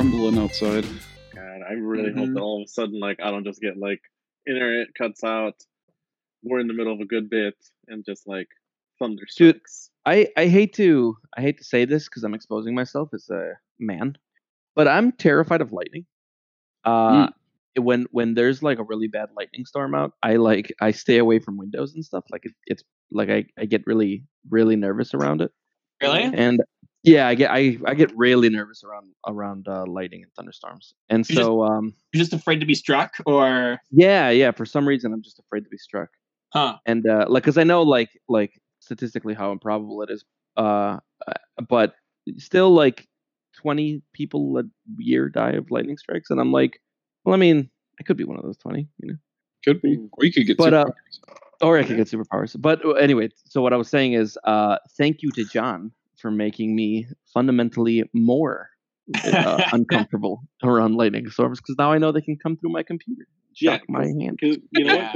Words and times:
rumbling 0.00 0.38
outside. 0.38 0.84
God, 1.34 1.60
I 1.68 1.72
really 1.74 2.10
hope 2.10 2.30
Mhm. 2.30 2.34
that 2.34 2.40
all 2.40 2.62
of 2.62 2.64
a 2.64 2.68
sudden, 2.68 2.98
like, 3.00 3.20
I 3.22 3.30
don't 3.30 3.44
just 3.44 3.60
get 3.60 3.76
like 3.76 4.00
internet 4.48 4.94
cuts 4.94 5.22
out. 5.22 5.62
We're 6.42 6.60
in 6.60 6.68
the 6.68 6.72
middle 6.72 6.94
of 6.94 7.00
a 7.00 7.04
good 7.04 7.28
bit 7.28 7.54
and 7.86 8.02
just 8.02 8.26
like 8.26 8.48
thunder 8.98 9.24
strikes. 9.28 9.90
I, 10.06 10.28
I 10.38 10.46
hate 10.46 10.72
to 10.74 11.18
I 11.36 11.42
hate 11.42 11.58
to 11.58 11.64
say 11.64 11.84
this 11.84 12.08
because 12.08 12.24
I'm 12.24 12.32
exposing 12.32 12.74
myself 12.74 13.10
as 13.12 13.28
a 13.28 13.52
man, 13.78 14.16
but 14.74 14.88
I'm 14.88 15.12
terrified 15.12 15.60
of 15.60 15.70
lightning. 15.70 16.06
Uh, 16.86 17.28
when 17.78 18.06
when 18.10 18.32
there's 18.32 18.62
like 18.62 18.78
a 18.78 18.82
really 18.84 19.06
bad 19.06 19.28
lightning 19.36 19.66
storm 19.66 19.94
out, 19.94 20.14
I 20.22 20.36
like 20.36 20.72
I 20.80 20.92
stay 20.92 21.18
away 21.18 21.40
from 21.40 21.58
windows 21.58 21.94
and 21.94 22.02
stuff. 22.02 22.24
Like 22.30 22.46
it, 22.46 22.52
it's 22.66 22.82
like 23.12 23.28
I, 23.28 23.44
I 23.58 23.66
get 23.66 23.86
really 23.86 24.24
really 24.48 24.76
nervous 24.76 25.12
around 25.12 25.42
it, 25.42 25.52
Really? 26.00 26.22
and 26.22 26.62
yeah, 27.02 27.26
I 27.28 27.34
get 27.34 27.50
I, 27.50 27.78
I 27.86 27.94
get 27.94 28.10
really 28.16 28.48
nervous 28.50 28.82
around 28.84 29.08
around 29.26 29.68
uh, 29.68 29.84
lightning 29.86 30.22
and 30.22 30.32
thunderstorms. 30.34 30.94
And 31.08 31.28
You 31.28 31.34
just- 31.36 31.46
so 31.46 31.62
um 31.64 31.94
You're 32.12 32.20
just 32.20 32.32
afraid 32.32 32.60
to 32.60 32.66
be 32.66 32.74
struck, 32.74 33.14
or 33.26 33.78
yeah 33.90 34.30
yeah 34.30 34.50
for 34.50 34.66
some 34.66 34.86
reason 34.86 35.12
I'm 35.12 35.22
just 35.22 35.38
afraid 35.38 35.64
to 35.64 35.70
be 35.70 35.78
struck. 35.78 36.10
huh? 36.52 36.76
and 36.86 37.06
uh 37.08 37.26
like 37.28 37.42
because 37.44 37.58
i 37.58 37.64
know 37.64 37.82
like 37.82 38.10
like 38.28 38.52
statistically 38.80 39.34
how 39.34 39.52
improbable 39.52 40.02
it 40.02 40.10
is 40.10 40.24
uh 40.56 40.96
uh, 41.28 41.32
but 41.68 41.94
still 42.38 42.70
like 42.74 43.06
20 43.56 44.02
people 44.12 44.58
a 44.58 44.64
year 44.98 45.28
die 45.28 45.52
of 45.52 45.70
lightning 45.70 45.96
strikes 45.98 46.30
and 46.30 46.40
i'm 46.40 46.50
like 46.52 46.80
well 47.24 47.34
i 47.34 47.38
mean 47.38 47.70
i 48.00 48.02
could 48.02 48.16
be 48.16 48.24
one 48.24 48.36
of 48.38 48.42
those 48.44 48.56
20 48.58 48.88
you 48.98 49.08
know 49.08 49.16
Could 49.64 49.80
be. 49.82 49.98
Or 50.12 50.24
you 50.24 50.32
could 50.32 50.46
get 50.46 50.56
But, 50.56 50.74
uh, 50.74 50.84
superpowers. 50.86 51.62
or 51.62 51.78
i 51.78 51.84
could 51.84 51.96
get 51.96 52.08
superpowers 52.08 52.56
but 52.60 52.84
uh, 52.84 52.90
anyway 53.06 53.28
so 53.44 53.60
what 53.62 53.72
i 53.72 53.76
was 53.76 53.88
saying 53.88 54.14
is 54.14 54.36
uh 54.44 54.76
thank 54.98 55.22
you 55.22 55.30
to 55.32 55.44
john 55.44 55.92
for 56.20 56.30
making 56.30 56.74
me 56.76 57.06
fundamentally 57.32 58.04
more 58.14 58.68
uh, 59.24 59.62
uncomfortable 59.72 60.42
around 60.62 60.94
lightning 60.94 61.28
storms 61.30 61.60
because 61.60 61.74
now 61.78 61.90
i 61.92 61.98
know 61.98 62.12
they 62.12 62.20
can 62.20 62.36
come 62.42 62.56
through 62.56 62.70
my 62.70 62.82
computer 62.82 63.26
Yeah, 63.60 63.72
shock 63.78 63.82
my 63.88 64.06
hand 64.06 64.38
Cause, 64.40 64.58
you 64.72 64.84
know 64.84 64.94
Yeah. 64.94 65.12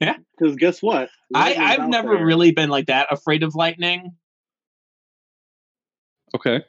guess 0.56 0.80
what? 0.82 1.08
I 1.34 1.48
Lightning's 1.50 1.70
I've 1.70 1.88
never 1.88 2.14
there. 2.16 2.24
really 2.26 2.52
been 2.52 2.68
like 2.70 2.86
that 2.86 3.08
afraid 3.10 3.42
of 3.42 3.54
lightning. 3.56 4.12
okay. 6.34 6.62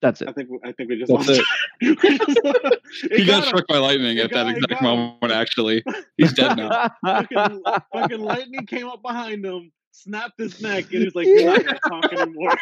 that's 0.00 0.20
it. 0.22 0.28
I 0.28 0.32
it 0.32 0.34
think 0.34 0.48
I 0.64 0.72
think 0.72 0.88
we 0.90 0.98
just 0.98 1.12
That's 1.12 1.28
lost- 1.28 1.40
it. 1.80 2.80
It 3.10 3.18
He 3.20 3.24
got 3.26 3.42
him. 3.42 3.48
struck 3.48 3.66
by 3.66 3.78
lightning 3.78 4.18
at 4.18 4.30
got- 4.30 4.44
that 4.46 4.50
exact 4.56 4.70
got 4.70 4.80
him. 4.80 4.84
moment, 4.86 5.32
actually. 5.32 5.82
He's 6.16 6.32
dead 6.32 6.56
now. 6.56 6.90
fucking, 7.04 7.62
fucking 7.92 8.20
lightning 8.20 8.66
came 8.66 8.86
up 8.86 9.02
behind 9.02 9.44
him, 9.44 9.72
snapped 9.94 10.38
his 10.38 10.60
neck, 10.60 10.92
and 10.92 11.02
he's 11.04 11.14
like, 11.14 11.26
"You're 11.28 11.44
not 11.46 11.64
gonna 11.64 11.78
talk 12.02 12.12
anymore. 12.12 12.56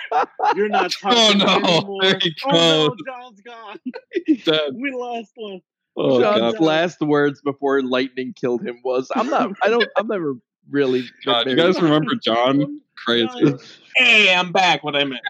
You're 0.55 0.69
not 0.69 0.93
talking 0.93 1.41
Oh, 1.43 1.45
talking 1.45 1.63
no. 1.63 1.77
anymore." 1.77 2.03
There 2.03 2.19
he 2.21 2.35
oh 2.47 2.51
no. 2.51 2.97
John's 3.07 3.41
gone. 3.41 3.79
He's 4.27 4.45
dead. 4.45 4.73
We 4.75 4.93
lost 4.93 5.33
one. 5.35 5.61
Oh, 5.97 6.21
John's 6.21 6.55
God. 6.55 6.61
last 6.63 7.01
words 7.01 7.41
before 7.43 7.83
lightning 7.83 8.33
killed 8.35 8.63
him 8.65 8.81
was, 8.85 9.11
"I'm 9.15 9.29
not. 9.29 9.51
I 9.63 9.69
don't. 9.69 9.89
I've 9.97 10.09
never 10.09 10.35
really." 10.71 11.05
God, 11.25 11.49
you 11.49 11.57
guys 11.57 11.81
remember 11.81 12.13
John? 12.23 12.81
Crazy. 13.05 13.27
John, 13.45 13.59
Hey, 13.97 14.35
I'm 14.35 14.53
back. 14.53 14.85
What 14.85 14.97
I 14.97 15.05
meant. 15.05 15.23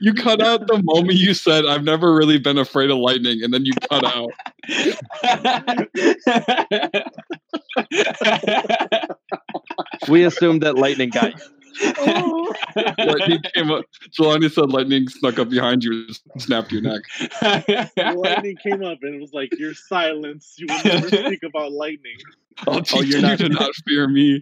You 0.00 0.14
cut 0.14 0.40
out 0.40 0.66
the 0.66 0.80
moment 0.82 1.18
you 1.18 1.34
said, 1.34 1.66
I've 1.66 1.84
never 1.84 2.14
really 2.14 2.38
been 2.38 2.58
afraid 2.58 2.90
of 2.90 2.98
lightning, 2.98 3.42
and 3.42 3.52
then 3.52 3.64
you 3.64 3.72
cut 3.90 4.04
out. 4.04 4.30
We 10.08 10.24
assumed 10.24 10.62
that 10.62 10.76
lightning 10.76 11.10
got 11.10 11.34
you. 11.34 11.40
oh, 11.98 12.52
Lightning 12.98 13.40
came 13.54 13.70
up. 13.70 13.84
Jelani 14.18 14.50
said 14.50 14.70
lightning 14.70 15.08
snuck 15.08 15.38
up 15.38 15.48
behind 15.48 15.84
you 15.84 15.92
and 15.92 16.18
snapped 16.42 16.72
your 16.72 16.82
neck. 16.82 17.02
lightning 18.16 18.56
came 18.56 18.82
up 18.82 18.98
and 19.02 19.14
it 19.14 19.20
was 19.20 19.32
like, 19.32 19.50
"You're 19.58 19.74
silence. 19.74 20.54
You 20.58 20.66
will 20.68 20.82
never 20.84 21.08
speak 21.08 21.42
about 21.44 21.72
lightning." 21.72 22.16
I'll 22.66 22.78
oh, 22.78 22.80
teach 22.80 23.06
you're 23.06 23.20
you 23.20 23.22
not- 23.22 23.38
to 23.38 23.48
not 23.48 23.72
fear 23.86 24.08
me. 24.08 24.40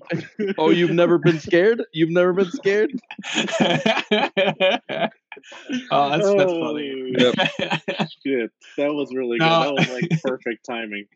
Oh, 0.56 0.70
you've 0.70 0.92
never 0.92 1.18
been 1.18 1.38
scared? 1.38 1.82
You've 1.92 2.10
never 2.10 2.32
been 2.32 2.50
scared? 2.50 2.92
oh, 5.90 6.10
that's 6.10 6.34
that's 6.34 6.52
funny. 6.52 7.14
Oh, 7.18 7.32
Shit, 8.26 8.50
that 8.76 8.92
was 8.92 9.14
really 9.14 9.38
good. 9.38 9.46
No. 9.46 9.60
That 9.62 9.74
was 9.74 9.88
like 9.90 10.22
perfect 10.22 10.64
timing. 10.64 11.06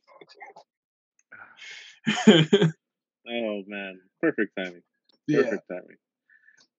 Oh 3.32 3.62
man, 3.68 4.00
perfect 4.20 4.56
timing. 4.56 4.82
yeah. 5.28 5.42
Perfect 5.42 5.68
timing. 5.68 5.96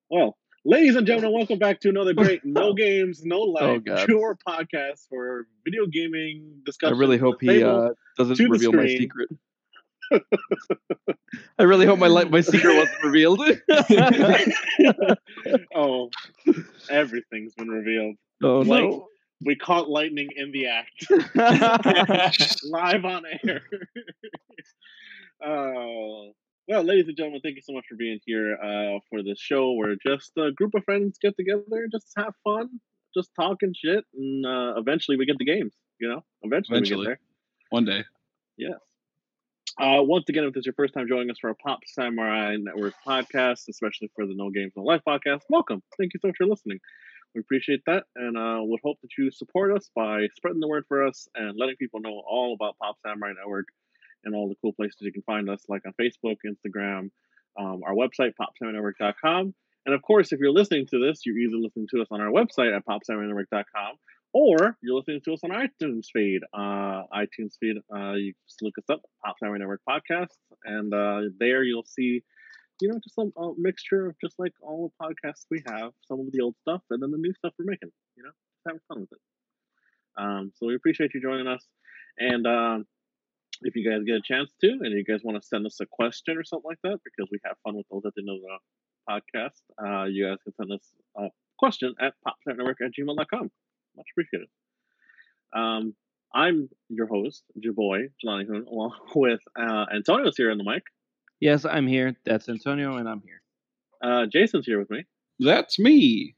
Well, 0.09 0.37
ladies 0.65 0.95
and 0.97 1.07
gentlemen, 1.07 1.31
welcome 1.33 1.59
back 1.59 1.79
to 1.81 1.89
another 1.89 2.13
great 2.13 2.43
No 2.43 2.73
Games, 2.73 3.23
No 3.23 3.39
Life, 3.39 3.81
Oh, 3.87 4.05
pure 4.05 4.37
podcast 4.45 5.07
for 5.07 5.45
video 5.63 5.85
gaming 5.85 6.61
discussion. 6.65 6.95
I 6.95 6.99
really 6.99 7.17
hope 7.17 7.39
he 7.39 7.63
uh, 7.63 7.89
doesn't 8.17 8.37
reveal 8.39 8.73
my 8.73 8.87
secret. 8.87 9.29
I 11.59 11.63
really 11.63 11.85
hope 11.85 11.99
my 11.99 12.07
li- 12.07 12.29
my 12.29 12.41
secret 12.41 12.75
wasn't 12.75 13.03
revealed. 13.03 13.39
oh, 15.75 16.09
everything's 16.89 17.53
been 17.53 17.69
revealed. 17.69 18.15
oh 18.43 18.59
Like- 18.59 18.83
no! 18.83 19.07
We 19.43 19.55
caught 19.55 19.89
lightning 19.89 20.27
in 20.35 20.51
the 20.51 20.67
act, 20.67 21.07
live 22.65 23.05
on 23.05 23.23
air. 23.47 23.61
Oh, 25.43 26.33
well, 26.67 26.83
ladies 26.83 27.07
and 27.07 27.17
gentlemen, 27.17 27.41
thank 27.43 27.55
you 27.55 27.63
so 27.63 27.73
much 27.73 27.85
for 27.89 27.95
being 27.95 28.19
here 28.27 28.55
uh, 28.61 28.99
for 29.09 29.23
this 29.23 29.39
show 29.39 29.71
where 29.71 29.95
just 30.05 30.31
a 30.37 30.51
group 30.51 30.75
of 30.75 30.83
friends 30.83 31.17
get 31.19 31.35
together 31.35 31.63
and 31.71 31.91
just 31.91 32.11
have 32.15 32.33
fun, 32.43 32.69
just 33.15 33.31
talking 33.35 33.73
shit, 33.75 34.03
and 34.15 34.45
uh, 34.45 34.75
eventually 34.77 35.17
we 35.17 35.25
get 35.25 35.39
the 35.39 35.45
games. 35.45 35.73
You 35.99 36.09
know, 36.09 36.23
eventually, 36.43 36.77
Eventually. 36.77 36.99
we 36.99 37.05
get 37.05 37.09
there. 37.09 37.19
One 37.71 37.85
day. 37.85 38.03
Yes. 38.57 38.77
Uh, 39.79 40.01
once 40.01 40.25
again, 40.27 40.43
if 40.43 40.53
this 40.53 40.61
is 40.61 40.65
your 40.65 40.73
first 40.73 40.93
time 40.93 41.07
joining 41.07 41.29
us 41.31 41.37
for 41.39 41.49
a 41.49 41.55
Pop 41.55 41.79
Samurai 41.85 42.57
Network 42.59 42.93
podcast, 43.07 43.69
especially 43.69 44.09
for 44.15 44.25
the 44.25 44.35
No 44.35 44.49
Games 44.49 44.73
No 44.75 44.83
Life 44.83 45.01
podcast, 45.07 45.41
welcome. 45.49 45.81
Thank 45.97 46.13
you 46.13 46.19
so 46.19 46.27
much 46.27 46.37
for 46.37 46.45
listening. 46.45 46.79
We 47.33 47.39
appreciate 47.39 47.81
that, 47.85 48.03
and 48.15 48.37
uh, 48.37 48.59
would 48.63 48.81
hope 48.83 48.97
that 49.01 49.11
you 49.17 49.31
support 49.31 49.75
us 49.75 49.89
by 49.95 50.27
spreading 50.35 50.59
the 50.59 50.67
word 50.67 50.83
for 50.87 51.07
us 51.07 51.29
and 51.35 51.57
letting 51.57 51.77
people 51.77 52.01
know 52.01 52.21
all 52.27 52.53
about 52.53 52.77
Pop 52.79 52.97
Samurai 53.05 53.31
Network 53.37 53.67
and 54.25 54.35
all 54.35 54.49
the 54.49 54.55
cool 54.61 54.73
places 54.73 54.97
you 54.99 55.13
can 55.13 55.23
find 55.23 55.49
us, 55.49 55.63
like 55.69 55.83
on 55.85 55.93
Facebook, 55.93 56.37
Instagram, 56.45 57.09
um, 57.57 57.81
our 57.85 57.93
website, 57.93 58.33
popsamurainetwork.com. 58.39 59.53
And 59.85 59.95
of 59.95 60.01
course, 60.01 60.33
if 60.33 60.39
you're 60.39 60.51
listening 60.51 60.85
to 60.87 60.99
this, 60.99 61.21
you're 61.25 61.37
either 61.37 61.57
listening 61.57 61.87
to 61.95 62.01
us 62.01 62.07
on 62.11 62.19
our 62.19 62.29
website 62.29 62.75
at 62.75 62.85
popsamurainetwork.com 62.85 63.95
or 64.33 64.77
you're 64.81 64.95
listening 64.95 65.21
to 65.25 65.33
us 65.33 65.41
on 65.43 65.51
iTunes 65.51 66.07
feed. 66.13 66.41
Uh, 66.53 67.03
iTunes 67.13 67.57
feed, 67.59 67.77
uh, 67.93 68.13
you 68.13 68.33
just 68.47 68.61
look 68.61 68.77
us 68.77 68.89
up, 68.89 69.01
Pop 69.23 69.35
Samurai 69.39 69.59
Network 69.59 69.81
Podcast, 69.87 70.37
and 70.63 70.93
uh, 70.93 71.21
there 71.39 71.63
you'll 71.63 71.85
see, 71.85 72.23
you 72.81 72.89
know, 72.89 72.99
just 73.03 73.17
a, 73.17 73.39
a 73.39 73.53
mixture 73.57 74.07
of 74.07 74.15
just 74.23 74.35
like 74.39 74.53
all 74.61 74.91
the 74.99 75.05
podcasts 75.05 75.45
we 75.49 75.61
have, 75.67 75.91
some 76.07 76.19
of 76.19 76.31
the 76.31 76.41
old 76.41 76.55
stuff, 76.61 76.81
and 76.89 77.01
then 77.01 77.11
the 77.11 77.17
new 77.17 77.33
stuff 77.33 77.53
we're 77.59 77.65
making. 77.65 77.91
You 78.15 78.23
know, 78.23 78.29
just 78.29 78.65
having 78.65 78.81
fun 78.87 79.01
with 79.01 79.11
it. 79.11 79.19
Um, 80.17 80.51
so 80.55 80.67
we 80.67 80.75
appreciate 80.75 81.13
you 81.13 81.21
joining 81.21 81.47
us, 81.47 81.65
and 82.17 82.45
um, 82.47 82.85
if 83.61 83.75
you 83.75 83.89
guys 83.89 84.03
get 84.05 84.15
a 84.15 84.21
chance 84.21 84.51
to, 84.61 84.67
and 84.67 84.91
you 84.97 85.03
guys 85.03 85.21
want 85.23 85.41
to 85.41 85.47
send 85.47 85.65
us 85.65 85.79
a 85.81 85.85
question 85.85 86.37
or 86.37 86.43
something 86.43 86.69
like 86.69 86.81
that, 86.83 86.99
because 87.03 87.29
we 87.31 87.39
have 87.45 87.57
fun 87.63 87.75
with 87.75 87.85
those 87.91 88.03
at 88.05 88.13
the 88.15 88.21
end 88.21 88.29
of 88.29 88.41
the 88.41 88.57
podcast, 89.09 89.59
uh, 89.85 90.05
you 90.05 90.27
guys 90.27 90.37
can 90.43 90.53
send 90.55 90.71
us 90.71 90.87
a 91.17 91.27
question 91.59 91.93
at 91.99 92.13
popnetwork 92.25 92.75
at 92.83 92.91
gmail.com. 92.97 93.51
Much 93.97 94.05
appreciated. 94.13 94.47
Um, 95.53 95.95
I'm 96.33 96.69
your 96.89 97.07
host, 97.07 97.43
Jaboy 97.59 98.09
Jelani 98.23 98.45
Hoon, 98.47 98.65
along 98.69 98.93
with 99.15 99.41
uh, 99.59 99.85
Antonio's 99.93 100.37
here 100.37 100.51
on 100.51 100.57
the 100.57 100.63
mic. 100.63 100.83
Yes, 101.39 101.65
I'm 101.65 101.87
here. 101.87 102.15
That's 102.25 102.47
Antonio, 102.49 102.97
and 102.97 103.09
I'm 103.09 103.21
here. 103.21 103.41
Uh, 104.03 104.25
Jason's 104.27 104.65
here 104.65 104.79
with 104.79 104.89
me, 104.89 105.03
That's 105.39 105.77
me. 105.77 106.35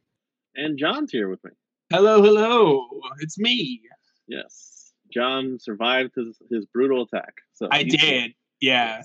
and 0.56 0.78
John's 0.78 1.12
here 1.12 1.30
with 1.30 1.44
me. 1.44 1.52
hello, 1.92 2.22
hello. 2.22 2.88
It's 3.20 3.38
me. 3.38 3.82
Yes, 4.28 4.92
John 5.14 5.58
survived 5.60 6.12
his, 6.16 6.38
his 6.50 6.66
brutal 6.66 7.04
attack. 7.04 7.34
So 7.54 7.68
I 7.72 7.84
he's 7.84 7.94
here. 8.02 8.22
did. 8.22 8.34
Yeah. 8.62 9.04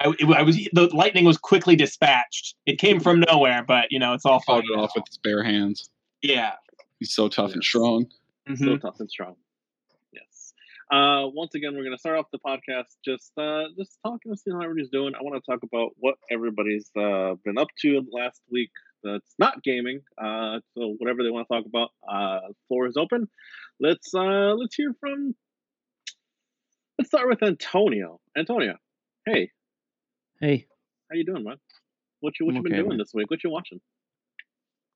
I, 0.00 0.08
it- 0.18 0.28
I 0.36 0.42
was 0.42 0.56
the 0.72 0.88
lightning 0.94 1.24
was 1.24 1.38
quickly 1.38 1.76
dispatched. 1.76 2.54
It 2.66 2.78
came 2.78 3.00
from 3.00 3.20
nowhere, 3.28 3.64
but 3.66 3.86
you 3.90 3.98
know 3.98 4.12
it's 4.14 4.24
all 4.26 4.40
fine. 4.40 4.62
Fought 4.62 4.64
it 4.72 4.78
off 4.78 4.92
with 4.94 5.04
his 5.08 5.18
bare 5.18 5.42
hands. 5.42 5.88
Yeah. 6.22 6.52
He's 7.04 7.12
so 7.12 7.28
tough 7.28 7.52
and 7.52 7.56
Yes. 7.62 7.66
strong. 7.66 8.06
Mhm. 8.48 8.58
so 8.64 8.76
tough 8.78 8.98
and 8.98 9.10
strong. 9.10 9.36
Yes. 10.10 10.54
Uh, 10.90 11.28
once 11.34 11.54
again, 11.54 11.74
we're 11.74 11.82
going 11.84 11.94
to 11.94 11.98
start 12.00 12.16
off 12.18 12.30
the 12.32 12.38
podcast 12.38 12.96
just 13.04 13.30
uh, 13.36 13.64
just 13.76 13.98
talking 14.02 14.32
to 14.32 14.38
see 14.38 14.50
how 14.50 14.62
everybody's 14.62 14.88
doing. 14.88 15.14
I 15.14 15.22
want 15.22 15.34
to 15.42 15.50
talk 15.50 15.62
about 15.64 15.90
what 15.98 16.14
everybody's 16.30 16.90
uh, 16.96 17.34
been 17.44 17.58
up 17.58 17.68
to 17.82 18.06
last 18.10 18.40
week. 18.50 18.70
That's 19.02 19.34
not 19.38 19.62
gaming. 19.62 20.00
Uh, 20.16 20.60
so 20.74 20.94
whatever 20.96 21.22
they 21.22 21.30
want 21.30 21.46
to 21.46 21.54
talk 21.54 21.66
about, 21.66 21.90
uh, 22.10 22.40
floor 22.68 22.86
is 22.86 22.96
open. 22.96 23.28
Let's 23.78 24.14
uh, 24.14 24.54
let's 24.54 24.74
hear 24.74 24.94
from. 24.98 25.34
Let's 26.98 27.10
start 27.10 27.28
with 27.28 27.42
Antonio. 27.42 28.18
Antonio, 28.34 28.76
hey, 29.26 29.50
Hey, 30.40 30.66
how 31.10 31.16
you 31.16 31.24
doing, 31.26 31.44
man? 31.44 31.56
What 32.20 32.40
you 32.40 32.46
what 32.46 32.52
I'm 32.52 32.56
you 32.56 32.62
been 32.62 32.72
doing 32.78 32.88
man. 32.88 32.98
this 32.98 33.12
week? 33.12 33.28
What 33.30 33.44
you 33.44 33.50
watching? 33.50 33.82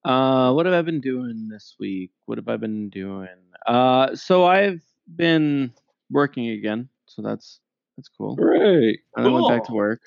Uh, 0.05 0.53
what 0.53 0.67
have 0.67 0.75
I 0.75 0.83
been 0.83 1.00
doing 1.00 1.49
this 1.49 1.75
week? 1.79 2.12
What 2.27 2.39
have 2.39 2.49
I 2.49 2.56
been 2.56 2.89
doing? 2.89 3.29
Uh, 3.67 4.15
so 4.15 4.45
I've 4.45 4.83
been 5.17 5.73
working 6.11 6.49
again, 6.50 6.89
so 7.06 7.23
that's 7.23 7.61
that's 7.97 8.09
cool. 8.09 8.37
Great. 8.37 9.00
And 9.17 9.27
I 9.27 9.31
went 9.31 9.49
back 9.49 9.65
to 9.65 9.73
work. 9.73 10.03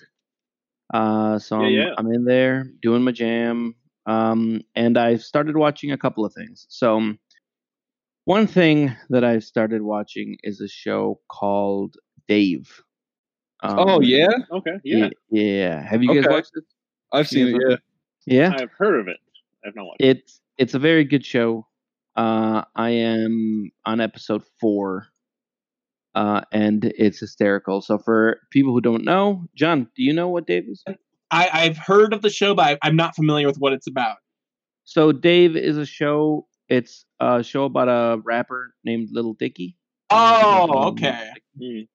Uh, 0.93 1.39
so 1.39 1.61
Yeah, 1.61 1.65
I'm, 1.65 1.73
yeah. 1.73 1.93
I'm 1.97 2.13
in 2.13 2.25
there 2.25 2.65
doing 2.81 3.03
my 3.03 3.11
jam. 3.11 3.75
Um, 4.05 4.61
and 4.75 4.97
I 4.97 5.17
started 5.17 5.55
watching 5.55 5.91
a 5.91 5.97
couple 5.97 6.25
of 6.25 6.33
things. 6.33 6.65
So 6.69 6.97
um, 6.97 7.19
one 8.25 8.47
thing 8.47 8.95
that 9.09 9.23
I 9.23 9.39
started 9.39 9.81
watching 9.81 10.37
is 10.43 10.59
a 10.61 10.67
show 10.67 11.19
called 11.29 11.97
Dave. 12.27 12.81
Um, 13.63 13.75
oh 13.77 14.01
yeah, 14.01 14.27
Okay, 14.51 14.71
yeah, 14.83 15.09
yeah, 15.29 15.43
yeah. 15.43 15.81
Have 15.83 16.01
you 16.03 16.15
guys 16.15 16.25
Okay. 16.25 16.33
watched 16.35 16.51
it? 16.55 16.63
I've 17.11 17.27
seen 17.27 17.47
it. 17.55 17.61
Yeah. 17.67 17.75
Yeah, 18.25 18.55
I've 18.55 18.71
heard 18.71 18.99
of 18.99 19.07
it. 19.07 19.17
I've 19.65 19.75
not 19.75 19.85
watched. 19.85 20.01
it. 20.01 20.17
it's 20.17 20.41
it's 20.57 20.73
a 20.73 20.79
very 20.79 21.03
good 21.03 21.25
show. 21.25 21.67
Uh, 22.15 22.63
I 22.75 22.89
am 22.89 23.71
on 23.85 24.01
episode 24.01 24.43
four, 24.59 25.07
uh, 26.15 26.41
and 26.51 26.85
it's 26.97 27.19
hysterical. 27.19 27.81
So 27.81 27.97
for 27.97 28.39
people 28.51 28.73
who 28.73 28.81
don't 28.81 29.05
know, 29.05 29.45
John, 29.55 29.87
do 29.95 30.03
you 30.03 30.13
know 30.13 30.27
what 30.27 30.45
Dave 30.45 30.65
is? 30.67 30.83
I, 31.31 31.49
I've 31.51 31.77
heard 31.77 32.13
of 32.13 32.21
the 32.21 32.29
show, 32.29 32.53
but 32.53 32.65
I, 32.65 32.77
I'm 32.87 32.95
not 32.95 33.15
familiar 33.15 33.47
with 33.47 33.57
what 33.57 33.73
it's 33.73 33.87
about. 33.87 34.17
So 34.83 35.11
Dave 35.11 35.55
is 35.55 35.77
a 35.77 35.85
show. 35.85 36.47
It's 36.67 37.05
a 37.19 37.43
show 37.43 37.63
about 37.65 37.87
a 37.87 38.21
rapper 38.23 38.73
named 38.83 39.09
Little 39.11 39.33
Dicky. 39.33 39.77
Oh, 40.09 40.89
okay. 40.89 41.29
Mm. 41.61 41.87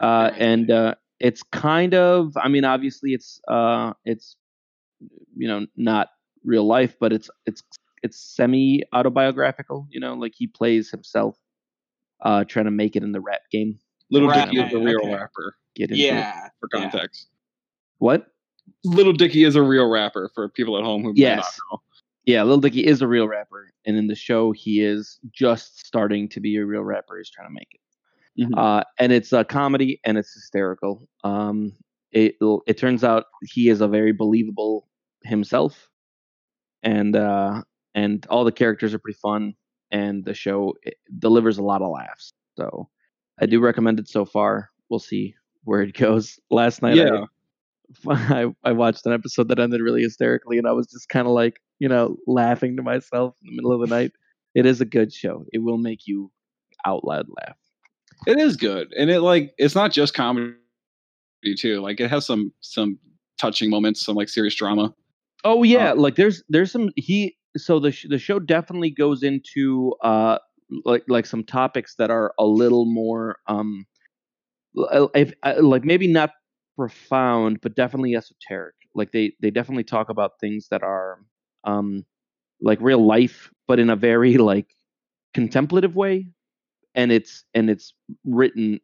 Uh, 0.00 0.30
and 0.36 0.70
uh, 0.70 0.94
it's 1.20 1.42
kind 1.42 1.94
of. 1.94 2.36
I 2.36 2.48
mean, 2.48 2.64
obviously, 2.64 3.12
it's 3.12 3.40
uh, 3.48 3.92
it's 4.04 4.36
you 5.36 5.46
know 5.46 5.66
not 5.76 6.08
real 6.44 6.66
life, 6.66 6.96
but 7.00 7.12
it's 7.12 7.30
it's 7.46 7.62
it's 8.02 8.18
semi 8.18 8.82
autobiographical. 8.92 9.86
You 9.90 10.00
know, 10.00 10.14
like 10.14 10.32
he 10.36 10.46
plays 10.46 10.90
himself, 10.90 11.36
uh, 12.22 12.44
trying 12.44 12.66
to 12.66 12.70
make 12.70 12.96
it 12.96 13.02
in 13.02 13.12
the 13.12 13.20
rap 13.20 13.42
game. 13.50 13.78
Little 14.10 14.28
Right, 14.28 14.46
Dicky 14.50 14.60
is 14.62 14.72
a 14.72 14.78
real 14.78 15.00
okay. 15.02 15.14
rapper 15.14 15.56
Get 15.74 15.90
into 15.90 16.02
it. 16.02 16.06
Yeah. 16.06 16.48
for 16.60 16.68
yeah. 16.72 16.80
context. 16.80 17.28
What? 17.98 18.26
Little 18.84 19.12
Dicky 19.12 19.44
is 19.44 19.56
a 19.56 19.62
real 19.62 19.88
rapper 19.90 20.30
for 20.34 20.48
people 20.48 20.76
at 20.78 20.84
home 20.84 21.02
who 21.02 21.12
Yes. 21.16 21.58
know. 21.72 21.80
Yeah, 22.26 22.42
Lil 22.42 22.60
Dicky 22.60 22.86
is 22.86 23.02
a 23.02 23.06
real 23.08 23.28
rapper, 23.28 23.70
and 23.84 23.96
in 23.98 24.06
the 24.06 24.14
show, 24.14 24.52
he 24.52 24.80
is 24.82 25.18
just 25.30 25.86
starting 25.86 26.26
to 26.30 26.40
be 26.40 26.56
a 26.56 26.64
real 26.64 26.82
rapper. 26.82 27.18
He's 27.18 27.28
trying 27.30 27.48
to 27.48 27.52
make 27.52 27.68
it. 27.72 27.80
Mhm. 28.40 28.58
uh, 28.58 28.82
and 28.98 29.12
it's 29.12 29.32
a 29.32 29.44
comedy 29.44 30.00
and 30.04 30.18
it's 30.18 30.32
hysterical. 30.34 31.06
Um, 31.22 31.72
it 32.12 32.36
it 32.66 32.78
turns 32.78 33.04
out 33.04 33.26
he 33.44 33.68
is 33.68 33.80
a 33.80 33.86
very 33.88 34.12
believable 34.12 34.88
himself, 35.22 35.88
and 36.84 37.16
uh, 37.16 37.62
and 37.96 38.24
all 38.30 38.44
the 38.44 38.52
characters 38.52 38.94
are 38.94 39.00
pretty 39.00 39.18
fun, 39.20 39.54
and 39.90 40.24
the 40.24 40.34
show 40.34 40.74
delivers 41.18 41.58
a 41.58 41.62
lot 41.62 41.82
of 41.82 41.90
laughs. 41.90 42.32
So 42.56 42.88
I 43.40 43.46
do 43.46 43.58
recommend 43.60 43.98
it 43.98 44.08
so 44.08 44.24
far. 44.24 44.70
We'll 44.88 45.00
see 45.00 45.34
where 45.64 45.82
it 45.82 45.94
goes. 45.98 46.38
Last 46.50 46.80
night, 46.82 46.92
I- 47.00 47.04
Yeah. 47.04 47.24
I, 48.08 48.46
I 48.64 48.72
watched 48.72 49.04
an 49.06 49.12
episode 49.12 49.48
that 49.48 49.58
ended 49.58 49.80
really 49.80 50.02
hysterically, 50.02 50.56
and 50.58 50.66
I 50.66 50.72
was 50.72 50.86
just 50.86 51.08
kind 51.10 51.26
of 51.26 51.34
like, 51.34 51.60
you 51.80 51.88
know, 51.88 52.16
laughing 52.26 52.76
to 52.76 52.82
myself 52.82 53.34
in 53.42 53.50
the 53.50 53.56
middle 53.56 53.72
of 53.72 53.80
the 53.88 53.94
night. 53.94 54.12
It 54.54 54.64
is 54.66 54.80
a 54.80 54.84
good 54.86 55.12
show. 55.12 55.44
It 55.52 55.58
will 55.58 55.76
make 55.78 56.06
you 56.06 56.30
out 56.86 57.04
loud 57.04 57.26
laugh. 57.28 57.56
It 58.26 58.38
is 58.38 58.56
good, 58.56 58.92
and 58.96 59.10
it 59.10 59.20
like 59.20 59.52
it's 59.58 59.74
not 59.74 59.92
just 59.92 60.14
comedy 60.14 60.54
too. 61.58 61.80
Like 61.82 62.00
it 62.00 62.08
has 62.10 62.24
some 62.24 62.52
some 62.60 62.98
touching 63.38 63.68
moments, 63.68 64.04
some 64.04 64.16
like 64.16 64.28
serious 64.30 64.54
drama. 64.54 64.94
Oh 65.44 65.62
yeah, 65.62 65.92
like 65.92 66.16
there's 66.16 66.42
there's 66.48 66.72
some 66.72 66.90
he 66.96 67.36
so 67.56 67.78
the 67.78 67.92
sh- 67.92 68.06
the 68.08 68.18
show 68.18 68.38
definitely 68.38 68.90
goes 68.90 69.22
into 69.22 69.94
uh 70.02 70.38
like 70.84 71.04
like 71.08 71.26
some 71.26 71.44
topics 71.44 71.94
that 71.96 72.10
are 72.10 72.32
a 72.38 72.44
little 72.46 72.86
more 72.86 73.36
um 73.46 73.86
if 75.14 75.32
uh, 75.42 75.54
like 75.60 75.84
maybe 75.84 76.06
not 76.06 76.30
profound 76.76 77.60
but 77.62 77.74
definitely 77.76 78.14
esoteric. 78.16 78.74
Like 78.94 79.12
they 79.12 79.34
they 79.40 79.50
definitely 79.50 79.84
talk 79.84 80.08
about 80.10 80.32
things 80.40 80.68
that 80.70 80.82
are 80.82 81.18
um 81.64 82.04
like 82.62 82.80
real 82.80 83.04
life 83.06 83.50
but 83.68 83.78
in 83.80 83.90
a 83.90 83.96
very 83.96 84.38
like 84.38 84.68
contemplative 85.34 85.96
way 85.96 86.28
and 86.94 87.12
it's 87.12 87.44
and 87.54 87.70
it's 87.70 87.94
written 88.24 88.80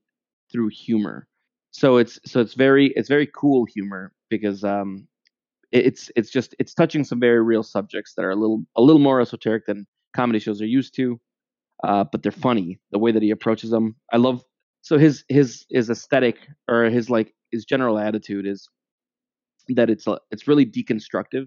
through 0.52 0.68
humor. 0.70 1.28
So 1.72 1.98
it's 1.98 2.20
so 2.26 2.40
it's 2.40 2.54
very 2.54 2.88
it's 2.96 3.08
very 3.10 3.28
cool 3.28 3.66
humor 3.66 4.12
because 4.30 4.64
um 4.64 5.08
it's 5.72 6.10
it's 6.16 6.30
just 6.30 6.54
it's 6.58 6.74
touching 6.74 7.04
some 7.04 7.20
very 7.20 7.42
real 7.42 7.62
subjects 7.62 8.14
that 8.16 8.24
are 8.24 8.30
a 8.30 8.36
little 8.36 8.64
a 8.76 8.82
little 8.82 9.00
more 9.00 9.20
esoteric 9.20 9.66
than 9.66 9.86
comedy 10.14 10.38
shows 10.38 10.60
are 10.60 10.66
used 10.66 10.94
to 10.94 11.20
uh, 11.84 12.04
but 12.10 12.22
they're 12.22 12.32
funny 12.32 12.78
the 12.92 12.98
way 12.98 13.12
that 13.12 13.22
he 13.22 13.30
approaches 13.30 13.70
them 13.70 13.94
i 14.12 14.16
love 14.16 14.42
so 14.82 14.98
his 14.98 15.24
his 15.28 15.64
his 15.70 15.88
aesthetic 15.90 16.36
or 16.68 16.84
his 16.84 17.08
like 17.08 17.34
his 17.52 17.64
general 17.64 17.98
attitude 17.98 18.46
is 18.46 18.68
that 19.68 19.90
it's 19.90 20.06
a, 20.06 20.18
it's 20.30 20.48
really 20.48 20.66
deconstructive 20.66 21.46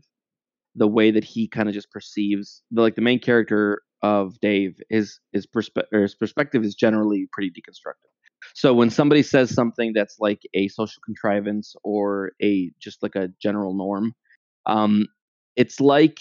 the 0.75 0.87
way 0.87 1.11
that 1.11 1.23
he 1.23 1.47
kind 1.47 1.67
of 1.67 1.75
just 1.75 1.91
perceives 1.91 2.63
the 2.71 2.81
like 2.81 2.95
the 2.95 3.01
main 3.01 3.19
character 3.19 3.81
of 4.01 4.39
dave 4.39 4.79
his 4.89 5.19
his, 5.33 5.45
perspe- 5.45 5.91
his 5.91 6.15
perspective 6.15 6.63
is 6.63 6.75
generally 6.75 7.27
pretty 7.31 7.49
deconstructive 7.51 8.11
so 8.53 8.73
when 8.73 8.89
somebody 8.89 9.23
says 9.23 9.53
something 9.53 9.93
that's 9.93 10.17
like 10.19 10.41
a 10.53 10.67
social 10.69 11.01
contrivance 11.05 11.75
or 11.83 12.31
a 12.41 12.71
just 12.79 13.01
like 13.01 13.15
a 13.15 13.29
general 13.41 13.73
norm, 13.73 14.13
um, 14.65 15.07
it's 15.55 15.79
like 15.79 16.19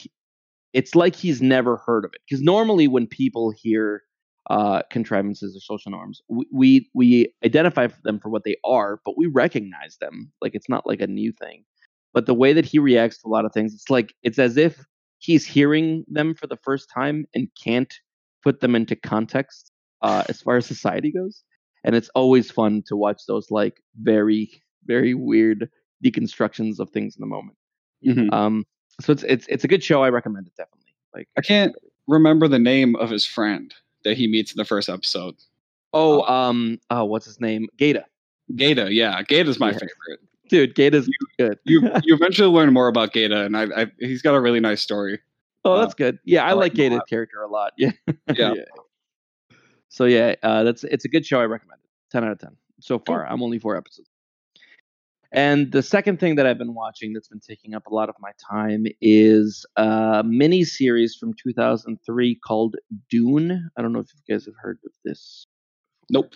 it's 0.72 0.94
like 0.94 1.14
he's 1.14 1.42
never 1.42 1.76
heard 1.78 2.04
of 2.04 2.12
it. 2.14 2.20
Because 2.28 2.42
normally 2.42 2.88
when 2.88 3.06
people 3.06 3.52
hear 3.56 4.02
uh, 4.50 4.82
contrivances 4.90 5.56
or 5.56 5.60
social 5.60 5.90
norms, 5.90 6.20
we, 6.28 6.46
we 6.52 6.90
we 6.94 7.34
identify 7.44 7.88
them 8.04 8.18
for 8.18 8.30
what 8.30 8.44
they 8.44 8.56
are, 8.64 9.00
but 9.04 9.16
we 9.16 9.26
recognize 9.26 9.96
them. 10.00 10.32
Like 10.40 10.54
it's 10.54 10.68
not 10.68 10.86
like 10.86 11.00
a 11.00 11.06
new 11.06 11.32
thing. 11.32 11.64
But 12.14 12.26
the 12.26 12.34
way 12.34 12.52
that 12.52 12.66
he 12.66 12.78
reacts 12.78 13.18
to 13.22 13.28
a 13.28 13.30
lot 13.30 13.44
of 13.44 13.52
things, 13.52 13.74
it's 13.74 13.90
like 13.90 14.14
it's 14.22 14.38
as 14.38 14.56
if 14.56 14.84
he's 15.18 15.46
hearing 15.46 16.04
them 16.08 16.34
for 16.34 16.46
the 16.46 16.58
first 16.62 16.90
time 16.92 17.26
and 17.34 17.48
can't 17.62 17.94
put 18.42 18.60
them 18.60 18.74
into 18.74 18.96
context 18.96 19.70
uh, 20.02 20.24
as 20.28 20.42
far 20.42 20.56
as 20.56 20.66
society 20.66 21.12
goes 21.12 21.44
and 21.84 21.94
it's 21.94 22.08
always 22.14 22.50
fun 22.50 22.82
to 22.86 22.96
watch 22.96 23.22
those 23.26 23.50
like 23.50 23.82
very 24.00 24.62
very 24.86 25.14
weird 25.14 25.68
deconstructions 26.04 26.78
of 26.78 26.90
things 26.90 27.16
in 27.16 27.20
the 27.20 27.26
moment 27.26 27.56
Mhm. 28.06 28.32
um 28.32 28.64
so 29.00 29.12
it's 29.12 29.22
it's 29.24 29.46
it's 29.48 29.64
a 29.64 29.68
good 29.68 29.82
show 29.82 30.02
i 30.02 30.08
recommend 30.08 30.46
it 30.46 30.52
definitely 30.56 30.92
like 31.14 31.28
I 31.36 31.40
can't 31.40 31.74
remember 32.08 32.48
the 32.48 32.58
name 32.58 32.96
of 32.96 33.10
his 33.10 33.24
friend 33.24 33.72
that 34.04 34.16
he 34.16 34.26
meets 34.26 34.52
in 34.52 34.56
the 34.56 34.64
first 34.64 34.88
episode. 34.88 35.36
oh 35.92 36.22
um 36.22 36.78
oh 36.90 37.04
what's 37.04 37.26
his 37.26 37.40
name 37.40 37.68
gata 37.78 38.04
Gata, 38.56 38.92
yeah, 38.92 39.22
Gata's 39.22 39.58
my 39.60 39.68
Yeah. 39.68 39.74
favorite. 39.78 40.20
dude 40.48 40.74
gata's 40.74 41.08
good 41.38 41.58
You 41.64 41.80
you 42.04 42.14
eventually 42.14 42.48
learn 42.50 42.72
more 42.72 42.88
about 42.88 43.12
Gata, 43.12 43.44
and 43.44 43.56
I, 43.56 43.82
I 43.82 43.86
he's 44.00 44.20
got 44.20 44.34
a 44.34 44.40
really 44.40 44.60
nice 44.60 44.82
story. 44.82 45.20
oh 45.64 45.78
that's 45.78 45.94
good 45.94 46.18
yeah 46.24 46.44
i, 46.44 46.48
I 46.50 46.52
like 46.54 46.72
like 46.72 46.74
gata's 46.74 47.00
character 47.08 47.40
a 47.42 47.48
lot 47.48 47.72
yeah 47.78 47.92
Yeah. 48.36 48.54
So 49.96 50.04
yeah 50.06 50.34
uh 50.42 50.62
that's 50.64 50.84
it's 50.84 51.04
a 51.04 51.08
good 51.08 51.24
show 51.24 51.38
i 51.40 51.44
recommend 51.44 51.80
it 51.84 51.90
10 52.12 52.24
out 52.24 52.32
of 52.32 52.38
10 52.38 52.56
so 52.80 52.98
far 52.98 53.26
i'm 53.26 53.42
only 53.42 53.58
four 53.58 53.76
episodes 53.76 54.08
and 55.34 55.72
the 55.72 55.82
second 55.82 56.20
thing 56.20 56.34
that 56.34 56.46
I've 56.46 56.58
been 56.58 56.74
watching 56.74 57.14
that's 57.14 57.28
been 57.28 57.40
taking 57.40 57.74
up 57.74 57.86
a 57.86 57.94
lot 57.94 58.10
of 58.10 58.14
my 58.20 58.32
time 58.50 58.84
is 59.00 59.64
a 59.76 60.22
mini 60.26 60.62
series 60.62 61.16
from 61.18 61.32
2003 61.42 62.34
called 62.46 62.76
Dune. 63.08 63.70
I 63.74 63.80
don't 63.80 63.94
know 63.94 64.00
if 64.00 64.08
you 64.14 64.34
guys 64.34 64.44
have 64.44 64.54
heard 64.60 64.78
of 64.84 64.92
this. 65.06 65.46
Nope. 66.10 66.34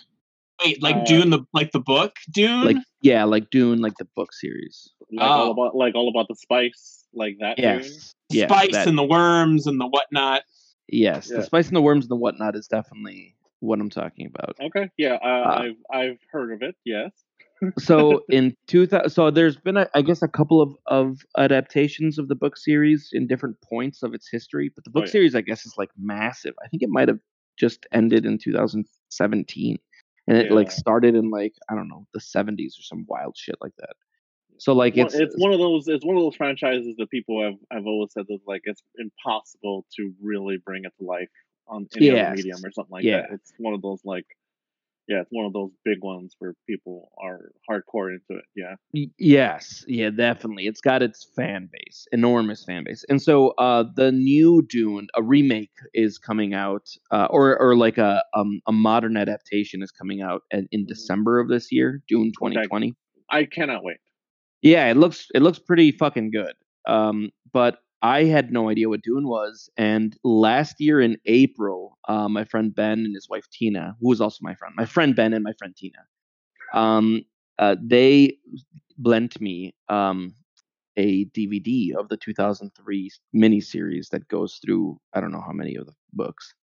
Wait, 0.65 0.81
like 0.81 0.95
Uh, 0.95 1.03
Dune 1.05 1.29
the 1.29 1.41
like 1.53 1.71
the 1.73 1.79
book 1.79 2.13
Dune. 2.31 2.65
Like 2.65 2.77
yeah, 3.03 3.23
like 3.25 3.51
Dune, 3.51 3.81
like 3.81 3.93
the 3.99 4.07
book 4.15 4.33
series. 4.33 4.89
Like 5.11 5.29
all 5.29 5.49
Oh. 5.49 5.51
about 5.51 5.75
like 5.75 5.93
all 5.93 6.09
about 6.09 6.27
the 6.27 6.35
spice, 6.35 7.05
like 7.13 7.37
that. 7.39 7.59
Yes. 7.59 8.15
Yeah, 8.31 8.47
spice 8.47 8.71
that- 8.71 8.87
and 8.87 8.97
the 8.97 9.03
worms 9.03 9.67
and 9.67 9.79
the 9.79 9.85
whatnot. 9.85 10.41
yes. 10.87 11.29
Yeah. 11.29 11.37
The 11.37 11.43
spice 11.43 11.67
and 11.67 11.75
the 11.75 11.83
worms 11.83 12.05
and 12.05 12.09
the 12.09 12.15
whatnot 12.15 12.55
is 12.55 12.67
definitely 12.67 13.35
what 13.59 13.79
I'm 13.79 13.89
talking 13.89 14.27
about. 14.27 14.55
Okay, 14.61 14.89
yeah, 14.97 15.15
uh, 15.15 15.27
Uh, 15.27 15.61
I've 15.63 15.99
I've 15.99 16.19
heard 16.31 16.53
of 16.53 16.61
it. 16.61 16.75
Yes. 16.85 17.11
so 17.79 18.23
in 18.29 18.55
2000 18.67 19.09
so 19.09 19.31
there's 19.31 19.57
been 19.57 19.77
a, 19.77 19.87
i 19.95 20.01
guess 20.01 20.21
a 20.21 20.27
couple 20.27 20.61
of 20.61 20.75
of 20.85 21.19
adaptations 21.37 22.19
of 22.19 22.27
the 22.27 22.35
book 22.35 22.55
series 22.55 23.09
in 23.13 23.25
different 23.25 23.59
points 23.61 24.03
of 24.03 24.13
its 24.13 24.29
history 24.29 24.71
but 24.73 24.83
the 24.83 24.91
book 24.91 25.05
yeah. 25.05 25.11
series 25.11 25.35
i 25.35 25.41
guess 25.41 25.65
is 25.65 25.73
like 25.77 25.89
massive 25.97 26.53
i 26.63 26.67
think 26.67 26.83
it 26.83 26.89
might 26.89 27.07
have 27.07 27.19
just 27.57 27.87
ended 27.91 28.25
in 28.25 28.37
2017 28.37 29.77
and 30.27 30.37
it 30.37 30.51
like 30.51 30.69
started 30.69 31.15
in 31.15 31.31
like 31.31 31.53
i 31.69 31.75
don't 31.75 31.87
know 31.87 32.05
the 32.13 32.19
70s 32.19 32.77
or 32.79 32.83
some 32.83 33.05
wild 33.07 33.35
shit 33.35 33.55
like 33.59 33.73
that 33.79 33.95
so 34.59 34.73
like 34.73 34.95
Well, 34.95 35.05
it's, 35.05 35.15
it's 35.15 35.35
one 35.37 35.51
of 35.51 35.59
those 35.59 35.87
it's 35.87 36.05
one 36.05 36.15
of 36.15 36.21
those 36.21 36.35
franchises 36.35 36.95
that 36.97 37.09
people 37.09 37.43
have 37.43 37.55
have 37.71 37.87
always 37.87 38.13
said 38.13 38.25
that 38.27 38.39
like 38.45 38.61
it's 38.65 38.83
impossible 38.97 39.85
to 39.95 40.13
really 40.21 40.57
bring 40.63 40.83
it 40.85 40.93
to 40.99 41.05
life 41.05 41.29
on 41.67 41.87
any 41.95 42.05
Yes. 42.05 42.27
other 42.27 42.35
medium 42.37 42.65
or 42.65 42.71
something 42.71 42.91
like 42.91 43.03
Yeah. 43.05 43.21
that. 43.21 43.33
It's 43.33 43.53
one 43.57 43.73
of 43.73 43.81
those 43.81 44.01
like 44.05 44.25
Yeah, 45.07 45.21
it's 45.21 45.31
one 45.31 45.45
of 45.45 45.53
those 45.53 45.71
big 45.85 45.99
ones 46.03 46.35
where 46.39 46.53
people 46.67 47.11
are 47.21 47.51
hardcore 47.69 48.11
into 48.13 48.39
it. 48.39 48.45
Yeah. 48.55 48.75
Yes, 49.17 49.85
yeah, 49.87 50.09
definitely. 50.09 50.65
It's 50.65 50.81
got 50.81 51.01
its 51.01 51.29
fan 51.35 51.69
base, 51.71 52.07
enormous 52.11 52.63
fan 52.65 52.83
base, 52.85 53.05
and 53.09 53.21
so 53.21 53.49
uh, 53.57 53.83
the 53.95 54.11
new 54.11 54.65
Dune, 54.69 55.07
a 55.15 55.21
remake, 55.23 55.71
is 55.93 56.17
coming 56.17 56.53
out, 56.53 56.87
uh, 57.11 57.27
or 57.29 57.57
or 57.59 57.75
like 57.75 57.97
a 57.97 58.23
um, 58.33 58.59
a 58.67 58.71
modern 58.71 59.17
adaptation 59.17 59.81
is 59.83 59.91
coming 59.91 60.21
out 60.21 60.43
in, 60.51 60.67
in 60.71 60.81
Mhm. 60.81 60.87
December 60.87 61.39
of 61.39 61.47
this 61.49 61.71
year, 61.71 62.01
Dune 62.07 62.31
2020. 62.37 62.93
I 63.29 63.45
cannot 63.45 63.83
wait. 63.83 63.97
Yeah, 64.61 64.89
it 64.89 64.97
looks 64.97 65.27
it 65.35 65.41
looks 65.41 65.59
pretty 65.59 65.91
fucking 65.91 66.31
good. 66.31 66.53
Um, 66.87 67.29
but 67.53 67.79
I 68.01 68.25
had 68.25 68.51
no 68.51 68.69
idea 68.69 68.89
what 68.89 69.01
Dune 69.01 69.27
was, 69.27 69.69
and 69.77 70.15
last 70.23 70.75
year 70.79 71.01
in 71.01 71.17
April, 71.25 71.97
uh, 72.07 72.29
my 72.29 72.43
friend 72.45 72.73
Ben 72.73 72.99
and 72.99 73.15
his 73.15 73.27
wife 73.29 73.47
Tina, 73.51 73.95
who 73.99 74.09
was 74.09 74.21
also 74.21 74.39
my 74.41 74.55
friend, 74.55 74.73
my 74.77 74.85
friend 74.85 75.15
Ben 75.15 75.33
and 75.33 75.43
my 75.43 75.53
friend 75.57 75.75
Tina, 75.75 75.99
um, 76.73 77.23
uh, 77.59 77.75
they 77.83 78.37
lent 79.03 79.39
me 79.41 79.75
um, 79.89 80.35
a 80.97 81.25
DVD 81.25 81.93
of 81.97 82.09
the 82.09 82.17
2003 82.17 83.11
miniseries 83.35 84.09
that 84.09 84.27
goes 84.29 84.59
through 84.65 84.99
I 85.13 85.21
don't 85.21 85.31
know 85.31 85.43
how 85.45 85.53
many 85.53 85.75
of 85.75 85.85
the 85.87 85.93
books, 86.13 86.53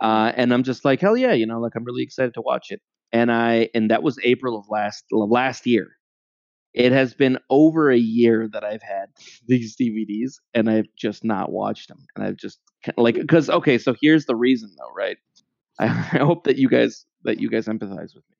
uh, 0.00 0.32
and 0.36 0.52
I'm 0.52 0.62
just 0.62 0.84
like 0.84 1.00
hell 1.00 1.16
yeah, 1.16 1.32
you 1.32 1.46
know, 1.46 1.60
like 1.60 1.72
I'm 1.76 1.84
really 1.84 2.02
excited 2.02 2.34
to 2.34 2.42
watch 2.42 2.70
it. 2.70 2.80
And 3.12 3.30
I 3.32 3.70
and 3.74 3.90
that 3.90 4.02
was 4.02 4.18
April 4.24 4.58
of 4.58 4.66
last 4.70 5.04
last 5.12 5.66
year. 5.66 5.88
It 6.74 6.90
has 6.90 7.14
been 7.14 7.38
over 7.50 7.90
a 7.90 7.96
year 7.96 8.48
that 8.48 8.64
I've 8.64 8.82
had 8.82 9.06
these 9.46 9.76
DVDs, 9.76 10.40
and 10.52 10.68
I've 10.68 10.88
just 10.96 11.24
not 11.24 11.52
watched 11.52 11.88
them. 11.88 12.04
And 12.14 12.24
I've 12.24 12.36
just 12.36 12.58
like 12.96 13.14
because 13.14 13.48
okay, 13.48 13.78
so 13.78 13.94
here's 14.00 14.26
the 14.26 14.36
reason 14.36 14.70
though, 14.76 14.92
right? 14.94 15.16
I, 15.78 15.84
I 16.12 16.18
hope 16.18 16.44
that 16.44 16.56
you 16.56 16.68
guys 16.68 17.06
that 17.22 17.40
you 17.40 17.48
guys 17.48 17.66
empathize 17.66 18.14
with 18.14 18.24
me. 18.30 18.36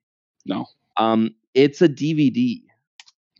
No. 0.46 0.66
Um, 0.96 1.34
it's 1.54 1.80
a 1.80 1.88
DVD, 1.88 2.60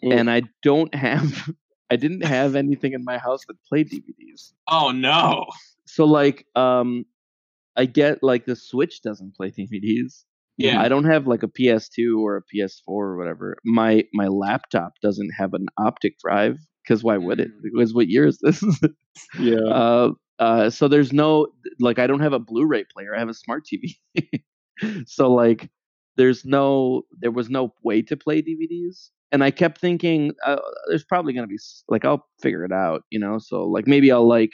Ooh. 0.05 0.13
and 0.13 0.31
I 0.31 0.43
don't 0.63 0.95
have 0.95 1.51
I 1.91 1.97
didn't 1.97 2.25
have 2.25 2.55
anything 2.55 2.93
in 2.93 3.05
my 3.05 3.19
house 3.19 3.45
that 3.47 3.57
played 3.69 3.91
DVDs. 3.91 4.53
Oh 4.69 4.91
no. 4.91 5.47
So 5.87 6.05
like 6.05 6.47
um 6.55 7.05
I 7.77 7.87
get 7.87 8.23
like 8.23 8.47
the 8.47 8.57
Switch 8.57 9.03
doesn't 9.03 9.35
play 9.35 9.51
DVDs. 9.51 10.25
Yeah. 10.57 10.81
I 10.81 10.89
don't 10.89 11.05
have 11.05 11.27
like 11.27 11.43
a 11.43 11.49
PS2 11.49 12.21
or 12.21 12.37
a 12.37 12.43
PS4 12.43 12.83
or 12.87 13.17
whatever. 13.17 13.57
My 13.65 14.05
my 14.13 14.29
laptop 14.29 14.93
doesn't 15.03 15.31
have 15.37 15.55
an 15.55 15.67
optic 15.79 16.19
drive 16.19 16.59
because 16.83 17.03
why 17.03 17.17
would 17.17 17.41
it? 17.41 17.49
Mm. 17.49 17.61
Because 17.63 17.95
what 17.95 18.09
year 18.09 18.27
is 18.27 18.39
this? 18.39 18.63
Yeah. 19.39 19.59
uh, 19.71 20.11
uh, 20.41 20.71
so 20.71 20.89
there's 20.89 21.13
no 21.13 21.47
like 21.79 22.01
I 22.01 22.09
don't 22.09 22.19
have 22.21 22.33
a 22.33 22.41
Blu-ray 22.41 22.85
player. 22.93 23.15
I 23.15 23.21
have 23.21 23.29
a 23.29 23.35
smart 23.35 23.65
TV. 23.65 24.43
so 25.07 25.33
like 25.33 25.71
there's 26.17 26.45
no 26.45 27.03
there 27.21 27.31
was 27.31 27.49
no 27.49 27.75
way 27.85 28.03
to 28.03 28.17
play 28.17 28.43
DVDs. 28.43 29.11
And 29.31 29.43
I 29.43 29.51
kept 29.51 29.81
thinking 29.81 30.33
uh, 30.45 30.57
there's 30.89 31.05
probably 31.05 31.33
gonna 31.33 31.47
be 31.47 31.59
like 31.89 32.05
I'll 32.05 32.27
figure 32.43 32.65
it 32.65 32.73
out, 32.73 33.03
you 33.11 33.19
know. 33.19 33.39
So 33.39 33.65
like 33.65 33.87
maybe 33.87 34.11
I'll 34.11 34.27
like 34.29 34.53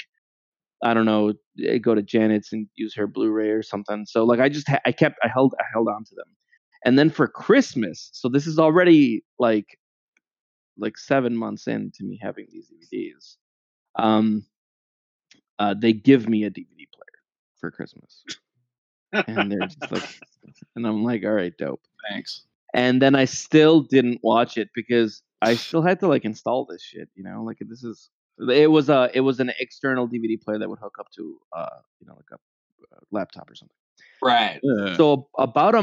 I 0.83 0.95
don't 0.95 1.07
know 1.07 1.33
eh, 1.65 1.79
go 1.79 1.95
to 1.95 2.03
Janet's 2.03 2.53
and 2.53 2.67
use 2.77 2.95
her 2.97 3.07
Blu-ray 3.07 3.51
or 3.51 3.63
something. 3.63 4.07
So 4.07 4.25
like 4.25 4.41
I 4.41 4.49
just 4.49 4.69
ha- 4.69 4.81
I 4.87 4.93
kept 4.93 5.19
I 5.23 5.29
held 5.29 5.55
I 5.59 5.65
held 5.73 5.89
on 5.89 6.05
to 6.05 6.15
them. 6.15 6.27
And 6.85 6.99
then 6.99 7.11
for 7.11 7.29
Christmas, 7.29 8.09
so 8.13 8.29
this 8.29 8.47
is 8.47 8.59
already 8.59 9.25
like 9.39 9.67
like 10.79 10.97
seven 10.97 11.37
months 11.37 11.67
into 11.67 12.05
me 12.05 12.19
having 12.23 12.47
these 12.51 12.71
DVDs. 12.71 13.37
Um, 14.03 14.47
uh, 15.59 15.75
they 15.79 15.93
give 15.93 16.29
me 16.29 16.45
a 16.45 16.51
DVD 16.51 16.87
player 16.93 17.21
for 17.61 17.71
Christmas, 17.71 18.25
and 19.13 19.53
they're 19.53 19.67
just 19.67 19.93
like, 19.93 20.21
and 20.77 20.87
I'm 20.87 21.05
like, 21.05 21.23
all 21.25 21.33
right, 21.33 21.53
dope. 21.59 21.83
Thanks. 22.11 22.45
And 22.73 23.03
then 23.03 23.15
I 23.15 23.27
still 23.27 23.83
didn't 23.83 24.21
watch 24.23 24.57
it 24.57 24.71
because 24.75 25.23
I 25.43 25.57
still 25.57 25.83
had 25.83 26.01
to 26.01 26.09
like 26.09 26.25
install 26.25 26.65
this 26.65 26.83
shit. 26.83 27.09
You 27.15 27.25
know, 27.25 27.43
like 27.43 27.59
this 27.61 27.85
is 27.85 28.09
it 28.49 28.71
was 28.71 28.89
a 28.89 29.11
it 29.15 29.21
was 29.21 29.41
an 29.41 29.53
external 29.59 30.09
DVD 30.09 30.41
player 30.41 30.59
that 30.59 30.69
would 30.69 30.79
hook 30.79 30.97
up 30.99 31.07
to 31.17 31.39
uh 31.57 31.67
you 32.01 32.07
know 32.07 32.15
like 32.15 32.31
a, 32.33 32.35
uh 32.35 33.01
laptop 33.11 33.51
or 33.51 33.55
something. 33.55 33.75
Right. 34.23 34.61
Yeah. 34.63 34.97
So 34.97 35.29
about 35.39 35.75
a 35.75 35.83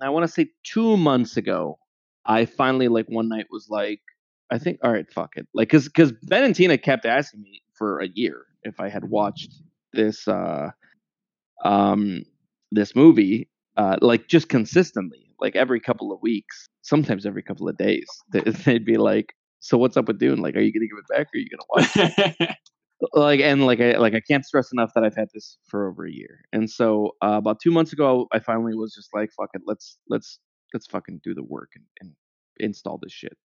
I 0.00 0.10
want 0.10 0.24
to 0.24 0.32
say 0.32 0.50
two 0.64 0.96
months 0.96 1.36
ago, 1.36 1.78
I 2.24 2.44
finally 2.44 2.88
like 2.88 3.06
one 3.08 3.28
night 3.28 3.46
was 3.50 3.66
like, 3.68 4.00
I 4.50 4.58
think 4.58 4.78
all 4.82 4.92
right, 4.92 5.10
fuck 5.10 5.36
it, 5.36 5.46
like 5.54 5.68
because 5.68 5.86
because 5.86 6.12
Ben 6.22 6.44
and 6.44 6.54
Tina 6.54 6.78
kept 6.78 7.04
asking 7.04 7.42
me 7.42 7.62
for 7.74 8.00
a 8.00 8.08
year 8.08 8.44
if 8.62 8.80
I 8.80 8.88
had 8.88 9.04
watched 9.04 9.52
this 9.92 10.28
uh 10.28 10.70
um 11.64 12.22
this 12.70 12.94
movie 12.94 13.48
uh 13.76 13.96
like 14.00 14.28
just 14.28 14.48
consistently 14.48 15.30
like 15.40 15.56
every 15.56 15.80
couple 15.80 16.12
of 16.12 16.20
weeks 16.22 16.68
sometimes 16.82 17.24
every 17.24 17.42
couple 17.42 17.68
of 17.68 17.76
days 17.76 18.06
they'd 18.64 18.84
be 18.84 18.96
like 18.96 19.34
so 19.60 19.78
what's 19.78 19.96
up 19.96 20.08
with 20.08 20.18
Dune 20.18 20.40
like 20.40 20.56
are 20.56 20.60
you 20.60 20.72
gonna 20.72 20.86
give 20.86 20.98
it 20.98 21.08
back 21.08 21.28
or 21.28 21.36
are 21.36 21.40
you 21.40 21.48
gonna 21.48 21.64
watch 21.70 22.36
it? 22.40 22.56
like 23.12 23.40
and 23.40 23.64
like 23.64 23.80
I 23.80 23.96
like 23.96 24.14
I 24.14 24.20
can't 24.20 24.44
stress 24.44 24.72
enough 24.72 24.92
that 24.94 25.04
I've 25.04 25.16
had 25.16 25.28
this 25.32 25.58
for 25.66 25.88
over 25.88 26.06
a 26.06 26.12
year. 26.12 26.40
And 26.52 26.68
so 26.68 27.12
uh, 27.22 27.36
about 27.38 27.60
two 27.60 27.70
months 27.70 27.92
ago, 27.92 28.26
I 28.32 28.38
finally 28.40 28.74
was 28.74 28.94
just 28.94 29.10
like, 29.14 29.30
"Fuck 29.36 29.50
it, 29.54 29.62
let's 29.66 29.98
let's 30.08 30.38
let's 30.74 30.86
fucking 30.86 31.20
do 31.22 31.34
the 31.34 31.44
work 31.44 31.70
and, 31.74 31.84
and 32.00 32.12
install 32.58 32.98
this 33.02 33.12
shit." 33.12 33.36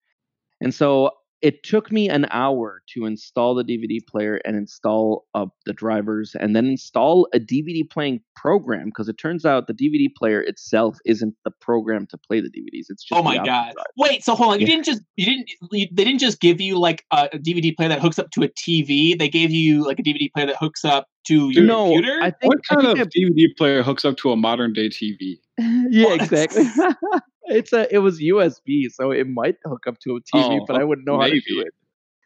And 0.62 0.74
so 0.74 1.12
it 1.44 1.62
took 1.62 1.92
me 1.92 2.10
an 2.10 2.26
hour 2.32 2.82
to 2.88 3.06
install 3.06 3.54
the 3.54 3.66
DVD 3.66 4.00
player 4.08 4.40
and 4.46 4.56
install 4.56 5.26
uh, 5.36 5.46
the 5.66 5.74
drivers 5.74 6.36
and 6.40 6.56
then 6.56 6.66
install 6.66 7.28
a 7.34 7.40
DVD 7.40 7.88
playing 7.88 8.22
program 8.38 8.86
because 8.86 9.10
it 9.10 9.18
turns 9.18 9.46
out 9.46 9.68
the 9.68 9.74
DVD 9.74 10.08
player 10.18 10.42
itself 10.42 10.98
isn't 11.06 11.36
the 11.44 11.52
program 11.52 12.08
to 12.08 12.18
play 12.18 12.40
the 12.40 12.48
DVDs. 12.48 12.86
It's 12.88 13.04
just 13.04 13.20
oh 13.20 13.22
my 13.22 13.36
god. 13.36 13.74
drive. 13.74 13.86
Wait, 13.98 14.24
so 14.24 14.36
hold 14.36 14.54
on. 14.54 14.62
You 14.62 14.66
didn't 14.66 14.86
just 14.86 15.02
you 15.18 15.26
didn't 15.26 15.50
you, 15.74 15.88
they 15.92 16.06
didn't 16.06 16.20
just 16.20 16.40
give 16.40 16.62
you 16.62 16.80
like 16.80 17.04
a, 17.12 17.28
a 17.34 17.38
DVD 17.38 17.76
player 17.76 17.90
that 17.90 18.00
hooks 18.02 18.18
up 18.18 18.32
to 18.32 18.44
a 18.44 18.48
TV. 18.48 19.20
They 19.20 19.28
gave 19.28 19.52
you 19.52 19.86
like 19.86 20.00
a 20.00 20.04
DVD 20.04 20.32
player 20.34 20.48
that 20.48 20.56
hooks 20.56 20.86
up 20.86 21.08
to 21.28 21.50
your 21.50 21.66
no, 21.66 21.92
computer. 21.92 22.20
I 22.22 22.32
think 22.32 22.54
What 22.54 22.60
I 22.72 22.76
kind 22.76 22.88
think 22.88 23.00
of 23.00 23.08
I- 23.08 23.20
DVD 23.20 23.48
player 23.58 23.84
hooks 23.84 24.06
up 24.06 24.16
to 24.18 24.32
a 24.32 24.38
modern 24.38 24.72
day 24.72 24.88
TV? 24.88 25.40
yeah, 25.58 26.14
exactly. 26.14 26.64
it's 27.46 27.74
a 27.74 27.94
it 27.94 28.00
was 28.00 28.20
USB, 28.20 28.90
so 28.90 29.12
it 29.12 29.28
might 29.28 29.56
hook 29.66 29.86
up 29.88 30.00
to 30.00 30.16
a 30.16 30.20
TV, 30.20 30.60
Oh, 30.62 30.66
but 30.68 30.76
I 30.76 30.84
wouldn't 30.84 31.08
know 31.08 31.20
how 31.20 31.28
to 31.28 31.42
do 31.48 31.60
it. 31.60 31.74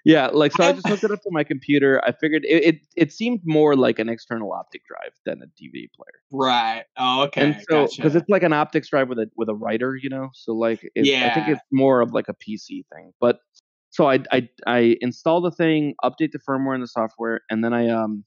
Yeah, 0.05 0.27
like 0.27 0.53
so 0.53 0.63
I 0.63 0.71
just 0.71 0.87
hooked 0.87 1.03
it 1.03 1.11
up 1.11 1.21
to 1.23 1.29
my 1.31 1.43
computer. 1.43 2.01
I 2.05 2.13
figured 2.13 2.45
it, 2.45 2.63
it 2.63 2.75
it 2.95 3.11
seemed 3.11 3.41
more 3.43 3.75
like 3.75 3.99
an 3.99 4.07
external 4.07 4.53
optic 4.53 4.83
drive 4.85 5.11
than 5.25 5.41
a 5.41 5.47
DVD 5.61 5.89
player. 5.93 6.21
right. 6.31 6.85
Oh, 6.97 7.23
okay. 7.23 7.41
and 7.41 7.55
so 7.69 7.81
gotcha. 7.81 7.95
because 7.97 8.15
it's 8.15 8.29
like 8.29 8.43
an 8.43 8.53
optics 8.53 8.89
drive 8.89 9.09
with 9.09 9.19
a 9.19 9.29
with 9.35 9.49
a 9.49 9.55
writer, 9.55 9.97
you 10.01 10.09
know, 10.09 10.29
so 10.33 10.53
like 10.53 10.89
it, 10.95 11.23
I 11.23 11.33
think 11.33 11.49
it's 11.49 11.61
more 11.71 11.99
of 12.01 12.13
like 12.13 12.29
a 12.29 12.33
PC 12.35 12.85
thing. 12.93 13.11
But 13.19 13.39
so 13.89 14.09
I 14.09 14.19
I 14.31 14.49
I 14.65 14.95
install 15.01 15.41
the 15.41 15.51
thing, 15.51 15.95
update 16.03 16.31
the 16.31 16.39
firmware 16.39 16.75
and 16.75 16.83
the 16.83 16.87
software, 16.87 17.41
and 17.49 17.63
then 17.63 17.73
I 17.73 17.89
um 17.89 18.23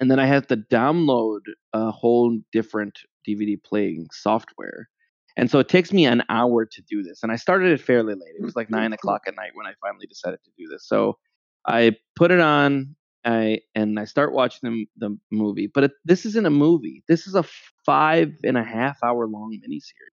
and 0.00 0.10
then 0.10 0.18
I 0.18 0.26
have 0.26 0.46
to 0.48 0.56
download 0.56 1.40
a 1.72 1.90
whole 1.90 2.38
different 2.52 2.98
DVD 3.28 3.62
playing 3.62 4.06
software. 4.12 4.88
And 5.36 5.50
so 5.50 5.58
it 5.58 5.68
takes 5.68 5.92
me 5.92 6.06
an 6.06 6.22
hour 6.28 6.64
to 6.64 6.82
do 6.82 7.02
this. 7.02 7.22
And 7.22 7.30
I 7.30 7.36
started 7.36 7.72
it 7.72 7.80
fairly 7.80 8.14
late. 8.14 8.34
It 8.38 8.44
was 8.44 8.56
like 8.56 8.70
nine 8.70 8.92
o'clock 8.92 9.22
at 9.26 9.36
night 9.36 9.50
when 9.54 9.66
I 9.66 9.74
finally 9.82 10.06
decided 10.06 10.40
to 10.44 10.50
do 10.58 10.66
this. 10.68 10.86
So 10.88 11.18
I 11.66 11.96
put 12.14 12.30
it 12.30 12.40
on, 12.40 12.96
I 13.24 13.60
and 13.74 13.98
I 13.98 14.04
start 14.04 14.32
watching 14.32 14.86
the, 14.98 15.08
the 15.08 15.18
movie. 15.30 15.66
But 15.72 15.84
it, 15.84 15.90
this 16.04 16.24
isn't 16.24 16.46
a 16.46 16.50
movie. 16.50 17.02
This 17.08 17.26
is 17.26 17.34
a 17.34 17.44
five 17.84 18.32
and 18.44 18.56
a 18.56 18.64
half 18.64 18.98
hour 19.04 19.26
long 19.26 19.58
miniseries. 19.62 20.16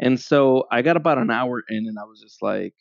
And 0.00 0.18
so 0.18 0.64
I 0.70 0.82
got 0.82 0.96
about 0.96 1.18
an 1.18 1.30
hour 1.30 1.62
in, 1.68 1.86
and 1.88 1.98
I 1.98 2.04
was 2.04 2.20
just 2.20 2.40
like, 2.42 2.74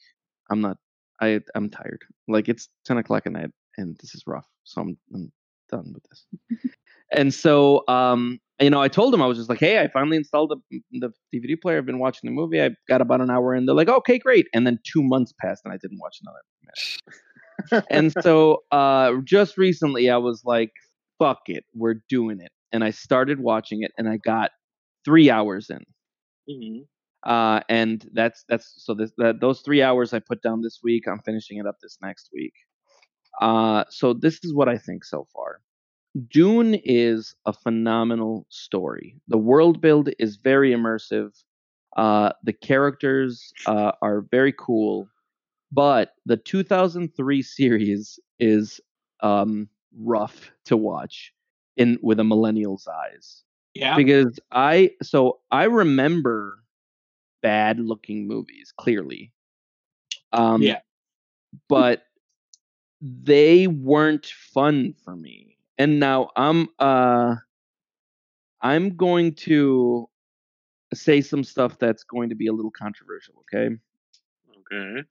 I'm 0.52 0.62
not. 0.62 0.78
I 1.20 1.42
I'm 1.56 1.70
tired. 1.70 2.04
Like 2.28 2.48
it's 2.48 2.70
ten 2.86 2.98
o'clock 2.98 3.24
at 3.26 3.34
night, 3.34 3.50
and 3.78 3.98
this 4.00 4.14
is 4.14 4.24
rough. 4.28 4.46
So 4.64 4.82
I'm, 4.82 4.98
I'm 5.14 5.32
done 5.70 5.94
with 5.94 6.04
this. 6.10 6.72
and 7.12 7.34
so 7.34 7.84
um 7.88 8.40
you 8.60 8.70
know 8.70 8.82
i 8.82 8.88
told 8.88 9.14
them 9.14 9.22
i 9.22 9.26
was 9.26 9.38
just 9.38 9.50
like 9.50 9.60
hey 9.60 9.80
i 9.80 9.88
finally 9.88 10.18
installed 10.18 10.52
the, 10.72 10.82
the 11.00 11.12
dvd 11.34 11.60
player 11.62 11.78
i've 11.78 11.86
been 11.86 12.00
watching 12.00 12.28
the 12.30 12.34
movie 12.34 12.62
i 12.62 12.70
got 12.88 13.02
about 13.02 13.22
an 13.22 13.30
hour 13.30 13.54
in 13.56 13.66
they're 13.66 13.76
like 13.76 13.90
okay 13.90 14.18
great 14.18 14.48
and 14.54 14.66
then 14.66 14.80
two 14.84 15.04
months 15.04 15.34
passed 15.42 15.62
and 15.66 15.74
i 15.74 15.78
didn't 15.78 16.00
watch 16.00 16.18
another 16.22 17.86
and 17.90 18.14
so 18.22 18.64
uh 18.72 19.12
just 19.24 19.58
recently 19.58 20.10
i 20.10 20.18
was 20.18 20.44
like 20.46 20.72
fuck 21.20 21.40
it 21.48 21.66
we're 21.74 21.96
doing 22.10 22.40
it 22.40 22.52
and 22.72 22.84
i 22.84 22.90
started 22.90 23.40
watching 23.40 23.82
it 23.84 23.92
and 23.98 24.08
i 24.10 24.18
got 24.18 24.52
three 25.06 25.30
hours 25.30 25.70
in 25.70 25.84
Mhm. 26.50 26.86
uh, 27.26 27.60
and 27.68 28.10
that's 28.14 28.46
that's 28.48 28.74
so 28.78 28.94
this, 28.94 29.12
that 29.18 29.42
those 29.42 29.60
three 29.62 29.82
hours 29.82 30.14
I 30.14 30.20
put 30.20 30.42
down 30.42 30.62
this 30.62 30.80
week. 30.82 31.04
I'm 31.08 31.20
finishing 31.26 31.58
it 31.58 31.66
up 31.66 31.76
this 31.82 31.98
next 32.02 32.30
week. 32.34 32.54
Uh, 33.42 33.84
so 33.90 34.14
this 34.14 34.40
is 34.44 34.54
what 34.54 34.70
I 34.70 34.78
think 34.78 35.04
so 35.04 35.28
far. 35.34 35.60
Dune 36.30 36.76
is 36.84 37.36
a 37.46 37.54
phenomenal 37.54 38.46
story. 38.50 39.16
The 39.28 39.38
world 39.38 39.82
build 39.82 40.10
is 40.20 40.38
very 40.38 40.72
immersive. 40.72 41.44
Uh, 41.98 42.32
the 42.44 42.54
characters 42.54 43.54
uh, 43.66 43.92
are 44.02 44.22
very 44.22 44.54
cool, 44.54 45.08
but 45.72 46.16
the 46.26 46.38
2003 46.38 47.42
series 47.42 48.20
is 48.40 48.80
um, 49.22 49.68
rough 49.98 50.52
to 50.66 50.78
watch 50.78 51.34
in 51.76 52.00
with 52.02 52.20
a 52.20 52.24
millennial's 52.24 52.88
eyes. 52.88 53.44
Yeah. 53.74 53.96
because 53.96 54.40
I 54.52 54.92
so 55.04 55.40
I 55.52 55.66
remember 55.66 56.64
bad 57.42 57.80
looking 57.80 58.28
movies 58.28 58.74
clearly. 58.78 59.32
Um 60.34 60.62
Yeah. 60.64 60.80
but 61.70 62.04
they 63.02 63.68
weren't 63.68 64.26
fun 64.26 64.94
for 65.04 65.16
me. 65.16 65.57
And 65.78 66.00
now 66.00 66.30
I'm 66.36 66.70
uh 66.80 67.36
I'm 68.62 68.96
going 68.96 69.36
to 69.36 70.10
say 70.94 71.22
some 71.22 71.44
stuff 71.44 71.78
that's 71.80 72.04
going 72.04 72.30
to 72.30 72.36
be 72.36 72.48
a 72.48 72.54
little 72.54 72.72
controversial, 72.72 73.36
okay? 73.54 73.76
Okay. 74.74 75.04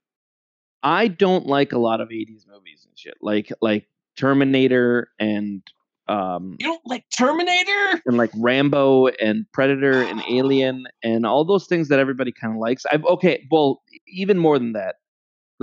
I 0.83 1.07
don't 1.07 1.45
like 1.47 1.71
a 1.71 1.77
lot 1.77 2.01
of 2.01 2.09
80s 2.09 2.47
movies 2.47 2.85
and 2.87 2.97
shit. 2.97 3.15
Like 3.21 3.51
like 3.61 3.87
Terminator 4.17 5.09
and 5.19 5.61
um 6.07 6.55
You 6.59 6.67
don't 6.67 6.85
like 6.85 7.05
Terminator? 7.15 8.01
and 8.05 8.17
like 8.17 8.31
Rambo 8.35 9.07
and 9.07 9.45
Predator 9.53 10.03
and 10.03 10.21
Alien 10.29 10.85
and 11.03 11.25
all 11.25 11.45
those 11.45 11.67
things 11.67 11.87
that 11.89 11.99
everybody 11.99 12.31
kind 12.31 12.53
of 12.53 12.59
likes. 12.59 12.85
I've 12.85 13.05
okay, 13.05 13.47
well, 13.51 13.81
even 14.07 14.37
more 14.37 14.59
than 14.59 14.73
that. 14.73 14.95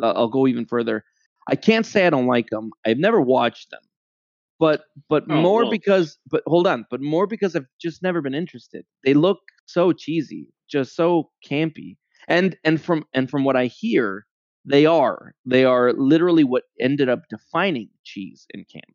uh, 0.02 0.12
I'll 0.12 0.28
go 0.28 0.46
even 0.46 0.66
further. 0.66 1.04
I 1.48 1.56
can't 1.56 1.84
say 1.86 2.06
I 2.06 2.10
don't 2.10 2.26
like 2.26 2.48
them. 2.50 2.70
I've 2.86 2.98
never 2.98 3.20
watched 3.20 3.70
them, 3.70 3.82
but 4.64 4.82
but 5.08 5.24
Oh, 5.28 5.42
more 5.42 5.62
well. 5.64 5.70
because 5.76 6.18
but 6.30 6.42
hold 6.46 6.66
on, 6.66 6.86
but 6.90 7.00
more 7.00 7.26
because 7.26 7.56
I've 7.56 7.68
just 7.80 8.02
never 8.02 8.20
been 8.22 8.34
interested. 8.34 8.84
They 9.04 9.14
look 9.14 9.38
so 9.66 9.92
cheesy, 9.92 10.48
just 10.70 10.96
so 10.96 11.30
campy, 11.48 11.96
and 12.28 12.56
and 12.64 12.80
from 12.80 13.04
and 13.14 13.30
from 13.30 13.44
what 13.44 13.56
I 13.56 13.66
hear, 13.66 14.26
they 14.64 14.86
are 14.86 15.34
they 15.46 15.64
are 15.64 15.92
literally 15.94 16.44
what 16.44 16.64
ended 16.80 17.08
up 17.08 17.22
defining 17.30 17.90
cheese 18.04 18.46
in 18.54 18.64
camp. 18.72 18.94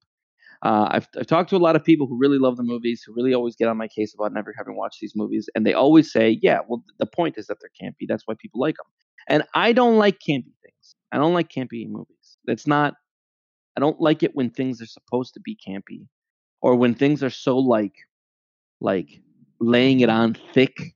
Uh, 0.63 0.88
I've, 0.91 1.07
I've 1.17 1.27
talked 1.27 1.49
to 1.51 1.55
a 1.55 1.65
lot 1.67 1.75
of 1.77 1.83
people 1.85 2.07
who 2.07 2.17
really 2.19 2.38
love 2.38 2.57
the 2.57 2.63
movies, 2.63 3.03
who 3.05 3.13
really 3.15 3.33
always 3.33 3.55
get 3.55 3.69
on 3.69 3.77
my 3.77 3.88
case 3.88 4.13
about 4.13 4.33
never 4.33 4.53
having 4.57 4.75
watched 4.75 4.99
these 5.01 5.13
movies, 5.15 5.49
and 5.55 5.65
they 5.65 5.73
always 5.73 6.11
say, 6.11 6.38
"Yeah, 6.41 6.59
well, 6.67 6.83
the 6.99 7.05
point 7.05 7.35
is 7.38 7.47
that 7.47 7.57
they're 7.61 7.71
campy. 7.81 8.05
That's 8.07 8.23
why 8.25 8.35
people 8.41 8.59
like 8.59 8.75
them." 8.77 8.88
And 9.29 9.43
I 9.55 9.71
don't 9.73 9.97
like 9.97 10.19
campy 10.19 10.53
things. 10.63 10.95
I 11.13 11.17
don't 11.17 11.33
like 11.33 11.49
campy 11.49 11.88
movies. 11.89 12.38
That's 12.45 12.67
not. 12.67 12.95
I 13.79 13.81
don't 13.81 14.01
like 14.01 14.24
it 14.24 14.36
when 14.36 14.50
things 14.50 14.81
are 14.81 14.86
supposed 14.86 15.33
to 15.36 15.39
be 15.39 15.55
campy, 15.55 16.05
or 16.62 16.75
when 16.75 16.93
things 16.93 17.24
are 17.24 17.29
so 17.29 17.57
like, 17.57 17.95
like 18.81 19.21
laying 19.62 20.01
it 20.01 20.09
on 20.09 20.36
thick 20.53 20.93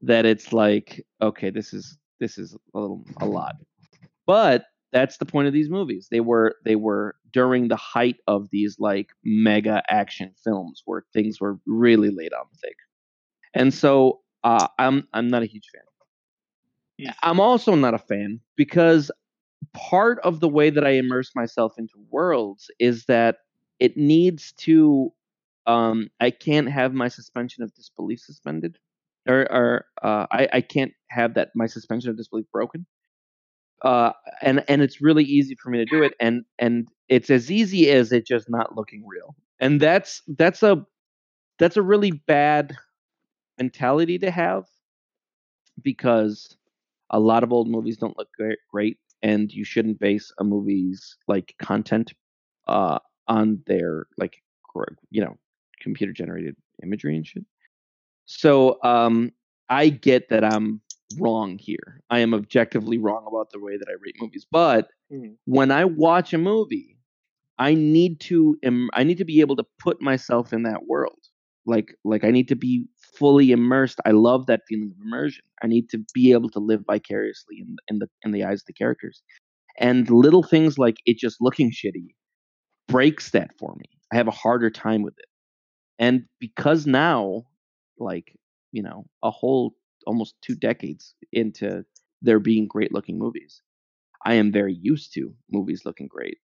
that 0.00 0.24
it's 0.24 0.50
like, 0.50 1.04
okay, 1.20 1.50
this 1.50 1.74
is 1.74 1.98
this 2.20 2.38
is 2.38 2.56
a 2.74 2.80
little 2.80 3.04
a 3.20 3.26
lot. 3.26 3.56
But 4.26 4.64
that's 4.92 5.18
the 5.18 5.26
point 5.26 5.46
of 5.46 5.52
these 5.52 5.68
movies. 5.68 6.08
They 6.10 6.20
were 6.20 6.56
they 6.64 6.76
were 6.76 7.16
during 7.34 7.68
the 7.68 7.76
height 7.76 8.16
of 8.26 8.48
these 8.50 8.78
like 8.78 9.10
mega 9.22 9.82
action 9.90 10.32
films 10.42 10.80
where 10.86 11.04
things 11.12 11.38
were 11.38 11.58
really 11.66 12.08
laid 12.08 12.32
on 12.32 12.46
thick. 12.62 12.76
And 13.52 13.74
so 13.74 14.20
uh, 14.42 14.68
I'm 14.78 15.06
I'm 15.12 15.28
not 15.28 15.42
a 15.42 15.46
huge 15.46 15.68
fan. 15.70 15.82
I'm 17.22 17.40
also 17.40 17.74
not 17.74 17.92
a 17.92 17.98
fan 17.98 18.40
because 18.56 19.10
part 19.74 20.18
of 20.20 20.40
the 20.40 20.48
way 20.48 20.70
that 20.70 20.84
I 20.86 20.90
immerse 20.90 21.32
myself 21.34 21.74
into 21.78 21.94
worlds 22.10 22.70
is 22.78 23.04
that 23.06 23.38
it 23.78 23.96
needs 23.96 24.52
to 24.58 25.12
um 25.66 26.08
I 26.20 26.30
can't 26.30 26.70
have 26.70 26.94
my 26.94 27.08
suspension 27.08 27.62
of 27.62 27.74
disbelief 27.74 28.20
suspended 28.20 28.78
or 29.28 29.42
or 29.52 29.84
uh 30.02 30.26
I 30.32 30.48
I 30.54 30.60
can't 30.62 30.92
have 31.10 31.34
that 31.34 31.50
my 31.54 31.66
suspension 31.66 32.10
of 32.10 32.16
disbelief 32.16 32.46
broken 32.52 32.86
uh, 33.82 34.12
and 34.40 34.64
and 34.68 34.82
it's 34.82 35.00
really 35.00 35.24
easy 35.24 35.56
for 35.56 35.70
me 35.70 35.78
to 35.78 35.84
do 35.84 36.02
it, 36.02 36.14
and 36.20 36.44
and 36.58 36.88
it's 37.08 37.30
as 37.30 37.50
easy 37.50 37.90
as 37.90 38.12
it 38.12 38.26
just 38.26 38.48
not 38.48 38.76
looking 38.76 39.04
real, 39.06 39.34
and 39.60 39.80
that's 39.80 40.22
that's 40.38 40.62
a 40.62 40.84
that's 41.58 41.76
a 41.76 41.82
really 41.82 42.12
bad 42.12 42.76
mentality 43.58 44.18
to 44.18 44.30
have 44.30 44.64
because 45.82 46.56
a 47.10 47.20
lot 47.20 47.44
of 47.44 47.52
old 47.52 47.68
movies 47.68 47.96
don't 47.98 48.18
look 48.18 48.28
great, 48.36 48.58
great 48.70 48.98
and 49.22 49.52
you 49.52 49.64
shouldn't 49.64 49.98
base 50.00 50.32
a 50.38 50.44
movie's 50.44 51.16
like 51.28 51.54
content 51.60 52.12
uh 52.68 52.98
on 53.28 53.62
their 53.66 54.06
like 54.18 54.42
you 55.10 55.22
know 55.22 55.36
computer 55.80 56.12
generated 56.12 56.56
imagery 56.82 57.16
and 57.16 57.26
shit. 57.26 57.44
So 58.26 58.82
um 58.82 59.32
I 59.68 59.88
get 59.88 60.28
that 60.30 60.44
I'm 60.44 60.80
wrong 61.18 61.58
here. 61.58 62.00
I 62.10 62.20
am 62.20 62.34
objectively 62.34 62.98
wrong 62.98 63.24
about 63.26 63.50
the 63.52 63.60
way 63.60 63.76
that 63.76 63.88
I 63.88 63.92
rate 64.02 64.16
movies. 64.20 64.46
But 64.50 64.88
Mhm. 65.12 65.36
when 65.44 65.70
I 65.70 65.84
watch 65.84 66.32
a 66.32 66.38
movie, 66.38 66.98
I 67.58 67.74
need 67.74 68.20
to 68.20 68.58
Im- 68.62 68.90
I 68.94 69.04
need 69.04 69.18
to 69.18 69.24
be 69.24 69.40
able 69.40 69.56
to 69.56 69.66
put 69.78 70.00
myself 70.00 70.52
in 70.52 70.62
that 70.64 70.86
world. 70.86 71.18
Like 71.66 71.94
like 72.04 72.24
I 72.24 72.30
need 72.30 72.48
to 72.48 72.56
be 72.56 72.86
fully 73.18 73.52
immersed. 73.52 73.98
I 74.04 74.10
love 74.10 74.46
that 74.46 74.62
feeling 74.68 74.92
of 74.96 75.04
immersion. 75.04 75.44
I 75.62 75.66
need 75.66 75.88
to 75.90 76.04
be 76.14 76.32
able 76.32 76.50
to 76.50 76.58
live 76.58 76.82
vicariously 76.86 77.58
in 77.60 77.76
in 77.88 77.98
the 77.98 78.08
in 78.24 78.32
the 78.32 78.44
eyes 78.44 78.62
of 78.62 78.66
the 78.66 78.72
characters. 78.72 79.22
And 79.78 80.08
little 80.10 80.42
things 80.42 80.78
like 80.78 80.96
it 81.06 81.18
just 81.18 81.40
looking 81.40 81.70
shitty 81.70 82.14
breaks 82.88 83.30
that 83.30 83.50
for 83.58 83.74
me. 83.76 83.86
I 84.12 84.16
have 84.16 84.28
a 84.28 84.32
harder 84.32 84.70
time 84.70 85.02
with 85.02 85.14
it. 85.18 85.26
And 85.98 86.24
because 86.38 86.86
now 86.86 87.44
like, 87.98 88.36
you 88.72 88.82
know, 88.82 89.06
a 89.22 89.30
whole 89.30 89.74
almost 90.06 90.34
two 90.42 90.54
decades 90.54 91.14
into 91.32 91.84
there 92.22 92.40
being 92.40 92.66
great 92.66 92.92
looking 92.92 93.18
movies. 93.18 93.62
I 94.24 94.34
am 94.34 94.52
very 94.52 94.74
used 94.74 95.12
to 95.14 95.34
movies 95.50 95.82
looking 95.84 96.08
great. 96.08 96.38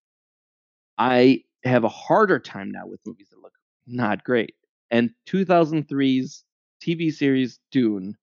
I 0.97 1.43
have 1.63 1.83
a 1.83 1.89
harder 1.89 2.39
time 2.39 2.71
now 2.71 2.87
with 2.87 2.99
movies 3.05 3.27
that 3.31 3.41
look 3.41 3.53
not 3.87 4.23
great. 4.23 4.53
And 4.91 5.11
2003's 5.27 6.43
TV 6.85 7.11
series 7.11 7.59
Dune 7.71 8.15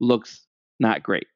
looks 0.00 0.46
not 0.80 1.02
great. 1.02 1.26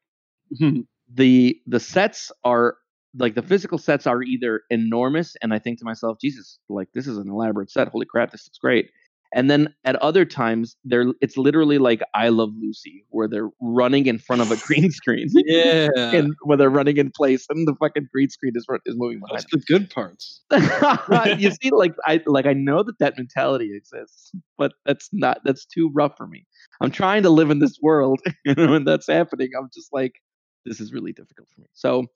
Mm-hmm. 0.60 0.80
The 1.12 1.60
the 1.66 1.80
sets 1.80 2.30
are 2.44 2.76
like 3.18 3.34
the 3.34 3.42
physical 3.42 3.78
sets 3.78 4.06
are 4.06 4.22
either 4.22 4.62
enormous 4.70 5.36
and 5.42 5.52
I 5.52 5.58
think 5.58 5.78
to 5.80 5.84
myself, 5.84 6.18
Jesus, 6.20 6.58
like 6.68 6.88
this 6.94 7.06
is 7.06 7.18
an 7.18 7.28
elaborate 7.28 7.70
set. 7.70 7.88
Holy 7.88 8.06
crap, 8.06 8.30
this 8.30 8.46
looks 8.46 8.58
great. 8.58 8.90
And 9.32 9.48
then 9.48 9.72
at 9.84 9.96
other 9.96 10.24
times, 10.24 10.76
they're 10.84 11.06
it's 11.20 11.36
literally 11.36 11.78
like 11.78 12.00
I 12.14 12.30
Love 12.30 12.50
Lucy, 12.60 13.04
where 13.10 13.28
they're 13.28 13.50
running 13.60 14.06
in 14.06 14.18
front 14.18 14.42
of 14.42 14.50
a 14.50 14.56
green 14.56 14.90
screen, 14.90 15.28
yeah, 15.32 15.88
and 15.96 16.34
where 16.42 16.56
they're 16.56 16.68
running 16.68 16.96
in 16.96 17.12
place, 17.14 17.46
and 17.48 17.66
the 17.66 17.74
fucking 17.76 18.08
green 18.12 18.28
screen 18.28 18.52
is 18.56 18.66
is 18.86 18.96
moving 18.96 19.20
behind. 19.20 19.38
that's 19.38 19.50
the 19.52 19.58
good 19.58 19.88
parts. 19.90 20.42
you 21.38 21.52
see, 21.62 21.70
like 21.70 21.94
I 22.04 22.20
like 22.26 22.46
I 22.46 22.54
know 22.54 22.82
that 22.82 22.98
that 22.98 23.16
mentality 23.16 23.70
exists, 23.76 24.32
but 24.58 24.72
that's 24.84 25.08
not 25.12 25.38
that's 25.44 25.64
too 25.64 25.90
rough 25.94 26.16
for 26.16 26.26
me. 26.26 26.44
I'm 26.80 26.90
trying 26.90 27.22
to 27.22 27.30
live 27.30 27.50
in 27.50 27.60
this 27.60 27.78
world, 27.80 28.20
and 28.44 28.70
when 28.70 28.84
that's 28.84 29.06
happening, 29.06 29.50
I'm 29.56 29.70
just 29.72 29.92
like, 29.92 30.14
this 30.66 30.80
is 30.80 30.92
really 30.92 31.12
difficult 31.12 31.48
for 31.54 31.60
me. 31.60 31.68
So, 31.72 32.06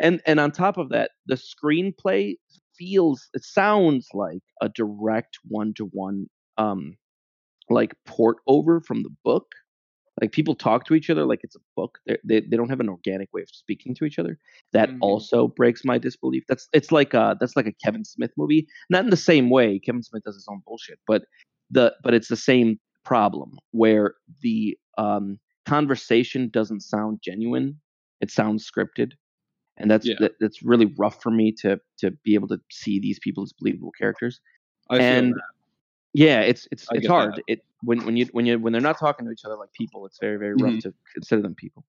and 0.00 0.20
and 0.26 0.38
on 0.38 0.52
top 0.52 0.78
of 0.78 0.90
that, 0.90 1.10
the 1.26 1.34
screenplay 1.36 2.34
feels 2.78 3.28
it 3.34 3.42
sounds 3.42 4.06
like 4.14 4.42
a 4.60 4.68
direct 4.68 5.38
one 5.48 5.74
to 5.76 5.86
one 5.86 6.26
um 6.62 6.96
like 7.70 7.92
port 8.06 8.36
over 8.46 8.80
from 8.80 9.02
the 9.02 9.10
book. 9.24 9.46
Like 10.20 10.32
people 10.32 10.54
talk 10.54 10.84
to 10.86 10.94
each 10.94 11.08
other 11.10 11.24
like 11.24 11.40
it's 11.42 11.56
a 11.56 11.64
book. 11.74 11.98
They're, 12.06 12.18
they 12.24 12.40
they 12.40 12.56
don't 12.58 12.68
have 12.68 12.80
an 12.80 12.88
organic 12.96 13.28
way 13.32 13.42
of 13.42 13.48
speaking 13.48 13.94
to 13.96 14.04
each 14.04 14.18
other. 14.18 14.38
That 14.72 14.90
Mhm. 14.90 14.98
also 15.00 15.48
breaks 15.48 15.82
my 15.84 15.98
disbelief. 15.98 16.44
That's 16.48 16.68
it's 16.72 16.92
like 16.92 17.14
uh 17.14 17.34
that's 17.40 17.56
like 17.56 17.66
a 17.66 17.72
kevin 17.84 18.04
smith 18.04 18.32
movie. 18.36 18.66
Not 18.90 19.04
in 19.04 19.10
the 19.10 19.16
same 19.32 19.48
way. 19.50 19.78
Kevin 19.78 20.02
smith 20.02 20.22
does 20.24 20.34
his 20.34 20.46
own 20.50 20.60
bullshit 20.66 20.98
but 21.06 21.22
the 21.70 21.94
but 22.04 22.12
it's 22.14 22.28
the 22.28 22.36
same 22.36 22.78
problem 23.04 23.58
where 23.70 24.14
the 24.42 24.76
um 24.98 25.38
conversation 25.66 26.50
doesn't 26.50 26.80
sound 26.80 27.20
genuine. 27.24 27.80
It 28.20 28.30
sounds 28.30 28.70
scripted. 28.70 29.12
And 29.78 29.90
that's 29.90 30.06
Yeah. 30.06 30.16
that, 30.20 30.32
that's 30.40 30.62
really 30.62 30.88
rough 30.98 31.22
for 31.22 31.30
me 31.30 31.52
to 31.62 31.80
to 32.00 32.10
be 32.26 32.34
able 32.34 32.48
to 32.48 32.58
see 32.70 33.00
these 33.00 33.18
people 33.18 33.42
as 33.42 33.52
believable 33.58 33.92
characters. 33.98 34.40
I 34.90 34.98
and. 34.98 35.34
Yeah, 36.14 36.40
it's 36.40 36.68
it's 36.70 36.86
I 36.90 36.96
it's 36.96 37.06
hard. 37.06 37.36
that. 37.36 37.42
It 37.46 37.60
when 37.82 38.04
when 38.04 38.16
you 38.16 38.26
when 38.32 38.46
you 38.46 38.58
when 38.58 38.72
they're 38.72 38.82
not 38.82 38.98
talking 38.98 39.26
to 39.26 39.32
each 39.32 39.44
other 39.44 39.56
like 39.56 39.72
people, 39.72 40.06
it's 40.06 40.18
very 40.20 40.38
very 40.38 40.54
rough 40.54 40.74
Mhm. 40.74 40.82
to 40.82 40.94
consider 41.14 41.42
them 41.42 41.54
people. 41.54 41.84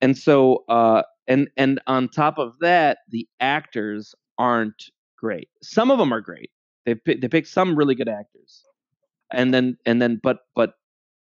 And 0.00 0.16
so 0.16 0.64
uh 0.68 1.02
and 1.26 1.48
and 1.56 1.80
on 1.86 2.08
top 2.08 2.38
of 2.38 2.58
that, 2.60 2.98
the 3.08 3.26
actors 3.40 4.14
aren't 4.38 4.90
great. 5.16 5.48
Some 5.62 5.90
of 5.90 5.98
them 5.98 6.12
are 6.12 6.20
great. 6.20 6.50
They 6.84 6.94
they 7.06 7.28
pick 7.28 7.46
some 7.46 7.74
really 7.76 7.94
good 7.94 8.08
actors, 8.08 8.64
and 9.32 9.54
then 9.54 9.78
and 9.86 10.02
then 10.02 10.20
but 10.22 10.40
but 10.54 10.74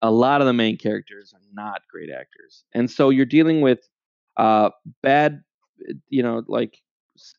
a 0.02 0.10
lot 0.10 0.40
of 0.40 0.46
the 0.46 0.52
main 0.52 0.76
characters 0.76 1.32
are 1.34 1.40
not 1.52 1.82
great 1.90 2.10
actors, 2.10 2.64
and 2.74 2.90
so 2.90 3.10
you're 3.10 3.24
dealing 3.26 3.60
with 3.60 3.88
uh 4.36 4.70
bad, 5.02 5.42
you 6.08 6.22
know, 6.22 6.42
like 6.48 6.78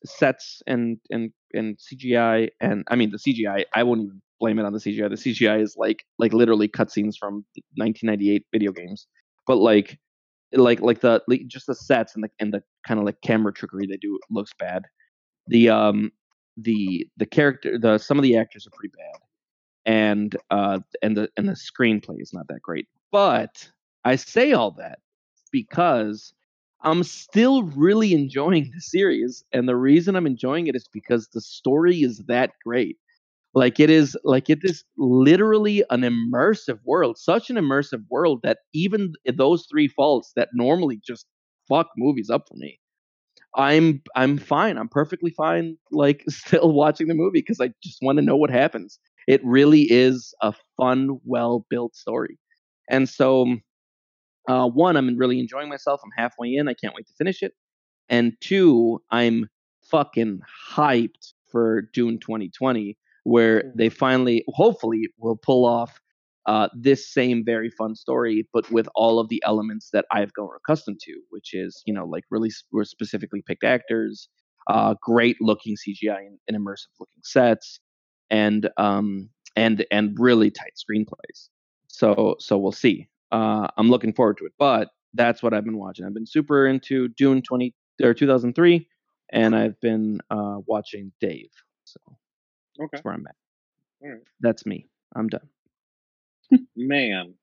sets 0.06 0.62
and 0.68 0.98
and 1.10 1.32
and 1.54 1.78
CGI 1.78 2.50
and 2.62 2.86
I 2.90 2.96
mean 2.96 3.12
the 3.12 3.18
CGI. 3.18 3.66
I 3.76 3.84
won't 3.84 4.02
even 4.02 4.22
blame 4.40 4.60
it 4.60 4.66
on 4.66 4.74
the 4.74 4.80
CGI. 4.80 5.10
The 5.10 5.18
CGI 5.18 5.62
is 5.62 5.76
like 5.78 6.06
like 6.20 6.34
literally 6.34 6.68
cutscenes 6.68 7.18
from 7.18 7.46
1998 7.78 8.46
video 8.52 8.72
games, 8.72 9.08
but 9.48 9.58
like 9.58 10.00
like 10.54 10.82
like 10.82 11.02
the 11.02 11.22
like 11.28 11.48
just 11.48 11.68
the 11.68 11.76
sets 11.76 12.16
and 12.16 12.24
the 12.24 12.30
and 12.40 12.54
the 12.54 12.64
kind 12.88 13.00
of 13.00 13.06
like 13.06 13.22
camera 13.22 13.54
trickery 13.54 13.88
they 13.88 13.98
do 13.98 14.20
looks 14.30 14.52
bad. 14.60 14.84
The 15.48 15.70
um 15.70 16.12
the 16.58 17.08
the 17.18 17.26
character 17.26 17.78
the 17.80 17.98
some 17.98 18.18
of 18.20 18.24
the 18.24 18.38
actors 18.38 18.68
are 18.68 18.72
pretty 18.78 18.94
bad. 18.98 19.22
and 19.86 20.36
uh, 20.52 20.80
and 21.02 21.18
the 21.18 21.30
and 21.38 21.48
the 21.48 21.54
screenplay 21.54 22.22
is 22.22 22.34
not 22.34 22.48
that 22.50 22.62
great. 22.62 22.88
But 23.12 23.70
I 24.04 24.16
say 24.16 24.54
all 24.54 24.72
that 24.72 25.00
because 25.52 26.34
I'm 26.82 27.04
still 27.04 27.64
really 27.64 28.14
enjoying 28.14 28.72
the 28.74 28.82
series, 28.82 29.44
and 29.54 29.68
the 29.68 29.76
reason 29.76 30.16
I'm 30.16 30.28
enjoying 30.28 30.68
it 30.68 30.76
is 30.76 30.88
because 30.92 31.30
the 31.34 31.42
story 31.42 32.02
is 32.04 32.20
that 32.28 32.52
great. 32.66 32.98
Like 33.56 33.80
it 33.80 33.90
is, 33.90 34.18
like 34.26 34.50
it 34.50 34.60
is 34.64 34.84
literally 34.98 35.84
an 35.90 36.02
immersive 36.02 36.80
world, 36.86 37.18
such 37.18 37.50
an 37.50 37.56
immersive 37.58 38.04
world 38.10 38.42
that 38.44 38.60
even 38.74 39.14
those 39.36 39.68
three 39.72 39.88
faults 39.88 40.34
that 40.36 40.50
normally 40.54 41.00
just 41.06 41.26
fuck 41.70 41.88
movies 41.98 42.30
up 42.30 42.48
for 42.50 42.56
me, 42.58 42.80
I'm 43.56 44.02
I'm 44.16 44.38
fine. 44.38 44.78
I'm 44.78 44.90
perfectly 44.90 45.32
fine. 45.32 45.78
Like 45.92 46.24
still 46.30 46.74
watching 46.74 47.08
the 47.08 47.16
movie 47.16 47.40
because 47.40 47.62
I 47.62 47.72
just 47.84 48.00
want 48.02 48.18
to 48.20 48.26
know 48.26 48.38
what 48.38 48.52
happens. 48.52 49.00
It 49.28 49.42
really 49.46 49.84
is 49.92 50.34
a 50.42 50.54
fun, 50.78 51.20
well 51.26 51.66
built 51.70 51.96
story, 51.96 52.38
and 52.90 53.10
so 53.10 53.58
uh, 54.48 54.68
one, 54.70 54.96
I'm 54.96 55.18
really 55.18 55.40
enjoying 55.40 55.70
myself. 55.70 56.02
I'm 56.04 56.12
halfway 56.16 56.54
in. 56.56 56.68
I 56.68 56.74
can't 56.74 56.94
wait 56.96 57.08
to 57.08 57.14
finish 57.18 57.42
it. 57.42 57.54
And 58.10 58.34
two, 58.42 59.02
I'm 59.12 59.50
fucking 59.90 60.42
hyped 60.74 61.34
for 61.52 61.84
Dune 61.94 62.20
2020, 62.20 62.98
where 63.26 63.66
Mm-hmm. 63.66 63.78
they 63.78 63.90
finally, 63.90 64.44
hopefully, 64.50 65.10
will 65.20 65.38
pull 65.38 65.66
off 65.66 66.00
uh, 66.48 66.70
this 66.76 67.12
same 67.12 67.44
very 67.44 67.70
fun 67.72 67.96
story, 67.96 68.48
but 68.54 68.72
with 68.72 68.88
all 68.96 69.20
of 69.20 69.30
the 69.30 69.42
elements 69.46 69.90
that 69.94 70.06
I've 70.12 70.34
grown 70.34 70.50
accustomed 70.56 71.00
to, 71.02 71.20
which 71.32 71.54
is, 71.54 71.82
you 71.86 71.94
know, 71.94 72.06
like 72.06 72.24
really 72.32 72.52
were 72.72 72.86
specifically 72.86 73.42
picked 73.48 73.64
actors, 73.64 74.30
uh, 74.68 74.96
great 75.02 75.38
looking 75.42 75.76
CGI 75.76 76.20
and, 76.28 76.40
and 76.48 76.58
immersive 76.58 76.94
looking 77.00 77.24
sets, 77.24 77.80
and 78.30 78.70
um, 78.78 79.30
and 79.56 79.86
and 79.92 80.16
really 80.20 80.52
tight 80.52 80.74
screenplays. 80.78 81.50
So 81.88 82.36
so 82.40 82.58
we'll 82.58 82.72
see. 82.72 83.08
Uh, 83.32 83.68
I'm 83.78 83.90
looking 83.90 84.14
forward 84.14 84.38
to 84.38 84.46
it, 84.46 84.54
but 84.60 84.90
that's 85.16 85.42
what 85.42 85.54
I've 85.54 85.66
been 85.66 85.78
watching. 85.80 86.06
I've 86.06 86.14
been 86.14 86.28
super 86.28 86.68
into 86.68 87.08
Dune 87.10 87.42
20 87.42 87.74
or 88.04 88.14
2003, 88.14 88.88
and 89.32 89.56
I've 89.56 89.80
been 89.82 90.22
uh, 90.30 90.60
watching 90.68 91.12
Dave. 91.20 91.50
So 91.86 92.00
Okay. 92.80 92.90
that's 92.92 93.04
where 93.06 93.14
I'm 93.14 93.26
at. 93.28 93.36
All 94.04 94.10
right. 94.12 94.22
That's 94.42 94.66
me. 94.66 94.88
I'm 95.16 95.28
done. 95.28 95.48
Man, 96.76 97.34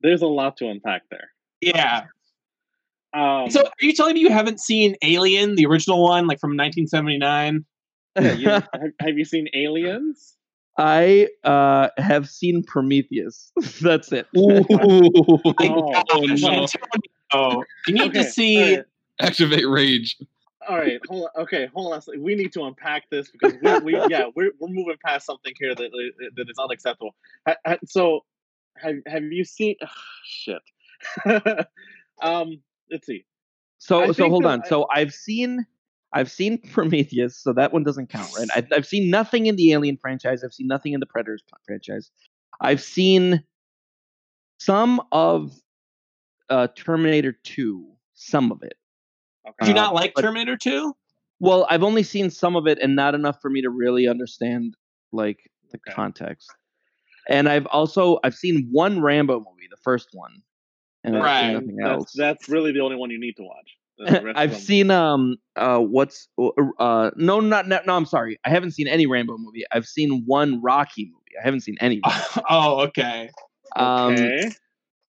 there's 0.00 0.22
a 0.22 0.26
lot 0.26 0.56
to 0.58 0.68
unpack 0.68 1.02
there. 1.10 1.30
Yeah. 1.60 2.04
Um, 3.14 3.50
So, 3.50 3.62
are 3.64 3.70
you 3.80 3.92
telling 3.94 4.14
me 4.14 4.20
you 4.20 4.30
haven't 4.30 4.60
seen 4.60 4.96
Alien, 5.02 5.54
the 5.54 5.66
original 5.66 6.02
one, 6.02 6.26
like 6.26 6.40
from 6.40 6.50
1979? 6.56 7.64
yeah, 8.16 8.32
you, 8.32 8.48
have, 8.50 8.64
have 9.00 9.18
you 9.18 9.24
seen 9.24 9.48
Aliens? 9.54 10.34
I 10.76 11.28
uh, 11.44 11.88
have 11.96 12.28
seen 12.28 12.62
Prometheus. 12.62 13.52
That's 13.80 14.12
it. 14.12 14.26
My 14.34 14.64
Oh, 14.70 15.52
gosh, 15.54 16.40
no. 16.40 16.66
Antonio, 17.34 17.64
you 17.86 17.94
need 17.94 18.14
to 18.14 18.24
see. 18.24 18.70
all 18.70 18.76
right. 18.76 18.84
Activate 19.20 19.68
rage. 19.68 20.16
All 20.68 20.76
right, 20.76 21.00
hold 21.08 21.28
on. 21.34 21.42
Okay, 21.44 21.66
hold 21.74 21.94
on. 21.94 22.02
We 22.22 22.34
need 22.34 22.52
to 22.52 22.64
unpack 22.64 23.08
this 23.10 23.30
because 23.30 23.54
we, 23.62 23.78
we 23.78 24.00
yeah, 24.08 24.24
we're 24.36 24.50
we're 24.60 24.68
moving 24.68 24.96
past 25.04 25.24
something 25.24 25.52
here 25.58 25.74
that 25.74 25.90
that 26.36 26.50
is 26.50 26.58
unacceptable. 26.58 27.14
So, 27.86 28.20
have 28.76 28.96
have 29.06 29.22
you 29.24 29.44
seen? 29.44 29.76
shit. 30.24 30.62
um, 32.22 32.60
let's 32.90 33.06
see. 33.06 33.24
So 33.78 34.02
I 34.02 34.12
so 34.12 34.28
hold 34.28 34.44
on. 34.44 34.62
I- 34.62 34.68
So 34.68 34.86
I've 34.92 35.14
seen 35.14 35.64
I've 36.12 36.30
seen 36.30 36.58
Prometheus, 36.72 37.36
so 37.36 37.52
that 37.54 37.72
one 37.72 37.84
doesn't 37.84 38.08
count, 38.10 38.30
right? 38.36 38.48
I've, 38.54 38.66
I've 38.72 38.86
seen 38.86 39.10
nothing 39.10 39.46
in 39.46 39.56
the 39.56 39.72
Alien 39.72 39.96
franchise. 39.96 40.44
I've 40.44 40.52
seen 40.54 40.66
nothing 40.66 40.92
in 40.92 41.00
the 41.00 41.06
Predators 41.06 41.42
franchise. 41.66 42.10
I've 42.60 42.82
seen 42.82 43.44
some 44.58 45.00
of 45.12 45.52
uh, 46.50 46.68
Terminator 46.74 47.32
2, 47.44 47.86
some 48.14 48.50
of 48.50 48.62
it. 48.62 48.77
Okay. 49.48 49.54
Do 49.62 49.66
you 49.68 49.72
uh, 49.72 49.82
not 49.82 49.94
like 49.94 50.14
but- 50.14 50.22
Terminator 50.22 50.56
2? 50.56 50.94
Well, 51.40 51.68
I've 51.70 51.84
only 51.84 52.02
seen 52.02 52.30
some 52.30 52.56
of 52.56 52.66
it 52.66 52.78
and 52.82 52.96
not 52.96 53.14
enough 53.14 53.40
for 53.40 53.48
me 53.48 53.62
to 53.62 53.70
really 53.70 54.08
understand 54.08 54.74
like 55.12 55.38
the 55.70 55.78
Okay. 55.78 55.94
context. 55.94 56.50
And 57.28 57.48
I've 57.48 57.66
also 57.66 58.18
I've 58.24 58.34
seen 58.34 58.68
one 58.72 59.00
Rambo 59.00 59.38
movie, 59.38 59.68
the 59.70 59.76
first 59.76 60.08
one, 60.12 60.42
and 61.04 61.14
Right. 61.14 61.52
nothing 61.52 61.76
That's, 61.76 61.88
else. 61.92 62.12
that's 62.16 62.48
really 62.48 62.72
the 62.72 62.80
only 62.80 62.96
one 62.96 63.10
you 63.10 63.20
need 63.20 63.34
to 63.36 63.44
watch. 63.44 63.76
The 63.98 64.04
rest 64.24 64.26
of 64.26 64.36
I've 64.36 64.56
seen 64.56 64.90
um 64.90 65.36
uh 65.54 65.78
what's 65.78 66.28
uh 66.80 67.10
no 67.16 67.38
not 67.38 67.68
no, 67.68 67.80
no 67.86 67.94
I'm 67.96 68.06
sorry 68.06 68.38
I 68.44 68.50
haven't 68.50 68.72
seen 68.72 68.88
any 68.88 69.06
Rambo 69.06 69.36
movie 69.38 69.64
I've 69.70 69.86
seen 69.86 70.24
one 70.26 70.60
Rocky 70.62 71.04
movie 71.04 71.38
I 71.40 71.44
haven't 71.44 71.60
seen 71.60 71.76
any 71.80 72.00
oh, 72.50 72.80
okay. 72.86 73.30
um 73.76 74.12
Okay. 74.14 74.50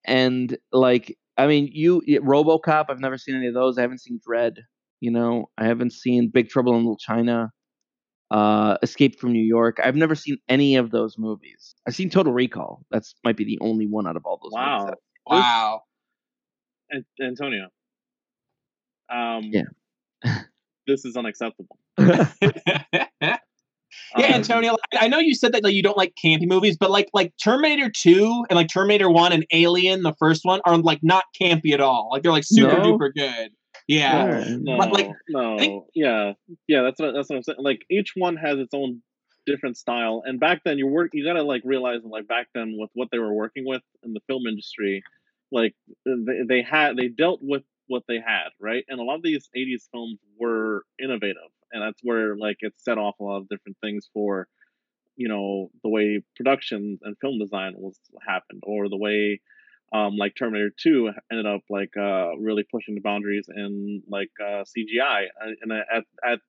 and 0.05 0.57
like 0.71 1.17
I 1.39 1.47
mean 1.47 1.69
you 1.71 2.01
RoboCop 2.07 2.85
I've 2.89 2.99
never 2.99 3.17
seen 3.17 3.35
any 3.35 3.47
of 3.47 3.53
those 3.55 3.77
I 3.77 3.81
haven't 3.81 4.01
seen 4.01 4.19
Dredd 4.27 4.57
you 4.99 5.11
know 5.11 5.49
I 5.57 5.65
haven't 5.65 5.93
seen 5.93 6.29
Big 6.33 6.49
Trouble 6.49 6.73
in 6.75 6.79
Little 6.79 6.97
China 6.97 7.51
uh 8.31 8.77
Escape 8.83 9.19
from 9.19 9.33
New 9.33 9.43
York 9.43 9.77
I've 9.83 9.95
never 9.95 10.15
seen 10.15 10.37
any 10.47 10.75
of 10.75 10.91
those 10.91 11.17
movies 11.17 11.75
I've 11.87 11.95
seen 11.95 12.09
Total 12.09 12.33
Recall 12.33 12.85
that's 12.91 13.15
might 13.23 13.37
be 13.37 13.45
the 13.45 13.57
only 13.61 13.87
one 13.87 14.07
out 14.07 14.17
of 14.17 14.25
all 14.25 14.39
those 14.43 14.51
Wow. 14.53 14.79
movies 14.85 14.95
Wow. 15.27 15.81
An- 16.91 17.05
Antonio. 17.21 17.67
Um, 19.11 19.51
Yeah. 19.53 19.63
this 20.87 21.05
is 21.05 21.15
unacceptable. 21.15 21.77
yeah, 24.17 24.27
Um, 24.27 24.33
Antonio. 24.33 24.75
I 24.93 25.05
I 25.05 25.07
know 25.07 25.19
you 25.19 25.35
said 25.35 25.51
that 25.53 25.63
like, 25.63 25.73
you 25.73 25.83
don't 25.83 25.97
like 25.97 26.13
campy 26.23 26.47
movies, 26.47 26.77
but 26.77 26.89
like 26.91 27.09
like 27.13 27.33
Terminator 27.43 27.89
Two 27.89 28.45
and 28.49 28.57
like 28.57 28.67
Terminator 28.67 29.09
One 29.09 29.31
and 29.31 29.45
Alien, 29.51 30.03
the 30.03 30.13
first 30.19 30.45
one, 30.45 30.61
are 30.65 30.77
like 30.77 30.99
not 31.03 31.25
campy 31.39 31.73
at 31.73 31.81
all. 31.81 32.09
Like 32.11 32.23
they're 32.23 32.31
like 32.31 32.43
super 32.45 32.77
No? 32.77 32.97
duper 32.97 33.13
good. 33.13 33.51
Yeah. 33.87 34.45
No, 34.59 34.77
But, 34.77 34.91
like, 34.93 35.09
no, 35.29 35.57
think- 35.57 35.83
yeah, 35.95 36.33
yeah. 36.67 36.83
That's 36.83 36.99
what 36.99 37.13
that's 37.13 37.29
what 37.29 37.37
I'm 37.37 37.43
saying. 37.43 37.57
Like 37.59 37.81
each 37.89 38.11
one 38.15 38.35
has 38.37 38.59
its 38.59 38.73
own 38.73 39.01
different 39.45 39.77
style, 39.77 40.21
and 40.25 40.39
back 40.39 40.61
then 40.63 40.77
you 40.77 40.85
work 40.85 41.09
you 41.13 41.25
gotta 41.25 41.41
like 41.41 41.63
realize 41.65 42.01
like 42.03 42.27
back 42.27 42.47
then 42.53 42.75
with 42.77 42.91
what 42.93 43.07
they 43.11 43.17
were 43.17 43.33
working 43.33 43.65
with 43.65 43.81
in 44.03 44.13
the 44.13 44.19
film 44.27 44.45
industry, 44.47 45.01
like 45.51 45.73
they, 46.05 46.41
they 46.47 46.61
had 46.61 46.97
they 46.97 47.07
dealt 47.07 47.39
with 47.41 47.63
what 47.87 48.03
they 48.07 48.19
had 48.19 48.49
right, 48.59 48.83
and 48.89 48.99
a 48.99 49.03
lot 49.03 49.15
of 49.15 49.23
these 49.23 49.49
'80s 49.57 49.89
films 49.91 50.19
were 50.39 50.83
innovative, 51.01 51.49
and 51.71 51.81
that's 51.83 51.99
where 52.03 52.35
like 52.35 52.57
it 52.61 52.73
set 52.77 52.97
off 52.97 53.15
a 53.19 53.23
lot 53.23 53.37
of 53.37 53.49
different 53.49 53.77
things 53.81 54.09
for 54.13 54.47
you 55.15 55.27
know 55.27 55.69
the 55.83 55.89
way 55.89 56.21
production 56.35 56.97
and 57.03 57.15
film 57.19 57.39
design 57.39 57.73
was 57.77 57.99
happened 58.25 58.63
or 58.65 58.89
the 58.89 58.97
way 58.97 59.39
um, 59.91 60.17
like 60.17 60.35
Terminator 60.37 60.71
2 60.81 61.11
ended 61.31 61.45
up 61.45 61.61
like 61.69 61.95
uh, 61.97 62.37
really 62.37 62.63
pushing 62.71 62.95
the 62.95 63.01
boundaries 63.01 63.47
in 63.53 64.03
like 64.07 64.29
uh, 64.39 64.63
CGI. 64.63 65.25
And- 65.61 65.71
at 65.73 66.03
at 66.23 66.39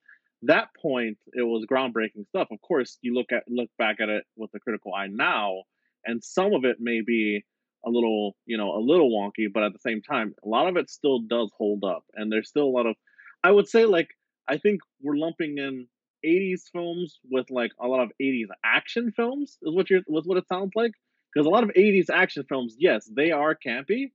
that 0.43 0.69
point, 0.81 1.19
it 1.33 1.43
was 1.43 1.67
groundbreaking 1.71 2.27
stuff. 2.29 2.49
Of 2.51 2.61
course, 2.63 2.99
you 3.03 3.15
look 3.15 3.33
at 3.33 3.45
look 3.49 3.71
back 3.79 3.97
at 4.01 4.09
it 4.09 4.25
with 4.37 4.51
a 4.55 4.61
critical 4.61 4.95
eye 4.95 5.09
now, 5.09 5.63
and 6.05 6.23
some 6.23 6.55
of 6.55 6.65
it 6.65 6.77
may 6.81 7.01
be 7.01 7.43
a 7.87 7.91
little 7.91 8.37
you 8.47 8.57
know 8.59 8.77
a 8.77 8.81
little 8.81 9.11
wonky, 9.11 9.53
but 9.53 9.63
at 9.63 9.73
the 9.73 9.79
same 9.79 10.03
time, 10.03 10.35
a 10.45 10.49
lot 10.49 10.69
of 10.69 10.77
it 10.77 10.91
still 10.91 11.21
does 11.21 11.51
hold 11.57 11.85
up. 11.85 12.05
And 12.15 12.31
there's 12.31 12.49
still 12.49 12.65
a 12.65 12.75
lot 12.77 12.87
of, 12.87 12.97
I 13.45 13.51
would 13.51 13.69
say 13.69 13.85
like 13.87 14.09
I 14.49 14.59
think 14.59 14.81
we're 15.03 15.17
lumping 15.17 15.59
in 15.59 15.87
80s 16.25 16.63
films 16.73 17.19
with 17.31 17.51
like 17.51 17.73
a 17.81 17.87
lot 17.87 18.03
of 18.03 18.13
80s 18.21 18.49
action 18.65 19.13
films 19.13 19.59
is 19.63 19.75
what 19.75 19.91
you're 19.91 20.03
was 20.07 20.27
what 20.27 20.39
it 20.39 20.47
sounds 20.49 20.73
like 20.75 20.93
because 21.33 21.47
a 21.47 21.51
lot 21.51 21.63
of 21.63 21.71
80s 21.71 22.11
action 22.11 22.45
films 22.49 22.77
yes 22.79 23.09
they 23.15 23.31
are 23.31 23.55
campy. 23.55 24.11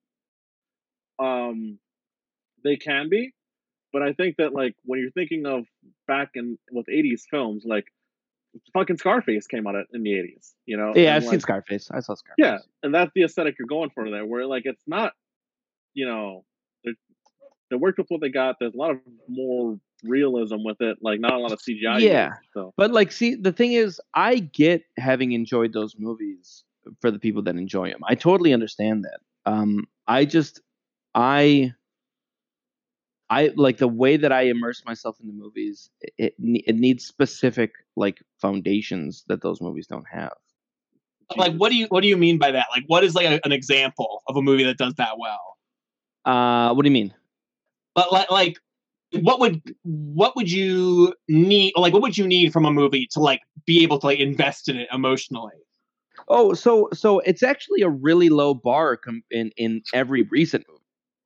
Um 1.20 1.80
they 2.64 2.76
can 2.78 3.10
be 3.10 3.34
but 3.94 4.02
i 4.02 4.14
think 4.14 4.38
that 4.38 4.54
like 4.54 4.76
when 4.84 5.00
you're 5.00 5.12
thinking 5.12 5.46
of 5.46 5.66
back 6.08 6.32
in 6.34 6.58
with 6.72 6.88
80s 6.88 7.22
films 7.30 7.64
like 7.66 7.86
fucking 8.74 8.98
scarface 8.98 9.48
came 9.48 9.68
out 9.68 9.76
in 9.94 10.04
the 10.04 10.12
80s 10.12 10.54
you 10.66 10.78
know 10.78 10.94
yeah 10.96 11.16
and, 11.16 11.24
I've 11.24 11.30
seen 11.30 11.40
Scarface. 11.40 11.90
I 11.92 12.00
saw 12.00 12.16
Scarface. 12.16 12.36
yeah 12.38 12.58
and 12.84 12.94
that's 12.94 13.12
the 13.16 13.24
aesthetic 13.24 13.56
you're 13.60 13.68
going 13.68 13.92
for 13.92 14.10
there 14.10 14.26
where 14.26 14.46
like 14.46 14.64
it's 14.66 14.84
not 14.88 15.14
you 15.94 16.06
know 16.08 16.44
they 17.70 17.76
worked 17.76 17.98
with 17.98 18.08
what 18.10 18.22
they 18.22 18.30
got 18.30 18.58
there's 18.60 18.74
a 18.74 18.78
lot 18.78 18.92
of 18.92 19.00
more 19.28 19.80
realism 20.04 20.58
with 20.64 20.82
it 20.82 20.98
like 21.02 21.20
not 21.20 21.34
a 21.34 21.38
lot 21.38 21.52
of 21.52 21.60
cgi 21.60 22.02
Yeah. 22.02 22.28
used, 22.28 22.50
so 22.54 22.74
But 22.78 22.92
like, 22.92 23.12
see, 23.12 23.36
the 23.36 23.52
thing 23.52 23.74
is, 23.74 24.02
I 24.14 24.40
get 24.40 24.84
having 24.98 25.32
enjoyed 25.32 25.74
those 25.74 25.96
movies 25.98 26.64
for 27.02 27.12
the 27.12 27.20
people 27.20 27.42
that 27.44 27.56
enjoy 27.56 27.90
them. 27.90 28.02
I 28.08 28.16
totally 28.16 28.54
understand 28.54 29.06
that. 29.06 29.20
Um, 29.52 29.86
I 30.08 30.26
just, 30.26 30.62
I, 31.14 31.74
I 33.30 33.52
like 33.56 33.78
the 33.78 33.88
way 33.88 34.18
that 34.18 34.32
I 34.32 34.44
immerse 34.44 34.84
myself 34.86 35.18
in 35.20 35.28
the 35.28 35.34
movies. 35.34 35.90
It 36.02 36.14
it, 36.18 36.34
it 36.68 36.76
needs 36.76 37.06
specific 37.06 37.72
like 37.96 38.22
foundations 38.40 39.24
that 39.28 39.42
those 39.42 39.62
movies 39.62 39.88
don't 39.88 40.06
have. 40.12 40.34
Like 41.36 41.56
what 41.56 41.72
do 41.72 41.76
you 41.76 41.88
what 41.88 42.02
do 42.02 42.08
you 42.08 42.18
mean 42.18 42.38
by 42.38 42.52
that? 42.52 42.68
Like 42.72 42.84
what 42.88 43.04
is 43.04 43.16
like 43.16 43.26
a, 43.26 43.40
an 43.44 43.52
example 43.52 44.22
of 44.28 44.36
a 44.36 44.42
movie 44.42 44.64
that 44.66 44.78
does 44.78 44.94
that 44.96 45.18
well? 45.18 45.58
Uh, 46.24 46.74
what 46.74 46.84
do 46.84 46.90
you 46.90 46.94
mean? 46.94 47.14
But 47.96 48.12
like 48.12 48.30
like 48.30 48.60
what 49.22 49.40
would 49.40 49.76
what 49.84 50.36
would 50.36 50.52
you 50.52 51.14
need 51.28 51.74
like 51.76 51.94
what 51.94 52.02
would 52.02 52.18
you 52.18 52.28
need 52.28 52.52
from 52.52 52.66
a 52.66 52.72
movie 52.72 53.08
to 53.12 53.20
like 53.20 53.42
be 53.66 53.84
able 53.84 54.00
to 54.00 54.06
like 54.06 54.20
invest 54.20 54.70
in 54.70 54.78
it 54.78 54.88
emotionally? 54.92 55.54
Oh, 56.28 56.54
so 56.54 56.90
so 56.94 57.20
it's 57.20 57.44
actually 57.44 57.82
a 57.82 57.90
really 57.90 58.30
low 58.30 58.54
bar 58.54 58.98
com- 58.98 59.24
in 59.32 59.52
in 59.58 59.82
every 59.94 60.24
recent 60.24 60.66
movie. 60.68 60.82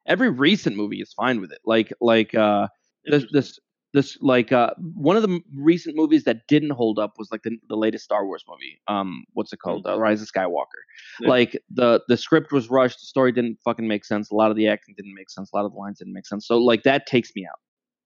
Every 0.06 0.30
recent 0.30 0.75
movie 0.75 1.02
is 1.02 1.13
fine 1.13 1.39
with 1.41 1.52
it. 1.52 1.60
Like 1.65 1.93
like 2.02 2.36
uh 2.36 2.67
this 3.06 3.25
this 3.32 3.60
this 3.93 4.17
like 4.21 4.52
uh 4.52 4.71
one 4.95 5.15
of 5.15 5.23
the 5.23 5.39
recent 5.56 5.95
movies 5.95 6.23
that 6.25 6.47
didn't 6.47 6.71
hold 6.71 6.99
up 6.99 7.13
was 7.17 7.32
like 7.32 7.43
the 7.43 7.58
the 7.69 7.78
latest 7.78 8.04
Star 8.04 8.25
Wars 8.25 8.43
movie. 8.47 8.82
Um, 8.88 9.23
what's 9.34 9.54
it 9.54 9.60
called? 9.60 9.88
Uh, 9.88 9.99
Rise 9.99 10.21
of 10.21 10.28
Skywalker. 10.32 10.82
Yeah. 11.21 11.30
Like 11.30 11.62
the 11.69 12.02
the 12.08 12.17
script 12.17 12.52
was 12.52 12.69
rushed. 12.69 12.99
The 12.99 13.06
story 13.06 13.32
didn't 13.32 13.60
fucking 13.63 13.88
make 13.88 14.06
sense. 14.06 14.30
A 14.32 14.36
lot 14.36 14.52
of 14.52 14.58
the 14.58 14.67
acting 14.67 14.95
didn't 14.97 15.15
make 15.15 15.30
sense. 15.30 15.52
A 15.54 15.56
lot 15.56 15.65
of 15.65 15.71
the 15.71 15.78
lines 15.78 15.99
didn't 15.99 16.13
make 16.13 16.28
sense. 16.28 16.47
So 16.47 16.58
like 16.58 16.84
that 16.84 17.06
takes 17.06 17.32
me 17.36 17.45
out. 17.45 17.60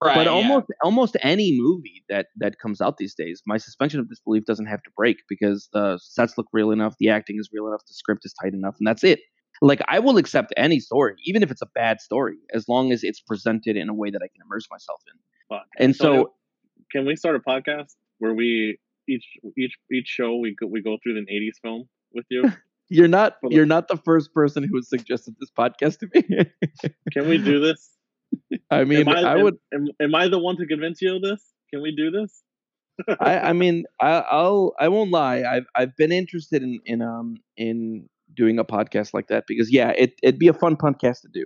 Right, 0.03 0.15
but 0.15 0.25
yeah. 0.25 0.31
almost 0.31 0.67
almost 0.83 1.17
any 1.21 1.57
movie 1.57 2.03
that 2.09 2.27
that 2.37 2.59
comes 2.59 2.81
out 2.81 2.97
these 2.97 3.15
days, 3.15 3.41
my 3.45 3.57
suspension 3.57 3.99
of 3.99 4.09
disbelief 4.09 4.45
doesn't 4.45 4.65
have 4.65 4.83
to 4.83 4.89
break 4.95 5.17
because 5.29 5.69
the 5.73 5.99
sets 6.01 6.37
look 6.37 6.47
real 6.51 6.71
enough, 6.71 6.95
the 6.99 7.09
acting 7.09 7.37
is 7.39 7.49
real 7.53 7.67
enough, 7.67 7.81
the 7.87 7.93
script 7.93 8.25
is 8.25 8.33
tight 8.41 8.53
enough, 8.53 8.75
and 8.79 8.87
that's 8.87 9.03
it. 9.03 9.19
Like 9.61 9.81
I 9.87 9.99
will 9.99 10.17
accept 10.17 10.53
any 10.57 10.79
story, 10.79 11.15
even 11.25 11.43
if 11.43 11.51
it's 11.51 11.61
a 11.61 11.69
bad 11.73 12.01
story, 12.01 12.37
as 12.53 12.67
long 12.67 12.91
as 12.91 13.03
it's 13.03 13.21
presented 13.21 13.77
in 13.77 13.87
a 13.87 13.93
way 13.93 14.09
that 14.09 14.21
I 14.23 14.27
can 14.27 14.45
immerse 14.45 14.67
myself 14.69 15.01
in. 15.07 15.57
And 15.79 15.93
Antonio, 15.93 16.23
so, 16.23 16.33
can 16.91 17.05
we 17.05 17.15
start 17.15 17.35
a 17.35 17.39
podcast 17.39 17.95
where 18.19 18.33
we 18.33 18.77
each 19.07 19.25
each 19.57 19.73
each 19.91 20.07
show 20.07 20.35
we 20.37 20.55
go, 20.59 20.67
we 20.67 20.81
go 20.81 20.97
through 21.03 21.17
an 21.17 21.27
'80s 21.31 21.61
film 21.61 21.87
with 22.13 22.25
you? 22.29 22.51
you're 22.89 23.07
not 23.07 23.37
you're 23.49 23.65
not 23.65 23.87
the 23.87 23.97
first 23.97 24.33
person 24.33 24.63
who 24.63 24.77
has 24.77 24.89
suggested 24.89 25.35
this 25.39 25.49
podcast 25.57 25.99
to 25.99 26.09
me. 26.13 26.91
Can 27.11 27.27
we 27.27 27.37
do 27.37 27.59
this? 27.59 27.89
I 28.69 28.83
mean, 28.83 29.07
am 29.07 29.09
I, 29.09 29.21
I 29.21 29.35
would. 29.35 29.55
Am, 29.73 29.87
am 29.99 30.15
I 30.15 30.27
the 30.27 30.39
one 30.39 30.57
to 30.57 30.65
convince 30.65 31.01
you 31.01 31.15
of 31.15 31.21
this? 31.21 31.41
Can 31.71 31.81
we 31.81 31.95
do 31.95 32.11
this? 32.11 32.43
I, 33.19 33.39
I 33.39 33.53
mean, 33.53 33.85
I, 33.99 34.23
I'll 34.29 34.73
I 34.79 34.87
won't 34.87 35.11
lie. 35.11 35.43
I've 35.43 35.65
I've 35.75 35.95
been 35.97 36.11
interested 36.11 36.61
in 36.63 36.79
in 36.85 37.01
um 37.01 37.37
in 37.57 38.07
doing 38.35 38.59
a 38.59 38.65
podcast 38.65 39.13
like 39.13 39.27
that 39.27 39.45
because 39.47 39.71
yeah, 39.71 39.91
it 39.97 40.13
it'd 40.21 40.39
be 40.39 40.47
a 40.47 40.53
fun 40.53 40.75
podcast 40.75 41.21
to 41.21 41.29
do. 41.33 41.43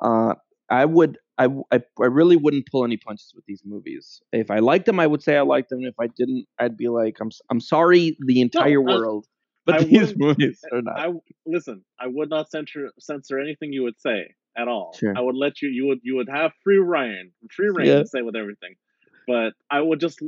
Uh, 0.00 0.34
I 0.70 0.84
would 0.84 1.18
I, 1.36 1.48
I 1.70 1.80
I 2.00 2.06
really 2.06 2.36
wouldn't 2.36 2.66
pull 2.70 2.84
any 2.84 2.96
punches 2.96 3.32
with 3.34 3.44
these 3.46 3.62
movies. 3.64 4.20
If 4.32 4.50
I 4.50 4.58
liked 4.58 4.86
them, 4.86 4.98
I 4.98 5.06
would 5.06 5.22
say 5.22 5.36
I 5.36 5.42
liked 5.42 5.70
them. 5.70 5.80
If 5.82 5.94
I 6.00 6.06
didn't, 6.06 6.46
I'd 6.58 6.76
be 6.76 6.88
like, 6.88 7.18
I'm 7.20 7.30
I'm 7.50 7.60
sorry, 7.60 8.16
the 8.26 8.40
entire 8.40 8.80
I- 8.80 8.94
world. 8.94 9.26
But 9.66 9.82
I 9.82 9.84
these 9.84 10.14
movies 10.16 10.60
are 10.72 10.80
not. 10.80 10.98
I 10.98 11.12
listen. 11.44 11.84
I 12.00 12.06
would 12.06 12.30
not 12.30 12.50
censor 12.50 12.90
censor 12.98 13.38
anything 13.38 13.72
you 13.72 13.82
would 13.82 14.00
say 14.00 14.34
at 14.58 14.68
all. 14.68 14.94
Sure. 14.98 15.14
I 15.16 15.20
would 15.20 15.36
let 15.36 15.62
you. 15.62 15.68
You 15.70 15.86
would 15.88 16.00
you 16.02 16.16
would 16.16 16.28
have 16.28 16.52
free 16.64 16.78
reign, 16.78 17.32
free 17.56 17.70
reign 17.74 17.86
Yeah. 17.86 17.98
to 18.00 18.06
say 18.06 18.22
with 18.22 18.36
everything. 18.36 18.74
But 19.26 19.54
I 19.70 19.80
would 19.80 20.00
just 20.00 20.20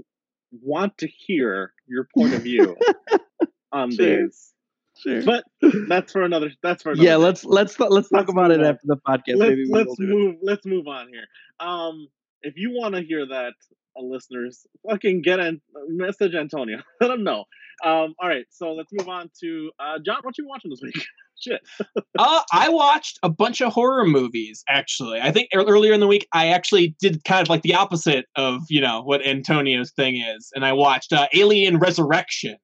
want 0.63 0.99
to 0.99 1.09
hear 1.09 1.73
your 1.87 2.09
point 2.15 2.35
of 2.35 2.43
view 2.43 2.77
on 3.73 3.91
Sure. 3.93 4.25
these. 4.27 4.53
Sure. 4.99 5.23
But 5.23 5.45
that's 5.89 6.13
for 6.13 6.23
another. 6.23 6.51
That's 6.63 6.83
for 6.83 6.93
another 6.93 7.05
yeah, 7.07 7.13
day. 7.15 7.17
let's 7.17 7.45
let's 7.45 7.79
let's 7.81 8.09
talk 8.11 8.29
Let's 8.29 8.31
about 8.31 8.51
it 8.51 8.61
on. 8.61 8.67
after 8.67 8.87
the 8.87 8.97
podcast. 8.97 9.37
let's 9.37 9.51
Maybe 9.51 9.65
we 9.65 9.71
let's 9.73 9.97
do 9.97 10.05
it. 10.05 10.09
move 10.09 10.35
let's 10.43 10.67
move 10.67 10.87
on 10.89 11.09
here. 11.09 11.25
Um, 11.61 12.09
if 12.43 12.55
you 12.57 12.71
want 12.73 12.95
to 12.97 13.03
hear 13.03 13.27
that, 13.27 13.55
listeners, 13.97 14.67
fucking 14.89 15.23
get 15.23 15.41
in 15.41 15.61
message 15.89 16.35
Antonio. 16.35 16.79
Let 17.01 17.11
him 17.11 17.25
know. 17.25 17.45
Um, 17.85 18.15
all 18.21 18.29
right, 18.29 18.45
so 18.51 18.73
let's 18.73 18.91
move 18.93 19.09
on 19.09 19.31
to 19.43 19.71
uh, 19.79 19.99
John. 20.05 20.19
What 20.23 20.37
you 20.37 20.47
watching 20.47 20.71
this 20.71 20.81
week? 20.83 21.03
Shit. 21.41 21.61
Uh, 22.19 22.43
I 22.53 22.69
watched 22.69 23.19
a 23.23 23.31
bunch 23.31 23.63
of 23.63 23.73
horror 23.73 24.05
movies. 24.05 24.63
Actually, 24.69 25.21
I 25.23 25.33
think 25.33 25.49
earlier 25.55 25.95
in 25.95 26.01
the 26.01 26.07
week 26.07 26.27
I 26.35 26.49
actually 26.49 26.95
did 27.01 27.25
kind 27.25 27.41
of 27.41 27.49
like 27.49 27.63
the 27.63 27.75
opposite 27.75 28.27
of 28.37 28.61
you 28.69 28.83
know 28.83 29.01
what 29.03 29.27
Antonio's 29.27 29.91
thing 29.93 30.17
is, 30.21 30.51
and 30.55 30.67
I 30.67 30.75
watched 30.75 31.15
uh, 31.15 31.29
Alien 31.33 31.79
Resurrection, 31.79 32.57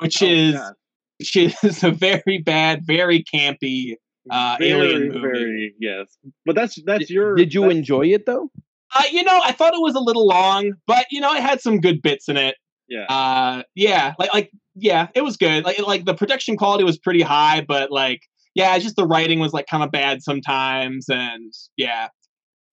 which 0.00 0.20
Oh, 0.20 0.26
is 0.26 0.54
God. 0.54 0.72
which 1.20 1.36
is 1.36 1.84
a 1.84 1.92
very 1.92 2.42
bad, 2.44 2.80
very 2.84 3.22
campy. 3.32 3.94
uh, 4.30 4.56
very, 4.58 4.70
Alien 4.72 5.08
movie. 5.08 5.20
very 5.20 5.74
yes. 5.78 6.16
But 6.44 6.56
that's 6.56 6.76
that's 6.84 7.08
your. 7.10 7.36
Did 7.36 7.54
you 7.54 7.70
enjoy 7.70 8.06
it 8.08 8.26
though? 8.26 8.50
Uh, 8.94 9.02
you 9.10 9.22
know, 9.24 9.40
I 9.44 9.52
thought 9.52 9.74
it 9.74 9.80
was 9.80 9.94
a 9.94 10.00
little 10.00 10.26
long, 10.26 10.72
but 10.86 11.06
you 11.10 11.20
know, 11.20 11.32
it 11.34 11.42
had 11.42 11.60
some 11.60 11.80
good 11.80 12.00
bits 12.02 12.28
in 12.28 12.36
it. 12.36 12.56
Yeah. 12.88 13.04
Uh, 13.08 13.62
yeah, 13.74 14.14
like 14.18 14.32
like 14.32 14.50
yeah, 14.74 15.08
it 15.14 15.22
was 15.22 15.36
good. 15.36 15.64
Like 15.64 15.78
like 15.80 16.04
the 16.04 16.14
production 16.14 16.56
quality 16.56 16.84
was 16.84 16.98
pretty 16.98 17.22
high, 17.22 17.64
but 17.66 17.90
like 17.90 18.20
yeah, 18.54 18.74
it's 18.74 18.84
just 18.84 18.96
the 18.96 19.06
writing 19.06 19.40
was 19.40 19.52
like 19.52 19.66
kind 19.66 19.82
of 19.82 19.90
bad 19.90 20.22
sometimes, 20.22 21.06
and 21.08 21.52
yeah, 21.76 22.08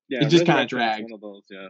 yeah, 0.09 0.23
it 0.23 0.29
just 0.29 0.45
kinda 0.45 0.61
Resurrection's 0.63 0.69
dragged. 0.69 1.03
One 1.03 1.13
of 1.13 1.21
those, 1.21 1.43
yeah. 1.49 1.67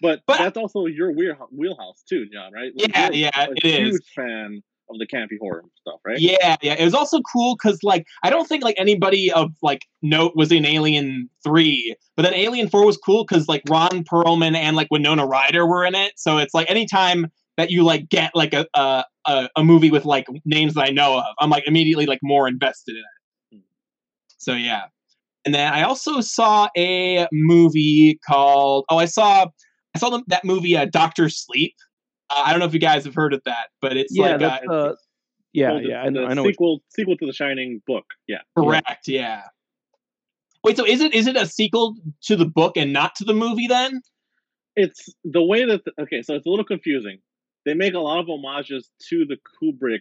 But, 0.00 0.22
But- 0.26 0.38
that's 0.38 0.56
also 0.56 0.86
your 0.86 1.12
wheel, 1.12 1.34
wheelhouse 1.56 2.02
too, 2.08 2.26
John. 2.32 2.52
Right? 2.52 2.72
Yeah, 2.74 3.10
you're 3.10 3.14
yeah, 3.14 3.46
a 3.46 3.50
it 3.52 3.64
is. 3.64 3.88
Huge 3.90 4.02
fan 4.16 4.62
of 4.94 4.98
the 4.98 5.06
campy 5.06 5.38
horror 5.40 5.64
stuff, 5.80 6.00
right? 6.04 6.18
yeah, 6.18 6.56
yeah. 6.62 6.74
It 6.74 6.84
was 6.84 6.94
also 6.94 7.20
cool 7.20 7.56
because 7.56 7.82
like 7.82 8.06
I 8.22 8.30
don't 8.30 8.46
think 8.46 8.64
like 8.64 8.76
anybody 8.78 9.32
of 9.32 9.52
like 9.62 9.86
note 10.02 10.32
was 10.36 10.52
in 10.52 10.64
Alien 10.64 11.28
Three, 11.44 11.94
but 12.16 12.22
then 12.22 12.34
Alien 12.34 12.68
Four 12.68 12.86
was 12.86 12.96
cool 12.96 13.24
because 13.24 13.48
like 13.48 13.62
Ron 13.68 14.04
Perlman 14.04 14.56
and 14.56 14.76
like 14.76 14.88
Winona 14.90 15.26
Ryder 15.26 15.66
were 15.66 15.84
in 15.84 15.94
it. 15.94 16.12
So 16.16 16.38
it's 16.38 16.54
like 16.54 16.70
anytime 16.70 17.26
that 17.56 17.70
you 17.70 17.84
like 17.84 18.08
get 18.08 18.32
like 18.34 18.54
a 18.54 18.66
a, 18.74 19.04
a, 19.56 19.64
movie 19.64 19.90
with 19.90 20.04
like 20.04 20.26
names 20.44 20.74
that 20.74 20.88
I 20.88 20.90
know 20.90 21.18
of, 21.18 21.24
I'm 21.38 21.50
like 21.50 21.66
immediately 21.66 22.06
like 22.06 22.20
more 22.22 22.48
invested 22.48 22.92
in 22.92 22.98
it. 22.98 23.22
So 24.38 24.54
yeah. 24.54 24.84
And 25.44 25.54
then 25.54 25.72
I 25.72 25.82
also 25.82 26.20
saw 26.20 26.68
a 26.76 27.26
movie 27.32 28.18
called 28.28 28.84
oh 28.90 28.98
I 28.98 29.06
saw 29.06 29.46
I 29.94 29.98
saw 29.98 30.10
the, 30.10 30.22
that 30.28 30.44
movie 30.44 30.76
uh, 30.76 30.86
Doctor 30.86 31.28
Sleep. 31.28 31.74
Uh, 32.34 32.42
I 32.46 32.50
don't 32.50 32.60
know 32.60 32.66
if 32.66 32.74
you 32.74 32.80
guys 32.80 33.04
have 33.04 33.14
heard 33.14 33.34
of 33.34 33.42
that, 33.44 33.68
but 33.80 33.96
it's 33.96 34.16
Yeah, 34.16 34.22
like 34.22 34.34
uh, 34.34 34.38
that's 34.38 34.66
uh, 34.68 34.94
yeah, 35.52 35.78
yeah. 35.80 36.02
I 36.02 36.08
know. 36.08 36.22
the 36.22 36.26
I 36.28 36.34
know. 36.34 36.44
Sequel, 36.44 36.82
sequel 36.88 37.16
to 37.18 37.26
the 37.26 37.32
Shining 37.32 37.82
book. 37.86 38.06
Yeah. 38.26 38.38
Correct. 38.56 39.06
Yeah. 39.06 39.42
Wait. 40.64 40.76
So 40.76 40.86
is 40.86 41.00
it 41.00 41.14
is 41.14 41.26
it 41.26 41.36
a 41.36 41.46
sequel 41.46 41.96
to 42.22 42.36
the 42.36 42.46
book 42.46 42.76
and 42.76 42.92
not 42.92 43.14
to 43.16 43.24
the 43.24 43.34
movie 43.34 43.66
then? 43.66 44.00
it's 44.76 45.08
the 45.24 45.42
way 45.42 45.64
that 45.64 45.84
the, 45.84 45.92
okay 46.00 46.22
so 46.22 46.34
it's 46.34 46.46
a 46.46 46.48
little 46.48 46.64
confusing 46.64 47.18
they 47.64 47.74
make 47.74 47.94
a 47.94 47.98
lot 47.98 48.20
of 48.20 48.26
homages 48.26 48.90
to 49.08 49.24
the 49.24 49.36
kubrick 49.60 50.00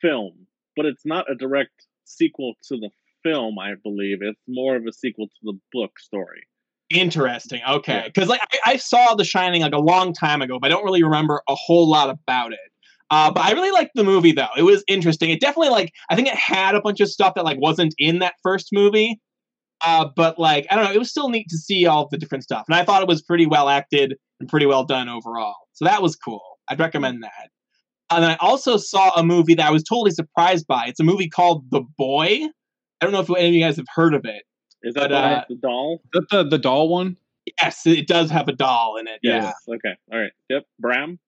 film 0.00 0.46
but 0.76 0.86
it's 0.86 1.04
not 1.04 1.30
a 1.30 1.34
direct 1.34 1.86
sequel 2.04 2.54
to 2.62 2.76
the 2.76 2.90
film 3.22 3.58
i 3.58 3.74
believe 3.82 4.18
it's 4.20 4.40
more 4.48 4.76
of 4.76 4.86
a 4.86 4.92
sequel 4.92 5.26
to 5.26 5.40
the 5.42 5.58
book 5.72 5.98
story 5.98 6.46
Interesting. 6.92 7.60
Okay. 7.68 7.94
Yeah. 7.94 8.06
Because 8.06 8.28
like 8.28 8.40
I, 8.52 8.72
I 8.72 8.76
saw 8.76 9.14
The 9.14 9.24
Shining 9.24 9.62
like 9.62 9.72
a 9.72 9.78
long 9.78 10.12
time 10.12 10.42
ago, 10.42 10.58
but 10.60 10.66
I 10.66 10.74
don't 10.74 10.84
really 10.84 11.02
remember 11.02 11.42
a 11.48 11.54
whole 11.54 11.88
lot 11.88 12.10
about 12.10 12.52
it. 12.52 12.58
Uh, 13.10 13.30
but 13.30 13.44
I 13.44 13.52
really 13.52 13.70
liked 13.70 13.92
the 13.94 14.04
movie 14.04 14.32
though. 14.32 14.48
It 14.56 14.62
was 14.62 14.84
interesting. 14.88 15.30
It 15.30 15.40
definitely 15.40 15.70
like 15.70 15.92
I 16.10 16.16
think 16.16 16.28
it 16.28 16.34
had 16.34 16.74
a 16.74 16.80
bunch 16.80 17.00
of 17.00 17.08
stuff 17.08 17.34
that 17.34 17.44
like 17.44 17.58
wasn't 17.60 17.94
in 17.98 18.20
that 18.20 18.34
first 18.42 18.68
movie. 18.72 19.20
Uh, 19.84 20.08
but 20.16 20.38
like 20.38 20.66
I 20.70 20.76
don't 20.76 20.84
know, 20.84 20.92
it 20.92 20.98
was 20.98 21.10
still 21.10 21.28
neat 21.28 21.48
to 21.50 21.58
see 21.58 21.86
all 21.86 22.08
the 22.10 22.16
different 22.16 22.44
stuff, 22.44 22.64
and 22.68 22.74
I 22.74 22.84
thought 22.84 23.02
it 23.02 23.08
was 23.08 23.20
pretty 23.20 23.46
well 23.46 23.68
acted 23.68 24.16
and 24.40 24.48
pretty 24.48 24.66
well 24.66 24.84
done 24.84 25.08
overall. 25.08 25.56
So 25.72 25.84
that 25.84 26.02
was 26.02 26.16
cool. 26.16 26.42
I'd 26.68 26.78
recommend 26.80 27.22
that. 27.22 27.50
And 28.10 28.22
then 28.22 28.30
I 28.30 28.36
also 28.40 28.76
saw 28.76 29.10
a 29.16 29.24
movie 29.24 29.54
that 29.54 29.66
I 29.66 29.70
was 29.70 29.82
totally 29.82 30.10
surprised 30.10 30.66
by. 30.66 30.86
It's 30.86 31.00
a 31.00 31.04
movie 31.04 31.28
called 31.28 31.64
The 31.70 31.82
Boy. 31.98 32.40
I 33.00 33.04
don't 33.04 33.12
know 33.12 33.20
if 33.20 33.30
any 33.30 33.48
of 33.48 33.54
you 33.54 33.60
guys 33.60 33.76
have 33.76 33.86
heard 33.94 34.14
of 34.14 34.24
it. 34.24 34.42
Is 34.82 34.94
that 34.94 35.12
uh, 35.12 35.44
the 35.48 35.54
doll 35.56 36.00
Is 36.04 36.10
that 36.12 36.28
the 36.30 36.44
the 36.44 36.58
doll 36.58 36.88
one? 36.88 37.16
Yes, 37.60 37.86
it 37.86 38.06
does 38.06 38.30
have 38.30 38.48
a 38.48 38.52
doll 38.52 38.96
in 38.98 39.06
it. 39.08 39.18
Yeah. 39.22 39.42
yes 39.44 39.54
okay 39.68 39.96
all 40.12 40.18
right 40.20 40.32
yep 40.48 40.64
bram 40.78 41.18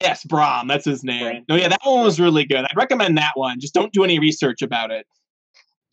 Yes, 0.00 0.24
Bram. 0.24 0.66
That's 0.66 0.84
his 0.84 1.04
name. 1.04 1.22
Brahm. 1.22 1.44
No, 1.48 1.54
yeah, 1.54 1.68
that 1.68 1.78
one 1.84 2.02
was 2.02 2.18
really 2.18 2.44
good. 2.44 2.64
I'd 2.64 2.76
recommend 2.76 3.16
that 3.18 3.34
one. 3.36 3.60
Just 3.60 3.72
don't 3.72 3.92
do 3.92 4.02
any 4.02 4.18
research 4.18 4.60
about 4.60 4.90
it. 4.90 5.06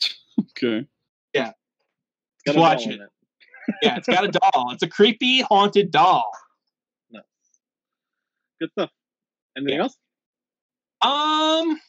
Okay. 0.57 0.87
It's 1.33 1.53
Just 2.47 2.57
watch 2.57 2.85
doll 2.85 2.93
it. 2.93 2.99
Yeah, 3.83 3.97
it's 3.97 4.07
got 4.07 4.23
a 4.23 4.27
doll. 4.53 4.71
It's 4.71 4.81
a 4.81 4.87
creepy, 4.87 5.41
haunted 5.41 5.91
doll. 5.91 6.25
No. 7.11 7.19
good 8.59 8.71
stuff 8.71 8.89
anything 9.57 9.75
Yeah. 9.75 9.83
else 9.83 9.97
Um, 11.01 11.79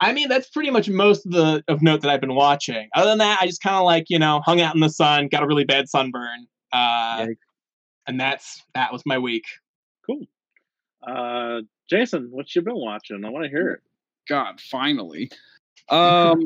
I 0.00 0.12
mean, 0.12 0.28
that's 0.28 0.50
pretty 0.50 0.70
much 0.70 0.88
most 0.88 1.24
of 1.26 1.32
the 1.32 1.64
of 1.68 1.82
note 1.82 2.02
that 2.02 2.10
I've 2.10 2.20
been 2.20 2.34
watching. 2.34 2.88
Other 2.94 3.10
than 3.10 3.18
that, 3.18 3.38
I 3.40 3.46
just 3.46 3.62
kind 3.62 3.76
of 3.76 3.84
like 3.84 4.06
you 4.08 4.18
know 4.18 4.40
hung 4.44 4.60
out 4.60 4.74
in 4.74 4.80
the 4.80 4.90
sun, 4.90 5.28
got 5.28 5.42
a 5.42 5.46
really 5.46 5.64
bad 5.64 5.88
sunburn, 5.88 6.46
uh, 6.72 7.26
and 8.06 8.20
that's 8.20 8.62
that 8.74 8.92
was 8.92 9.02
my 9.06 9.18
week. 9.18 9.44
cool 10.06 10.26
uh 11.06 11.60
jason 11.90 12.28
what 12.30 12.54
you 12.54 12.62
been 12.62 12.74
watching 12.74 13.22
i 13.26 13.28
want 13.28 13.44
to 13.44 13.50
hear 13.50 13.70
it 13.72 13.80
God, 14.28 14.60
finally. 14.60 15.30
Um, 15.90 16.42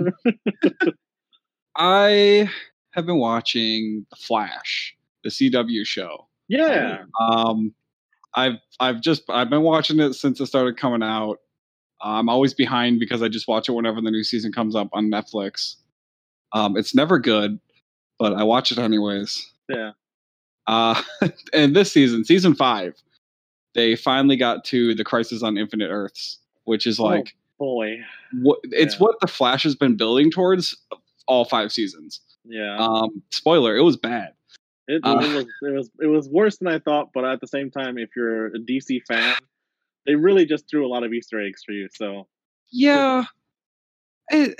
I 1.77 2.51
have 2.91 3.07
been 3.07 3.19
watching 3.19 4.05
The 4.11 4.17
Flash, 4.17 4.97
the 5.23 5.31
CW 5.31 5.87
show. 5.87 6.27
yeah 6.49 7.05
Um, 7.21 7.73
I've 8.35 8.59
I've 8.81 9.01
just 9.01 9.23
I've 9.31 9.49
been 9.49 9.63
watching 9.63 10.01
it 10.01 10.15
since 10.15 10.41
it 10.41 10.47
started 10.47 10.77
coming 10.77 11.05
out. 11.05 11.39
I'm 12.01 12.29
always 12.29 12.55
behind 12.55 13.01
because 13.01 13.23
I 13.23 13.29
just 13.29 13.49
watch 13.49 13.69
it 13.69 13.73
whenever 13.73 14.01
the 14.01 14.11
new 14.11 14.23
season 14.25 14.53
comes 14.53 14.75
up 14.77 14.89
on 14.93 15.11
Netflix. 15.11 15.77
Um, 16.53 16.77
it's 16.77 16.95
never 16.95 17.19
good, 17.19 17.59
but 18.19 18.33
I 18.35 18.43
watch 18.45 18.71
it 18.73 18.79
anyways. 18.79 19.51
yeah 19.69 19.93
Uh, 20.67 21.01
and 21.53 21.75
this 21.75 21.93
season, 21.93 22.25
season 22.25 22.55
five, 22.55 22.95
they 23.75 23.97
finally 23.97 24.37
got 24.37 24.65
to 24.67 24.95
the 24.95 25.05
Crisis 25.05 25.43
on 25.43 25.57
Infinite 25.59 25.89
Earths, 25.91 26.39
which 26.65 26.87
is 26.87 26.99
Oh. 27.01 27.05
like 27.05 27.35
boy. 27.59 27.97
what 28.41 28.61
it's 28.65 28.95
Yeah. 28.95 28.99
what 29.01 29.21
the 29.21 29.27
Flash 29.27 29.63
has 29.65 29.75
been 29.75 29.97
building 29.97 30.31
towards 30.31 30.77
all 31.27 31.45
five 31.45 31.73
seasons. 31.73 32.21
Yeah, 32.45 32.77
Um, 32.79 33.23
spoiler, 33.31 33.77
it 33.77 33.83
was 33.83 33.97
bad. 33.97 34.33
it, 34.87 35.03
uh, 35.05 35.19
it 35.21 35.35
was 35.35 35.47
it 35.63 35.73
was 35.77 35.91
it 36.01 36.07
was 36.07 36.29
worse 36.31 36.57
than 36.59 36.69
I 36.69 36.79
thought. 36.79 37.11
But 37.13 37.25
at 37.27 37.41
the 37.41 37.47
same 37.47 37.71
time, 37.71 37.99
if 37.99 38.11
you're 38.17 38.47
a 38.47 38.59
DC 38.59 39.01
fan, 39.07 39.35
they 40.09 40.17
really 40.17 40.45
just 40.47 40.69
threw 40.69 40.85
a 40.85 40.91
lot 40.91 41.05
of 41.05 41.13
Easter 41.13 41.41
eggs 41.41 41.63
for 41.65 41.71
you. 41.73 41.89
So, 41.95 42.27
Yeah. 42.73 43.25
It, 44.31 44.57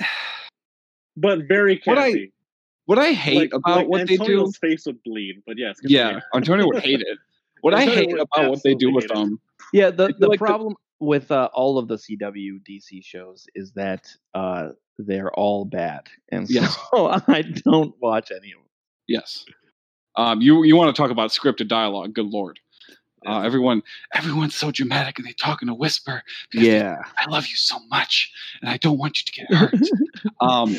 but 1.17 1.39
very 1.47 1.81
What 1.83 1.97
I- 1.97 2.29
what 2.85 2.97
I 2.97 3.11
hate 3.11 3.37
Like- 3.37 3.53
about 3.53 3.77
like 3.77 3.87
what 3.87 4.07
they 4.07 4.15
do, 4.15 4.21
Antonio's 4.23 4.57
face 4.57 4.85
would 4.87 5.03
bleed. 5.03 5.43
But 5.45 5.57
yes, 5.59 5.77
yeah, 5.83 6.05
continue. 6.07 6.21
Antonio 6.35 6.67
would 6.67 6.83
hate 6.83 7.01
it. 7.01 7.17
What 7.61 7.73
I 7.73 7.85
hate 7.85 8.13
about 8.13 8.49
what 8.49 8.63
they 8.63 8.73
do 8.73 8.91
with 8.93 9.05
it. 9.05 9.13
them, 9.13 9.39
Yeah, 9.73 9.91
the, 9.91 10.07
the 10.17 10.27
like 10.29 10.39
the- 10.39 10.45
problem 10.45 10.75
with 11.01 11.29
uh, 11.31 11.49
all 11.53 11.77
of 11.77 11.87
the 11.87 11.97
CW 11.97 12.59
DC 12.67 13.03
shows 13.03 13.45
is 13.55 13.71
that 13.73 14.07
uh, 14.33 14.69
they're 14.97 15.31
all 15.33 15.65
bad, 15.65 16.07
and 16.31 16.47
so 16.47 16.53
Yes. 16.61 16.77
I 17.27 17.41
don't 17.43 17.93
watch 18.01 18.31
any 18.31 18.51
of 18.53 18.59
them. 18.59 18.67
yes. 19.07 19.45
Um, 20.15 20.41
you 20.41 20.63
you 20.63 20.75
want 20.75 20.93
to 20.93 20.99
talk 20.99 21.11
about 21.11 21.29
scripted 21.29 21.67
dialogue? 21.67 22.13
Good 22.13 22.25
lord. 22.25 22.59
Uh, 23.25 23.41
everyone, 23.41 23.81
everyone's 24.13 24.55
so 24.55 24.71
dramatic 24.71 25.17
and 25.19 25.27
they 25.27 25.33
talk 25.33 25.61
in 25.61 25.69
a 25.69 25.75
whisper. 25.75 26.23
they- 26.53 26.61
Yeah, 26.61 26.97
I 27.17 27.29
love 27.29 27.45
you 27.47 27.55
so 27.55 27.77
much, 27.89 28.31
and 28.61 28.69
I 28.69 28.77
don't 28.77 28.97
want 28.97 29.19
you 29.19 29.25
to 29.25 29.31
get 29.31 29.53
hurt. 29.53 29.75
um, 30.41 30.75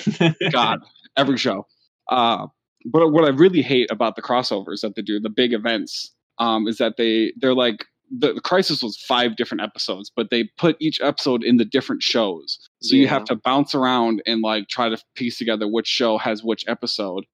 God, 0.50 0.80
every 1.16 1.36
show. 1.36 1.66
Uh, 2.08 2.46
but 2.86 3.10
what 3.10 3.24
I 3.24 3.28
really 3.28 3.62
hate 3.62 3.90
about 3.90 4.16
the 4.16 4.22
crossovers 4.22 4.80
that 4.80 4.94
they 4.94 5.02
do, 5.02 5.20
the 5.20 5.28
big 5.30 5.52
events, 5.52 6.12
um, 6.38 6.66
is 6.66 6.78
that 6.78 6.96
they 6.96 7.32
they're 7.36 7.54
like 7.54 7.84
the, 8.10 8.32
the 8.32 8.40
crisis 8.40 8.82
was 8.82 8.96
five 8.96 9.36
different 9.36 9.62
episodes, 9.62 10.10
but 10.14 10.30
they 10.30 10.44
put 10.58 10.76
each 10.80 11.00
episode 11.00 11.44
in 11.44 11.58
the 11.58 11.64
different 11.64 12.02
shows, 12.02 12.58
so 12.80 12.96
you 12.96 13.06
have 13.06 13.24
to 13.26 13.36
bounce 13.36 13.74
around 13.74 14.22
and 14.26 14.40
like 14.42 14.68
try 14.68 14.88
to 14.88 14.96
piece 15.14 15.36
together 15.38 15.68
which 15.68 15.86
show 15.86 16.16
has 16.18 16.42
which 16.42 16.64
episode. 16.66 17.24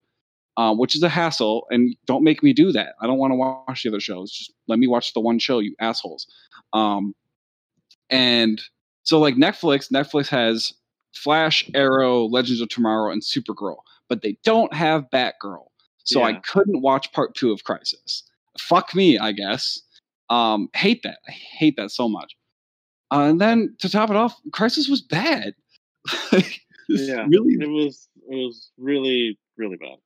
Uh, 0.57 0.75
which 0.75 0.95
is 0.95 1.03
a 1.03 1.09
hassle, 1.09 1.66
and 1.71 1.95
don't 2.07 2.25
make 2.25 2.42
me 2.42 2.55
do 2.55 2.73
that. 2.73 2.95
I 3.03 3.07
don't 3.07 3.19
want 3.19 3.33
to 3.33 3.35
watch 3.37 3.83
the 3.83 3.90
other 3.90 4.01
shows. 4.01 4.33
Just 4.33 4.53
let 4.69 4.79
me 4.79 4.87
watch 4.87 5.12
the 5.12 5.21
one 5.21 5.38
show, 5.38 5.59
you 5.59 5.75
assholes. 5.81 6.27
Um, 6.73 7.14
and 8.09 8.62
so 9.03 9.19
like 9.19 9.35
Netflix, 9.35 9.92
Netflix 9.92 10.29
has 10.29 10.73
Flash, 11.14 11.69
Arrow, 11.75 12.25
Legends 12.25 12.61
of 12.62 12.71
Tomorrow, 12.71 13.12
and 13.12 13.23
Supergirl, 13.23 13.77
but 14.09 14.23
they 14.23 14.38
don't 14.45 14.73
have 14.73 15.05
Batgirl. 15.12 15.66
So 16.05 16.23
I 16.23 16.35
couldn't 16.35 16.83
watch 16.83 17.12
part 17.12 17.35
two 17.35 17.51
of 17.51 17.64
Crisis. 17.64 18.23
Fuck 18.61 18.95
me, 18.95 19.19
I 19.19 19.33
guess. 19.33 19.83
Um, 20.31 20.69
hate 20.75 21.03
that. 21.03 21.19
I 21.29 21.33
hate 21.33 21.77
that 21.79 21.90
so 21.90 22.09
much. 22.09 22.37
Uh, 23.11 23.27
and 23.31 23.40
then 23.40 23.75
to 23.81 23.88
top 23.88 24.11
it 24.11 24.16
off, 24.16 24.37
Crisis 24.53 24.88
was 24.88 25.03
bad. 25.03 25.55
Yeah. 26.88 27.27
really. 27.29 27.57
it 27.59 27.69
was 27.69 28.09
it 28.31 28.37
was 28.37 28.71
really 28.79 29.37
really 29.57 29.77
bad. 29.77 29.97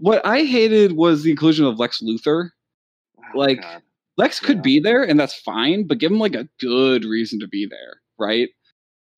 What 0.00 0.24
I 0.26 0.42
hated 0.44 0.92
was 0.92 1.22
the 1.22 1.30
inclusion 1.30 1.64
of 1.66 1.78
Lex 1.78 2.00
Luthor. 2.02 2.50
Oh, 3.18 3.38
Like, 3.38 3.60
God. 3.60 3.82
Lex 4.16 4.40
could 4.40 4.56
Yeah. 4.58 4.62
be 4.62 4.80
there, 4.80 5.02
and 5.02 5.18
that's 5.18 5.34
fine, 5.34 5.86
but 5.86 5.98
give 5.98 6.10
him 6.10 6.18
like 6.18 6.34
a 6.34 6.48
good 6.60 7.04
reason 7.04 7.38
to 7.40 7.46
be 7.48 7.66
there, 7.66 8.00
right? 8.18 8.48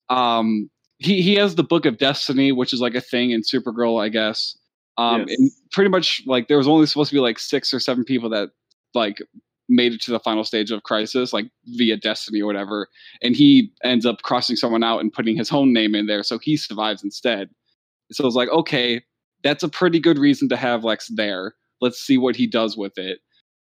Um, 0.09 0.69
he 0.99 1.21
he 1.21 1.35
has 1.35 1.55
the 1.55 1.63
Book 1.63 1.85
of 1.85 1.97
Destiny, 1.97 2.51
which 2.51 2.73
is 2.73 2.81
like 2.81 2.95
a 2.95 3.01
thing 3.01 3.31
in 3.31 3.41
Supergirl, 3.41 4.01
I 4.03 4.09
guess. 4.09 4.57
Um, 4.97 5.25
Yes. 5.27 5.37
and 5.39 5.51
pretty 5.71 5.89
much 5.89 6.21
like 6.27 6.47
there 6.47 6.57
was 6.57 6.67
only 6.67 6.85
supposed 6.85 7.09
to 7.09 7.15
be 7.15 7.21
like 7.21 7.39
six 7.39 7.73
or 7.73 7.79
seven 7.79 8.03
people 8.03 8.29
that 8.29 8.49
like 8.93 9.19
made 9.69 9.93
it 9.93 10.01
to 10.01 10.11
the 10.11 10.19
final 10.19 10.43
stage 10.43 10.69
of 10.69 10.83
Crisis, 10.83 11.33
like 11.33 11.49
via 11.65 11.97
Destiny 11.97 12.41
or 12.41 12.45
whatever, 12.45 12.87
and 13.23 13.35
he 13.35 13.71
ends 13.83 14.05
up 14.05 14.21
crossing 14.21 14.55
someone 14.55 14.83
out 14.83 14.99
and 14.99 15.13
putting 15.13 15.35
his 15.37 15.51
own 15.51 15.73
name 15.73 15.95
in 15.95 16.05
there, 16.07 16.23
so 16.23 16.37
he 16.37 16.57
survives 16.57 17.03
instead. 17.03 17.49
So 18.11 18.27
it's 18.27 18.35
like, 18.35 18.49
okay, 18.49 19.01
that's 19.43 19.63
a 19.63 19.69
pretty 19.69 19.99
good 19.99 20.17
reason 20.17 20.49
to 20.49 20.57
have 20.57 20.83
Lex 20.83 21.07
there. 21.15 21.55
Let's 21.79 21.99
see 21.99 22.17
what 22.17 22.35
he 22.35 22.47
does 22.47 22.77
with 22.77 22.97
it. 22.97 23.19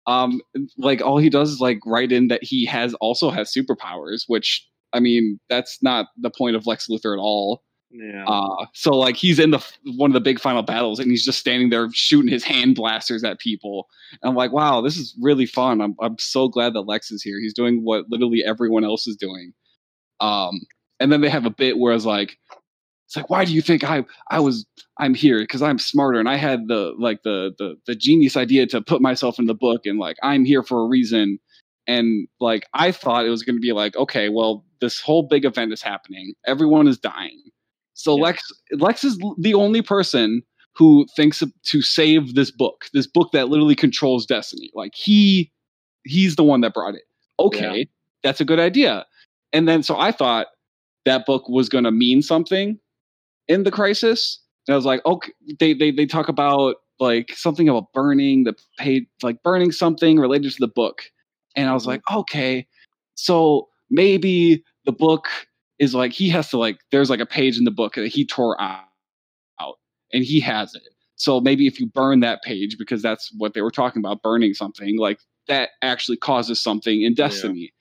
Um 0.07 0.41
like 0.79 1.03
all 1.03 1.19
he 1.19 1.31
does 1.31 1.51
is 1.51 1.61
like 1.61 1.79
write 1.87 2.12
in 2.12 2.29
that 2.29 2.43
he 2.43 2.64
has 2.67 2.95
also 2.95 3.31
has 3.31 3.53
superpowers 3.53 4.23
which 4.27 4.67
i 4.95 5.01
mean 5.01 5.38
that's 5.51 5.83
not 5.83 6.07
the 6.17 6.31
point 6.31 6.57
of 6.57 6.67
lex 6.67 6.87
luthor 6.88 7.12
at 7.12 7.21
all. 7.21 7.62
Yeah. 7.91 8.25
uh 8.27 8.67
so 8.73 8.97
like 8.97 9.17
he's 9.17 9.38
in 9.38 9.51
the 9.51 9.64
one 9.97 10.11
of 10.11 10.14
the 10.14 10.21
big 10.21 10.41
final 10.41 10.62
battles 10.62 10.99
and 10.99 11.11
he's 11.11 11.25
just 11.25 11.38
standing 11.38 11.69
there 11.71 11.88
shooting 11.93 12.31
his 12.31 12.43
hand 12.43 12.75
blasters 12.75 13.23
at 13.23 13.38
people. 13.38 13.87
And 14.23 14.31
i'm 14.31 14.35
like 14.35 14.53
wow 14.53 14.81
this 14.81 14.97
is 14.97 15.14
really 15.21 15.47
fun. 15.47 15.83
I'm, 15.83 15.95
I'm 16.01 16.19
so 16.19 16.49
glad 16.49 16.73
that 16.75 16.83
lex 16.83 17.11
is 17.11 17.23
here. 17.23 17.38
He's 17.38 17.55
doing 17.55 17.85
what 17.85 18.07
literally 18.09 18.43
everyone 18.45 18.85
else 18.85 19.07
is 19.07 19.17
doing. 19.17 19.53
Um 20.21 20.61
and 21.01 21.12
then 21.12 21.21
they 21.21 21.29
have 21.29 21.47
a 21.47 21.51
bit 21.51 21.79
where 21.79 21.95
it's 21.95 22.07
like 22.07 22.38
it's 23.09 23.16
like 23.16 23.31
why 23.31 23.42
do 23.47 23.55
you 23.55 23.62
think 23.62 23.85
i 23.85 24.05
i 24.31 24.38
was 24.38 24.66
i'm 24.99 25.14
here? 25.14 25.40
Because 25.40 25.62
i'm 25.62 25.79
smarter 25.79 26.21
and 26.21 26.29
i 26.29 26.37
had 26.37 26.68
the 26.68 26.92
like 26.99 27.23
the, 27.23 27.55
the 27.59 27.77
the 27.87 27.94
genius 27.94 28.37
idea 28.37 28.66
to 28.66 28.83
put 28.83 29.01
myself 29.01 29.38
in 29.38 29.47
the 29.47 29.55
book 29.55 29.87
and 29.87 29.99
like 29.99 30.18
i'm 30.23 30.44
here 30.44 30.62
for 30.62 30.83
a 30.83 30.87
reason. 30.87 31.38
And 31.87 32.29
like 32.38 32.66
i 32.75 32.92
thought 32.92 33.25
it 33.25 33.31
was 33.31 33.42
going 33.42 33.57
to 33.57 33.61
be 33.61 33.73
like 33.73 33.97
okay 33.97 34.29
well 34.29 34.62
this 34.83 35.01
whole 35.01 35.23
big 35.23 35.47
event 35.47 35.73
is 35.73 35.81
happening. 35.81 36.35
Everyone 36.47 36.87
is 36.87 36.99
dying. 36.99 37.42
So 37.94 38.14
Yeah. 38.14 38.25
lex 38.25 38.42
lex 38.73 39.05
is 39.05 39.18
the 39.38 39.55
only 39.55 39.81
person 39.81 40.42
who 40.75 41.07
thinks 41.16 41.42
to 41.64 41.83
save 41.83 42.35
this 42.35 42.51
book 42.51 42.85
this 42.92 43.07
book 43.07 43.31
that 43.33 43.49
literally 43.49 43.75
controls 43.75 44.27
destiny. 44.27 44.71
Like 44.75 44.94
he 44.94 45.51
he's 46.05 46.37
the 46.37 46.44
one 46.44 46.61
that 46.61 46.75
brought 46.75 46.94
it. 46.94 47.05
Okay 47.40 47.88
that's 48.23 48.40
a 48.42 48.44
good 48.44 48.61
idea. 48.61 49.07
And 49.55 49.66
then 49.66 49.83
so 49.83 49.99
i 49.99 50.12
thought 50.12 50.49
that 51.07 51.25
book 51.25 51.49
was 51.49 51.71
going 51.71 51.85
to 51.85 51.90
mean 51.90 52.21
something 52.21 52.79
in 53.49 53.65
the 53.65 53.71
crisis 53.71 54.41
and 54.67 54.75
i 54.75 54.77
was 54.77 54.85
like 54.85 55.05
okay 55.07 55.33
they 55.59 55.75
they, 55.75 55.91
they 55.91 56.07
talk 56.07 56.29
about 56.29 56.77
like 57.01 57.33
something 57.35 57.69
about 57.69 57.93
burning 57.93 58.45
the 58.45 58.55
page 58.79 59.07
like 59.23 59.43
burning 59.43 59.73
something 59.73 60.19
related 60.19 60.53
to 60.53 60.61
the 60.61 60.69
book. 60.69 61.03
And 61.57 61.69
i 61.69 61.73
was 61.73 61.83
mm-hmm. 61.83 61.91
like 61.91 62.03
okay. 62.11 62.67
So 63.15 63.69
maybe 63.91 64.65
the 64.85 64.93
book 64.93 65.29
is 65.79 65.95
like 65.95 66.13
he 66.13 66.29
has 66.31 66.51
to 66.51 66.59
like 66.59 66.79
there's 66.91 67.11
like 67.11 67.21
a 67.21 67.27
page 67.27 67.59
in 67.59 67.65
the 67.65 67.71
book 67.71 67.95
that 67.95 68.09
he 68.09 68.27
tore 68.27 68.61
out, 68.61 68.85
out 69.61 69.77
and 70.13 70.25
he 70.25 70.41
has 70.41 70.75
it. 70.75 70.83
So 71.17 71.41
maybe 71.41 71.67
if 71.67 71.81
you 71.81 71.87
burn 71.89 72.21
that 72.21 72.43
page 72.43 72.77
because 72.79 73.03
that's 73.03 73.31
what 73.37 73.55
they 73.55 73.63
were 73.63 73.73
talking 73.73 74.01
about 74.01 74.23
burning 74.23 74.55
something 74.55 74.99
like 74.99 75.21
that 75.49 75.71
actually 75.83 76.17
causes 76.17 76.61
something 76.61 77.03
in 77.03 77.15
destiny. 77.15 77.73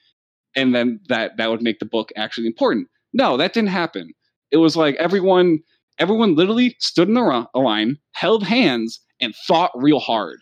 And 0.55 0.73
then 0.73 0.99
that 1.07 1.37
that 1.37 1.49
would 1.49 1.61
make 1.61 1.79
the 1.79 1.85
book 1.85 2.11
actually 2.15 2.47
important. 2.47 2.87
No 3.13 3.37
that 3.37 3.53
didn't 3.53 3.69
happen 3.69 4.13
it 4.51 4.57
was 4.57 4.75
like 4.75 4.95
everyone 4.95 5.59
everyone 5.99 6.35
literally 6.35 6.75
stood 6.79 7.07
in 7.07 7.13
the 7.13 7.47
line 7.55 7.97
held 8.13 8.43
hands 8.43 8.99
and 9.19 9.33
thought 9.47 9.71
real 9.75 9.99
hard 9.99 10.39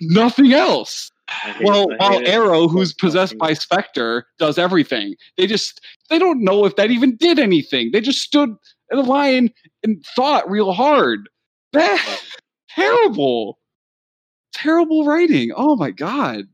nothing 0.00 0.52
else 0.52 1.12
well, 1.62 1.88
while 1.96 2.18
it 2.18 2.28
Arrow, 2.28 2.68
who's 2.68 2.92
possessed 2.92 3.38
by. 3.38 3.52
Spectre, 3.52 4.26
does 4.38 4.58
everything. 4.58 5.14
They 5.36 5.46
just 5.46 5.80
they 6.10 6.18
don't 6.18 6.42
know 6.42 6.64
if 6.64 6.76
that 6.76 6.90
even 6.90 7.16
did 7.16 7.38
anything. 7.38 7.90
They 7.92 8.00
just 8.00 8.20
stood 8.20 8.50
in 8.90 8.98
a 8.98 9.02
line 9.02 9.50
and 9.82 10.04
thought 10.16 10.50
real 10.50 10.72
hard. 10.72 11.28
That 11.72 12.20
terrible, 12.70 13.58
terrible 14.52 15.04
writing. 15.06 15.52
Oh 15.56 15.76
my 15.76 15.90
god. 15.90 16.46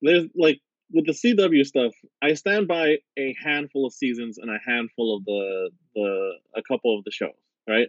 there's 0.00 0.26
like 0.36 0.60
with 0.92 1.06
the 1.06 1.12
CW 1.14 1.64
stuff, 1.64 1.94
I 2.22 2.34
stand 2.34 2.68
by 2.68 2.98
a 3.18 3.34
handful 3.42 3.86
of 3.86 3.94
seasons 3.94 4.38
and 4.38 4.50
a 4.50 4.58
handful 4.66 5.16
of 5.16 5.24
the 5.24 5.70
the 5.94 6.32
a 6.56 6.62
couple 6.62 6.96
of 6.98 7.04
the 7.04 7.10
shows, 7.10 7.30
right? 7.68 7.88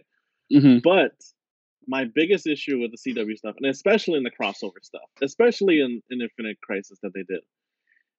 hmm 0.50 0.78
But 0.82 1.12
my 1.86 2.04
biggest 2.04 2.46
issue 2.46 2.80
with 2.80 2.92
the 2.92 2.98
CW 2.98 3.36
stuff, 3.36 3.56
and 3.58 3.66
especially 3.70 4.16
in 4.16 4.24
the 4.24 4.30
crossover 4.30 4.82
stuff, 4.82 5.08
especially 5.22 5.80
in, 5.80 6.02
in 6.10 6.22
Infinite 6.22 6.60
Crisis 6.62 6.98
that 7.02 7.12
they 7.14 7.24
did, 7.24 7.42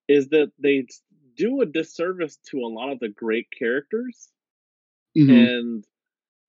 is 0.08 0.30
that 0.30 0.52
they 0.60 0.88
do 1.36 1.62
a 1.62 1.66
disservice 1.66 2.38
to 2.52 2.60
a 2.60 2.68
lot 2.68 2.92
of 2.92 3.00
the 3.00 3.10
great 3.10 3.48
characters 3.58 4.30
hmm 5.16 5.30
and 5.30 5.86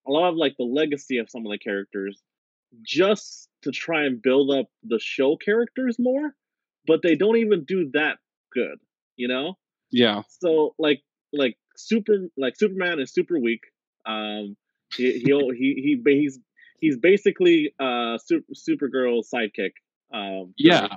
a 0.06 0.10
lot 0.12 0.28
of 0.30 0.36
like 0.36 0.56
the 0.58 0.64
legacy 0.64 1.18
of 1.18 1.30
some 1.30 1.46
of 1.46 1.52
the 1.52 1.58
characters 1.58 2.22
just 2.82 3.48
to 3.62 3.70
try 3.70 4.04
and 4.04 4.22
build 4.22 4.50
up 4.50 4.66
the 4.84 5.00
show 5.00 5.36
characters 5.36 5.96
more, 5.98 6.34
but 6.86 7.02
they 7.02 7.16
don't 7.16 7.36
even 7.38 7.64
do 7.64 7.90
that 7.92 8.18
good, 8.60 8.78
you 9.16 9.28
know? 9.28 9.54
Yeah. 9.90 10.22
So 10.40 10.74
like 10.78 11.00
like 11.32 11.56
super 11.76 12.16
like 12.36 12.54
Superman 12.56 13.00
is 13.00 13.12
super 13.12 13.38
weak. 13.38 13.60
Um 14.06 14.56
he 14.96 15.18
he'll, 15.24 15.50
he 15.50 15.68
he 15.84 15.90
he's 16.20 16.38
he's 16.80 16.96
basically 17.10 17.72
uh 17.78 18.18
super 18.18 18.52
Supergirl's 18.54 19.28
sidekick. 19.34 19.74
Um 20.12 20.54
Yeah. 20.58 20.88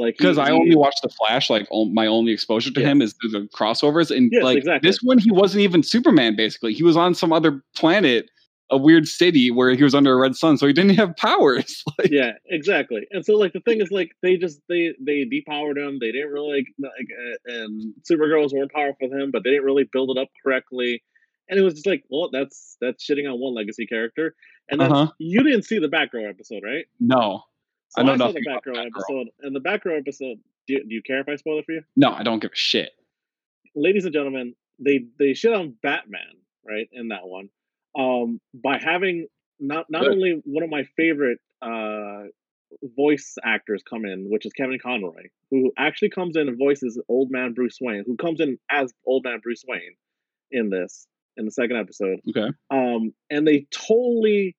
Like 0.00 0.16
Because 0.16 0.38
I 0.38 0.50
only 0.52 0.76
watched 0.76 1.02
the 1.02 1.08
Flash, 1.08 1.50
like 1.50 1.66
o- 1.72 1.86
my 2.00 2.06
only 2.06 2.32
exposure 2.32 2.72
to 2.72 2.80
him 2.80 3.02
is 3.02 3.14
through 3.20 3.30
the 3.30 3.48
crossovers, 3.58 4.16
and 4.16 4.30
Yes, 4.32 4.44
like 4.44 4.58
exactly. 4.58 4.88
this 4.88 4.98
one, 5.02 5.18
he 5.18 5.32
wasn't 5.32 5.62
even 5.62 5.82
Superman. 5.82 6.36
Basically, 6.36 6.72
he 6.72 6.84
was 6.84 6.96
on 6.96 7.14
some 7.14 7.32
other 7.32 7.64
planet 7.74 8.30
a 8.70 8.76
weird 8.76 9.06
city 9.08 9.50
where 9.50 9.70
he 9.74 9.82
was 9.82 9.94
under 9.94 10.12
a 10.12 10.16
red 10.16 10.36
sun, 10.36 10.58
so 10.58 10.66
he 10.66 10.72
didn't 10.72 10.96
have 10.96 11.16
powers. 11.16 11.82
like, 11.98 12.10
yeah, 12.10 12.32
exactly. 12.46 13.06
And 13.10 13.24
so 13.24 13.34
like 13.36 13.52
the 13.52 13.60
thing 13.60 13.80
is 13.80 13.90
like 13.90 14.12
they 14.22 14.36
just 14.36 14.60
they 14.68 14.94
they 15.00 15.24
depowered 15.24 15.78
him. 15.78 15.98
They 16.00 16.12
didn't 16.12 16.30
really 16.32 16.66
like, 16.78 16.90
like 16.96 17.08
uh, 17.10 17.62
and 17.62 17.94
Supergirl 18.10 18.42
was 18.42 18.52
more 18.54 18.68
powerful 18.72 19.08
than 19.08 19.20
him, 19.20 19.30
but 19.30 19.42
they 19.44 19.50
didn't 19.50 19.64
really 19.64 19.84
build 19.90 20.10
it 20.16 20.20
up 20.20 20.28
correctly. 20.44 21.02
And 21.48 21.58
it 21.58 21.62
was 21.62 21.74
just 21.74 21.86
like, 21.86 22.04
well, 22.10 22.28
that's 22.30 22.76
that's 22.80 23.04
shitting 23.06 23.26
on 23.32 23.40
one 23.40 23.54
legacy 23.54 23.86
character. 23.86 24.34
And 24.70 24.80
then 24.80 24.92
Uh-huh. 24.92 25.12
you 25.18 25.42
didn't 25.42 25.62
see 25.62 25.78
the 25.78 25.88
Batgirl 25.88 26.28
episode, 26.28 26.62
right? 26.62 26.84
no, 27.00 27.44
So 27.88 28.02
I 28.02 28.04
know 28.04 28.12
saw 28.18 28.18
the 28.18 28.24
nothing 28.34 28.42
about 28.46 28.64
Batgirl 28.64 28.74
Batgirl. 28.74 28.86
episode, 28.86 29.26
and 29.40 29.56
the 29.56 29.60
Batgirl 29.60 29.98
episode. 29.98 30.36
Do 30.66 30.74
you, 30.74 30.80
do 30.86 30.94
you 30.94 31.00
care 31.02 31.20
if 31.20 31.28
I 31.30 31.36
spoil 31.36 31.58
it 31.60 31.64
for 31.64 31.72
you, 31.72 31.82
no, 31.96 32.12
I 32.12 32.22
don't 32.22 32.40
give 32.40 32.52
a 32.52 32.54
shit. 32.56 32.90
ladies 33.74 34.04
and 34.04 34.12
gentlemen? 34.12 34.54
They 34.78 35.06
they 35.18 35.32
shit 35.32 35.54
on 35.54 35.74
Batman, 35.82 36.36
right? 36.66 36.86
In 36.92 37.08
that 37.08 37.26
one, 37.26 37.48
um, 37.98 38.40
by 38.54 38.78
having 38.78 39.26
not 39.60 39.86
not 39.90 40.02
Good. 40.02 40.12
only 40.12 40.42
one 40.44 40.62
of 40.62 40.70
my 40.70 40.84
favorite 40.96 41.38
uh 41.60 42.28
voice 42.96 43.36
actors 43.44 43.82
come 43.88 44.04
in, 44.04 44.30
which 44.30 44.46
is 44.46 44.52
Kevin 44.52 44.78
Conroy, 44.82 45.28
who 45.50 45.72
actually 45.78 46.10
comes 46.10 46.36
in 46.36 46.48
and 46.48 46.58
voices 46.58 47.00
old 47.08 47.30
man 47.30 47.54
Bruce 47.54 47.78
Wayne, 47.80 48.04
who 48.06 48.16
comes 48.16 48.40
in 48.40 48.58
as 48.70 48.92
old 49.06 49.24
man 49.24 49.40
Bruce 49.42 49.64
Wayne 49.66 49.96
in 50.50 50.70
this 50.70 51.06
in 51.36 51.44
the 51.44 51.50
second 51.50 51.76
episode. 51.76 52.20
Okay. 52.28 52.48
Um, 52.70 53.12
and 53.30 53.46
they 53.46 53.66
totally 53.70 54.56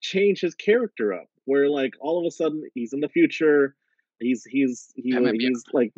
change 0.00 0.40
his 0.40 0.54
character 0.54 1.14
up, 1.14 1.26
where 1.44 1.68
like 1.68 1.94
all 2.00 2.18
of 2.20 2.26
a 2.26 2.30
sudden 2.30 2.62
he's 2.74 2.92
in 2.92 3.00
the 3.00 3.08
future. 3.08 3.74
He's 4.20 4.44
he's 4.44 4.92
he, 4.96 5.12
That 5.12 5.22
might 5.22 5.38
be 5.38 5.46
he's 5.46 5.64
like, 5.72 5.92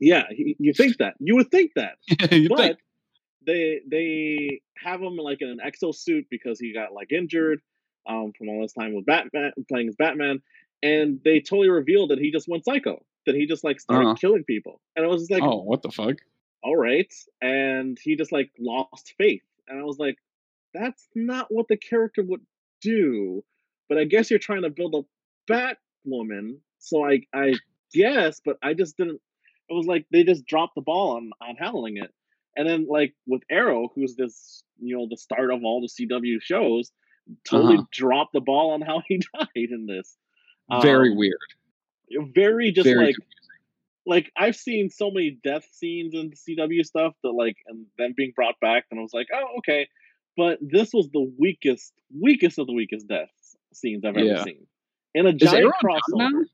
yeah, 0.00 0.24
he, 0.30 0.56
you 0.58 0.72
think 0.72 0.98
that 0.98 1.14
you 1.18 1.36
would 1.36 1.50
think 1.50 1.72
that, 1.76 1.96
you 2.32 2.48
but 2.48 2.58
think? 2.58 2.78
They 3.46 3.80
they 3.88 4.60
have 4.82 5.00
him 5.00 5.16
like 5.16 5.40
in 5.40 5.48
an 5.48 5.60
exo 5.64 5.94
suit 5.94 6.26
because 6.30 6.58
he 6.60 6.72
got 6.74 6.92
like 6.92 7.12
injured 7.12 7.60
um, 8.08 8.32
from 8.36 8.48
all 8.48 8.62
this 8.62 8.72
time 8.72 8.94
with 8.94 9.06
Batman 9.06 9.52
playing 9.68 9.88
as 9.88 9.96
Batman, 9.96 10.42
and 10.82 11.20
they 11.24 11.40
totally 11.40 11.68
revealed 11.70 12.10
that 12.10 12.18
he 12.18 12.30
just 12.30 12.48
went 12.48 12.64
psycho, 12.64 13.04
that 13.26 13.34
he 13.34 13.46
just 13.46 13.64
like 13.64 13.80
started 13.80 14.06
Uh-huh. 14.08 14.14
killing 14.20 14.44
people, 14.44 14.80
and 14.94 15.04
I 15.04 15.08
was 15.08 15.22
just 15.22 15.30
like, 15.30 15.42
oh, 15.42 15.62
what 15.62 15.82
the 15.82 15.90
fuck? 15.90 16.16
all 16.62 16.76
right, 16.76 17.12
and 17.40 17.98
he 18.02 18.16
just 18.16 18.32
like 18.32 18.50
lost 18.58 19.14
faith, 19.18 19.42
and 19.68 19.78
I 19.80 19.84
was 19.84 19.98
like, 19.98 20.16
that's 20.74 21.06
not 21.14 21.46
what 21.50 21.68
the 21.68 21.76
character 21.76 22.22
would 22.22 22.44
do, 22.82 23.42
but 23.88 23.98
I 23.98 24.04
guess 24.04 24.30
you're 24.30 24.38
trying 24.38 24.62
to 24.62 24.70
build 24.70 24.94
a 24.94 25.52
Batwoman, 25.52 26.58
so 26.78 27.04
I 27.04 27.22
I 27.34 27.54
guess, 27.92 28.40
but 28.44 28.58
I 28.62 28.74
just 28.74 28.96
didn't. 28.96 29.20
It 29.68 29.74
was 29.74 29.86
like 29.86 30.06
they 30.12 30.22
just 30.22 30.46
dropped 30.46 30.74
the 30.74 30.80
ball 30.80 31.16
on 31.16 31.30
on 31.40 31.56
handling 31.56 31.96
it. 31.96 32.12
And 32.56 32.68
then 32.68 32.86
like 32.88 33.14
with 33.26 33.42
Arrow, 33.50 33.88
who's 33.94 34.16
this, 34.16 34.62
you 34.80 34.96
know, 34.96 35.06
the 35.08 35.16
start 35.16 35.50
of 35.52 35.62
all 35.64 35.80
the 35.80 35.88
CW 35.88 36.40
shows, 36.40 36.90
totally 37.44 37.74
Uh-huh. 37.76 37.84
dropped 37.92 38.32
the 38.32 38.40
ball 38.40 38.70
on 38.72 38.80
how 38.90 39.02
he 39.06 39.18
died 39.34 39.48
in 39.54 39.86
this. 39.86 40.16
Very 40.82 41.10
Um, 41.10 41.16
weird. 41.16 41.38
Very 42.34 42.70
just 42.72 42.86
Very 42.86 43.06
like 43.06 43.16
like 44.08 44.30
I've 44.36 44.54
seen 44.54 44.88
so 44.88 45.10
many 45.10 45.38
death 45.42 45.66
scenes 45.72 46.14
in 46.14 46.30
the 46.30 46.36
CW 46.36 46.84
stuff 46.84 47.14
that 47.24 47.32
like 47.32 47.56
and 47.66 47.86
them 47.98 48.14
being 48.16 48.32
brought 48.36 48.54
back, 48.60 48.84
and 48.90 49.00
I 49.00 49.02
was 49.02 49.12
like, 49.12 49.26
oh 49.34 49.58
okay. 49.58 49.88
But 50.36 50.58
this 50.60 50.92
was 50.92 51.08
the 51.12 51.32
weakest, 51.38 51.92
weakest 52.14 52.58
of 52.58 52.66
the 52.66 52.74
weakest 52.74 53.08
death 53.08 53.30
scenes 53.72 54.04
I've 54.04 54.16
ever 54.16 54.24
Yeah. 54.24 54.44
seen. 54.44 54.66
In 55.14 55.26
a 55.26 55.32
giant 55.32 55.72
crossover. 55.82 55.98
now? 56.32 56.44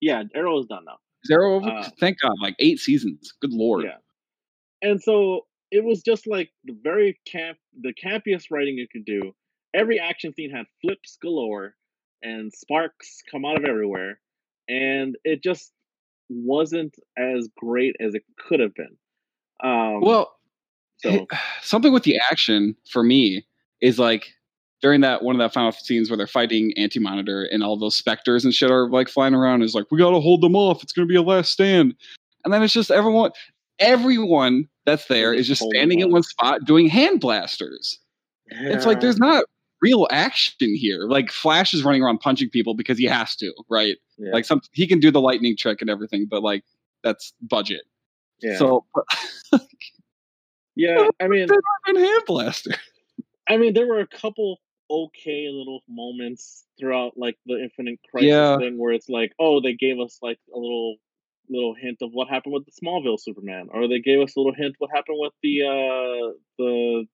Yeah, 0.00 0.22
Arrow 0.34 0.58
is 0.60 0.66
done 0.66 0.84
now. 0.84 0.98
Is 1.24 1.30
Arrow 1.30 1.54
over? 1.56 1.68
Uh, 1.70 1.88
Thank 1.98 2.20
God, 2.20 2.34
like 2.42 2.54
eight 2.58 2.78
seasons. 2.78 3.32
Good 3.40 3.54
lord. 3.54 3.84
Yeah. 3.84 3.96
And 4.82 5.02
so 5.02 5.46
it 5.70 5.84
was 5.84 6.02
just 6.02 6.26
like 6.26 6.50
the 6.64 6.76
very 6.82 7.18
camp, 7.26 7.58
the 7.80 7.94
campiest 7.94 8.46
writing 8.50 8.76
you 8.76 8.86
could 8.90 9.04
do. 9.04 9.34
Every 9.74 9.98
action 9.98 10.32
scene 10.34 10.50
had 10.50 10.66
flips 10.80 11.18
galore 11.20 11.74
and 12.22 12.52
sparks 12.52 13.22
come 13.30 13.44
out 13.44 13.58
of 13.58 13.64
everywhere, 13.64 14.20
and 14.68 15.16
it 15.24 15.42
just 15.42 15.72
wasn't 16.28 16.94
as 17.18 17.48
great 17.56 17.94
as 18.00 18.14
it 18.14 18.22
could 18.38 18.60
have 18.60 18.74
been. 18.74 18.96
Um, 19.62 20.00
Well, 20.00 20.36
so 20.98 21.26
something 21.62 21.92
with 21.92 22.04
the 22.04 22.18
action 22.30 22.76
for 22.90 23.02
me 23.02 23.44
is 23.80 23.98
like 23.98 24.26
during 24.82 25.00
that 25.02 25.22
one 25.22 25.34
of 25.34 25.40
that 25.40 25.52
final 25.52 25.72
scenes 25.72 26.10
where 26.10 26.16
they're 26.16 26.26
fighting 26.26 26.72
anti-monitor 26.76 27.44
and 27.50 27.62
all 27.62 27.78
those 27.78 27.96
specters 27.96 28.44
and 28.44 28.54
shit 28.54 28.70
are 28.70 28.88
like 28.88 29.08
flying 29.08 29.34
around 29.34 29.62
is 29.62 29.74
like 29.74 29.86
we 29.90 29.98
gotta 29.98 30.20
hold 30.20 30.42
them 30.42 30.56
off 30.56 30.82
it's 30.82 30.92
gonna 30.92 31.06
be 31.06 31.16
a 31.16 31.22
last 31.22 31.52
stand 31.52 31.94
and 32.44 32.52
then 32.52 32.62
it's 32.62 32.72
just 32.72 32.90
everyone 32.90 33.30
everyone 33.78 34.68
that's 34.84 35.06
there 35.06 35.32
is 35.32 35.46
Just 35.46 35.46
is 35.46 35.48
just 35.48 35.60
hold 35.62 35.72
them 35.74 35.78
standing 35.78 36.00
in 36.00 36.10
one 36.12 36.22
spot 36.22 36.64
doing 36.64 36.88
hand 36.88 37.20
blasters. 37.20 37.98
It's 38.48 38.86
like 38.86 39.00
there's 39.00 39.18
not 39.18 39.44
real 39.82 40.06
action 40.10 40.54
here. 40.60 41.00
Like 41.08 41.30
flash 41.30 41.74
is 41.74 41.84
running 41.84 42.02
around 42.02 42.18
punching 42.18 42.50
people 42.50 42.74
because 42.74 42.98
he 42.98 43.04
has 43.04 43.34
to 43.36 43.52
right? 43.68 43.96
Yeah. 44.18 44.32
like 44.32 44.44
some 44.44 44.60
he 44.72 44.86
can 44.86 45.00
do 45.00 45.10
the 45.10 45.20
lightning 45.20 45.56
trick 45.56 45.80
and 45.80 45.90
everything 45.90 46.26
but 46.30 46.42
like 46.42 46.64
that's 47.02 47.32
budget. 47.40 47.82
Yeah. 48.40 48.58
so 48.58 48.84
yeah, 50.76 51.08
I 51.20 51.28
mean, 51.28 51.48
and 51.86 51.98
hand 51.98 52.22
blaster? 52.26 52.74
I 53.48 53.56
mean, 53.56 53.74
there 53.74 53.86
were 53.86 54.00
a 54.00 54.06
couple 54.06 54.58
okay 54.90 55.48
little 55.50 55.82
moments 55.88 56.64
throughout 56.78 57.12
like 57.16 57.36
the 57.46 57.60
Infinite 57.62 57.98
Crisis 58.10 58.28
Yeah. 58.28 58.58
thing 58.58 58.78
where 58.78 58.92
it's 58.92 59.08
like, 59.08 59.32
oh, 59.38 59.60
they 59.60 59.72
gave 59.74 59.98
us 59.98 60.18
like 60.22 60.38
a 60.54 60.58
little 60.58 60.96
little 61.48 61.74
hint 61.74 61.98
of 62.02 62.10
what 62.12 62.28
happened 62.28 62.54
with 62.54 62.64
the 62.66 62.72
Smallville 62.72 63.18
Superman, 63.20 63.68
or 63.72 63.88
they 63.88 64.00
gave 64.00 64.20
us 64.20 64.36
a 64.36 64.40
little 64.40 64.54
hint 64.54 64.74
what 64.78 64.90
happened 64.94 65.18
with 65.20 65.32
the 65.42 65.62
uh 65.62 66.32
the 66.58 67.04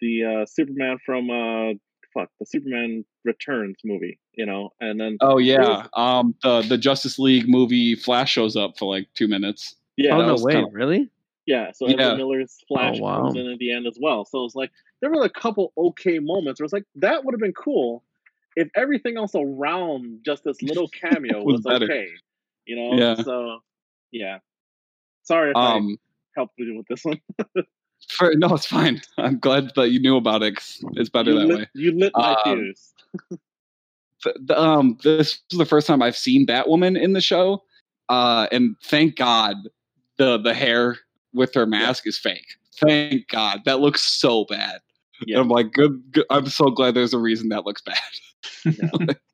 the 0.00 0.24
uh 0.42 0.46
Superman 0.46 0.98
from 1.04 1.30
uh 1.30 1.74
fuck 2.14 2.30
the 2.40 2.46
Superman 2.46 3.04
Returns 3.24 3.76
movie, 3.84 4.18
you 4.34 4.46
know, 4.46 4.70
and 4.80 4.98
then 5.00 5.18
Oh 5.20 5.36
was- 5.36 5.44
yeah, 5.46 5.86
um, 5.94 6.34
the 6.42 6.62
the 6.62 6.78
Justice 6.78 7.18
League 7.18 7.48
movie 7.48 7.94
Flash 7.94 8.32
shows 8.32 8.56
up 8.56 8.78
for 8.78 8.86
like 8.92 9.08
two 9.14 9.28
minutes. 9.28 9.74
yeah, 9.96 10.16
oh 10.16 10.22
no 10.26 10.32
was 10.32 10.42
way, 10.42 10.52
kinda- 10.54 10.70
really? 10.72 11.10
Yeah, 11.46 11.72
so 11.72 11.88
Yeah. 11.88 11.94
Ezra 12.02 12.16
Miller's 12.18 12.58
Flash 12.68 12.96
Oh, 12.98 13.02
wow. 13.04 13.20
comes 13.22 13.36
in 13.36 13.46
at 13.50 13.58
the 13.58 13.72
end 13.72 13.86
as 13.86 13.96
well. 14.00 14.24
So 14.26 14.44
it's 14.44 14.54
like 14.54 14.70
there 15.00 15.10
were 15.10 15.22
a 15.24 15.30
couple 15.30 15.72
okay 15.78 16.18
moments 16.18 16.60
where 16.60 16.64
it's 16.66 16.74
like 16.74 16.84
that 16.96 17.24
would 17.24 17.32
have 17.32 17.40
been 17.40 17.54
cool 17.54 18.04
if 18.56 18.68
everything 18.74 19.16
else 19.16 19.32
around 19.34 20.20
just 20.26 20.44
this 20.44 20.60
little 20.62 20.88
cameo 21.00 21.42
Was 21.42 21.54
was, 21.54 21.64
better. 21.64 21.84
okay. 21.86 22.08
You 22.68 22.76
know? 22.76 22.92
Yeah. 22.98 23.22
So 23.22 23.60
yeah. 24.12 24.38
Sorry 25.22 25.50
if 25.50 25.56
Um, 25.56 25.96
I 26.36 26.40
helped 26.40 26.54
you 26.58 26.76
with 26.76 26.86
this 26.88 27.02
one. 27.04 27.20
for, 28.10 28.32
no, 28.36 28.54
it's 28.54 28.66
fine. 28.66 29.00
I'm 29.16 29.38
glad 29.38 29.72
that 29.76 29.90
you 29.90 30.00
knew 30.00 30.16
about 30.16 30.42
it. 30.42 30.54
it's 30.92 31.08
better 31.08 31.32
you 31.32 31.38
that 31.38 31.46
lit, 31.46 31.58
way. 31.58 31.66
You 31.74 31.92
lit 31.98 32.12
my 32.14 32.34
Um, 32.34 32.56
fuse. 32.58 32.92
Th- 34.22 34.36
the- 34.44 34.60
um, 34.60 34.98
this 35.02 35.40
was 35.50 35.58
the 35.58 35.64
first 35.66 35.86
time 35.86 36.02
I've 36.02 36.16
seen 36.16 36.46
Batwoman 36.46 37.00
in 37.00 37.12
the 37.14 37.20
show, 37.20 37.62
uh, 38.10 38.46
and 38.52 38.76
thank 38.84 39.16
God 39.16 39.56
the 40.18 40.36
the 40.38 40.52
hair 40.54 40.98
with 41.32 41.54
her 41.54 41.66
mask 41.66 42.06
is 42.06 42.18
fake. 42.18 42.46
Thank 42.86 43.28
God 43.28 43.60
that 43.64 43.80
looks 43.80 44.02
so 44.02 44.44
bad. 44.44 44.80
Yeah. 45.26 45.40
I'm 45.40 45.48
like, 45.48 45.72
good, 45.72 46.02
good. 46.12 46.26
I'm 46.30 46.46
so 46.48 46.66
glad 46.66 46.94
there's 46.94 47.14
a 47.14 47.18
reason 47.18 47.48
that 47.48 47.64
looks 47.64 47.82
bad. 47.82 49.16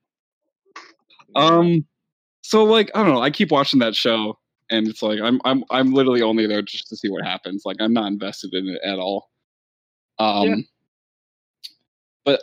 Um, 1.36 1.84
so 2.44 2.64
like 2.64 2.90
I 2.94 3.02
don't 3.02 3.14
know. 3.14 3.22
I 3.22 3.30
keep 3.30 3.50
watching 3.50 3.80
that 3.80 3.94
show, 3.96 4.38
and 4.70 4.86
it's 4.86 5.02
like 5.02 5.18
I'm 5.20 5.40
I'm 5.46 5.64
I'm 5.70 5.92
literally 5.94 6.20
only 6.20 6.46
there 6.46 6.60
just 6.62 6.88
to 6.88 6.96
see 6.96 7.08
what 7.08 7.24
happens. 7.24 7.62
Like 7.64 7.78
I'm 7.80 7.94
not 7.94 8.06
invested 8.06 8.52
in 8.52 8.68
it 8.68 8.80
at 8.84 8.98
all. 8.98 9.30
Um, 10.18 10.46
Yeah. 10.48 10.54
but 12.24 12.40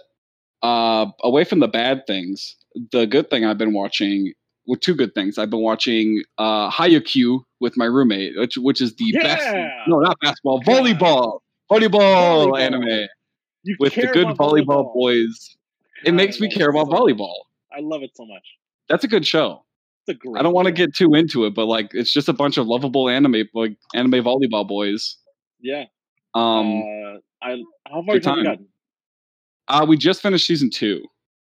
uh, 0.63 1.05
away 1.21 1.43
from 1.43 1.59
the 1.59 1.67
bad 1.67 2.05
things, 2.07 2.55
the 2.91 3.05
good 3.05 3.29
thing 3.29 3.45
I've 3.45 3.57
been 3.59 3.73
watching. 3.73 4.33
Well, 4.65 4.77
two 4.79 4.95
good 4.95 5.13
things. 5.15 5.37
I've 5.37 5.49
been 5.49 5.61
watching 5.61 6.23
uh, 6.37 6.69
Haikyuu 6.71 7.41
with 7.59 7.77
my 7.77 7.85
roommate, 7.85 8.33
which 8.37 8.57
which 8.57 8.81
is 8.81 8.95
the 8.95 9.11
best. 9.21 9.43
Yeah! 9.43 9.69
No, 9.87 9.99
not 9.99 10.17
basketball. 10.21 10.61
Volleyball. 10.63 11.39
Volleyball, 11.71 12.47
Volleyball. 12.51 12.59
anime 12.59 13.07
You 13.63 13.75
with 13.79 13.95
the 13.95 14.07
good 14.07 14.23
about 14.29 14.37
volleyball, 14.37 14.93
boys. 14.93 15.55
It 16.05 16.13
makes 16.13 16.39
me 16.39 16.49
care 16.49 16.69
about 16.69 16.87
volleyball. 16.87 17.33
I 17.71 17.79
love 17.81 18.01
it 18.03 18.11
so 18.15 18.25
much. 18.25 18.43
That's 18.89 19.03
a 19.03 19.07
good 19.07 19.25
show. 19.25 19.63
A 20.07 20.13
great 20.15 20.39
I 20.39 20.43
don't 20.43 20.53
want 20.53 20.65
to 20.65 20.71
get 20.71 20.95
too 20.95 21.13
into 21.13 21.45
it, 21.45 21.53
but 21.53 21.65
like 21.67 21.91
it's 21.93 22.11
just 22.11 22.27
a 22.27 22.33
bunch 22.33 22.57
of 22.57 22.67
lovable 22.67 23.07
anime 23.09 23.43
like 23.53 23.77
anime 23.93 24.23
volleyball 24.23 24.67
boys. 24.67 25.17
Yeah. 25.59 25.85
Um, 26.33 26.81
uh, 26.81 27.17
I 27.43 27.57
how 27.87 28.03
far 28.03 28.05
have 28.05 28.15
you 28.15 28.19
time. 28.21 28.43
gotten? 28.43 28.67
uh, 29.67 29.85
we 29.87 29.97
just 29.97 30.21
finished 30.21 30.45
season 30.47 30.69
two. 30.69 31.03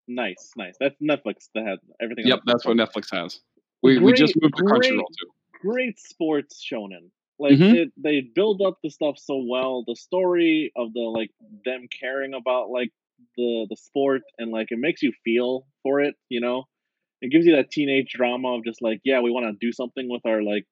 Nice, 0.08 0.50
nice. 0.56 0.74
That's 0.80 0.96
Netflix 1.00 1.48
that 1.54 1.64
had 1.66 1.78
everything. 2.00 2.26
Yep, 2.26 2.40
that's 2.46 2.64
what 2.66 2.76
Netflix 2.76 3.10
has. 3.12 3.40
We 3.82 3.98
we 3.98 4.12
just 4.12 4.34
moved 4.40 4.56
to 4.56 4.62
great- 4.64 4.92
Crunchyroll 4.92 5.06
too. 5.20 5.30
great 5.60 5.98
sports 6.00 6.64
shonen. 6.68 7.10
Like 7.38 7.52
Mhm. 7.54 7.74
it, 7.74 7.92
they 7.96 8.20
build 8.34 8.60
up 8.62 8.78
the 8.82 8.90
stuff 8.90 9.16
so 9.18 9.36
well. 9.48 9.84
The 9.86 9.96
story 9.96 10.72
of 10.76 10.92
the 10.92 11.00
like 11.00 11.30
them 11.64 11.86
caring 12.00 12.34
about 12.34 12.70
like 12.70 12.90
the 13.36 13.66
the 13.70 13.76
sport 13.76 14.22
and 14.38 14.50
like 14.50 14.72
it 14.72 14.78
makes 14.78 15.02
you 15.02 15.12
feel 15.24 15.66
for 15.82 16.00
it. 16.00 16.14
You 16.28 16.40
know, 16.40 16.64
it 17.22 17.30
gives 17.30 17.46
you 17.46 17.56
that 17.56 17.70
teenage 17.70 18.12
drama 18.12 18.56
of 18.56 18.64
just 18.64 18.82
like 18.82 19.00
yeah, 19.04 19.20
we 19.20 19.30
want 19.30 19.46
to 19.46 19.66
do 19.66 19.72
something 19.72 20.10
with 20.10 20.26
our 20.26 20.42
like 20.42 20.66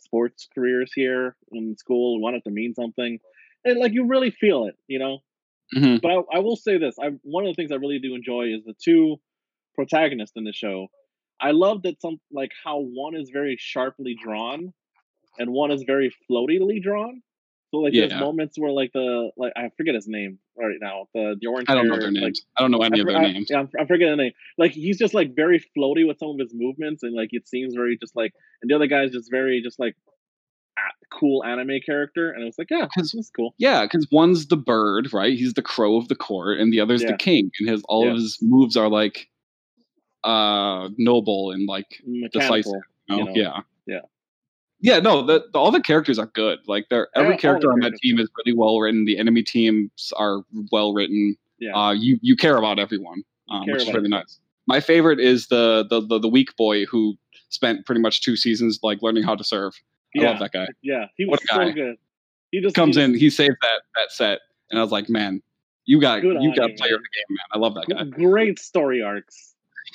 sports 0.00 0.48
careers 0.54 0.92
here 0.94 1.36
in 1.52 1.76
school. 1.76 2.16
We 2.16 2.22
want 2.22 2.36
it 2.36 2.44
to 2.44 2.50
mean 2.50 2.74
something, 2.74 3.20
and 3.64 3.78
like 3.78 3.92
you 3.92 4.06
really 4.06 4.32
feel 4.32 4.66
it. 4.66 4.76
You 4.88 4.98
know, 5.00 5.18
Mhm. 5.74 6.00
But 6.02 6.10
I, 6.10 6.38
I 6.38 6.38
will 6.40 6.56
say 6.56 6.78
this: 6.78 6.96
I 7.00 7.10
one 7.22 7.46
of 7.46 7.50
the 7.50 7.54
things 7.54 7.72
I 7.72 7.76
really 7.76 8.00
do 8.00 8.14
enjoy 8.14 8.52
is 8.54 8.64
the 8.64 8.74
two 8.82 9.20
protagonists 9.74 10.36
in 10.36 10.44
the 10.44 10.52
show. 10.52 10.88
I 11.40 11.52
love 11.52 11.82
that 11.82 12.00
some 12.00 12.20
like 12.32 12.50
how 12.64 12.80
one 12.80 13.14
is 13.14 13.30
very 13.30 13.56
sharply 13.58 14.16
drawn, 14.20 14.72
and 15.38 15.52
one 15.52 15.70
is 15.70 15.84
very 15.84 16.10
floatily 16.26 16.80
drawn. 16.80 17.22
So 17.70 17.78
like 17.78 17.92
there's 17.92 18.12
moments 18.14 18.58
where 18.58 18.72
like 18.72 18.92
the 18.92 19.30
like 19.36 19.52
I 19.56 19.70
forget 19.76 19.94
his 19.94 20.08
name 20.08 20.38
right 20.58 20.76
now 20.80 21.06
the 21.14 21.36
the 21.40 21.46
orange 21.46 21.68
I 21.70 21.74
don't 21.74 21.86
know 21.86 21.92
hair, 21.94 22.00
their 22.02 22.10
like, 22.12 22.22
names. 22.22 22.42
I 22.56 22.62
don't 22.62 22.70
know 22.72 22.78
any 22.82 22.98
I 22.98 23.02
of 23.02 23.06
their 23.06 23.16
I- 23.16 23.32
names. 23.32 23.46
Yeah, 23.50 23.60
I'm, 23.60 23.68
I'm 23.78 23.86
forgetting 23.86 24.16
the 24.16 24.22
name. 24.24 24.32
Like 24.58 24.72
he's 24.72 24.98
just 24.98 25.14
like 25.14 25.36
very 25.36 25.64
floaty 25.76 26.06
with 26.06 26.18
some 26.18 26.30
of 26.30 26.38
his 26.38 26.50
movements, 26.52 27.02
and 27.04 27.14
like 27.14 27.28
it 27.32 27.46
seems 27.48 27.74
very 27.74 27.96
just 27.96 28.16
like, 28.16 28.32
and 28.60 28.70
the 28.70 28.74
other 28.74 28.86
guy's 28.88 29.12
just 29.12 29.30
very 29.30 29.62
just 29.62 29.78
like 29.78 29.94
cool 31.12 31.44
anime 31.44 31.78
character, 31.84 32.30
and 32.30 32.42
I 32.42 32.46
was 32.46 32.56
like, 32.58 32.70
yeah, 32.70 32.86
this 32.96 33.14
is 33.14 33.30
cool. 33.36 33.54
Yeah, 33.58 33.82
because 33.82 34.06
one's 34.10 34.46
the 34.46 34.56
bird, 34.56 35.12
right? 35.12 35.36
He's 35.36 35.54
the 35.54 35.62
crow 35.62 35.96
of 35.96 36.08
the 36.08 36.14
court, 36.16 36.58
and 36.58 36.72
the 36.72 36.80
other's 36.80 37.02
Yeah. 37.02 37.12
the 37.12 37.16
king, 37.18 37.50
and 37.60 37.68
his 37.68 37.82
all 37.88 38.04
Yeah. 38.04 38.10
of 38.12 38.16
his 38.16 38.38
moves 38.42 38.76
are 38.76 38.88
like 38.88 39.28
uh 40.24 40.88
noble 40.98 41.50
and 41.52 41.66
like 41.68 41.86
Mechanical. 42.04 42.40
decisive. 42.40 42.80
You 43.08 43.16
know? 43.16 43.24
know? 43.24 43.32
Yeah, 43.34 43.60
Yeah. 43.86 44.00
Yeah. 44.80 44.98
No, 44.98 45.24
the, 45.24 45.44
the- 45.52 45.58
all 45.58 45.70
the 45.70 45.80
characters 45.80 46.18
are 46.18 46.26
good. 46.26 46.58
Like 46.66 46.86
they're 46.90 47.08
every 47.14 47.36
character 47.36 47.72
on 47.72 47.80
that 47.80 47.94
team 48.02 48.18
is 48.18 48.28
really 48.38 48.56
well 48.56 48.78
written. 48.78 49.04
The 49.04 49.18
enemy 49.18 49.42
teams 49.42 50.12
are 50.16 50.42
well 50.72 50.92
written. 50.92 51.36
Yeah. 51.58 51.72
Uh, 51.76 51.92
you 51.92 52.18
you 52.22 52.36
care 52.36 52.56
about 52.56 52.78
everyone, 52.78 53.22
um, 53.50 53.64
care 53.64 53.74
which 53.74 53.82
is 53.88 53.94
really 53.94 54.08
nice. 54.08 54.38
My 54.66 54.80
favorite 54.80 55.20
is 55.20 55.48
the, 55.48 55.86
the 55.88 56.00
the 56.00 56.18
the 56.18 56.28
weak 56.28 56.56
boy 56.56 56.86
who 56.86 57.16
spent 57.48 57.84
pretty 57.86 58.00
much 58.00 58.22
two 58.22 58.36
seasons 58.36 58.78
like 58.82 59.02
learning 59.02 59.24
how 59.24 59.34
to 59.34 59.44
serve. 59.44 59.74
I 60.16 60.22
yeah, 60.22 60.30
love 60.30 60.38
that 60.40 60.52
guy. 60.52 60.66
yeah, 60.82 61.06
he 61.16 61.26
was 61.26 61.40
so 61.48 61.70
good. 61.72 61.96
He 62.50 62.60
just 62.60 62.74
Comes 62.74 62.96
he 62.96 63.02
in, 63.02 63.14
he 63.14 63.30
saved 63.30 63.56
that 63.62 63.82
that 63.94 64.10
set, 64.10 64.40
and 64.70 64.78
I 64.78 64.82
was 64.82 64.90
like, 64.90 65.08
man, 65.08 65.42
you 65.84 66.00
got 66.00 66.22
Good 66.22 66.42
you 66.42 66.54
got 66.54 66.70
you, 66.70 66.76
player 66.76 66.94
of 66.94 67.00
the 67.00 67.08
game, 67.14 67.26
man. 67.30 67.46
I 67.52 67.58
love 67.58 67.74
that 67.74 67.88
guy. 67.88 68.04
great 68.04 68.58
story 68.58 69.02
arcs. 69.02 69.54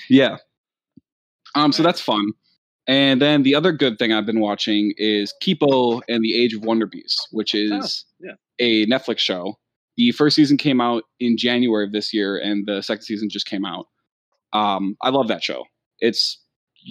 Yeah. 0.09 0.37
Um, 1.55 1.71
so 1.71 1.83
that's 1.83 2.01
fun. 2.01 2.31
And 2.87 3.21
then 3.21 3.43
the 3.43 3.55
other 3.55 3.71
good 3.71 3.97
thing 3.97 4.13
I've 4.13 4.25
been 4.25 4.39
watching 4.39 4.93
is 4.97 5.33
Kipo 5.41 6.01
and 6.07 6.23
the 6.23 6.39
Age 6.39 6.53
of 6.53 6.63
Wonder 6.63 6.85
Beasts, 6.85 7.27
which 7.31 7.55
is 7.55 8.05
yeah. 8.19 8.33
a 8.59 8.85
Netflix 8.85 9.19
show. 9.19 9.57
The 9.97 10.11
first 10.11 10.35
season 10.35 10.57
came 10.57 10.81
out 10.81 11.03
in 11.19 11.37
January 11.37 11.85
of 11.85 11.93
this 11.93 12.13
year, 12.13 12.37
and 12.37 12.67
the 12.67 12.81
second 12.81 13.03
season 13.03 13.29
just 13.29 13.47
came 13.47 13.65
out. 13.65 13.87
Um, 14.53 14.97
I 15.01 15.09
love 15.09 15.27
that 15.29 15.43
show. 15.43 15.63
It's 15.99 16.37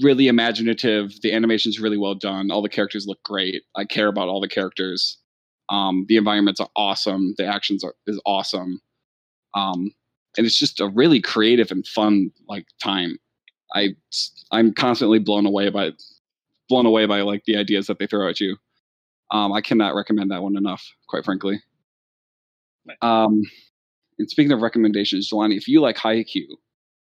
really 0.03 0.26
imaginative. 0.26 1.12
The 1.22 1.32
animation's 1.32 1.78
really 1.78 1.99
well 1.99 2.14
done. 2.14 2.51
All 2.51 2.62
the 2.62 2.68
characters 2.68 3.07
look 3.07 3.22
great. 3.22 3.62
I 3.76 3.84
care 3.84 4.09
about 4.09 4.28
all 4.28 4.40
the 4.40 4.49
characters. 4.49 5.18
Um, 5.68 6.07
the 6.09 6.16
environments 6.16 6.61
are 6.61 6.70
awesome. 6.74 7.34
The 7.38 7.47
actions 7.47 7.84
are 7.84 7.95
is 8.07 8.20
awesome. 8.26 8.80
Um, 9.55 9.92
and 10.36 10.47
it's 10.47 10.59
just 10.59 10.80
a 10.80 10.88
really 10.88 11.20
creative 11.20 11.70
and 11.70 11.86
fun 11.86 12.30
like 12.49 12.66
time. 12.82 13.18
I 13.74 13.90
I'm 14.50 14.72
constantly 14.74 15.18
blown 15.18 15.46
away 15.46 15.70
by 15.70 15.92
blown 16.68 16.86
away 16.86 17.06
by 17.06 17.22
like 17.22 17.44
the 17.46 17.56
ideas 17.56 17.86
that 17.86 17.98
they 17.98 18.06
throw 18.06 18.28
at 18.28 18.40
you. 18.40 18.56
Um, 19.30 19.52
I 19.52 19.60
cannot 19.60 19.94
recommend 19.94 20.30
that 20.30 20.42
one 20.42 20.56
enough, 20.56 20.84
quite 21.08 21.24
frankly. 21.24 21.60
Um, 23.02 23.42
and 24.18 24.30
speaking 24.30 24.52
of 24.52 24.62
recommendations, 24.62 25.30
Jelani, 25.30 25.56
if 25.56 25.68
you 25.68 25.80
like 25.80 25.96
Haikyuu, 25.96 26.46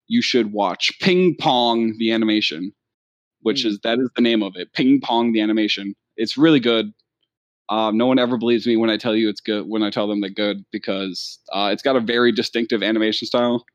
you 0.07 0.21
should 0.21 0.51
watch 0.53 0.99
Ping 1.01 1.35
Pong 1.39 1.95
the 1.97 2.11
animation, 2.11 2.73
which 3.41 3.63
Hmm. 3.63 3.69
is 3.69 3.79
that 3.83 3.99
is 3.99 4.09
the 4.15 4.21
name 4.21 4.43
of 4.43 4.55
it. 4.55 4.73
Ping 4.73 5.01
Pong 5.01 5.33
the 5.33 5.41
animation. 5.41 5.95
It's 6.17 6.37
really 6.37 6.59
good. 6.59 6.93
Um, 7.69 7.97
no 7.97 8.07
one 8.07 8.19
ever 8.19 8.37
believes 8.37 8.67
me 8.67 8.77
when 8.77 8.89
I 8.89 8.97
tell 8.97 9.15
you 9.15 9.29
it's 9.29 9.41
good 9.41 9.67
when 9.67 9.83
I 9.83 9.89
tell 9.89 10.07
them 10.07 10.21
they're 10.21 10.29
good 10.29 10.65
because 10.71 11.39
uh, 11.53 11.69
it's 11.73 11.83
got 11.83 11.95
a 11.97 12.01
very 12.01 12.31
distinctive 12.31 12.83
animation 12.83 13.27
style. 13.27 13.65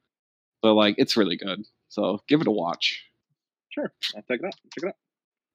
But 0.63 0.75
like 0.75 0.97
it's 0.99 1.17
really 1.17 1.37
good. 1.37 1.65
So 1.93 2.23
give 2.27 2.41
it 2.41 2.47
a 2.47 2.51
watch. 2.51 3.05
Sure, 3.69 3.93
I'll 4.17 4.23
check 4.23 4.41
it 4.41 4.47
out. 4.47 4.55
Check 4.75 4.85
it 4.85 4.95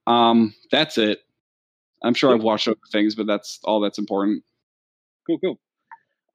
out. 0.08 0.14
Um, 0.14 0.54
that's 0.72 1.00
it. 1.00 1.22
I'm 2.04 2.14
sure 2.14 2.32
I've 2.32 2.44
watched 2.44 2.68
other 2.68 2.78
things, 2.92 3.16
but 3.16 3.26
that's 3.26 3.60
all 3.64 3.80
that's 3.80 3.98
important. 3.98 4.44
Cool, 5.26 5.40
cool. 5.40 5.60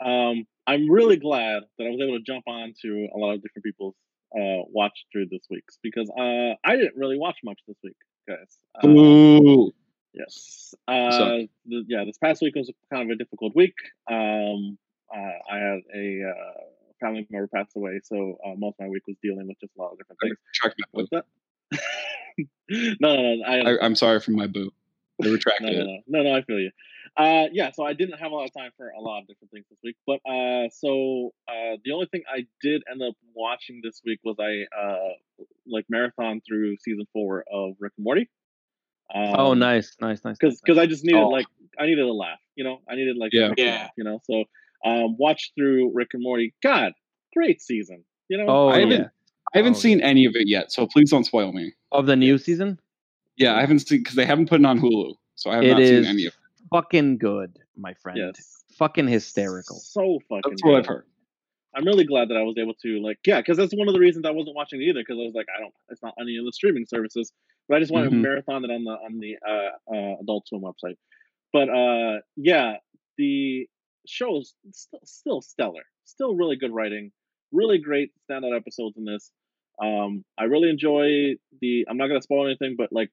Um, 0.04 0.44
I'm 0.66 0.90
really 0.90 1.16
glad 1.16 1.62
that 1.78 1.84
I 1.86 1.90
was 1.90 2.00
able 2.00 2.18
to 2.18 2.24
jump 2.24 2.42
on 2.48 2.74
to 2.82 3.08
a 3.14 3.16
lot 3.16 3.34
of 3.34 3.42
different 3.42 3.64
people's 3.64 3.94
uh 4.34 4.64
watch 4.72 5.04
through 5.12 5.26
this 5.26 5.42
week's 5.50 5.78
because 5.82 6.10
uh 6.18 6.54
I 6.64 6.76
didn't 6.76 6.96
really 6.96 7.18
watch 7.18 7.36
much 7.44 7.60
this 7.68 7.76
week, 7.84 7.96
guys. 8.26 8.58
Um, 8.82 8.96
Ooh. 8.96 9.72
Yes. 10.14 10.74
Uh, 10.88 11.46
the, 11.64 11.84
yeah, 11.86 12.04
this 12.04 12.18
past 12.18 12.42
week 12.42 12.56
was 12.56 12.70
kind 12.92 13.08
of 13.08 13.14
a 13.14 13.16
difficult 13.16 13.54
week. 13.54 13.76
Um, 14.10 14.78
uh, 15.14 15.52
I 15.52 15.58
had 15.58 15.80
a 15.94 16.28
uh, 16.28 16.60
family 17.02 17.26
member 17.30 17.48
passed 17.48 17.76
away, 17.76 18.00
so 18.04 18.38
uh, 18.46 18.54
most 18.56 18.76
of 18.78 18.84
my 18.86 18.88
week 18.88 19.02
was 19.06 19.16
dealing 19.22 19.46
with 19.48 19.58
just 19.60 19.72
a 19.78 19.82
lot 19.82 19.92
of 19.92 19.98
different 19.98 20.20
things. 20.22 20.36
Retract 20.62 20.80
my 20.80 20.86
boo. 21.02 21.08
What's 21.10 21.10
that? 21.10 22.96
no, 23.00 23.16
no, 23.16 23.34
no. 23.36 23.44
I, 23.44 23.72
I, 23.72 23.84
I'm 23.84 23.94
sorry 23.94 24.20
for 24.20 24.30
my 24.30 24.46
boo. 24.46 24.70
I 25.22 25.26
no, 25.26 25.30
no, 25.32 25.68
it. 25.68 25.86
no, 25.86 25.98
no, 26.08 26.22
no. 26.22 26.36
I 26.36 26.42
feel 26.42 26.58
you. 26.58 26.70
Uh, 27.16 27.44
yeah, 27.52 27.70
so 27.72 27.84
I 27.84 27.92
didn't 27.92 28.18
have 28.18 28.32
a 28.32 28.34
lot 28.34 28.44
of 28.44 28.54
time 28.54 28.70
for 28.76 28.88
a 28.88 29.00
lot 29.00 29.20
of 29.20 29.28
different 29.28 29.50
things 29.52 29.66
this 29.68 29.78
week, 29.84 29.96
but 30.06 30.20
uh, 30.28 30.68
so 30.72 31.32
uh, 31.48 31.76
the 31.84 31.92
only 31.92 32.06
thing 32.06 32.22
I 32.32 32.46
did 32.62 32.82
end 32.90 33.02
up 33.02 33.14
watching 33.34 33.80
this 33.84 34.00
week 34.04 34.20
was 34.24 34.36
I 34.40 34.64
uh, 34.76 35.44
like 35.66 35.84
marathon 35.90 36.40
through 36.46 36.76
season 36.78 37.06
four 37.12 37.44
of 37.52 37.74
Rick 37.78 37.92
and 37.98 38.04
Morty. 38.04 38.30
Um, 39.14 39.34
oh, 39.36 39.54
nice, 39.54 39.94
nice, 40.00 40.24
nice. 40.24 40.38
because 40.38 40.54
nice, 40.54 40.60
because 40.64 40.78
I 40.78 40.86
just 40.86 41.04
needed 41.04 41.20
Oh. 41.20 41.28
like 41.28 41.46
I 41.78 41.86
needed 41.86 42.04
a 42.04 42.12
laugh, 42.12 42.38
you 42.56 42.64
know. 42.64 42.78
I 42.88 42.94
needed 42.94 43.16
like 43.16 43.32
Yeah. 43.32 43.52
Yeah. 43.56 43.70
laugh, 43.72 43.90
you 43.96 44.04
know. 44.04 44.20
So 44.24 44.44
um, 44.84 45.16
watch 45.18 45.52
through 45.56 45.90
Rick 45.94 46.08
and 46.14 46.22
Morty. 46.22 46.54
God, 46.62 46.92
great 47.34 47.60
season. 47.62 48.04
You 48.28 48.38
know. 48.38 48.46
Oh 48.48 48.68
I 48.68 48.78
yeah, 48.78 48.80
haven't, 48.80 49.10
I 49.54 49.58
haven't 49.58 49.76
Oh, 49.76 49.80
seen 49.80 50.00
any 50.00 50.24
of 50.26 50.32
it 50.34 50.48
yet, 50.48 50.72
so 50.72 50.86
please 50.86 51.10
don't 51.10 51.24
spoil 51.24 51.52
me. 51.52 51.72
of 51.92 52.06
the 52.06 52.16
new 52.16 52.38
season, 52.38 52.78
Yeah, 53.36 53.54
I 53.56 53.60
haven't 53.60 53.80
seen 53.80 53.98
because 53.98 54.14
they 54.14 54.24
haven't 54.26 54.48
put 54.48 54.60
it 54.60 54.66
on 54.66 54.80
Hulu, 54.80 55.14
so 55.34 55.50
I 55.50 55.56
have 55.56 55.64
It 55.64 55.68
not 55.70 55.82
seen 55.82 56.04
any 56.06 56.26
of 56.26 56.32
it. 56.32 56.66
fucking 56.70 57.18
good, 57.18 57.58
my 57.76 57.94
friend. 57.94 58.18
yes. 58.18 58.64
Fucking 58.78 59.06
hysterical. 59.08 59.76
So 59.76 60.18
fucking. 60.28 60.42
That's 60.50 60.62
what 60.64 60.76
I've 60.76 60.82
good. 60.84 60.88
heard. 60.88 61.06
I'm 61.74 61.84
really 61.86 62.04
glad 62.04 62.28
that 62.28 62.36
I 62.36 62.42
was 62.42 62.56
able 62.58 62.74
to 62.82 63.00
like 63.02 63.18
yeah, 63.26 63.40
because 63.40 63.56
that's 63.56 63.74
one 63.74 63.88
of 63.88 63.94
the 63.94 64.00
reasons 64.00 64.24
I 64.26 64.30
wasn't 64.30 64.56
watching 64.56 64.80
it 64.82 64.84
either 64.86 65.00
because 65.00 65.16
I 65.18 65.24
was 65.24 65.34
like 65.34 65.46
I 65.56 65.60
don't 65.60 65.72
it's 65.88 66.02
not 66.02 66.14
on 66.18 66.26
any 66.26 66.36
of 66.38 66.44
the 66.44 66.52
streaming 66.52 66.84
services, 66.86 67.32
but 67.68 67.76
I 67.76 67.80
just 67.80 67.92
wanted 67.92 68.08
Mhm. 68.08 68.16
to 68.16 68.22
marathon 68.22 68.64
it 68.64 68.70
on 68.70 68.84
the 68.84 68.90
on 68.92 69.18
the 69.20 69.36
uh, 69.46 69.94
uh, 69.94 70.16
Adult 70.20 70.48
Swim 70.48 70.62
website. 70.62 70.96
But 71.52 71.68
uh, 71.70 72.20
yeah, 72.36 72.76
the 73.16 73.68
show 74.06 74.38
is 74.38 74.54
still, 74.72 75.00
still 75.04 75.42
stellar, 75.42 75.82
still 76.04 76.34
really 76.34 76.56
good 76.56 76.72
writing, 76.72 77.12
really 77.52 77.78
great 77.78 78.10
standout 78.30 78.56
episodes 78.56 78.96
in 78.96 79.04
this. 79.04 79.30
Um, 79.82 80.24
I 80.38 80.44
really 80.44 80.68
enjoy 80.70 81.36
the. 81.60 81.86
I'm 81.88 81.96
not 81.96 82.08
gonna 82.08 82.22
spoil 82.22 82.46
anything, 82.46 82.74
but 82.76 82.92
like 82.92 83.10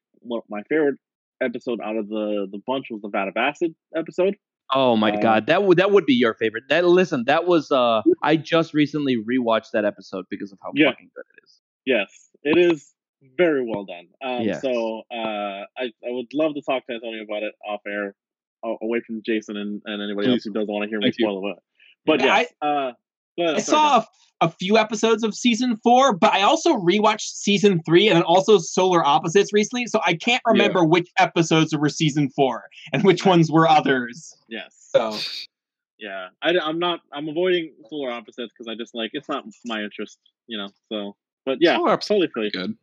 my 0.49 0.63
favorite 0.69 0.95
episode 1.41 1.79
out 1.83 1.95
of 1.95 2.09
the 2.09 2.47
the 2.51 2.59
bunch 2.67 2.87
was 2.91 3.01
the 3.01 3.09
Vat 3.09 3.27
of 3.29 3.37
Acid 3.37 3.73
episode. 3.95 4.35
Oh 4.71 4.95
my 4.95 5.11
Uh, 5.13 5.21
god, 5.21 5.47
that 5.47 5.63
would 5.63 5.77
that 5.79 5.91
would 5.91 6.05
be 6.05 6.13
your 6.13 6.33
favorite. 6.35 6.65
That 6.69 6.85
listen, 6.85 7.23
that 7.27 7.47
was 7.47 7.71
uh 7.71 8.01
I 8.21 8.35
just 8.35 8.73
recently 8.73 9.15
rewatched 9.17 9.71
that 9.73 9.85
episode 9.85 10.25
because 10.29 10.51
of 10.51 10.59
how 10.61 10.71
Yeah. 10.75 10.91
fucking 10.91 11.09
good 11.15 11.23
it 11.37 11.43
is. 11.43 11.59
Yes, 11.85 12.29
it 12.43 12.57
is 12.57 12.93
very 13.37 13.65
well 13.65 13.85
done. 13.85 14.07
Um, 14.21 14.43
Yes. 14.45 14.61
So 14.61 15.03
uh, 15.11 15.63
I, 15.77 15.91
I 16.05 16.11
would 16.11 16.27
love 16.33 16.53
to 16.55 16.61
talk 16.61 16.85
to 16.87 16.93
Antonio 16.93 17.23
about 17.23 17.43
it 17.43 17.53
off 17.67 17.81
air, 17.87 18.13
away 18.63 19.01
from 19.05 19.21
Jason 19.25 19.57
and, 19.57 19.81
and 19.85 20.01
anybody 20.01 20.29
else 20.31 20.43
who 20.43 20.51
doesn't 20.51 20.69
want 20.69 20.83
to 20.83 20.89
hear 20.89 20.99
me 20.99 21.05
Thank 21.05 21.15
you. 21.19 21.25
spoil 21.25 21.51
it. 21.51 21.57
But 22.05 22.21
Yeah, 22.21 22.39
yes, 22.39 22.53
uh, 22.61 22.91
go 23.37 23.43
ahead, 23.43 23.55
I 23.55 23.59
sorry, 23.59 23.61
saw 23.61 24.05
a, 24.41 24.45
a 24.47 24.49
few 24.49 24.77
episodes 24.77 25.23
of 25.23 25.33
season 25.35 25.77
four, 25.77 26.13
but 26.13 26.33
I 26.33 26.41
also 26.41 26.75
rewatched 26.75 27.21
season 27.35 27.81
three 27.85 28.09
and 28.09 28.23
also 28.23 28.57
Solar 28.57 29.05
Opposites 29.05 29.53
recently, 29.53 29.87
so 29.87 29.99
I 30.05 30.15
can't 30.15 30.41
remember 30.45 30.83
which 30.83 31.09
episodes 31.17 31.75
were 31.75 31.89
season 31.89 32.29
four 32.29 32.69
and 32.93 33.03
which 33.03 33.25
ones 33.25 33.51
were 33.51 33.67
others. 33.67 34.35
Yes. 34.47 34.89
So 34.95 35.17
Yeah, 35.99 36.29
I, 36.41 36.51
am 36.51 36.79
not. 36.79 37.01
I'm 37.11 37.27
avoiding 37.27 37.73
solar 37.89 38.11
opposites 38.11 38.53
because 38.57 38.69
I 38.69 38.75
just 38.75 38.95
like 38.95 39.11
it's 39.13 39.27
not 39.27 39.43
my 39.65 39.81
interest, 39.83 40.17
you 40.47 40.57
know. 40.57 40.69
So, 40.89 41.15
but 41.45 41.57
yeah, 41.59 41.75
Solar 41.75 41.91
Opposites 41.91 42.07
totally 42.07 42.29
feel 42.33 42.43
you. 42.45 42.51
Good. 42.51 42.77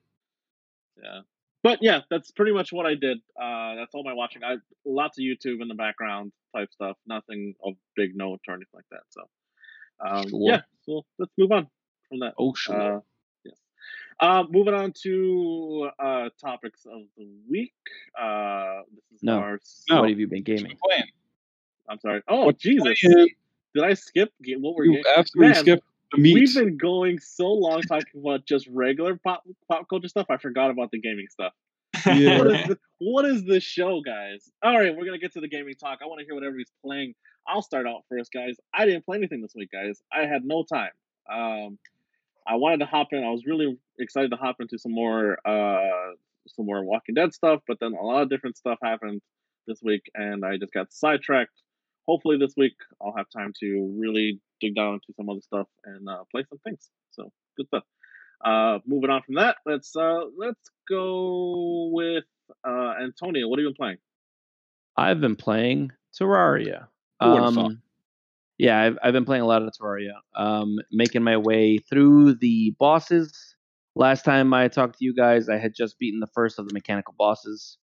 Yeah, 1.03 1.21
but 1.67 1.79
yeah, 1.83 2.01
that's 2.11 2.31
pretty 2.31 2.53
much 2.53 2.73
what 2.73 2.87
I 2.87 2.95
did. 2.95 3.19
Uh, 3.41 3.75
that's 3.77 3.95
all 3.95 4.05
my 4.05 4.13
watching. 4.13 4.45
I 4.45 4.57
lots 4.85 5.19
of 5.19 5.23
YouTube 5.23 5.61
in 5.63 5.69
the 5.69 5.75
background 5.75 6.33
type 6.55 6.71
stuff. 6.73 6.97
Nothing 7.07 7.55
of 7.65 7.75
big 7.97 8.15
note 8.15 8.41
or 8.49 8.55
anything 8.55 8.69
like 8.75 8.85
that. 8.91 9.03
So, 9.11 9.23
um, 10.07 10.29
Sure. 10.29 10.41
yeah. 10.51 10.61
So 10.85 11.03
let's 11.19 11.33
move 11.37 11.51
on 11.53 11.67
from 12.09 12.21
that. 12.21 12.35
Oh 12.39 12.55
sure. 12.55 12.97
Uh, 12.99 13.01
yes. 13.45 13.57
Uh, 14.21 14.45
moving 14.49 14.75
on 14.75 14.93
to 15.03 15.91
uh, 15.99 16.29
topics 16.41 16.87
of 16.87 17.03
the 17.17 17.29
week. 17.51 17.75
Uh, 18.21 18.83
this 19.11 19.17
is 19.17 19.23
No. 19.23 19.39
our. 19.39 19.59
No. 19.91 20.01
What 20.03 20.11
have 20.11 20.19
you 20.21 20.29
been 20.29 20.45
gaming? 20.45 20.77
I'm 21.89 21.99
sorry. 22.01 22.23
Oh 22.29 22.47
What 22.47 22.59
Jesus! 22.59 23.01
Did 23.01 23.85
I 23.85 23.95
skip 23.95 24.33
ga- 24.43 24.57
what 24.57 24.75
we're 24.75 24.87
You 24.87 25.05
absolutely 25.17 25.53
Man, 25.53 25.63
skipped 25.63 25.83
the 25.85 25.96
meat. 26.17 26.35
We've 26.35 26.55
been 26.55 26.77
going 26.77 27.19
so 27.19 27.49
long 27.49 27.83
talking 27.83 28.21
about 28.21 28.47
just 28.47 28.67
regular 28.69 29.17
pop 29.17 29.45
pop 29.71 29.89
culture 29.89 30.09
stuff. 30.09 30.27
I 30.31 30.37
forgot 30.37 30.71
about 30.71 30.91
the 30.91 31.01
gaming 31.01 31.27
stuff. 31.31 31.53
Yeah. 32.07 32.39
What 32.39 32.47
is 32.53 32.67
the, 32.67 32.79
what 32.99 33.25
is 33.25 33.45
this 33.45 33.63
show, 33.63 34.01
guys? 34.01 34.51
All 34.63 34.79
right, 34.79 34.95
we're 34.95 35.05
gonna 35.05 35.19
get 35.19 35.33
to 35.35 35.41
the 35.41 35.49
gaming 35.49 35.75
talk. 35.75 36.01
I 36.03 36.07
want 36.07 36.21
to 36.21 36.27
hear 36.27 36.35
what 36.35 36.45
everybody's 36.45 36.73
playing. 36.85 37.15
I'll 37.49 37.63
start 37.63 37.87
out 37.87 38.03
first, 38.09 38.33
guys. 38.33 38.57
I 38.75 38.87
didn't 38.87 39.05
play 39.05 39.17
anything 39.17 39.41
this 39.41 39.55
week, 39.55 39.71
guys. 39.73 40.03
I 40.13 40.27
had 40.27 40.45
no 40.45 40.65
time. 40.65 40.91
Um, 41.31 41.79
I 42.47 42.57
wanted 42.57 42.81
to 42.81 42.87
hop 42.87 43.09
in. 43.13 43.25
I 43.25 43.31
was 43.31 43.45
really 43.47 43.79
excited 43.99 44.31
to 44.31 44.37
hop 44.37 44.57
into 44.61 44.79
some 44.79 44.93
more 44.93 45.39
uh 45.47 46.13
some 46.49 46.67
more 46.67 46.85
Walking 46.85 47.15
Dead 47.15 47.35
stuff, 47.35 47.61
but 47.67 47.79
then 47.81 47.95
a 47.95 48.05
lot 48.05 48.23
of 48.23 48.31
different 48.31 48.57
stuff 48.57 48.79
happened 48.83 49.21
this 49.67 49.81
week, 49.83 50.03
and 50.15 50.45
I 50.45 50.59
just 50.59 50.73
got 50.73 50.93
sidetracked. 50.93 51.63
Hopefully, 52.07 52.37
this 52.39 52.55
week 52.57 52.75
I'll 53.03 53.17
have 53.17 53.27
time 53.37 53.53
to 53.61 53.97
really 53.99 54.41
dig 54.61 54.75
down 54.75 54.95
into 54.95 55.13
some 55.17 55.29
other 55.29 55.41
stuff 55.41 55.67
and 55.85 56.09
uh, 56.09 56.25
play 56.31 56.45
some 56.49 56.59
things. 56.65 56.91
So 57.11 57.31
good 57.57 57.67
stuff. 57.69 57.85
Uh, 58.45 58.79
moving 58.87 59.11
on 59.11 59.23
from 59.23 59.37
that, 59.37 59.57
let's 59.65 59.97
uh, 59.97 60.25
let's 60.37 60.71
go 60.89 61.91
with 61.93 62.25
uh, 62.67 62.95
Antonio. 63.03 63.49
What 63.49 63.59
have 63.59 63.65
you 63.65 63.71
been 63.71 63.77
playing? 63.77 63.97
I've 64.97 65.21
been 65.21 65.37
playing 65.37 65.93
Terraria. 66.19 66.89
Who 67.21 67.31
would've 67.31 67.55
thought? 67.55 67.65
Um, 67.67 67.83
yeah, 68.59 68.81
I've, 68.81 68.99
I've 69.03 69.13
been 69.13 69.25
playing 69.25 69.43
a 69.43 69.47
lot 69.47 69.63
of 69.63 69.73
Terraria. 69.73 70.15
Um, 70.35 70.77
making 70.93 71.23
my 71.23 71.37
way 71.37 71.79
through 71.79 72.35
the 72.35 72.75
bosses. 72.79 73.55
Last 73.95 74.25
time 74.25 74.53
I 74.53 74.69
talked 74.69 74.99
to 74.99 75.05
you 75.05 75.15
guys, 75.15 75.49
I 75.49 75.57
had 75.57 75.75
just 75.75 75.99
beaten 75.99 76.21
the 76.21 76.27
first 76.27 76.59
of 76.59 76.69
the 76.69 76.75
mechanical 76.75 77.15
bosses. 77.17 77.79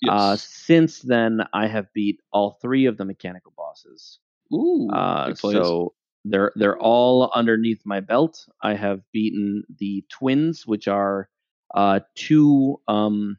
Yes. 0.00 0.12
Uh, 0.12 0.36
since 0.36 1.00
then, 1.00 1.40
I 1.52 1.66
have 1.66 1.92
beat 1.92 2.20
all 2.32 2.58
three 2.62 2.86
of 2.86 2.96
the 2.96 3.04
mechanical 3.04 3.52
bosses. 3.56 4.18
Ooh. 4.52 4.88
Uh, 4.90 5.34
so 5.34 5.94
they're 6.24 6.52
they're 6.56 6.78
all 6.78 7.30
underneath 7.34 7.82
my 7.84 8.00
belt. 8.00 8.46
I 8.62 8.74
have 8.74 9.00
beaten 9.12 9.64
the 9.78 10.04
twins, 10.10 10.66
which 10.66 10.88
are 10.88 11.28
uh, 11.74 12.00
two 12.14 12.80
um, 12.88 13.38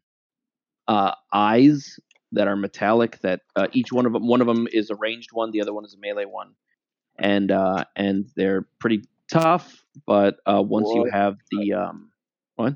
uh, 0.88 1.14
eyes 1.34 2.00
that 2.32 2.48
are 2.48 2.56
metallic. 2.56 3.20
That 3.22 3.42
uh, 3.56 3.68
each 3.74 3.92
one 3.92 4.06
of 4.06 4.14
them 4.14 4.28
one 4.28 4.42
of 4.42 4.48
them 4.48 4.68
is 4.72 4.90
a 4.90 4.96
ranged 4.96 5.32
one, 5.34 5.52
the 5.52 5.62
other 5.62 5.74
one 5.74 5.86
is 5.86 5.94
a 5.94 6.00
melee 6.00 6.26
one, 6.26 6.54
and 7.18 7.52
uh, 7.52 7.86
and 7.96 8.26
they're 8.36 8.68
pretty 8.80 9.04
tough. 9.32 9.84
But 10.06 10.40
uh, 10.46 10.64
once 10.66 10.90
you 10.94 11.10
have 11.12 11.38
the 11.52 11.74
um, 11.74 12.12
what? 12.56 12.76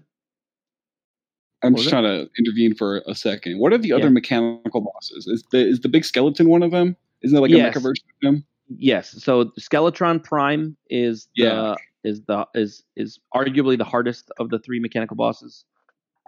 I'm 1.64 1.72
what 1.72 1.78
was 1.78 1.84
just 1.86 1.94
it? 1.94 2.02
trying 2.02 2.04
to 2.04 2.30
intervene 2.38 2.76
for 2.76 3.02
a 3.08 3.16
second. 3.16 3.60
What 3.60 3.72
are 3.72 3.78
the 3.78 3.90
Yeah. 3.90 3.96
other 3.96 4.10
mechanical 4.10 4.82
bosses? 4.82 5.28
Is 5.28 5.44
the 5.52 5.66
is 5.66 5.80
the 5.80 5.88
big 5.90 6.04
skeleton 6.04 6.50
one 6.50 6.62
of 6.62 6.72
them? 6.72 6.98
Isn't 7.24 7.34
there 7.34 7.42
like 7.42 7.52
a 7.52 7.56
Yes. 7.56 7.76
mecha 7.78 7.82
version 7.82 8.06
of 8.24 8.28
him? 8.28 8.46
Yes. 8.78 9.12
So 9.24 9.46
Skeletron 9.60 10.24
Prime 10.24 10.78
is 10.90 11.28
the 11.36 11.78
is 12.04 12.22
the 12.28 12.46
is 12.54 12.84
is 12.96 13.20
arguably 13.34 13.78
the 13.78 13.84
hardest 13.86 14.30
of 14.40 14.50
the 14.50 14.60
three 14.60 14.80
mechanical 14.80 15.16
bosses. 15.16 15.66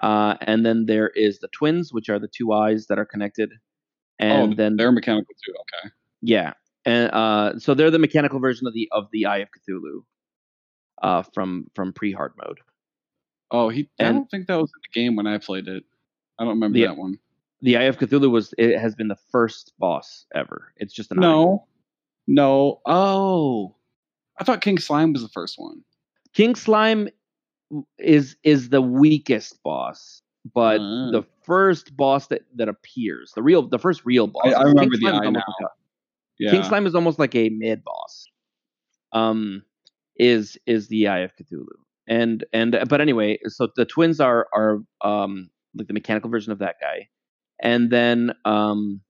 Uh, 0.01 0.35
and 0.41 0.65
then 0.65 0.85
there 0.85 1.09
is 1.09 1.39
the 1.39 1.47
twins, 1.49 1.93
which 1.93 2.09
are 2.09 2.19
the 2.19 2.27
two 2.27 2.51
eyes 2.53 2.87
that 2.87 2.99
are 2.99 3.05
connected. 3.05 3.51
And 4.19 4.53
oh, 4.53 4.55
then 4.55 4.75
they're 4.77 4.91
mechanical 4.91 5.33
too. 5.45 5.53
Okay. 5.53 5.91
yeah, 6.21 6.53
and 6.85 7.11
uh, 7.11 7.59
so 7.59 7.73
they're 7.73 7.91
the 7.91 7.99
mechanical 7.99 8.39
version 8.39 8.67
of 8.67 8.73
the 8.73 8.87
of 8.91 9.07
the 9.11 9.25
Eye 9.25 9.37
of 9.39 9.49
Cthulhu, 9.49 10.03
uh, 11.01 11.23
from 11.33 11.67
from 11.75 11.91
pre 11.93 12.11
hard 12.13 12.33
mode. 12.37 12.59
Oh, 13.51 13.69
he. 13.69 13.89
I 13.99 14.03
don't 14.11 14.29
think 14.31 14.47
that 14.47 14.55
was 14.55 14.71
in 14.75 14.81
the 14.93 14.99
game 15.01 15.15
when 15.17 15.27
I 15.27 15.37
played 15.37 15.67
it. 15.67 15.83
I 16.39 16.43
don't 16.43 16.53
remember 16.55 16.77
The- 16.77 16.85
that 16.85 16.97
one. 16.97 17.17
The 17.65 17.77
Eye 17.77 17.83
of 17.83 17.97
Cthulhu 17.97 18.29
was 18.29 18.53
it 18.59 18.77
has 18.79 18.93
been 18.95 19.07
the 19.07 19.17
first 19.31 19.73
boss 19.79 20.25
ever. 20.35 20.71
It's 20.77 20.93
just 20.93 21.11
an 21.11 21.17
eye. 21.19 21.21
No, 21.21 21.67
no. 22.27 22.79
Oh, 22.85 23.75
I 24.39 24.43
thought 24.43 24.61
King 24.61 24.77
Slime 24.77 25.13
was 25.13 25.23
the 25.23 25.29
first 25.29 25.55
one. 25.57 25.81
King 26.33 26.53
Slime 26.55 27.09
is 27.97 28.35
is 28.43 28.69
the 28.69 28.81
weakest 28.81 29.61
boss, 29.63 30.21
but 30.53 30.79
Ah. 30.79 31.09
the 31.11 31.23
first 31.43 31.97
boss 31.97 32.27
that 32.27 32.43
that 32.55 32.69
appears, 32.69 33.31
the 33.35 33.41
real 33.41 33.67
the 33.67 33.79
first 33.79 34.05
real 34.05 34.27
boss. 34.27 34.43
I- 34.45 34.49
I 34.53 34.57
King 34.59 34.67
remember 34.67 34.95
the 34.97 35.01
Slime 35.01 35.13
is 35.15 35.19
eye 35.21 35.25
almost 35.25 35.45
now. 35.47 35.53
like 35.65 35.71
a- 35.71 35.75
Yeah. 36.43 36.51
King 36.51 36.63
Slime 36.63 36.85
is 36.85 36.93
almost 36.95 37.17
like 37.19 37.33
a 37.35 37.49
mid 37.49 37.83
boss. 37.83 38.27
Um, 39.11 39.63
is 40.19 40.57
is 40.67 40.87
the 40.89 41.07
Eye 41.07 41.19
of 41.19 41.35
Cthulhu, 41.35 41.65
and 42.07 42.43
and 42.53 42.77
but 42.89 43.01
anyway, 43.01 43.39
so 43.47 43.69
the 43.75 43.85
twins 43.85 44.19
are 44.19 44.47
are 44.53 44.81
um 45.01 45.49
like 45.73 45.87
the 45.87 45.93
mechanical 45.93 46.29
version 46.29 46.51
of 46.51 46.59
that 46.59 46.75
guy, 46.79 47.09
and 47.59 47.89
then 47.91 48.33
um 48.45 49.01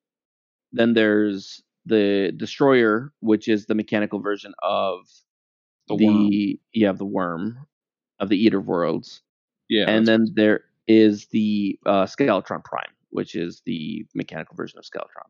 then 0.72 0.93
there's 0.93 1.62
the 1.86 2.32
destroyer, 2.38 3.14
which 3.22 3.48
is 3.48 3.66
the 3.66 3.76
mechanical 3.76 4.20
version 4.20 4.54
of 4.64 5.08
The 5.88 5.96
the, 5.96 6.06
worm. 6.06 6.30
yeah 6.74 6.89
of 6.89 6.98
the 6.98 7.06
worm 7.06 7.66
of 8.20 8.30
the 8.30 8.38
Eater 8.38 8.60
of 8.60 8.68
Worlds, 8.68 9.22
Yeah. 9.70 9.86
and 9.89 10.08
then 10.08 10.28
there 10.36 10.62
is 10.88 11.28
the 11.28 11.80
uh, 11.86 12.06
Skeletron 12.06 12.64
Prime, 12.64 12.91
which 13.06 13.36
is 13.36 13.62
the 13.66 14.06
mechanical 14.14 14.56
version 14.56 14.78
of 14.80 14.86
Skeletron. 14.86 15.30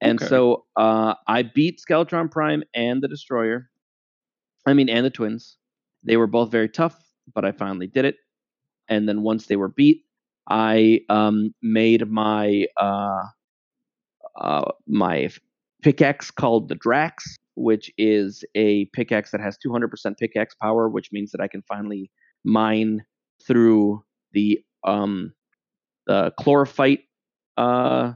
And 0.00 0.20
Okay. 0.20 0.26
so 0.26 0.64
uh, 0.76 1.14
I 1.26 1.42
beat 1.42 1.80
Skeletron 1.80 2.30
Prime 2.30 2.62
and 2.74 3.02
the 3.02 3.08
Destroyer. 3.08 3.70
I 4.66 4.74
mean, 4.74 4.88
and 4.88 5.04
the 5.04 5.10
twins. 5.10 5.56
They 6.04 6.16
were 6.16 6.26
both 6.26 6.50
very 6.50 6.68
tough, 6.68 7.10
but 7.34 7.44
I 7.44 7.52
finally 7.52 7.86
did 7.86 8.04
it. 8.04 8.16
And 8.88 9.08
then 9.08 9.22
once 9.22 9.46
they 9.46 9.56
were 9.56 9.68
beat, 9.68 10.04
I 10.48 11.00
um, 11.08 11.54
made 11.62 12.08
my 12.10 12.66
uh, 12.76 13.22
uh, 14.36 14.72
my 14.86 15.30
pickaxe 15.82 16.30
called 16.30 16.68
the 16.68 16.74
Drax, 16.74 17.36
which 17.54 17.90
is 17.98 18.44
a 18.54 18.86
pickaxe 18.86 19.30
that 19.32 19.40
has 19.40 19.58
200% 19.64 20.16
pickaxe 20.18 20.54
power, 20.54 20.88
which 20.88 21.10
means 21.12 21.32
that 21.32 21.40
I 21.40 21.48
can 21.48 21.62
finally 21.62 22.10
mine 22.44 23.04
through 23.46 24.02
the 24.32 24.60
um, 24.84 25.32
the 26.06 26.32
chlorophyte 26.38 27.04
uh, 27.56 28.12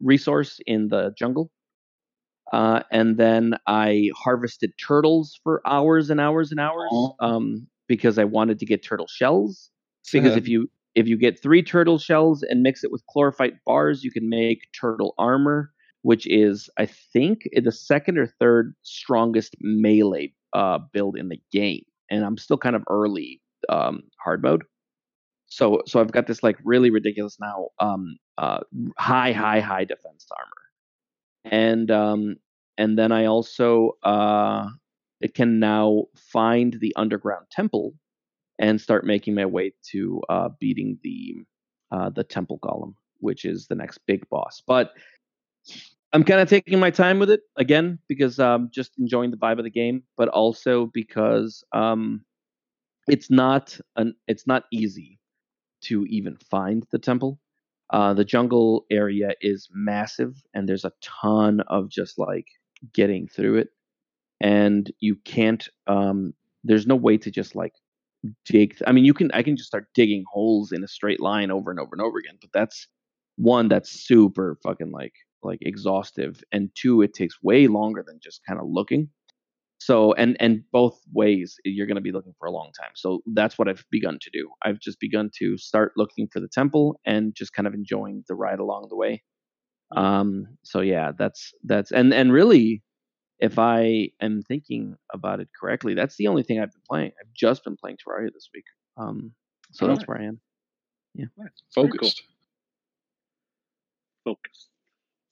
resource 0.00 0.60
in 0.66 0.88
the 0.88 1.12
jungle. 1.18 1.50
Uh, 2.52 2.82
and 2.92 3.16
then 3.16 3.54
I 3.66 4.10
harvested 4.14 4.72
turtles 4.78 5.38
for 5.42 5.60
hours 5.66 6.10
and 6.10 6.20
hours 6.20 6.50
and 6.50 6.60
hours 6.60 6.90
um, 7.20 7.66
because 7.88 8.18
I 8.18 8.24
wanted 8.24 8.58
to 8.60 8.66
get 8.66 8.82
turtle 8.82 9.08
shells. 9.08 9.70
Because 10.12 10.36
if 10.36 10.48
you 10.48 10.70
if 10.94 11.08
you 11.08 11.16
get 11.16 11.40
three 11.40 11.62
turtle 11.62 11.98
shells 11.98 12.42
and 12.42 12.62
mix 12.62 12.84
it 12.84 12.92
with 12.92 13.06
chlorophyte 13.06 13.54
bars, 13.66 14.04
you 14.04 14.10
can 14.10 14.28
make 14.28 14.68
turtle 14.78 15.14
armor, 15.18 15.72
which 16.02 16.26
is 16.26 16.68
I 16.78 16.86
think 16.86 17.48
the 17.52 17.72
second 17.72 18.18
or 18.18 18.26
third 18.26 18.74
strongest 18.82 19.56
melee 19.60 20.32
uh, 20.52 20.78
build 20.92 21.16
in 21.16 21.28
the 21.28 21.40
game. 21.50 21.84
And 22.10 22.24
I'm 22.24 22.36
still 22.36 22.58
kind 22.58 22.76
of 22.76 22.84
early 22.88 23.40
um, 23.68 24.02
hard 24.22 24.42
mode. 24.42 24.62
So 25.46 25.82
so 25.86 26.00
I've 26.00 26.12
got 26.12 26.26
this 26.26 26.42
like 26.42 26.58
really 26.64 26.90
ridiculous 26.90 27.38
now 27.40 27.68
um, 27.78 28.16
uh, 28.38 28.60
high 28.98 29.32
high 29.32 29.60
high 29.60 29.84
defense 29.84 30.26
armor, 30.30 31.54
and 31.54 31.90
um, 31.90 32.36
and 32.78 32.98
then 32.98 33.12
I 33.12 33.26
also 33.26 33.92
uh, 34.02 34.68
it 35.20 35.34
can 35.34 35.60
now 35.60 36.04
find 36.16 36.76
the 36.80 36.92
underground 36.96 37.46
temple 37.50 37.94
and 38.58 38.80
start 38.80 39.04
making 39.04 39.34
my 39.34 39.46
way 39.46 39.72
to 39.90 40.22
uh, 40.28 40.48
beating 40.60 40.98
the 41.02 41.36
uh, 41.90 42.10
the 42.10 42.24
temple 42.24 42.58
golem, 42.60 42.94
which 43.18 43.44
is 43.44 43.66
the 43.66 43.74
next 43.74 43.98
big 44.06 44.28
boss. 44.28 44.62
But 44.66 44.92
I'm 46.12 46.24
kind 46.24 46.40
of 46.40 46.48
taking 46.48 46.78
my 46.78 46.90
time 46.90 47.18
with 47.18 47.30
it 47.30 47.40
again 47.56 47.98
because 48.08 48.38
I'm 48.38 48.70
just 48.72 48.92
enjoying 48.98 49.30
the 49.30 49.36
vibe 49.36 49.58
of 49.58 49.64
the 49.64 49.70
game, 49.70 50.04
but 50.16 50.28
also 50.28 50.86
because 50.86 51.64
um, 51.72 52.24
it's 53.08 53.30
not 53.30 53.78
an 53.96 54.14
it's 54.28 54.46
not 54.46 54.64
easy 54.72 55.18
to 55.82 56.04
even 56.06 56.36
find 56.50 56.86
the 56.90 56.98
temple. 56.98 57.40
Uh, 57.90 58.14
the 58.14 58.24
jungle 58.24 58.86
area 58.90 59.34
is 59.40 59.68
massive, 59.72 60.42
and 60.54 60.68
there's 60.68 60.84
a 60.84 60.92
ton 61.02 61.60
of 61.68 61.90
just 61.90 62.18
like 62.18 62.46
getting 62.92 63.28
through 63.28 63.56
it, 63.56 63.68
and 64.40 64.90
you 65.00 65.16
can't. 65.24 65.68
Um, 65.86 66.32
there's 66.62 66.86
no 66.86 66.96
way 66.96 67.18
to 67.18 67.30
just 67.30 67.54
like 67.54 67.74
dig. 68.44 68.76
I 68.86 68.92
mean, 68.92 69.04
you 69.04 69.14
can. 69.14 69.30
I 69.32 69.42
can 69.42 69.56
just 69.56 69.68
start 69.68 69.88
digging 69.94 70.24
holes 70.32 70.72
in 70.72 70.84
a 70.84 70.88
straight 70.88 71.20
line 71.20 71.50
over 71.50 71.70
and 71.70 71.80
over 71.80 71.90
and 71.92 72.02
over 72.02 72.18
again, 72.18 72.38
but 72.40 72.50
that's 72.52 72.88
one 73.36 73.68
that's 73.68 73.90
super 74.06 74.58
fucking 74.62 74.92
like 74.92 75.14
like 75.42 75.58
exhaustive, 75.62 76.42
and 76.52 76.70
two, 76.74 77.02
it 77.02 77.14
takes 77.14 77.36
way 77.42 77.66
longer 77.66 78.04
than 78.06 78.18
just 78.22 78.40
kind 78.46 78.60
of 78.60 78.66
looking. 78.68 79.08
So 79.78 80.14
and 80.14 80.36
and 80.40 80.62
both 80.72 80.98
ways 81.12 81.56
you're 81.64 81.86
going 81.86 81.96
to 81.96 82.00
be 82.00 82.12
looking 82.12 82.34
for 82.38 82.46
a 82.46 82.52
long 82.52 82.70
time. 82.80 82.92
So 82.94 83.20
that's 83.34 83.58
what 83.58 83.68
I've 83.68 83.84
begun 83.90 84.18
to 84.22 84.30
do. 84.32 84.48
I've 84.64 84.80
just 84.80 84.98
begun 85.00 85.30
to 85.38 85.58
start 85.58 85.92
looking 85.96 86.28
for 86.32 86.40
the 86.40 86.48
temple 86.48 86.98
and 87.04 87.34
just 87.34 87.52
kind 87.52 87.66
of 87.66 87.74
enjoying 87.74 88.24
the 88.28 88.34
ride 88.34 88.60
along 88.60 88.86
the 88.88 88.96
way. 88.96 89.22
Um 89.96 90.46
so 90.64 90.80
yeah, 90.80 91.12
that's 91.18 91.52
that's 91.64 91.92
and 91.92 92.14
and 92.14 92.32
really 92.32 92.82
if 93.38 93.58
I 93.58 94.10
am 94.20 94.42
thinking 94.42 94.96
about 95.12 95.40
it 95.40 95.48
correctly, 95.58 95.94
that's 95.94 96.16
the 96.16 96.28
only 96.28 96.42
thing 96.42 96.60
I've 96.60 96.72
been 96.72 96.82
playing. 96.88 97.12
I've 97.20 97.32
just 97.34 97.64
been 97.64 97.76
playing 97.76 97.96
Terraria 97.96 98.32
this 98.32 98.48
week. 98.54 98.64
Um 98.96 99.32
so 99.72 99.86
that's 99.86 100.04
Alright. 100.04 100.08
where 100.08 100.20
I 100.20 100.24
am. 100.24 100.40
Very 101.36 101.50
focused. 101.74 102.22
Focus. 104.24 104.68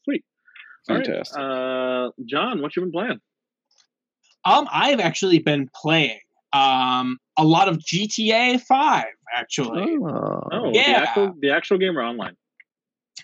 Sweet. 0.05 0.24
All 0.88 0.96
right, 0.96 1.07
Fantastic. 1.07 1.38
Uh, 1.38 2.11
John, 2.26 2.61
what 2.61 2.76
you 2.76 2.82
been 2.82 2.92
playing? 2.92 3.20
Um, 4.44 4.68
I've 4.72 5.00
actually 5.00 5.38
been 5.38 5.70
playing 5.74 6.18
um 6.53 7.18
a 7.38 7.44
lot 7.44 7.68
of 7.68 7.78
GTA 7.78 8.61
Five. 8.61 9.07
Actually, 9.34 9.96
Oh, 10.03 10.42
Oh, 10.53 10.72
the 10.72 10.78
Yeah. 10.78 11.05
actual 11.09 11.34
the 11.40 11.50
actual 11.50 11.78
game 11.78 11.96
or 11.96 12.03
online? 12.03 12.36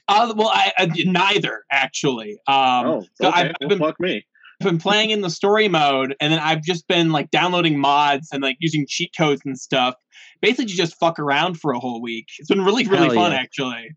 Uh, 0.07 0.33
well, 0.37 0.49
I, 0.49 0.73
I 0.79 0.87
neither 1.05 1.65
actually. 1.71 2.39
Um, 2.47 2.87
oh, 2.87 3.07
so 3.15 3.29
okay. 3.29 3.41
I've, 3.41 3.47
I've 3.51 3.57
well, 3.61 3.69
been 3.69 3.79
fuck 3.79 4.01
me. 4.01 4.25
Been 4.61 4.79
playing 4.79 5.11
in 5.11 5.21
the 5.21 5.31
story 5.31 5.69
mode, 5.69 6.15
and 6.21 6.33
then 6.33 6.41
I've 6.41 6.63
just 6.63 6.89
been 6.89 7.11
like 7.11 7.31
downloading 7.31 7.79
mods 7.79 8.29
and 8.33 8.43
like 8.43 8.57
using 8.61 8.87
cheat 8.89 9.13
codes 9.17 9.43
and 9.45 9.59
stuff, 9.59 9.95
basically 10.41 10.67
to 10.67 10.75
just 10.75 10.99
fuck 10.99 11.19
around 11.19 11.61
for 11.61 11.73
a 11.73 11.79
whole 11.79 12.03
week. 12.03 12.27
It's 12.39 12.49
been 12.49 12.65
really 12.65 12.87
really 12.87 13.07
Hell 13.07 13.15
fun 13.15 13.33
yeah. 13.33 13.39
actually. 13.39 13.91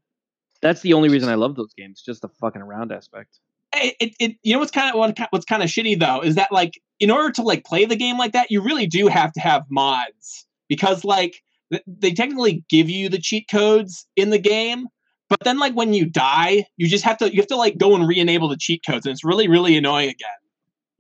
That's 0.62 0.82
the 0.82 0.94
only 0.94 1.10
reason 1.10 1.30
I 1.30 1.36
love 1.36 1.56
those 1.56 1.74
games, 1.74 2.04
just 2.06 2.22
the 2.22 2.30
fucking 2.30 2.62
around 2.62 2.92
aspect. 2.92 3.40
It, 3.74 3.96
it, 4.00 4.14
it 4.20 4.36
you 4.44 4.54
know 4.54 4.60
what's 4.60 4.72
kind 4.72 4.94
of 4.94 5.00
what, 5.00 5.18
what's 5.32 5.46
kind 5.46 5.64
of 5.64 5.70
shitty 5.70 6.00
though 6.00 6.22
is 6.22 6.36
that 6.36 6.52
like 6.52 6.80
in 7.00 7.10
order 7.10 7.32
to 7.32 7.42
like 7.42 7.66
play 7.66 7.86
the 7.86 7.96
game 7.96 8.18
like 8.18 8.34
that, 8.34 8.52
you 8.52 8.62
really 8.62 8.86
do 8.86 9.08
have 9.08 9.32
to 9.34 9.40
have 9.40 9.64
mods 9.70 10.46
because 10.70 11.04
like 11.04 11.42
th- 11.72 11.84
they 11.88 12.14
technically 12.14 12.64
give 12.70 12.90
you 12.90 13.10
the 13.10 13.18
cheat 13.18 13.48
codes 13.50 14.06
in 14.16 14.30
the 14.30 14.38
game. 14.40 14.88
But 15.30 15.40
then, 15.46 15.60
like 15.60 15.74
when 15.74 15.94
you 15.94 16.06
die, 16.06 16.66
you 16.76 16.88
just 16.88 17.06
have 17.06 17.18
to 17.20 17.32
you 17.34 17.42
have 17.42 17.48
to 17.48 17.56
like 17.56 17.78
go 17.78 17.96
and 17.96 18.06
re-enable 18.08 18.50
the 18.50 18.58
cheat 18.58 18.82
codes, 18.86 19.06
and 19.06 19.14
it's 19.14 19.24
really 19.24 19.48
really 19.48 19.78
annoying 19.78 20.10
again. 20.10 20.30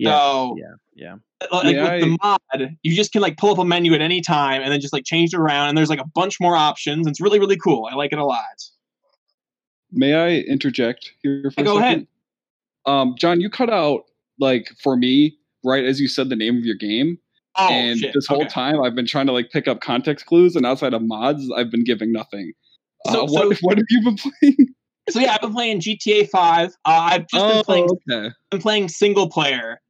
Yeah, 0.02 0.18
So 0.18 0.58
yeah, 0.58 0.74
yeah. 0.96 1.16
like 1.52 1.76
Yeah, 1.76 1.84
with 1.94 2.02
the 2.02 2.18
mod, 2.24 2.78
you 2.82 2.96
just 2.96 3.12
can 3.12 3.22
like 3.22 3.38
pull 3.38 3.52
up 3.52 3.60
a 3.60 3.66
menu 3.66 3.94
at 3.94 4.02
any 4.02 4.20
time 4.22 4.64
and 4.64 4.72
then 4.72 4.82
just 4.82 4.94
like 4.94 5.04
change 5.06 5.34
it 5.34 5.40
around. 5.40 5.70
And 5.70 5.78
there's 5.78 5.90
like 5.92 6.00
a 6.00 6.08
bunch 6.16 6.40
more 6.42 6.56
options. 6.56 7.06
It's 7.06 7.22
really 7.22 7.40
really 7.40 7.58
cool. 7.58 7.88
I 7.92 7.96
like 7.96 8.12
it 8.12 8.18
a 8.18 8.26
lot. 8.26 8.42
May 9.92 10.14
I 10.16 10.30
interject 10.40 11.12
here 11.22 11.52
for 11.52 11.62
Yeah, 11.62 11.62
a 11.62 11.66
go 11.66 11.80
second? 11.80 11.84
ahead. 11.84 12.08
Um, 12.88 13.16
John, 13.20 13.42
you 13.42 13.50
cut 13.50 13.70
out 13.70 14.06
like 14.40 14.72
for 14.82 14.98
me 14.98 15.38
right 15.64 15.86
as 15.86 16.00
you 16.00 16.08
said 16.08 16.30
the 16.30 16.36
name 16.36 16.58
of 16.58 16.66
your 16.66 16.76
game, 16.76 17.20
Oh 17.58 17.70
and 17.70 18.00
shit! 18.00 18.14
this 18.14 18.26
whole 18.26 18.42
okay. 18.42 18.50
time 18.50 18.82
I've 18.82 18.96
been 18.96 19.06
trying 19.06 19.28
to 19.28 19.34
like 19.34 19.52
pick 19.52 19.68
up 19.68 19.82
context 19.82 20.26
clues, 20.26 20.56
and 20.56 20.66
outside 20.66 20.96
of 20.96 21.04
mods, 21.04 21.48
I've 21.56 21.70
been 21.70 21.84
giving 21.84 22.12
nothing. 22.12 22.54
So- 23.12 23.26
uh, 23.26 23.28
what 23.28 23.56
so- 23.56 23.60
what 23.62 23.78
have 23.78 23.86
you 23.90 24.04
been 24.04 24.18
playing? 24.18 24.74
So 25.10 25.20
yeah, 25.20 25.34
I've 25.34 25.42
been 25.42 25.54
playing 25.54 25.82
GTA 25.82 26.30
Five. 26.30 26.70
Uh, 26.86 27.10
I've 27.12 27.28
just 27.28 27.46
been 27.46 27.58
oh, 27.58 27.64
playing 27.64 27.90
okay. 28.10 28.30
been 28.52 28.62
playing 28.62 28.88
single 28.88 29.30
player, 29.30 29.82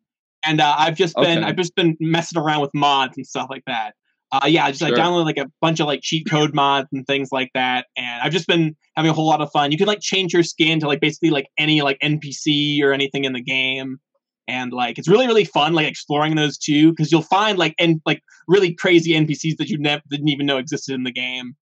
and 0.44 0.62
uh, 0.62 0.76
I've 0.78 0.96
just 0.96 1.16
been 1.16 1.40
Okay. 1.40 1.48
I've 1.48 1.56
just 1.56 1.76
been 1.76 1.98
messing 2.00 2.42
around 2.42 2.62
with 2.62 2.72
mods 2.74 3.18
and 3.18 3.26
stuff 3.26 3.48
like 3.50 3.64
that. 3.68 3.96
Uh, 4.32 4.46
yeah, 4.48 4.64
I 4.66 4.72
just 4.72 4.80
Sure. 4.80 4.96
downloaded 4.96 5.26
like 5.26 5.38
a 5.38 5.52
bunch 5.60 5.82
of 5.82 5.88
like 5.88 6.02
cheat 6.02 6.26
code 6.30 6.54
mods 6.54 6.88
and 6.94 7.06
things 7.06 7.30
like 7.34 7.52
that, 7.54 7.88
and 7.98 8.22
I've 8.22 8.32
just 8.32 8.48
been 8.48 8.76
having 8.96 9.12
a 9.12 9.14
whole 9.14 9.28
lot 9.28 9.42
of 9.42 9.52
fun. 9.52 9.72
You 9.72 9.78
can 9.78 9.88
like 9.88 10.00
change 10.00 10.34
your 10.34 10.44
skin 10.44 10.80
to 10.80 10.88
like 10.88 11.02
basically 11.02 11.32
like 11.32 11.48
any 11.58 11.82
like 11.82 11.98
NPC 12.02 12.82
or 12.82 12.94
anything 12.94 13.26
in 13.26 13.34
the 13.34 13.42
game, 13.42 14.00
and 14.48 14.72
like 14.72 14.98
it's 14.98 15.10
really 15.10 15.28
really 15.28 15.44
fun 15.44 15.74
like 15.74 15.88
exploring 15.88 16.36
those 16.36 16.58
too 16.58 16.92
because 16.92 17.12
you'll 17.12 17.22
find 17.24 17.58
like 17.58 17.76
and 17.78 18.02
like 18.06 18.22
really 18.48 18.74
crazy 18.74 19.12
NPCs 19.12 19.58
that 19.58 19.68
you 19.68 19.78
never 19.78 20.02
didn't 20.10 20.30
even 20.30 20.46
know 20.46 20.58
existed 20.58 20.96
in 20.96 21.04
the 21.04 21.12
game. 21.12 21.56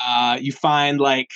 Uh, 0.00 0.38
you 0.40 0.52
find 0.52 1.00
like 1.00 1.28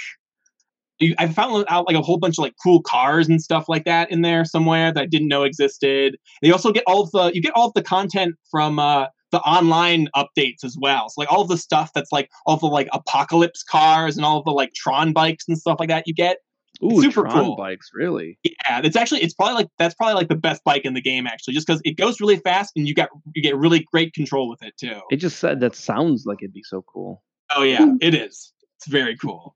I 1.19 1.29
found 1.29 1.65
out 1.69 1.87
like 1.87 1.97
a 1.97 2.03
whole 2.03 2.19
bunch 2.19 2.39
of 2.39 2.43
like 2.43 2.55
cool 2.63 2.83
cars 2.83 3.29
and 3.29 3.41
stuff 3.41 3.69
like 3.69 3.85
that 3.85 4.11
in 4.11 4.23
there 4.23 4.45
somewhere 4.45 4.93
that 4.93 5.01
I 5.01 5.07
didn't 5.07 5.29
know 5.29 5.43
existed. 5.43 6.17
You 6.43 6.53
also 6.53 6.73
get 6.73 6.85
all 6.87 7.03
of 7.03 7.11
the 7.13 7.33
you 7.35 7.43
get 7.43 7.53
all 7.55 7.69
of 7.69 7.75
the 7.75 7.83
content 7.83 8.35
from 8.51 8.79
uh, 8.79 9.07
the 9.33 9.41
online 9.41 10.09
updates 10.15 10.63
as 10.63 10.77
well. 10.81 11.09
So 11.09 11.21
like 11.21 11.33
all 11.33 11.43
of 11.43 11.49
the 11.49 11.59
stuff 11.59 11.91
that's 11.95 12.13
like 12.13 12.31
all 12.47 12.57
the 12.57 12.67
like 12.67 12.89
apocalypse 12.93 13.63
cars 13.63 14.17
and 14.17 14.25
all 14.25 14.39
of 14.39 14.45
the 14.45 14.53
like 14.53 14.73
Tron 14.75 15.13
bikes 15.13 15.45
and 15.49 15.59
stuff 15.59 15.79
like 15.81 15.89
that 15.89 16.07
you 16.07 16.15
get. 16.15 16.39
Ooh, 16.83 17.01
super 17.01 17.23
Tron 17.23 17.45
cool. 17.45 17.57
bikes, 17.57 17.91
really? 17.95 18.39
Yeah, 18.45 18.81
it's 18.83 18.97
actually 18.97 19.23
it's 19.23 19.35
probably 19.35 19.55
like 19.55 19.69
that's 19.79 19.95
probably 19.95 20.15
like 20.15 20.29
the 20.29 20.37
best 20.37 20.63
bike 20.65 20.85
in 20.85 20.95
the 20.95 21.03
game 21.03 21.27
actually, 21.27 21.55
just 21.55 21.67
because 21.67 21.81
it 21.85 21.97
goes 21.97 22.21
really 22.21 22.39
fast 22.39 22.73
and 22.77 22.87
you 22.87 22.95
got 22.95 23.09
you 23.35 23.43
get 23.43 23.57
really 23.57 23.87
great 23.93 24.15
control 24.15 24.49
with 24.49 24.63
it 24.63 24.75
too. 24.79 25.01
It 25.11 25.17
just 25.17 25.39
said 25.39 25.61
that 25.61 25.75
sounds 25.75 26.25
like 26.27 26.39
it'd 26.43 26.53
be 26.53 26.63
so 26.65 26.83
cool. 26.83 27.23
Oh 27.55 27.63
yeah, 27.63 27.87
it 28.01 28.15
is. 28.15 28.53
It's 28.77 28.89
very 28.89 29.17
cool. 29.17 29.55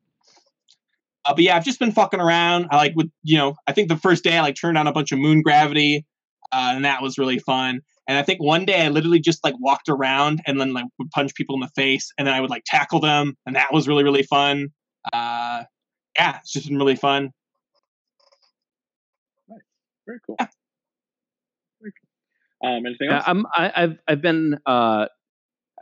Uh, 1.26 1.34
but 1.34 1.42
yeah, 1.42 1.56
I've 1.56 1.64
just 1.64 1.78
been 1.78 1.92
fucking 1.92 2.20
around. 2.20 2.66
I 2.70 2.76
like 2.76 2.92
with 2.94 3.10
you 3.22 3.36
know, 3.36 3.54
I 3.66 3.72
think 3.72 3.88
the 3.88 3.96
first 3.96 4.22
day 4.24 4.36
I 4.38 4.42
like 4.42 4.54
turned 4.54 4.78
on 4.78 4.86
a 4.86 4.92
bunch 4.92 5.12
of 5.12 5.18
moon 5.18 5.42
gravity, 5.42 6.06
uh, 6.52 6.72
and 6.74 6.84
that 6.84 7.02
was 7.02 7.18
really 7.18 7.38
fun. 7.38 7.80
And 8.08 8.16
I 8.16 8.22
think 8.22 8.40
one 8.40 8.64
day 8.64 8.84
I 8.84 8.88
literally 8.88 9.18
just 9.18 9.42
like 9.42 9.54
walked 9.58 9.88
around 9.88 10.40
and 10.46 10.60
then 10.60 10.72
like 10.72 10.84
would 10.98 11.10
punch 11.10 11.34
people 11.34 11.54
in 11.56 11.60
the 11.60 11.70
face, 11.74 12.12
and 12.18 12.26
then 12.26 12.34
I 12.34 12.40
would 12.40 12.50
like 12.50 12.62
tackle 12.66 13.00
them, 13.00 13.36
and 13.46 13.56
that 13.56 13.72
was 13.72 13.88
really 13.88 14.04
really 14.04 14.22
fun. 14.22 14.68
Uh, 15.12 15.64
yeah, 16.14 16.38
it's 16.38 16.52
just 16.52 16.68
been 16.68 16.78
really 16.78 16.96
fun. 16.96 17.30
Nice, 19.48 19.58
Very 20.06 20.18
cool. 20.26 20.36
Very 21.80 21.92
cool. 22.62 22.70
Um, 22.70 22.86
anything 22.86 23.08
I- 23.10 23.16
else? 23.16 23.24
I'm 23.26 23.46
I, 23.54 23.72
I've 23.74 23.98
I've 24.06 24.22
been 24.22 24.58
uh 24.66 25.06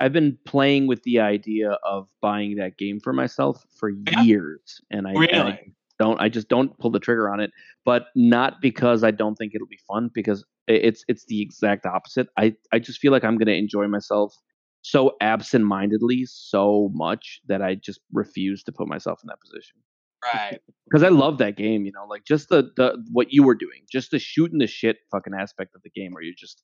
I've 0.00 0.12
been 0.12 0.38
playing 0.44 0.86
with 0.86 1.02
the 1.04 1.20
idea 1.20 1.72
of 1.84 2.08
buying 2.20 2.56
that 2.56 2.76
game 2.78 3.00
for 3.00 3.12
myself 3.12 3.64
for 3.78 3.90
Yeah. 3.90 4.20
years, 4.22 4.80
and 4.90 5.06
I, 5.06 5.12
and 5.12 5.42
I 5.42 5.60
don't 5.98 6.20
I 6.20 6.28
just 6.28 6.48
don't 6.48 6.76
pull 6.78 6.90
the 6.90 6.98
trigger 6.98 7.30
on 7.30 7.38
it, 7.40 7.52
but 7.84 8.06
not 8.16 8.60
because 8.60 9.04
I 9.04 9.12
don't 9.12 9.36
think 9.36 9.54
it'll 9.54 9.68
be 9.68 9.78
fun, 9.88 10.10
because 10.12 10.44
it's 10.66 11.04
it's 11.08 11.26
the 11.26 11.40
exact 11.40 11.86
opposite. 11.86 12.26
I 12.36 12.54
I 12.72 12.78
just 12.80 12.98
feel 12.98 13.12
like 13.12 13.24
I'm 13.24 13.38
gonna 13.38 13.52
enjoy 13.52 13.86
myself 13.86 14.34
so 14.82 15.12
absent-mindedly 15.20 16.24
so 16.26 16.90
much 16.92 17.40
that 17.46 17.62
I 17.62 17.74
just 17.76 18.00
refuse 18.12 18.62
to 18.64 18.72
put 18.72 18.86
myself 18.88 19.20
in 19.22 19.28
that 19.28 19.40
position 19.40 19.78
Right. 20.22 20.60
because 20.84 21.02
I 21.02 21.08
love 21.08 21.38
that 21.38 21.56
game. 21.56 21.84
You 21.86 21.92
know, 21.92 22.04
like 22.08 22.24
just 22.24 22.48
the 22.48 22.70
the 22.76 23.02
what 23.12 23.28
you 23.32 23.44
were 23.44 23.54
doing, 23.54 23.82
just 23.90 24.10
the 24.10 24.18
shooting 24.18 24.58
the 24.58 24.66
shit 24.66 24.98
fucking 25.12 25.32
aspect 25.34 25.74
of 25.76 25.82
the 25.82 25.90
game, 25.90 26.12
where 26.12 26.22
you're 26.22 26.34
just 26.36 26.62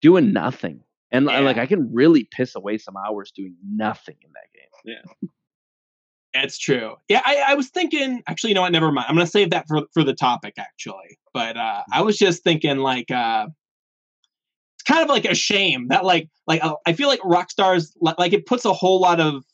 doing 0.00 0.32
nothing, 0.32 0.82
and 1.12 1.30
I- 1.30 1.40
like 1.40 1.58
I 1.58 1.66
can 1.66 1.92
really 1.92 2.24
piss 2.30 2.54
away 2.56 2.78
some 2.78 2.96
hours 2.96 3.30
doing 3.34 3.54
nothing 3.64 4.16
in 4.22 4.30
that 4.32 4.48
game. 4.54 4.96
Yeah, 6.34 6.42
it's 6.42 6.58
true. 6.58 6.96
Yeah, 7.08 7.22
I, 7.24 7.44
I 7.48 7.54
was 7.54 7.68
thinking. 7.68 8.22
Actually, 8.26 8.50
you 8.50 8.54
know 8.54 8.62
what? 8.62 8.72
Never 8.72 8.90
mind. 8.90 9.06
I'm 9.08 9.14
gonna 9.14 9.26
save 9.26 9.50
that 9.50 9.66
for 9.68 9.82
for 9.92 10.02
the 10.02 10.14
topic. 10.14 10.54
Actually, 10.58 11.18
but 11.32 11.56
uh, 11.56 11.82
I 11.92 12.02
was 12.02 12.16
just 12.18 12.42
thinking 12.42 12.78
like 12.78 13.10
uh, 13.10 13.46
it's 14.76 14.82
kind 14.82 15.02
of 15.02 15.08
like 15.08 15.24
a 15.26 15.34
shame 15.34 15.88
that 15.88 16.04
like 16.04 16.28
like 16.46 16.64
uh, 16.64 16.74
I 16.86 16.94
feel 16.94 17.08
like 17.08 17.20
Rockstar's 17.20 17.94
li- 18.00 18.14
like 18.18 18.32
it 18.32 18.46
puts 18.46 18.64
a 18.64 18.72
whole 18.72 19.00
lot 19.00 19.20
of 19.20 19.44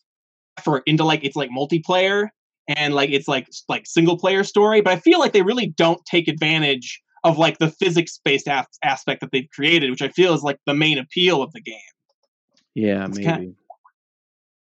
effort 0.58 0.82
into 0.86 1.04
like 1.04 1.24
it's 1.24 1.36
like 1.36 1.50
multiplayer 1.50 2.28
and 2.68 2.94
like 2.94 3.10
it's 3.10 3.28
like 3.28 3.48
like 3.68 3.86
single 3.86 4.16
player 4.18 4.44
story, 4.44 4.80
but 4.80 4.92
I 4.92 4.98
feel 5.00 5.18
like 5.18 5.32
they 5.32 5.42
really 5.42 5.66
don't 5.66 6.04
take 6.06 6.28
advantage 6.28 7.02
of 7.24 7.38
like 7.38 7.58
the 7.58 7.70
physics 7.70 8.18
based 8.24 8.48
as- 8.48 8.66
aspect 8.82 9.20
that 9.20 9.30
they've 9.32 9.48
created, 9.52 9.90
which 9.90 10.02
I 10.02 10.08
feel 10.08 10.34
is 10.34 10.42
like 10.42 10.58
the 10.66 10.74
main 10.74 10.98
appeal 10.98 11.42
of 11.42 11.52
the 11.52 11.60
game. 11.60 11.78
Yeah, 12.74 13.06
It's 13.06 13.16
maybe. 13.18 13.26
kind- 13.28 13.56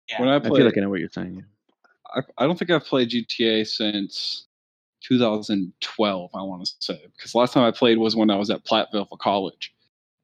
Yeah. 0.08 0.20
When 0.20 0.28
I 0.30 0.36
I 0.36 0.38
play, 0.38 0.58
feel 0.58 0.66
like 0.66 0.78
I 0.78 0.80
know 0.80 0.88
what 0.90 1.00
you're 1.00 1.10
saying. 1.10 1.44
I, 2.14 2.20
I 2.38 2.46
don't 2.46 2.58
think 2.58 2.70
I've 2.70 2.84
played 2.86 3.10
GTA 3.10 3.66
since 3.66 4.46
2012. 5.02 6.30
I 6.34 6.42
want 6.42 6.64
to 6.66 6.72
say 6.80 7.00
because 7.16 7.34
last 7.34 7.52
time 7.52 7.64
I 7.64 7.70
played 7.70 7.98
was 7.98 8.16
when 8.16 8.30
I 8.30 8.36
was 8.36 8.50
at 8.50 8.64
Platteville 8.64 9.08
for 9.08 9.16
college, 9.18 9.74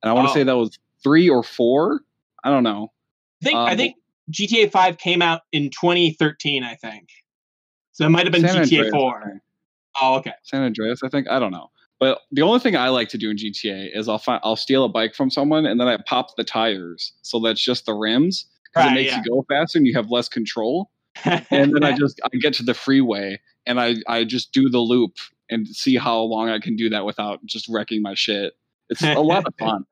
and 0.02 0.10
I 0.10 0.14
want 0.14 0.26
to 0.28 0.30
Oh. 0.30 0.34
say 0.34 0.42
that 0.44 0.56
was 0.56 0.78
three 1.02 1.28
or 1.28 1.42
four. 1.42 2.00
I 2.42 2.50
don't 2.50 2.62
know. 2.62 2.92
I 3.42 3.44
think 3.44 3.56
I 3.56 3.70
Um, 3.72 3.76
think 3.76 3.96
GTA 4.30 4.70
Five 4.70 4.96
came 4.98 5.20
out 5.22 5.42
in 5.52 5.68
2013. 5.70 6.62
I 6.64 6.74
think 6.76 7.08
so. 7.92 8.06
It 8.06 8.08
might 8.08 8.24
have 8.24 8.32
been 8.32 8.42
San 8.42 8.56
GTA 8.64 8.78
Andreas, 8.86 8.90
Four. 8.92 9.42
Oh, 10.00 10.14
okay. 10.16 10.32
San 10.42 10.62
Andreas, 10.62 11.02
I 11.02 11.08
think. 11.08 11.28
I 11.28 11.38
don't 11.38 11.52
know. 11.52 11.70
But 12.00 12.20
the 12.32 12.42
only 12.42 12.58
thing 12.58 12.76
I 12.76 12.88
like 12.88 13.08
to 13.10 13.18
do 13.18 13.30
in 13.30 13.36
GTA 13.36 13.96
is 13.96 14.08
I'll 14.08 14.18
find 14.18 14.40
I'll 14.44 14.56
steal 14.56 14.84
a 14.84 14.88
bike 14.88 15.14
from 15.14 15.30
someone 15.30 15.64
and 15.64 15.80
then 15.80 15.88
I 15.88 15.96
pop 16.06 16.36
the 16.36 16.44
tires, 16.44 17.12
so 17.22 17.38
that's 17.40 17.62
just 17.62 17.86
the 17.86 17.94
rims 17.94 18.46
because 18.64 18.86
Right, 18.86 18.92
it 18.92 18.94
makes 18.94 19.12
yeah. 19.12 19.22
you 19.24 19.30
go 19.30 19.46
faster 19.48 19.78
and 19.78 19.86
you 19.86 19.94
have 19.94 20.10
less 20.10 20.28
control. 20.28 20.90
And 21.24 21.72
then 21.74 21.84
I 21.84 21.92
just 21.96 22.20
I 22.24 22.36
get 22.36 22.54
to 22.54 22.62
the 22.62 22.74
freeway 22.74 23.40
and 23.66 23.80
I 23.80 23.96
I 24.08 24.24
just 24.24 24.52
do 24.52 24.68
the 24.68 24.80
loop 24.80 25.16
and 25.50 25.68
see 25.68 25.96
how 25.96 26.18
long 26.20 26.48
I 26.48 26.58
can 26.58 26.74
do 26.76 26.88
that 26.90 27.04
without 27.04 27.44
just 27.46 27.68
wrecking 27.68 28.02
my 28.02 28.14
shit. 28.14 28.54
It's 28.90 29.02
a 29.02 29.14
lot 29.20 29.46
of 29.46 29.54
fun. 29.58 29.86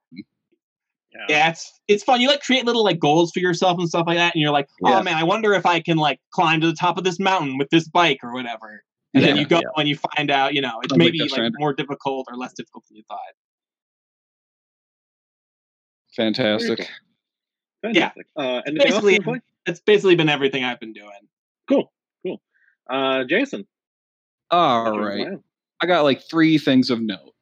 yeah, 1.29 1.51
it's 1.51 1.81
it's 1.89 2.03
fun. 2.03 2.21
You 2.21 2.29
like 2.29 2.43
create 2.43 2.65
little 2.65 2.85
like 2.85 2.99
goals 2.99 3.31
for 3.33 3.41
yourself 3.41 3.79
and 3.79 3.89
stuff 3.89 4.05
like 4.07 4.17
that, 4.17 4.35
and 4.35 4.43
you're 4.43 4.51
like, 4.53 4.69
oh 4.85 4.91
Yeah. 4.91 5.03
man, 5.03 5.17
I 5.17 5.25
wonder 5.25 5.53
if 5.55 5.65
I 5.67 5.81
can 5.81 5.97
like 5.99 6.21
climb 6.33 6.61
to 6.63 6.67
the 6.67 6.75
top 6.75 6.99
of 6.99 7.05
this 7.05 7.19
mountain 7.21 7.59
with 7.59 7.71
this 7.71 7.89
bike 7.89 8.19
or 8.23 8.33
whatever. 8.33 8.83
And 9.15 9.25
then 9.25 9.37
you 9.37 9.47
go 9.47 9.57
yeah. 9.57 9.69
and 9.77 9.89
you 9.89 9.97
find 10.17 10.31
out, 10.31 10.55
you 10.55 10.61
know, 10.61 10.81
it's 10.83 10.91
Sounds 10.91 10.99
like 10.99 10.99
maybe 10.99 11.21
like 11.21 11.31
Stranding. 11.31 11.59
more 11.59 11.75
difficult 11.75 12.29
or 12.31 12.37
less 12.37 12.55
difficult 12.55 12.85
than 12.89 12.97
you 12.97 13.03
thought. 13.09 13.19
Fantastic. 16.17 16.89
Fantastic. 17.83 18.27
Uh, 18.37 18.63
anything 18.67 18.93
else 18.93 19.05
Basically, 19.05 19.35
you? 19.35 19.41
It's 19.67 19.81
basically 19.81 20.15
been 20.15 20.29
everything 20.29 20.65
I've 20.65 20.81
been 20.81 20.93
doing. 20.93 21.11
Cool. 21.69 21.93
Cool. 22.25 22.41
Uh, 22.89 23.25
Jason. 23.25 23.67
All 24.51 24.99
right. 24.99 25.31
Wow. 25.31 25.43
I 25.83 25.87
got 25.87 26.03
like 26.05 26.23
three 26.31 26.59
things 26.59 26.91
of 26.91 27.01
note. 27.01 27.35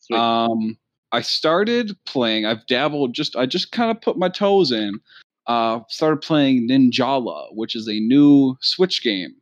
Sweet. 0.00 0.18
Um, 0.18 0.76
I 1.12 1.20
started 1.20 1.96
playing. 2.04 2.46
I've 2.46 2.66
dabbled. 2.66 3.14
Just 3.14 3.36
I 3.36 3.46
just 3.46 3.72
kind 3.72 3.90
of 3.90 4.00
put 4.00 4.18
my 4.18 4.28
toes 4.28 4.72
in. 4.72 4.98
Uh, 5.46 5.80
started 5.88 6.20
playing 6.20 6.68
Ninjala, 6.68 7.54
which 7.54 7.76
is 7.76 7.88
a 7.88 8.00
new 8.00 8.56
Switch 8.60 9.02
game. 9.02 9.36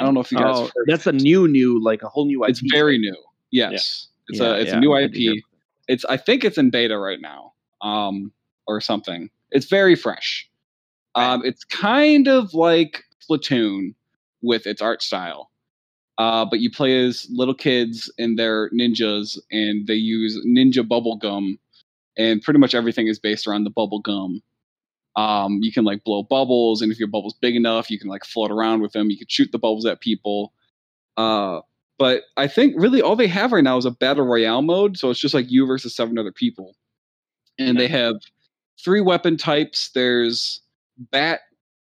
I 0.00 0.04
don't 0.04 0.14
know 0.14 0.20
if 0.20 0.32
you 0.32 0.38
guys. 0.38 0.56
Oh, 0.56 0.70
that's 0.86 1.06
a 1.06 1.12
new, 1.12 1.46
new, 1.46 1.82
like 1.82 2.02
a 2.02 2.08
whole 2.08 2.24
new 2.24 2.42
IP. 2.42 2.50
It's 2.50 2.62
very 2.72 2.98
new. 2.98 3.16
Yes, 3.50 4.08
it's 4.28 4.40
Yeah, 4.40 4.46
a 4.46 4.54
it's 4.54 4.70
yeah, 4.70 4.76
a 4.78 4.80
new 4.80 4.96
IP. 4.96 5.42
It's 5.88 6.04
I 6.06 6.16
think 6.16 6.42
it's 6.44 6.56
in 6.56 6.70
beta 6.70 6.98
right 6.98 7.20
now, 7.20 7.52
um, 7.82 8.32
or 8.66 8.80
something. 8.80 9.28
It's 9.50 9.66
very 9.66 9.94
fresh. 9.94 10.48
Um, 11.14 11.44
it's 11.44 11.64
kind 11.64 12.28
of 12.28 12.54
like 12.54 13.04
Splatoon 13.28 13.94
with 14.42 14.66
its 14.66 14.80
art 14.80 15.02
style. 15.02 15.50
Uh, 16.16 16.44
but 16.44 16.60
you 16.60 16.70
play 16.70 17.04
as 17.04 17.26
little 17.30 17.54
kids 17.54 18.12
and 18.18 18.38
they're 18.38 18.70
ninjas, 18.70 19.38
and 19.50 19.86
they 19.86 19.94
use 19.94 20.38
ninja 20.46 20.86
bubble 20.86 21.16
gum, 21.16 21.58
and 22.16 22.42
pretty 22.42 22.60
much 22.60 22.74
everything 22.74 23.06
is 23.06 23.18
based 23.18 23.46
around 23.46 23.64
the 23.64 23.70
bubble 23.70 24.00
gum. 24.00 24.42
Um, 25.16 25.58
you 25.60 25.72
can 25.72 25.84
like 25.84 26.04
blow 26.04 26.22
bubbles, 26.22 26.82
and 26.82 26.92
if 26.92 26.98
your 26.98 27.08
bubble's 27.08 27.34
big 27.34 27.56
enough, 27.56 27.90
you 27.90 27.98
can 27.98 28.08
like 28.08 28.24
float 28.24 28.50
around 28.50 28.80
with 28.80 28.92
them. 28.92 29.10
You 29.10 29.18
can 29.18 29.26
shoot 29.28 29.50
the 29.52 29.58
bubbles 29.58 29.86
at 29.86 30.00
people. 30.00 30.52
Uh, 31.16 31.60
but 31.98 32.22
I 32.36 32.46
think 32.46 32.74
really 32.76 33.02
all 33.02 33.16
they 33.16 33.26
have 33.26 33.52
right 33.52 33.64
now 33.64 33.76
is 33.76 33.84
a 33.84 33.90
battle 33.90 34.24
royale 34.24 34.62
mode, 34.62 34.96
so 34.96 35.10
it's 35.10 35.20
just 35.20 35.34
like 35.34 35.50
you 35.50 35.66
versus 35.66 35.94
seven 35.94 36.18
other 36.18 36.32
people, 36.32 36.76
and 37.58 37.78
they 37.78 37.88
have 37.88 38.16
three 38.82 39.00
weapon 39.00 39.36
types. 39.36 39.90
There's 39.94 40.62
bat 40.98 41.40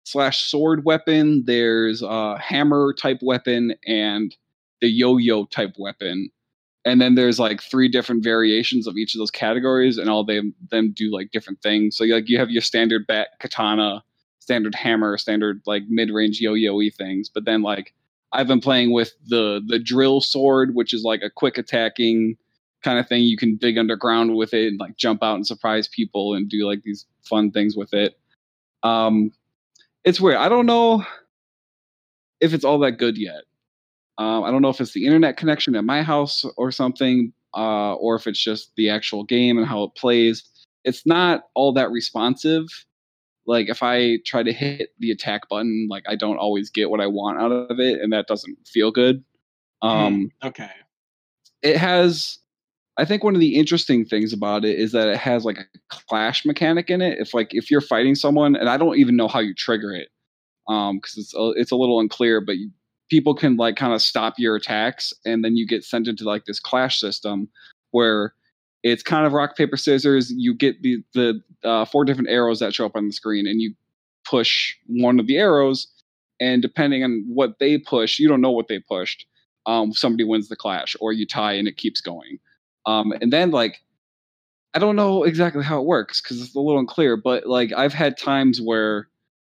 slash 0.04 0.42
sword 0.42 0.84
weapon. 0.84 1.44
There's 1.46 2.02
a 2.02 2.38
hammer 2.38 2.94
type 2.96 3.18
weapon 3.22 3.74
and 3.86 4.36
the 4.80 4.88
yo-yo 4.88 5.46
type 5.46 5.74
weapon. 5.78 6.30
And 6.84 7.00
then 7.00 7.14
there's 7.14 7.38
like 7.38 7.62
three 7.62 7.88
different 7.88 8.22
variations 8.22 8.86
of 8.86 8.96
each 8.96 9.14
of 9.14 9.18
those 9.18 9.30
categories, 9.30 9.96
and 9.96 10.10
all 10.10 10.24
them 10.24 10.54
them 10.70 10.92
do 10.94 11.10
like 11.12 11.30
different 11.30 11.62
things. 11.62 11.96
So 11.96 12.04
like 12.04 12.28
you 12.28 12.38
have 12.38 12.50
your 12.50 12.62
standard 12.62 13.06
bat 13.06 13.28
katana, 13.40 14.04
standard 14.40 14.74
hammer, 14.74 15.16
standard 15.16 15.62
like 15.66 15.84
mid 15.88 16.10
range 16.10 16.40
yo-yo-y 16.40 16.90
things. 16.96 17.28
But 17.28 17.46
then 17.46 17.62
like 17.62 17.94
I've 18.32 18.48
been 18.48 18.60
playing 18.60 18.92
with 18.92 19.14
the 19.26 19.62
the 19.66 19.78
drill 19.78 20.20
sword, 20.20 20.74
which 20.74 20.92
is 20.92 21.04
like 21.04 21.22
a 21.22 21.30
quick 21.30 21.56
attacking 21.56 22.36
kind 22.82 22.98
of 22.98 23.08
thing. 23.08 23.22
You 23.22 23.38
can 23.38 23.56
dig 23.56 23.78
underground 23.78 24.36
with 24.36 24.52
it 24.52 24.68
and 24.68 24.78
like 24.78 24.96
jump 24.96 25.22
out 25.22 25.36
and 25.36 25.46
surprise 25.46 25.88
people 25.88 26.34
and 26.34 26.48
do 26.48 26.66
like 26.66 26.82
these 26.82 27.06
fun 27.22 27.50
things 27.50 27.76
with 27.76 27.94
it. 27.94 28.18
Um, 28.82 29.32
it's 30.04 30.20
weird. 30.20 30.36
I 30.36 30.50
don't 30.50 30.66
know 30.66 31.06
if 32.40 32.52
it's 32.52 32.64
all 32.64 32.78
that 32.80 32.98
good 32.98 33.16
yet. 33.16 33.44
Um, 34.18 34.44
I 34.44 34.50
don't 34.50 34.62
know 34.62 34.68
if 34.68 34.80
it's 34.80 34.92
the 34.92 35.06
internet 35.06 35.36
connection 35.36 35.74
at 35.74 35.84
my 35.84 36.02
house 36.02 36.44
or 36.56 36.70
something, 36.70 37.32
uh, 37.56 37.94
or 37.94 38.14
if 38.16 38.26
it's 38.26 38.42
just 38.42 38.72
the 38.76 38.90
actual 38.90 39.24
game 39.24 39.58
and 39.58 39.66
how 39.66 39.82
it 39.82 39.94
plays. 39.96 40.44
It's 40.84 41.06
not 41.06 41.44
all 41.54 41.72
that 41.74 41.90
responsive. 41.90 42.66
Like 43.46 43.68
if 43.68 43.82
I 43.82 44.18
try 44.24 44.42
to 44.42 44.52
hit 44.52 44.90
the 44.98 45.10
attack 45.10 45.48
button, 45.48 45.88
like 45.90 46.04
I 46.08 46.14
don't 46.14 46.38
always 46.38 46.70
get 46.70 46.90
what 46.90 47.00
I 47.00 47.06
want 47.06 47.40
out 47.40 47.52
of 47.52 47.80
it, 47.80 48.00
and 48.00 48.12
that 48.12 48.26
doesn't 48.26 48.56
feel 48.66 48.90
good. 48.90 49.24
Um, 49.82 50.30
Okay. 50.42 50.70
it 51.62 51.76
has 51.76 52.38
i 52.96 53.04
think 53.04 53.24
one 53.24 53.34
of 53.34 53.40
the 53.40 53.56
interesting 53.56 54.04
things 54.04 54.32
about 54.32 54.64
it 54.64 54.78
is 54.78 54.92
that 54.92 55.08
it 55.08 55.16
has 55.16 55.44
like 55.44 55.58
a 55.58 55.64
clash 55.88 56.44
mechanic 56.46 56.88
in 56.90 57.02
it 57.02 57.18
if 57.18 57.34
like 57.34 57.48
if 57.52 57.70
you're 57.70 57.80
fighting 57.80 58.14
someone 58.14 58.54
and 58.56 58.68
i 58.68 58.76
don't 58.76 58.96
even 58.96 59.16
know 59.16 59.28
how 59.28 59.40
you 59.40 59.52
trigger 59.54 59.92
it 59.92 60.08
um 60.68 60.96
because 60.98 61.18
it's 61.18 61.34
a, 61.34 61.52
it's 61.56 61.70
a 61.72 61.76
little 61.76 62.00
unclear 62.00 62.40
but 62.40 62.56
you, 62.56 62.70
people 63.10 63.34
can 63.34 63.56
like 63.56 63.76
kind 63.76 63.92
of 63.92 64.02
stop 64.02 64.34
your 64.38 64.56
attacks 64.56 65.12
and 65.24 65.44
then 65.44 65.56
you 65.56 65.66
get 65.66 65.84
sent 65.84 66.08
into 66.08 66.24
like 66.24 66.44
this 66.44 66.60
clash 66.60 66.98
system 66.98 67.48
where 67.90 68.34
it's 68.82 69.02
kind 69.02 69.26
of 69.26 69.32
rock 69.32 69.56
paper 69.56 69.76
scissors 69.76 70.32
you 70.36 70.54
get 70.54 70.80
the 70.82 71.02
the 71.14 71.40
uh, 71.64 71.84
four 71.84 72.04
different 72.04 72.30
arrows 72.30 72.60
that 72.60 72.74
show 72.74 72.86
up 72.86 72.96
on 72.96 73.06
the 73.06 73.12
screen 73.12 73.46
and 73.46 73.60
you 73.60 73.74
push 74.24 74.74
one 74.86 75.20
of 75.20 75.26
the 75.26 75.36
arrows 75.36 75.86
and 76.40 76.62
depending 76.62 77.04
on 77.04 77.24
what 77.28 77.58
they 77.60 77.78
push 77.78 78.18
you 78.18 78.28
don't 78.28 78.40
know 78.40 78.50
what 78.50 78.68
they 78.68 78.78
pushed 78.78 79.26
um, 79.66 79.92
somebody 79.92 80.24
wins 80.24 80.48
the 80.48 80.56
clash 80.56 80.96
or 81.00 81.12
you 81.12 81.26
tie 81.26 81.52
and 81.52 81.68
it 81.68 81.76
keeps 81.76 82.00
going. 82.00 82.38
Um, 82.86 83.12
and 83.20 83.32
then 83.32 83.50
like, 83.50 83.80
I 84.74 84.78
don't 84.78 84.96
know 84.96 85.24
exactly 85.24 85.64
how 85.64 85.80
it 85.80 85.86
works 85.86 86.20
because 86.20 86.42
it's 86.42 86.54
a 86.54 86.60
little 86.60 86.80
unclear, 86.80 87.16
but 87.16 87.46
like 87.46 87.72
I've 87.72 87.94
had 87.94 88.18
times 88.18 88.60
where 88.60 89.08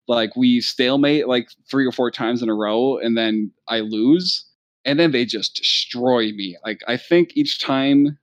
like 0.07 0.35
we 0.35 0.61
stalemate 0.61 1.27
like 1.27 1.49
three 1.69 1.85
or 1.85 1.91
four 1.91 2.09
times 2.11 2.41
in 2.41 2.49
a 2.49 2.53
row 2.53 2.97
and 2.97 3.17
then 3.17 3.51
I 3.67 3.79
lose 3.81 4.45
and 4.85 4.99
then 4.99 5.11
they 5.11 5.25
just 5.25 5.55
destroy 5.55 6.31
me. 6.31 6.57
Like 6.65 6.81
I 6.87 6.97
think 6.97 7.31
each 7.35 7.59
time 7.59 8.17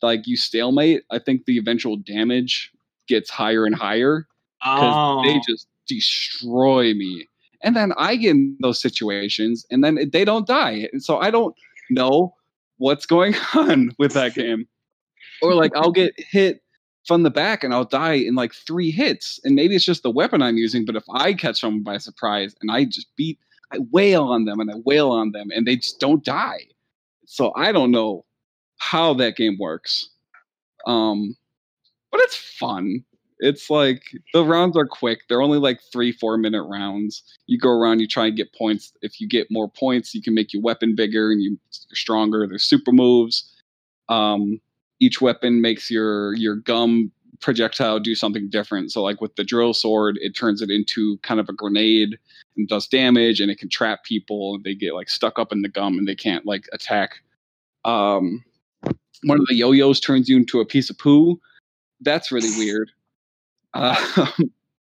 like 0.00 0.26
you 0.26 0.36
stalemate, 0.36 1.02
I 1.10 1.18
think 1.18 1.44
the 1.44 1.58
eventual 1.58 1.96
damage 1.96 2.70
gets 3.08 3.30
higher 3.30 3.64
and 3.66 3.74
higher 3.74 4.26
because 4.62 4.94
Oh. 4.96 5.22
they 5.24 5.40
just 5.48 5.66
destroy 5.86 6.94
me. 6.94 7.26
And 7.62 7.74
then 7.74 7.92
I 7.96 8.14
get 8.16 8.30
in 8.30 8.56
those 8.60 8.80
situations, 8.80 9.66
and 9.70 9.82
then 9.82 9.98
they 10.12 10.24
don't 10.24 10.46
die. 10.46 10.88
And 10.92 11.02
so 11.02 11.18
I 11.18 11.30
don't 11.32 11.54
know 11.90 12.34
what's 12.76 13.04
going 13.04 13.34
on 13.54 13.90
with 13.98 14.12
that 14.12 14.34
game. 14.34 14.68
Or 15.42 15.54
like 15.54 15.72
I'll 15.74 15.90
get 15.90 16.12
hit 16.16 16.62
from 17.08 17.22
the 17.22 17.30
back 17.30 17.64
and 17.64 17.72
I'll 17.72 17.86
die 17.86 18.12
in 18.12 18.34
like 18.34 18.52
three 18.52 18.90
hits. 18.90 19.40
And 19.42 19.56
maybe 19.56 19.74
it's 19.74 19.84
just 19.84 20.02
the 20.02 20.10
weapon 20.10 20.42
I'm 20.42 20.58
using, 20.58 20.84
but 20.84 20.94
if 20.94 21.04
I 21.10 21.32
catch 21.32 21.60
someone 21.60 21.82
by 21.82 21.96
surprise 21.96 22.54
and 22.60 22.70
I 22.70 22.84
just 22.84 23.08
beat, 23.16 23.38
I 23.72 23.78
wail 23.90 24.24
on 24.24 24.44
them 24.44 24.60
and 24.60 24.70
I 24.70 24.74
wail 24.84 25.10
on 25.10 25.32
them 25.32 25.48
and 25.50 25.66
they 25.66 25.76
just 25.76 25.98
don't 26.00 26.22
die. 26.22 26.66
So 27.24 27.52
I 27.56 27.72
don't 27.72 27.90
know 27.90 28.26
how 28.76 29.14
that 29.14 29.36
game 29.36 29.56
works. 29.58 30.10
Um, 30.86 31.34
but 32.12 32.20
it's 32.20 32.36
fun. 32.36 33.04
It's 33.40 33.70
like 33.70 34.02
the 34.34 34.44
rounds 34.44 34.76
are 34.76 34.86
quick. 34.86 35.20
They're 35.28 35.42
only 35.42 35.58
like 35.58 35.80
three, 35.90 36.12
four 36.12 36.36
minute 36.36 36.64
rounds. 36.64 37.22
You 37.46 37.58
go 37.58 37.70
around, 37.70 38.00
you 38.00 38.06
try 38.06 38.26
and 38.26 38.36
get 38.36 38.52
points. 38.54 38.92
If 39.00 39.18
you 39.20 39.28
get 39.28 39.46
more 39.50 39.68
points, 39.70 40.14
you 40.14 40.20
can 40.20 40.34
make 40.34 40.52
your 40.52 40.62
weapon 40.62 40.94
bigger 40.94 41.30
and 41.30 41.40
you, 41.40 41.50
you're 41.88 41.96
stronger. 41.96 42.46
There's 42.46 42.64
super 42.64 42.92
moves. 42.92 43.50
Um, 44.10 44.60
each 45.00 45.20
weapon 45.20 45.60
makes 45.60 45.90
your 45.90 46.34
your 46.34 46.56
gum 46.56 47.12
projectile 47.40 48.00
do 48.00 48.14
something 48.14 48.48
different. 48.48 48.90
So 48.90 49.02
like 49.02 49.20
with 49.20 49.36
the 49.36 49.44
drill 49.44 49.72
sword, 49.74 50.18
it 50.20 50.34
turns 50.34 50.60
it 50.60 50.70
into 50.70 51.18
kind 51.18 51.38
of 51.38 51.48
a 51.48 51.52
grenade 51.52 52.18
and 52.56 52.68
does 52.68 52.88
damage 52.88 53.40
and 53.40 53.50
it 53.50 53.58
can 53.58 53.68
trap 53.68 54.04
people 54.04 54.56
and 54.56 54.64
they 54.64 54.74
get 54.74 54.94
like 54.94 55.08
stuck 55.08 55.38
up 55.38 55.52
in 55.52 55.62
the 55.62 55.68
gum 55.68 55.98
and 55.98 56.08
they 56.08 56.16
can't 56.16 56.46
like 56.46 56.66
attack. 56.72 57.20
Um, 57.84 58.44
one 59.22 59.40
of 59.40 59.46
the 59.46 59.54
yo-yos 59.54 60.00
turns 60.00 60.28
you 60.28 60.36
into 60.36 60.60
a 60.60 60.66
piece 60.66 60.90
of 60.90 60.98
poo. 60.98 61.40
That's 62.00 62.32
really 62.32 62.50
weird. 62.58 62.90
Uh, 63.74 64.26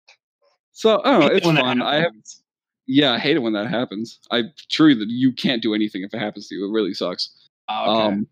so 0.73 1.01
I 1.05 1.11
don't 1.11 1.21
know. 1.21 1.27
It's 1.27 1.47
fun. 1.47 1.83
I 1.83 2.01
have 2.01 2.13
yeah, 2.87 3.13
I 3.13 3.19
hate 3.19 3.37
it 3.37 3.41
when 3.41 3.53
that 3.53 3.69
happens. 3.69 4.19
I 4.31 4.43
truly 4.69 4.95
that 4.95 5.09
you 5.09 5.33
can't 5.33 5.63
do 5.63 5.75
anything 5.75 6.03
if 6.03 6.13
it 6.13 6.19
happens 6.19 6.49
to 6.49 6.55
you. 6.55 6.67
It 6.67 6.73
really 6.73 6.95
sucks. 6.95 7.31
Oh, 7.69 7.93
okay. 7.93 8.15
Um, 8.15 8.27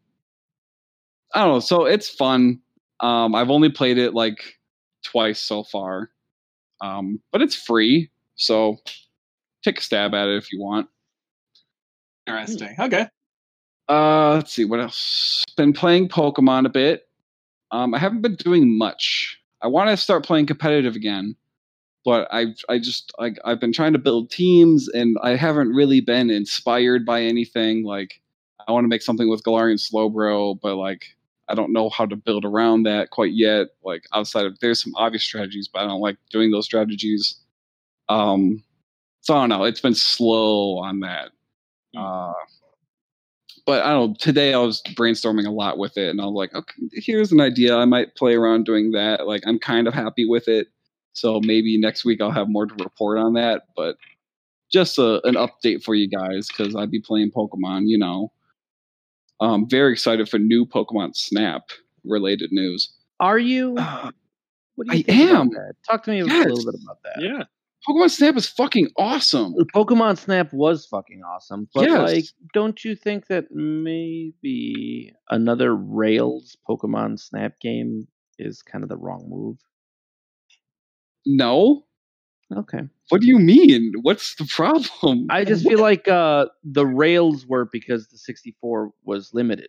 I 1.35 1.41
don't 1.41 1.55
know. 1.55 1.61
So 1.61 1.85
it's 1.85 2.09
fun. 2.09 2.61
Um, 3.01 3.35
I've 3.35 3.51
only 3.51 3.71
played 3.71 3.99
it 3.99 4.15
like 4.15 4.59
twice 5.05 5.41
so 5.41 5.63
far, 5.65 6.11
um, 6.81 7.21
but 7.33 7.43
it's 7.43 7.55
free. 7.55 8.11
So 8.35 8.79
take 9.63 9.79
a 9.79 9.83
stab 9.83 10.15
at 10.15 10.29
it 10.29 10.37
if 10.37 10.53
you 10.53 10.61
want. 10.61 10.89
Interesting. 12.27 12.75
Okay. 12.79 13.07
Uh, 13.89 14.35
let's 14.35 14.53
see 14.53 14.65
what 14.65 14.81
else. 14.81 15.45
Been 15.57 15.73
playing 15.73 16.09
Pokemon 16.09 16.67
a 16.67 16.69
bit. 16.69 17.09
Um, 17.73 17.95
I 17.95 17.99
haven't 17.99 18.23
been 18.23 18.37
doing 18.37 18.77
much. 18.77 19.39
I 19.63 19.67
want 19.67 19.91
to 19.91 19.97
start 19.97 20.25
playing 20.25 20.47
competitive 20.47 20.97
again, 20.97 21.37
but 22.05 22.29
I 22.31 22.55
I 22.69 22.79
just 22.79 23.13
like 23.19 23.39
I've 23.45 23.61
been 23.61 23.73
trying 23.73 23.93
to 23.93 23.99
build 23.99 24.31
teams 24.31 24.89
and 24.89 25.17
I 25.23 25.37
haven't 25.37 25.69
really 25.71 26.01
been 26.01 26.31
inspired 26.31 27.05
by 27.05 27.23
anything. 27.23 27.85
Like 27.85 28.21
I 28.67 28.73
want 28.73 28.85
to 28.85 28.89
make 28.89 29.03
something 29.03 29.29
with 29.29 29.43
Galarian 29.43 29.79
Slowbro, 29.79 30.61
but 30.61 30.77
like 30.77 31.17
I 31.51 31.55
don't 31.55 31.73
know 31.73 31.91
how 31.91 32.07
to 32.07 32.17
build 32.17 32.45
around 32.45 32.85
that 32.85 33.11
quite 33.11 33.33
yet. 33.33 33.69
Like 33.85 34.05
outside 34.15 34.47
of 34.47 34.59
there's 34.61 34.83
some 34.83 34.95
obvious 34.97 35.25
strategies, 35.25 35.69
but 35.69 35.81
I 35.81 35.87
don't 35.87 36.01
like 36.01 36.17
doing 36.31 36.51
those 36.51 36.65
strategies. 36.65 37.37
Um, 38.09 38.63
so 39.21 39.35
I 39.35 39.41
don't 39.41 39.49
know. 39.49 39.65
It's 39.65 39.81
been 39.81 39.95
slow 39.95 40.79
on 40.79 41.01
that. 41.01 41.31
Uh, 41.97 42.33
but 43.67 43.85
I 43.85 43.91
don't. 43.91 44.19
Today 44.19 44.55
I 44.55 44.59
was 44.59 44.83
brainstorming 44.95 45.47
a 45.47 45.51
lot 45.51 45.79
with 45.79 45.97
it, 45.97 46.09
and 46.09 46.21
I 46.21 46.25
was 46.25 46.35
like, 46.35 46.55
okay, 46.55 46.75
here's 46.93 47.33
an 47.33 47.41
idea. 47.41 47.77
I 47.77 47.85
might 47.85 48.17
play 48.17 48.35
around 48.35 48.65
doing 48.65 48.93
that. 48.93 49.27
Like, 49.27 49.43
I'm 49.47 49.59
kind 49.59 49.87
of 49.87 49.95
happy 49.95 50.27
with 50.27 50.49
it. 50.49 50.69
So 51.13 51.41
maybe 51.45 51.79
next 51.79 52.05
week 52.05 52.21
I'll 52.21 52.31
have 52.31 52.49
more 52.49 52.67
to 52.67 52.75
report 52.83 53.19
on 53.19 53.35
that. 53.35 53.63
But 53.77 53.97
just 54.73 54.99
a, 54.99 55.25
an 55.27 55.35
update 55.35 55.83
for 55.83 55.95
you 55.95 56.09
guys 56.09 56.49
because 56.49 56.75
I'd 56.75 56.91
be 56.91 57.01
playing 57.01 57.33
Pokemon. 57.33 57.83
You 57.87 57.99
know, 57.99 58.33
um, 59.41 59.69
very 59.69 59.93
excited 59.93 60.29
for 60.29 60.39
new 60.39 60.67
Pokemon 60.67 61.15
Snap 61.17 61.63
related 62.05 62.51
news. 62.53 62.93
Are 63.21 63.39
you? 63.39 63.77
Uh, 63.79 64.11
What 64.77 64.89
do 64.89 64.97
you 64.97 65.01
I 65.01 65.03
think 65.03 65.31
about 65.31 65.41
am. 65.41 65.49
that? 65.51 65.75
Talk 65.89 66.03
to 66.05 66.11
me 66.11 66.21
a 66.21 66.25
little 66.25 66.57
bit 66.65 66.81
about 66.83 66.99
that. 67.05 67.23
Yeah. 67.23 67.43
Pokemon 67.89 68.11
Snap 68.11 68.37
is 68.37 68.47
fucking 68.47 68.89
awesome. 68.99 69.55
Pokemon 69.75 70.19
Snap 70.19 70.53
was 70.53 70.87
fucking 70.87 71.23
awesome, 71.23 71.69
but 71.75 71.85
Yes. 71.89 72.13
like, 72.13 72.25
don't 72.55 72.85
you 72.85 72.95
think 72.95 73.27
that 73.29 73.51
maybe 73.51 75.13
another 75.31 75.75
Rails 75.75 76.57
Pokemon 76.69 77.19
Snap 77.19 77.59
game 77.61 78.07
is 78.39 78.63
kind 78.63 78.83
of 78.85 78.89
the 78.91 78.97
wrong 78.99 79.27
move? 79.29 79.57
No, 81.27 81.85
Okay, 82.57 82.81
what 83.11 83.21
do 83.21 83.29
you 83.29 83.39
mean? 83.39 83.93
What's 84.03 84.35
the 84.37 84.45
problem? 84.47 85.27
I 85.31 85.45
just 85.53 85.65
feel 85.67 85.81
like 85.81 86.09
uh, 86.09 86.47
the 86.65 86.87
Rails 86.87 87.47
were 87.47 87.69
because 87.71 88.09
the 88.09 88.19
64 88.19 88.91
was 89.05 89.33
limited. 89.33 89.69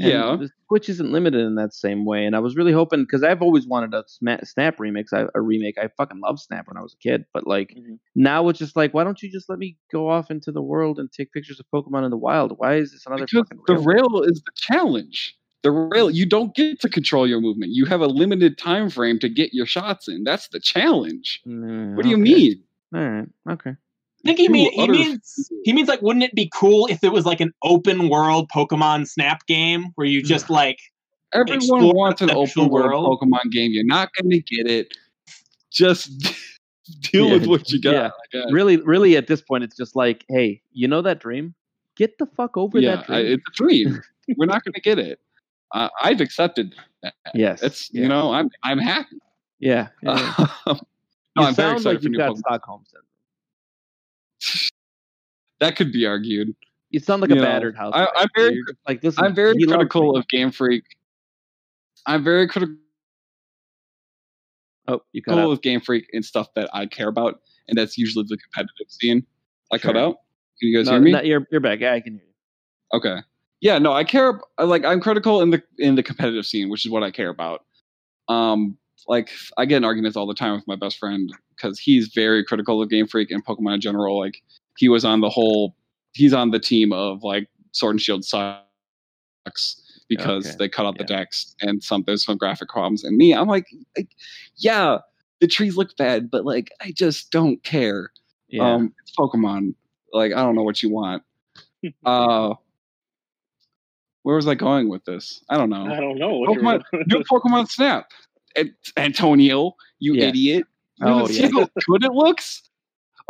And 0.00 0.10
Yeah. 0.10 0.36
the 0.36 0.48
Switch 0.68 0.88
isn't 0.88 1.12
limited 1.12 1.40
in 1.44 1.56
that 1.56 1.74
same 1.74 2.06
way, 2.06 2.24
and 2.24 2.34
I 2.34 2.38
was 2.38 2.56
really 2.56 2.72
hoping 2.72 3.02
because 3.02 3.22
I've 3.22 3.42
always 3.42 3.66
wanted 3.66 3.92
a 3.92 4.04
Snap 4.08 4.78
remix. 4.78 5.12
I, 5.12 5.26
a 5.34 5.40
remake. 5.42 5.76
I 5.76 5.88
fucking 5.98 6.20
loved 6.20 6.38
Snap 6.38 6.66
when 6.66 6.78
I 6.78 6.80
was 6.80 6.94
a 6.94 6.96
kid, 7.06 7.26
but 7.34 7.46
like 7.46 7.74
Mhm. 7.76 7.98
now 8.14 8.48
it's 8.48 8.58
just 8.58 8.74
like, 8.74 8.94
why 8.94 9.04
don't 9.04 9.20
you 9.22 9.30
just 9.30 9.50
let 9.50 9.58
me 9.58 9.76
go 9.92 10.08
off 10.08 10.30
into 10.30 10.50
the 10.50 10.62
world 10.62 10.98
and 10.98 11.12
take 11.12 11.30
pictures 11.32 11.60
of 11.60 11.66
Pokemon 11.74 12.04
in 12.06 12.10
the 12.10 12.16
wild? 12.16 12.54
Why 12.56 12.76
is 12.76 12.92
this 12.92 13.04
another 13.06 13.26
because 13.26 13.48
fucking 13.50 13.62
the 13.66 13.78
rail 13.78 14.22
is 14.22 14.42
the 14.46 14.52
challenge. 14.56 15.36
The 15.62 15.70
rail, 15.70 16.10
you 16.10 16.26
don't 16.26 16.54
get 16.54 16.80
to 16.80 16.88
control 16.88 17.26
your 17.26 17.40
movement. 17.40 17.72
You 17.72 17.84
have 17.86 18.00
a 18.00 18.06
limited 18.08 18.58
time 18.58 18.90
frame 18.90 19.18
to 19.20 19.28
get 19.28 19.54
your 19.54 19.66
shots 19.66 20.08
in. 20.08 20.24
That's 20.24 20.48
the 20.48 20.58
challenge. 20.58 21.40
Mm, 21.46 21.94
What 21.94 22.02
do 22.02 22.08
you 22.08 22.16
mean? 22.16 22.62
All 22.94 23.00
right, 23.00 23.28
okay. 23.50 23.70
I 23.70 23.74
think 24.24 24.38
he, 24.38 24.46
Two 24.46 24.52
mean, 24.52 24.72
he 24.72 24.88
means 24.88 25.50
he 25.64 25.72
means 25.72 25.88
like, 25.88 26.02
wouldn't 26.02 26.24
it 26.24 26.34
be 26.34 26.50
cool 26.54 26.86
if 26.88 27.02
it 27.04 27.12
was 27.12 27.24
like 27.26 27.40
an 27.40 27.52
open 27.62 28.08
world 28.08 28.48
Pokemon 28.54 29.08
Snap 29.08 29.46
game 29.46 29.86
where 29.96 30.06
you 30.06 30.22
just 30.22 30.50
like 30.60 30.78
Everyone 31.34 31.94
wants 31.96 32.20
an 32.20 32.30
open 32.30 32.68
world 32.68 32.90
world. 32.90 33.20
Pokemon 33.22 33.50
game. 33.50 33.70
You're 33.72 33.86
not 33.86 34.10
going 34.20 34.30
to 34.30 34.40
get 34.40 34.70
it. 34.70 34.94
Just 35.70 36.10
deal 37.00 37.26
Yeah, 37.28 37.32
with 37.34 37.46
what 37.46 37.70
you 37.70 37.80
got. 37.80 38.12
yeah. 38.34 38.44
Really, 38.50 38.76
really, 38.78 39.16
at 39.16 39.28
this 39.28 39.40
point, 39.40 39.64
it's 39.64 39.76
just 39.76 39.96
like, 39.96 40.24
hey, 40.28 40.60
you 40.72 40.86
know 40.88 41.00
that 41.02 41.20
dream? 41.20 41.54
Get 41.96 42.18
the 42.18 42.26
fuck 42.26 42.56
over 42.56 42.78
yeah, 42.78 42.96
that 42.96 43.10
I, 43.10 43.18
it's 43.20 43.42
a 43.48 43.52
dream. 43.54 44.02
We're 44.36 44.46
not 44.46 44.62
going 44.64 44.74
to 44.74 44.80
get 44.80 44.98
it. 44.98 45.20
Uh, 45.72 45.88
I've 46.02 46.20
accepted 46.20 46.74
that. 47.02 47.14
yes, 47.34 47.62
It's 47.62 47.90
yeah. 47.92 48.02
you 48.02 48.08
know 48.08 48.32
I'm 48.32 48.50
I'm 48.62 48.78
happy. 48.78 49.16
yeah. 49.58 49.88
yeah, 50.02 50.34
no, 50.66 50.76
I'm 51.38 51.54
very 51.54 51.72
excited 51.76 51.84
like 51.84 52.02
for 52.02 52.08
new 52.10 52.18
got 52.18 52.36
Stockholm 52.36 52.84
syndrome. 52.86 54.68
That 55.60 55.76
could 55.76 55.92
be 55.92 56.06
argued. 56.06 56.54
You 56.90 57.00
sound 57.00 57.22
like 57.22 57.30
You 57.30 57.36
a 57.36 57.38
know, 57.38 57.44
battered 57.44 57.76
house. 57.76 57.92
I, 57.94 58.06
I'm 58.16 58.28
very- 58.36 58.60
like 58.86 59.02
listen. 59.02 59.24
I'm 59.24 59.34
very 59.34 59.54
critical 59.66 60.16
of 60.16 60.28
Game 60.28 60.50
Freak. 60.50 60.84
I'm 62.06 62.22
very 62.24 62.46
critical 62.48 62.76
Oh, 64.88 65.00
you 65.12 65.22
cut 65.22 65.38
out. 65.38 65.48
of 65.50 65.62
Game 65.62 65.80
Freak 65.80 66.08
and 66.12 66.24
stuff 66.24 66.48
that 66.56 66.68
I 66.74 66.86
care 66.86 67.06
about, 67.08 67.40
and 67.68 67.78
that's 67.78 67.96
usually 67.96 68.24
the 68.28 68.36
competitive 68.36 68.88
scene. 68.90 69.24
I 69.72 69.78
cut 69.78 69.96
out. 69.96 70.16
Can 70.58 70.68
you 70.70 70.76
guys 70.76 70.86
No, 70.86 70.92
hear 70.94 71.00
me? 71.00 71.12
no, 71.12 71.22
you're 71.22 71.46
you're 71.52 71.60
back. 71.60 71.78
Yeah, 71.80 71.94
I 71.94 72.00
can 72.00 72.14
hear 72.14 72.22
you. 72.24 72.98
Okay. 72.98 73.22
Yeah, 73.62 73.78
no, 73.78 73.92
I 73.92 74.02
care. 74.02 74.40
Like, 74.58 74.84
I'm 74.84 75.00
critical 75.00 75.40
in 75.40 75.50
the 75.50 75.62
in 75.78 75.94
the 75.94 76.02
competitive 76.02 76.44
scene, 76.44 76.68
which 76.68 76.84
is 76.84 76.90
what 76.90 77.04
I 77.04 77.12
care 77.12 77.28
about. 77.28 77.64
Um, 78.28 78.76
like, 79.06 79.30
I 79.56 79.66
get 79.66 79.76
in 79.78 79.84
arguments 79.84 80.16
all 80.16 80.26
the 80.26 80.34
time 80.34 80.54
with 80.54 80.66
my 80.66 80.74
best 80.74 80.98
friend 80.98 81.32
because 81.56 81.78
he's 81.78 82.08
very 82.08 82.44
critical 82.44 82.82
of 82.82 82.90
Game 82.90 83.06
Freak 83.06 83.30
and 83.30 83.44
Pokemon 83.44 83.74
in 83.74 83.80
general. 83.80 84.18
Like, 84.18 84.42
he 84.76 84.88
was 84.88 85.04
on 85.04 85.20
the 85.20 85.30
whole, 85.30 85.76
he's 86.12 86.34
on 86.34 86.50
the 86.50 86.58
team 86.58 86.92
of 86.92 87.22
like 87.22 87.48
Sword 87.70 87.94
and 87.94 88.00
Shield 88.00 88.24
sucks 88.24 88.64
because 90.08 90.46
Okay, 90.46 90.56
they 90.58 90.68
cut 90.68 90.84
out 90.84 90.98
the 90.98 91.04
dex 91.04 91.54
and 91.60 91.84
some 91.84 92.02
there's 92.04 92.24
some 92.24 92.36
graphic 92.36 92.68
problems. 92.68 93.04
And 93.04 93.16
me, 93.16 93.32
I'm 93.32 93.46
like, 93.46 93.66
like, 93.96 94.08
yeah, 94.56 94.98
the 95.40 95.46
trees 95.46 95.76
look 95.76 95.96
bad, 95.96 96.32
but 96.32 96.44
like, 96.44 96.72
I 96.80 96.90
just 96.90 97.30
don't 97.30 97.62
care. 97.62 98.10
Yeah. 98.48 98.74
Um, 98.74 98.92
it's 99.02 99.14
Pokemon. 99.16 99.76
Like, 100.12 100.32
I 100.32 100.42
don't 100.42 100.56
know 100.56 100.64
what 100.64 100.82
you 100.82 100.90
want. 100.90 101.22
uh, 102.04 102.54
where 104.22 104.36
was 104.36 104.46
I 104.46 104.54
going 104.54 104.88
with 104.88 105.04
this? 105.04 105.42
I 105.48 105.56
don't 105.56 105.70
know. 105.70 105.86
I 105.86 106.00
don't 106.00 106.18
know. 106.18 106.40
Pokemon, 106.46 106.82
new 107.06 107.22
Pokemon 107.30 107.68
Snap. 107.70 108.10
Antonio, 108.96 109.74
you 109.98 110.14
Yes. 110.14 110.28
idiot. 110.30 110.64
You 110.98 111.06
Oh, 111.06 111.18
haven't 111.18 111.34
yeah. 111.34 111.40
seen 111.42 111.52
how 111.54 111.68
good 111.86 112.04
it 112.04 112.12
looks? 112.12 112.62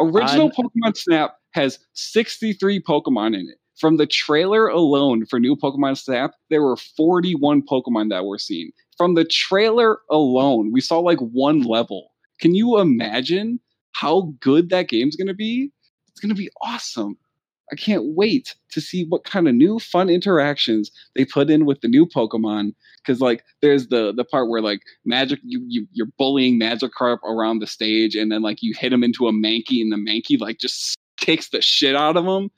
Original 0.01 0.51
I'm- 0.51 0.53
Pokemon 0.53 0.97
Snap 0.97 1.37
has 1.53 1.79
63 1.95 2.81
Pokemon 2.83 3.35
in 3.39 3.49
it. 3.49 3.59
From 3.79 3.97
the 3.97 4.07
trailer 4.07 4.69
alone 4.69 5.27
for 5.27 5.41
new 5.41 5.57
Pokemon 5.57 5.99
Snap, 5.99 6.33
there 6.51 6.63
were 6.63 6.77
41 6.77 7.63
Pokemon 7.63 8.11
that 8.11 8.25
were 8.27 8.39
seen. 8.39 8.71
From 8.97 9.15
the 9.15 9.25
trailer 9.25 9.99
alone, 10.11 10.71
we 10.73 10.81
saw 10.81 10.99
like 10.99 11.19
one 11.19 11.63
level. 11.63 12.09
Can 12.41 12.55
you 12.55 12.79
imagine 12.79 13.61
how 13.93 14.33
good 14.41 14.69
that 14.71 14.89
game's 14.89 15.17
going 15.17 15.27
to 15.29 15.35
be? 15.35 15.71
It's 16.09 16.21
going 16.21 16.29
to 16.31 16.35
be 16.41 16.51
awesome. 16.61 17.17
I 17.73 17.75
can't 17.75 18.15
wait 18.15 18.55
to 18.71 18.81
see 18.81 19.07
what 19.09 19.25
kind 19.25 19.49
of 19.49 19.55
new 19.55 19.79
fun 19.79 20.11
interactions 20.11 20.91
they 21.17 21.25
put 21.25 21.51
in 21.51 21.65
with 21.65 21.81
the 21.81 21.89
new 21.89 22.07
Pokemon. 22.07 22.75
Because 22.99 23.21
like, 23.21 23.45
there's 23.63 23.89
the 23.89 24.13
the 24.13 24.25
part 24.25 24.49
where 24.49 24.61
like 24.61 24.83
Magic, 25.05 25.41
you, 25.43 25.65
you 25.67 25.87
you're 25.93 26.09
bullying 26.19 26.61
Magikarp 26.61 27.23
around 27.25 27.61
the 27.61 27.67
stage, 27.67 28.15
and 28.15 28.31
then 28.31 28.43
like 28.43 28.59
you 28.63 28.75
hit 28.79 28.93
him 28.93 29.03
into 29.03 29.27
a 29.27 29.33
Mankey, 29.33 29.81
and 29.81 29.91
the 29.91 29.97
Mankey 29.97 30.39
like 30.39 30.59
just 30.59 30.97
kicks 31.17 31.49
the 31.49 31.63
shit 31.63 31.97
out 31.97 32.17
of 32.17 32.25
him. 32.27 32.51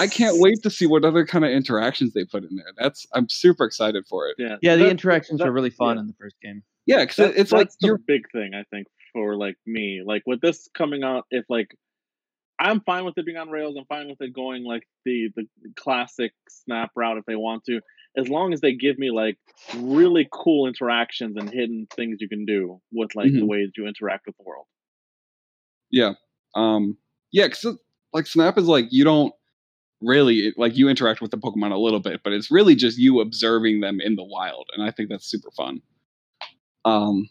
I 0.00 0.06
can't 0.06 0.40
wait 0.40 0.62
to 0.62 0.70
see 0.70 0.86
what 0.86 1.04
other 1.04 1.26
kind 1.26 1.44
of 1.44 1.50
interactions 1.50 2.14
they 2.14 2.24
put 2.24 2.44
in 2.44 2.56
there. 2.56 2.72
That's 2.78 3.06
I'm 3.14 3.28
super 3.28 3.66
excited 3.66 4.06
for 4.08 4.26
it. 4.28 4.36
yeah, 4.38 4.56
yeah, 4.62 4.76
the 4.76 4.84
that- 4.84 4.90
interactions 4.90 5.40
that- 5.40 5.48
are 5.48 5.52
really 5.52 5.70
fun 5.70 5.96
yeah. 5.96 6.00
in 6.00 6.06
the 6.06 6.14
first 6.18 6.36
game. 6.42 6.62
Yeah, 6.86 7.04
because 7.04 7.36
it's 7.36 7.52
like 7.52 7.66
that's 7.68 7.76
the 7.80 7.88
you're 7.88 7.98
big 7.98 8.22
thing 8.32 8.54
I 8.54 8.64
think 8.74 8.88
for 9.12 9.36
like 9.36 9.56
me. 9.66 10.02
Like 10.04 10.22
with 10.26 10.40
this 10.40 10.68
coming 10.74 11.04
out, 11.04 11.26
if 11.30 11.44
like 11.48 11.76
I'm 12.62 12.80
fine 12.82 13.04
with 13.04 13.18
it 13.18 13.26
being 13.26 13.36
on 13.38 13.50
rails, 13.50 13.76
I'm 13.78 13.84
fine 13.86 14.08
with 14.08 14.20
it 14.20 14.32
going 14.32 14.64
like 14.64 14.84
the 15.04 15.30
the 15.36 15.46
classic 15.76 16.32
snap 16.48 16.90
route 16.96 17.18
if 17.18 17.24
they 17.26 17.36
want 17.36 17.64
to, 17.64 17.80
as 18.16 18.28
long 18.28 18.52
as 18.52 18.60
they 18.60 18.72
give 18.74 18.98
me 18.98 19.10
like 19.10 19.36
really 19.74 20.28
cool 20.32 20.66
interactions 20.68 21.36
and 21.36 21.50
hidden 21.52 21.88
things 21.96 22.18
you 22.20 22.28
can 22.28 22.44
do 22.46 22.80
with 22.92 23.14
like 23.16 23.32
the 23.32 23.40
Mhm. 23.40 23.48
ways 23.48 23.70
you 23.76 23.86
interact 23.88 24.26
with 24.26 24.36
the 24.36 24.44
world. 24.44 24.66
Yeah. 25.90 26.14
Um 26.54 26.96
yeah, 27.32 27.48
cuz 27.48 27.66
like 28.12 28.26
Snap 28.26 28.58
is 28.58 28.66
like 28.68 28.86
you 28.90 29.04
don't 29.04 29.34
really 30.00 30.52
like 30.56 30.76
you 30.76 30.88
interact 30.88 31.20
with 31.20 31.30
the 31.30 31.38
Pokemon 31.38 31.72
a 31.72 31.78
little 31.78 32.00
bit, 32.00 32.22
but 32.24 32.32
it's 32.32 32.50
really 32.50 32.74
just 32.74 32.98
you 32.98 33.20
observing 33.20 33.80
them 33.80 34.00
in 34.00 34.16
the 34.16 34.24
wild 34.24 34.68
and 34.74 34.82
I 34.82 34.90
think 34.90 35.08
that's 35.08 35.26
super 35.26 35.50
fun. 35.52 35.82
Um 36.84 37.28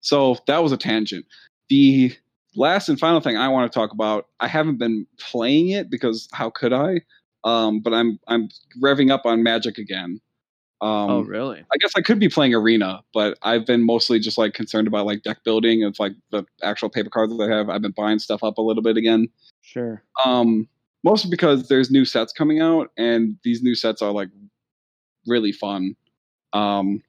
so 0.00 0.36
that 0.46 0.62
was 0.62 0.72
a 0.72 0.76
tangent. 0.76 1.24
The 1.70 2.14
last 2.56 2.88
and 2.88 2.98
final 2.98 3.20
thing 3.20 3.36
I 3.36 3.48
want 3.48 3.70
to 3.70 3.78
talk 3.78 3.92
about, 3.92 4.28
I 4.40 4.48
haven't 4.48 4.78
been 4.78 5.06
playing 5.18 5.68
it 5.68 5.90
because 5.90 6.28
how 6.32 6.50
could 6.50 6.72
I? 6.72 7.00
Um 7.44 7.80
but 7.80 7.92
I'm 7.92 8.18
I'm 8.28 8.48
revving 8.82 9.10
up 9.10 9.26
on 9.26 9.42
Magic 9.42 9.78
again. 9.78 10.20
Um 10.80 11.10
oh, 11.10 11.20
really? 11.20 11.60
I 11.60 11.76
guess 11.78 11.92
I 11.96 12.00
could 12.00 12.18
be 12.18 12.28
playing 12.28 12.54
Arena, 12.54 13.02
but 13.12 13.38
I've 13.42 13.66
been 13.66 13.84
mostly 13.84 14.18
just 14.18 14.38
like 14.38 14.54
concerned 14.54 14.88
about 14.88 15.06
like 15.06 15.22
deck 15.22 15.44
building 15.44 15.84
of 15.84 15.98
like 15.98 16.12
the 16.30 16.44
actual 16.62 16.88
paper 16.90 17.10
cards 17.10 17.36
that 17.36 17.50
I 17.50 17.56
have. 17.56 17.68
I've 17.68 17.82
been 17.82 17.94
buying 17.96 18.18
stuff 18.18 18.42
up 18.42 18.58
a 18.58 18.62
little 18.62 18.82
bit 18.82 18.96
again. 18.96 19.28
Sure. 19.62 20.02
Um, 20.24 20.68
mostly 21.04 21.30
because 21.30 21.68
there's 21.68 21.90
new 21.90 22.04
sets 22.04 22.32
coming 22.32 22.60
out, 22.60 22.90
and 22.96 23.36
these 23.44 23.62
new 23.62 23.74
sets 23.74 24.02
are 24.02 24.10
like 24.10 24.28
really 25.26 25.52
fun. 25.52 25.94
Um, 26.52 27.02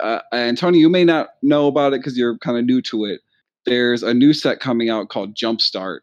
uh, 0.00 0.20
and 0.32 0.56
Tony, 0.56 0.78
you 0.78 0.88
may 0.88 1.04
not 1.04 1.30
know 1.42 1.66
about 1.66 1.92
it 1.92 2.00
because 2.00 2.16
you're 2.16 2.38
kind 2.38 2.58
of 2.58 2.64
new 2.64 2.80
to 2.82 3.04
it. 3.04 3.20
There's 3.64 4.02
a 4.02 4.14
new 4.14 4.32
set 4.32 4.60
coming 4.60 4.90
out 4.90 5.08
called 5.08 5.34
Jumpstart, 5.34 6.00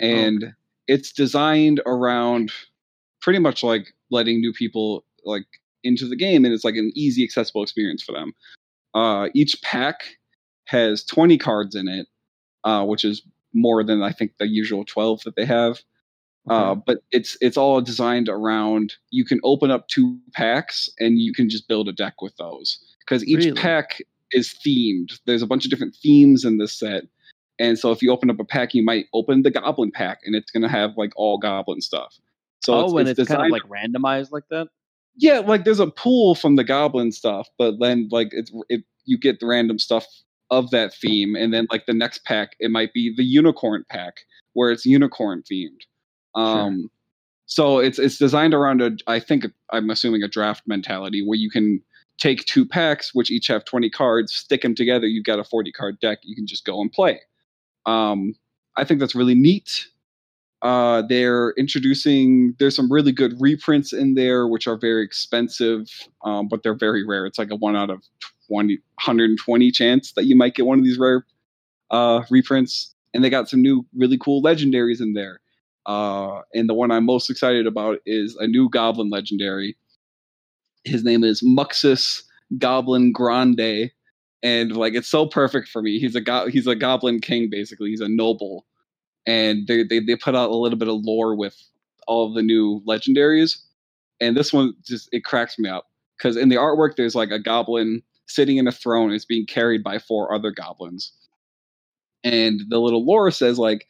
and 0.00 0.52
it's 0.88 1.12
designed 1.12 1.80
around 1.86 2.52
pretty 3.20 3.38
much 3.38 3.62
like 3.62 3.94
letting 4.10 4.40
new 4.40 4.52
people 4.52 5.04
like 5.24 5.46
into 5.84 6.06
the 6.06 6.16
game, 6.16 6.44
and 6.44 6.52
it's 6.52 6.64
like 6.64 6.76
an 6.76 6.92
easy, 6.94 7.22
accessible 7.24 7.62
experience 7.62 8.02
for 8.02 8.12
them. 8.12 8.32
Uh, 8.94 9.28
each 9.34 9.60
pack 9.62 10.02
has 10.66 11.04
20 11.04 11.38
cards 11.38 11.74
in 11.74 11.88
it, 11.88 12.06
uh, 12.64 12.84
which 12.84 13.04
is 13.04 13.22
more 13.54 13.82
than 13.84 14.02
I 14.02 14.12
think 14.12 14.32
the 14.38 14.46
usual 14.48 14.84
12 14.84 15.22
that 15.24 15.36
they 15.36 15.44
have. 15.44 15.80
Uh, 16.50 16.74
but 16.74 16.98
it's 17.12 17.36
it's 17.40 17.56
all 17.56 17.80
designed 17.80 18.28
around 18.28 18.94
you 19.10 19.24
can 19.24 19.38
open 19.44 19.70
up 19.70 19.86
two 19.86 20.18
packs 20.32 20.88
and 20.98 21.18
you 21.20 21.32
can 21.32 21.48
just 21.48 21.68
build 21.68 21.88
a 21.88 21.92
deck 21.92 22.20
with 22.20 22.36
those 22.36 22.80
because 22.98 23.24
each 23.24 23.44
Really? 23.44 23.52
pack 23.52 23.98
is 24.32 24.54
themed. 24.66 25.18
There's 25.26 25.42
a 25.42 25.46
bunch 25.46 25.64
of 25.64 25.70
different 25.70 25.96
themes 26.02 26.44
in 26.44 26.58
this 26.58 26.78
set, 26.78 27.04
and 27.58 27.78
so 27.78 27.90
if 27.90 28.02
you 28.02 28.12
open 28.12 28.30
up 28.30 28.40
a 28.40 28.44
pack, 28.44 28.74
you 28.74 28.84
might 28.84 29.06
open 29.12 29.42
the 29.42 29.50
Goblin 29.50 29.92
pack 29.92 30.18
and 30.24 30.34
it's 30.34 30.50
gonna 30.50 30.68
have 30.68 30.92
like 30.96 31.12
all 31.16 31.38
Goblin 31.38 31.80
stuff. 31.80 32.18
So 32.64 32.74
oh, 32.74 32.98
and 32.98 33.08
it's, 33.08 33.28
kind 33.28 33.42
of 33.42 33.50
like 33.50 33.62
randomized 33.62 34.30
like 34.30 34.44
that. 34.50 34.68
yeah, 35.16 35.40
like 35.40 35.64
there's 35.64 35.80
a 35.80 35.90
pool 35.90 36.34
from 36.34 36.56
the 36.56 36.64
Goblin 36.64 37.12
stuff, 37.12 37.48
but 37.58 37.74
then 37.80 38.08
like 38.10 38.28
it's 38.32 38.52
it 38.68 38.82
you 39.04 39.18
get 39.18 39.40
the 39.40 39.46
random 39.46 39.78
stuff 39.78 40.06
of 40.50 40.70
that 40.70 40.94
theme, 40.94 41.34
and 41.34 41.52
then 41.52 41.66
like 41.70 41.86
the 41.86 41.94
next 41.94 42.24
pack 42.24 42.50
it 42.60 42.70
might 42.70 42.92
be 42.92 43.12
the 43.16 43.24
Unicorn 43.24 43.84
pack 43.88 44.18
where 44.54 44.70
it's 44.70 44.84
unicorn 44.84 45.42
themed. 45.50 45.80
Um, 46.34 46.90
so 47.46 47.78
it's 47.78 47.98
it's 47.98 48.18
designed 48.18 48.54
around 48.54 48.80
a 48.80 48.92
I 49.06 49.20
think 49.20 49.46
I'm 49.70 49.90
assuming 49.90 50.22
a 50.22 50.28
draft 50.28 50.62
mentality 50.66 51.22
where 51.26 51.38
you 51.38 51.50
can 51.50 51.82
take 52.18 52.44
two 52.46 52.64
packs 52.66 53.14
which 53.14 53.30
each 53.30 53.48
have 53.48 53.64
20 53.64 53.90
cards, 53.90 54.32
stick 54.34 54.62
them 54.62 54.74
together, 54.74 55.06
you've 55.06 55.24
got 55.24 55.38
a 55.38 55.44
40 55.44 55.72
card 55.72 56.00
deck. 56.00 56.18
You 56.22 56.36
can 56.36 56.46
just 56.46 56.64
go 56.64 56.80
and 56.80 56.92
play. 56.92 57.20
Um, 57.86 58.34
I 58.76 58.84
think 58.84 59.00
that's 59.00 59.14
really 59.14 59.34
neat. 59.34 59.88
Uh, 60.62 61.02
they're 61.08 61.52
introducing 61.58 62.54
there's 62.60 62.76
some 62.76 62.90
really 62.92 63.10
good 63.10 63.34
reprints 63.40 63.92
in 63.92 64.14
there 64.14 64.46
which 64.46 64.68
are 64.68 64.76
very 64.76 65.04
expensive 65.04 65.88
um, 66.24 66.46
but 66.48 66.62
they're 66.62 66.74
very 66.74 67.04
rare 67.04 67.26
it's 67.26 67.38
like 67.38 67.50
a 67.50 67.56
one 67.56 67.74
out 67.74 67.90
of 67.90 68.04
20 68.48 68.76
120 68.76 69.70
chance 69.72 70.12
that 70.12 70.26
you 70.26 70.36
might 70.36 70.54
get 70.54 70.64
one 70.64 70.78
of 70.78 70.84
these 70.84 70.98
rare 70.98 71.26
uh, 71.90 72.22
reprints 72.30 72.94
and 73.12 73.24
they 73.24 73.30
got 73.30 73.48
some 73.48 73.60
new 73.60 73.84
really 73.96 74.16
cool 74.18 74.40
legendaries 74.42 75.00
in 75.00 75.14
there 75.14 75.40
Uh, 75.86 76.42
and 76.54 76.68
the 76.68 76.74
one 76.74 76.90
I'm 76.92 77.04
most 77.04 77.28
excited 77.30 77.66
about 77.66 77.98
is 78.06 78.36
a 78.36 78.46
new 78.46 78.68
Goblin 78.68 79.10
legendary. 79.10 79.76
His 80.84 81.04
name 81.04 81.24
is 81.24 81.42
Muxus 81.42 82.22
Goblin 82.58 83.12
Grande, 83.12 83.90
and 84.42 84.76
like 84.76 84.94
it's 84.94 85.08
so 85.08 85.26
perfect 85.26 85.68
for 85.68 85.82
me. 85.82 85.98
He's 85.98 86.16
a 86.16 86.20
go- 86.20 86.48
he's 86.48 86.66
a 86.66 86.74
Goblin 86.74 87.20
King 87.20 87.48
basically. 87.50 87.90
He's 87.90 88.00
a 88.00 88.08
noble, 88.08 88.66
and 89.26 89.66
they 89.66 89.84
they 89.84 90.00
they 90.00 90.16
put 90.16 90.34
out 90.34 90.50
a 90.50 90.56
little 90.56 90.78
bit 90.78 90.88
of 90.88 91.00
lore 91.02 91.36
with 91.36 91.56
all 92.06 92.28
of 92.28 92.34
the 92.34 92.42
new 92.42 92.82
legendaries, 92.86 93.58
and 94.20 94.36
this 94.36 94.52
one 94.52 94.74
just 94.86 95.08
it 95.12 95.24
cracks 95.24 95.58
me 95.58 95.68
up 95.68 95.86
because 96.18 96.36
in 96.36 96.48
the 96.48 96.56
artwork 96.56 96.96
there's 96.96 97.14
like 97.14 97.30
a 97.30 97.38
goblin 97.38 98.02
sitting 98.26 98.56
in 98.56 98.66
a 98.66 98.72
throne 98.72 99.12
It's 99.12 99.24
being 99.24 99.46
carried 99.46 99.82
by 99.82 99.98
four 99.98 100.34
other 100.34 100.50
goblins. 100.50 101.12
And 102.24 102.60
the 102.68 102.78
little 102.78 103.04
lore 103.04 103.30
says 103.30 103.58
like 103.58 103.86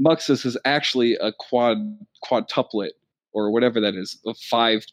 Muxus 0.00 0.44
is 0.44 0.56
actually 0.64 1.14
a 1.16 1.32
quad 1.32 1.76
quadtuplet 2.24 2.90
or 3.32 3.50
whatever 3.50 3.80
that 3.80 3.94
is, 3.94 4.18
of 4.26 4.36
five 4.38 4.84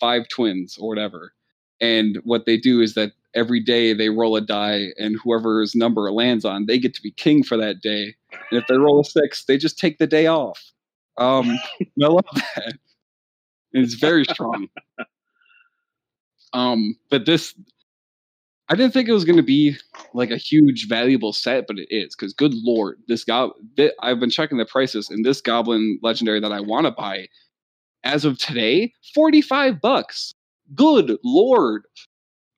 five 0.00 0.28
twins 0.28 0.76
or 0.78 0.88
whatever. 0.88 1.32
And 1.80 2.18
what 2.24 2.46
they 2.46 2.56
do 2.56 2.80
is 2.80 2.94
that 2.94 3.12
every 3.34 3.60
day 3.60 3.92
they 3.92 4.08
roll 4.10 4.36
a 4.36 4.40
die 4.40 4.88
and 4.98 5.16
whoever's 5.22 5.74
number 5.74 6.10
lands 6.10 6.44
on, 6.44 6.66
they 6.66 6.78
get 6.78 6.94
to 6.94 7.02
be 7.02 7.12
king 7.12 7.42
for 7.42 7.56
that 7.56 7.80
day. 7.80 8.14
And 8.50 8.60
if 8.60 8.66
they 8.68 8.76
roll 8.76 9.00
a 9.00 9.04
six, 9.04 9.44
they 9.44 9.56
just 9.58 9.78
take 9.78 9.98
the 9.98 10.06
day 10.06 10.26
off. 10.26 10.72
Um 11.18 11.58
I 11.80 11.86
love 11.96 12.24
that. 12.34 12.78
It's 13.72 13.94
very 13.94 14.24
strong. 14.24 14.68
um, 16.52 16.96
but 17.10 17.26
this 17.26 17.54
I 18.70 18.74
didn't 18.74 18.92
think 18.92 19.08
it 19.08 19.12
was 19.12 19.24
going 19.24 19.38
to 19.38 19.42
be 19.42 19.76
like 20.12 20.30
a 20.30 20.36
huge 20.36 20.88
valuable 20.88 21.32
set, 21.32 21.66
but 21.66 21.78
it 21.78 21.88
is 21.90 22.14
because 22.14 22.34
good 22.34 22.52
lord, 22.54 22.98
this 23.08 23.24
gob 23.24 23.52
I've 24.00 24.20
been 24.20 24.30
checking 24.30 24.58
the 24.58 24.66
prices, 24.66 25.08
and 25.08 25.24
this 25.24 25.40
goblin 25.40 25.98
legendary 26.02 26.40
that 26.40 26.52
I 26.52 26.60
want 26.60 26.84
to 26.86 26.90
buy, 26.90 27.28
as 28.04 28.24
of 28.24 28.38
today, 28.38 28.92
forty 29.14 29.40
five 29.40 29.80
bucks. 29.80 30.34
Good 30.74 31.16
lord, 31.24 31.82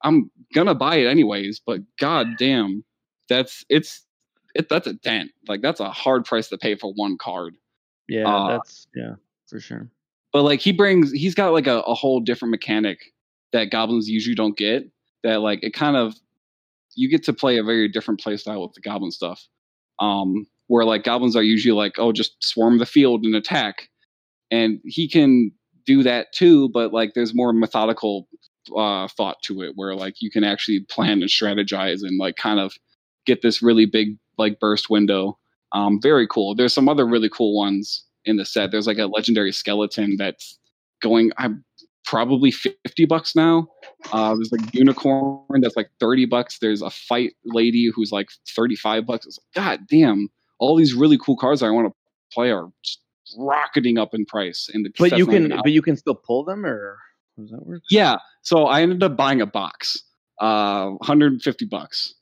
I'm 0.03 0.31
gonna 0.55 0.75
buy 0.75 0.97
it 0.97 1.07
anyways, 1.07 1.61
but 1.65 1.81
god 1.99 2.37
damn, 2.39 2.85
that's 3.29 3.65
it's 3.69 4.05
it 4.55 4.69
that's 4.69 4.87
a 4.87 4.95
dent. 4.95 5.31
Like 5.49 5.63
that's 5.63 5.81
a 5.81 5.91
hard 5.91 6.25
price 6.25 6.49
to 6.49 6.59
pay 6.59 6.75
for 6.75 6.93
one 6.95 7.17
card. 7.19 7.55
Yeah, 8.09 8.27
Uh, 8.29 8.49
that's 8.49 8.89
yeah, 8.95 9.15
for 9.49 9.61
sure. 9.61 9.89
But 10.33 10.43
like 10.43 10.61
he 10.61 10.73
brings, 10.73 11.13
he's 11.13 11.35
got 11.35 11.53
like 11.53 11.67
a, 11.67 11.81
a 11.81 11.95
whole 11.95 12.21
different 12.21 12.51
mechanic 12.51 12.99
that 13.53 13.71
goblins 13.71 14.09
usually 14.09 14.35
don't 14.35 14.57
get. 14.57 14.89
That 15.23 15.41
like 15.41 15.63
it 15.63 15.75
kind 15.75 15.97
of 15.97 16.15
you 16.97 17.09
get 17.09 17.25
to 17.25 17.33
play 17.33 17.59
a 17.59 17.63
very 17.63 17.89
different 17.89 18.21
play 18.21 18.37
style 18.37 18.63
with 18.63 18.73
the 18.75 18.81
goblin 18.81 19.11
stuff. 19.11 19.47
Um, 20.01 20.47
where 20.69 20.85
like 20.85 21.05
goblins 21.05 21.37
are 21.37 21.43
usually 21.43 21.77
like, 21.77 21.95
oh, 21.99 22.13
just 22.13 22.37
swarm 22.43 22.79
the 22.79 22.87
field 22.87 23.25
and 23.25 23.35
attack, 23.35 23.89
and 24.51 24.81
he 24.85 25.09
can 25.09 25.53
do 25.87 26.03
that 26.03 26.33
too. 26.33 26.69
But 26.71 26.93
like 26.93 27.15
there's 27.15 27.35
more 27.35 27.53
methodical 27.53 28.29
uh, 28.77 29.09
thought 29.09 29.37
to 29.45 29.63
it, 29.63 29.73
where 29.75 29.95
like 29.95 30.21
you 30.21 30.31
can 30.31 30.45
actually 30.45 30.81
plan 30.89 31.23
and 31.23 31.31
strategize 31.31 32.03
and 32.03 32.19
like 32.19 32.37
kind 32.37 32.61
of 32.61 32.75
get 33.27 33.43
this 33.43 33.63
really 33.63 33.87
big 33.87 34.17
like 34.39 34.61
burst 34.61 34.91
window. 34.91 35.39
Um, 35.73 36.01
very 36.03 36.27
cool. 36.27 36.55
There's 36.55 36.73
some 36.73 36.89
other 36.89 37.07
really 37.07 37.29
cool 37.29 37.57
ones 37.57 38.05
in 38.25 38.37
the 38.37 38.45
set. 38.45 38.71
There's 38.71 38.87
like 38.87 38.99
a 38.99 39.07
legendary 39.07 39.53
skeleton 39.53 40.17
that's 40.19 40.59
going. 41.01 41.31
I'm 41.39 41.65
probably 42.05 42.51
50 42.51 43.05
bucks 43.05 43.37
now. 43.37 43.69
Uh, 44.13 44.35
there's 44.35 44.51
like 44.51 44.75
unicorn 44.75 45.61
that's 45.61 45.77
like 45.77 45.91
30 46.01 46.27
bucks. 46.27 46.59
There's 46.59 46.83
a 46.83 46.91
fight 46.91 47.35
lady 47.45 47.91
who's 47.95 48.11
like 48.11 48.31
35 48.57 49.07
bucks. 49.07 49.27
It's 49.27 49.39
like, 49.39 49.65
God 49.65 49.87
damn, 49.89 50.29
all 50.59 50.77
these 50.77 50.95
really 50.95 51.19
cool 51.19 51.37
cards 51.37 51.63
I 51.63 51.71
want 51.71 51.89
to 51.89 51.95
play 52.33 52.51
are 52.51 52.69
just 52.83 53.01
rocketing 53.39 53.99
up 53.99 54.15
in 54.15 54.25
price. 54.25 54.69
And 54.73 54.85
the 54.85 54.91
But 54.99 55.19
you 55.19 55.27
can, 55.27 55.49
but 55.49 55.73
you 55.73 55.83
can 55.83 55.97
still 55.97 56.15
pull 56.15 56.45
them, 56.45 56.65
or 56.65 56.99
how 57.37 57.43
does 57.43 57.51
that 57.53 57.67
work? 57.67 57.83
Yeah. 57.91 58.17
So 58.43 58.67
I 58.67 58.83
ended 58.83 59.03
up 59.03 59.17
buying 59.17 59.41
a 59.41 59.47
box, 59.47 60.03
uh, 60.41 60.87
150 60.91 61.67
bucks. 61.67 62.15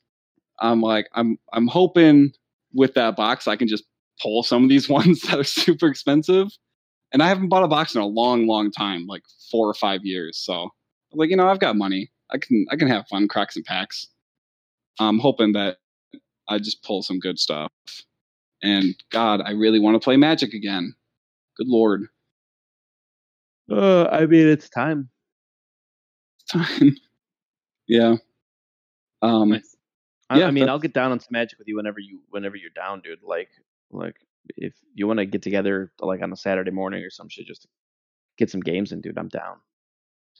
I'm 0.59 0.81
like, 0.81 1.07
I'm, 1.13 1.37
I'm 1.53 1.67
hoping 1.67 2.33
with 2.73 2.93
that 2.93 3.15
box 3.15 3.47
I 3.47 3.55
can 3.55 3.67
just 3.67 3.85
pull 4.21 4.43
some 4.43 4.63
of 4.63 4.69
these 4.69 4.89
ones 4.89 5.21
that 5.21 5.39
are 5.39 5.43
super 5.43 5.87
expensive. 5.87 6.49
And 7.11 7.23
I 7.23 7.27
haven't 7.27 7.49
bought 7.49 7.63
a 7.63 7.67
box 7.67 7.95
in 7.95 8.01
a 8.01 8.05
long, 8.05 8.45
long 8.45 8.71
time, 8.71 9.07
like 9.07 9.23
four 9.49 9.67
or 9.67 9.73
five 9.73 10.01
years. 10.03 10.37
So, 10.37 10.69
I'm 11.11 11.17
like, 11.17 11.31
you 11.31 11.37
know, 11.37 11.47
I've 11.47 11.59
got 11.59 11.75
money. 11.75 12.11
I 12.31 12.37
can, 12.37 12.67
I 12.69 12.75
can 12.75 12.87
have 12.87 13.07
fun, 13.07 13.27
cracks 13.27 13.55
and 13.55 13.65
packs. 13.65 14.07
I'm 14.99 15.17
hoping 15.17 15.53
that 15.53 15.77
I 16.47 16.59
just 16.59 16.83
pull 16.83 17.01
some 17.01 17.19
good 17.19 17.39
stuff. 17.39 17.71
And 18.61 18.95
God, 19.11 19.41
I 19.43 19.51
really 19.51 19.79
want 19.79 19.95
to 19.95 20.03
play 20.03 20.17
Magic 20.17 20.53
again. 20.53 20.93
Good 21.59 21.67
Lord. 21.67 22.07
Uh, 23.69 24.05
I 24.05 24.25
mean, 24.25 24.47
it's 24.47 24.69
time. 24.69 25.09
It's 26.39 26.51
Time. 26.79 26.95
yeah. 27.87 28.15
Um, 29.21 29.49
Nice. 29.49 29.75
I, 30.29 30.39
Yeah, 30.39 30.45
I 30.47 30.51
mean, 30.51 30.61
that's- 30.61 30.71
I'll 30.71 30.79
get 30.79 30.93
down 30.93 31.11
on 31.11 31.19
some 31.19 31.27
magic 31.31 31.59
with 31.59 31.67
you 31.67 31.75
whenever 31.75 31.99
you 31.99 32.21
whenever 32.29 32.55
you're 32.55 32.69
down, 32.75 33.01
dude. 33.01 33.19
Like, 33.21 33.49
like 33.91 34.15
if 34.55 34.73
you 34.95 35.05
want 35.05 35.19
to 35.19 35.25
get 35.25 35.41
together 35.41 35.91
like 35.99 36.21
on 36.23 36.31
a 36.31 36.37
Saturday 36.37 36.71
morning 36.71 37.03
or 37.03 37.09
some 37.09 37.27
shit, 37.27 37.45
just 37.45 37.67
get 38.37 38.49
some 38.49 38.61
games 38.61 38.93
in, 38.93 39.01
dude. 39.01 39.17
I'm 39.17 39.27
down. 39.27 39.57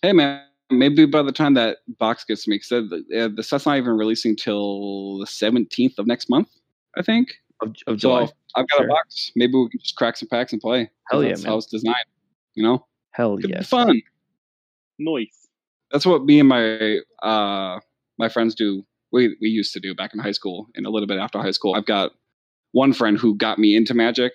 Hey 0.01 0.13
man, 0.13 0.41
maybe 0.72 1.05
by 1.05 1.22
the 1.22 1.34
time 1.34 1.53
that 1.55 1.80
box 1.99 2.24
gets 2.24 2.45
to 2.45 2.49
me, 2.49 2.55
because 2.55 2.89
the, 2.89 3.26
uh, 3.26 3.30
the 3.36 3.43
set's 3.43 3.65
not 3.65 3.78
even 3.78 3.97
releasing 3.97 4.38
till 4.38 5.20
the 5.20 5.28
seventeenth 5.28 5.99
of 5.99 6.07
next 6.07 6.30
month, 6.30 6.47
I 6.97 7.01
think. 7.01 7.34
Of, 7.62 7.70
of 7.70 7.76
So 7.88 7.95
July. 7.95 8.22
I've 8.55 8.68
got 8.70 8.78
Sure. 8.78 8.86
a 8.86 8.89
box. 8.89 9.32
Maybe 9.36 9.53
we 9.53 9.70
can 9.70 9.80
just 9.80 9.95
crack 9.95 10.18
some 10.18 10.30
packs 10.30 10.53
and 10.53 10.62
play. 10.62 10.89
Hell 11.10 11.24
yeah, 11.24 11.30
that's 11.30 11.43
man. 11.43 11.51
how 11.51 11.57
it's 11.57 11.68
designed. 11.68 11.95
You 12.55 12.64
know, 12.64 12.86
Hell 13.12 13.38
be 13.38 13.49
yes. 13.49 13.68
fun. 13.70 14.01
Noise. 14.97 15.47
That's 15.91 16.05
what 16.05 16.24
me 16.26 16.39
and 16.39 16.49
my 16.49 16.99
uh 17.24 17.80
my 18.18 18.30
friends 18.30 18.55
do. 18.55 18.86
We 19.12 19.36
we 19.41 19.49
used 19.49 19.74
to 19.74 19.80
do 19.80 19.95
back 19.95 20.14
in 20.14 20.20
high 20.20 20.32
school 20.34 20.68
and 20.76 20.86
a 20.86 20.89
little 20.89 21.07
bit 21.07 21.18
after 21.20 21.39
high 21.39 21.51
school. 21.51 21.74
I've 21.76 21.86
got 21.86 22.12
one 22.72 22.93
friend 22.93 23.18
who 23.18 23.36
got 23.36 23.57
me 23.60 23.76
into 23.76 23.93
Magic. 23.93 24.32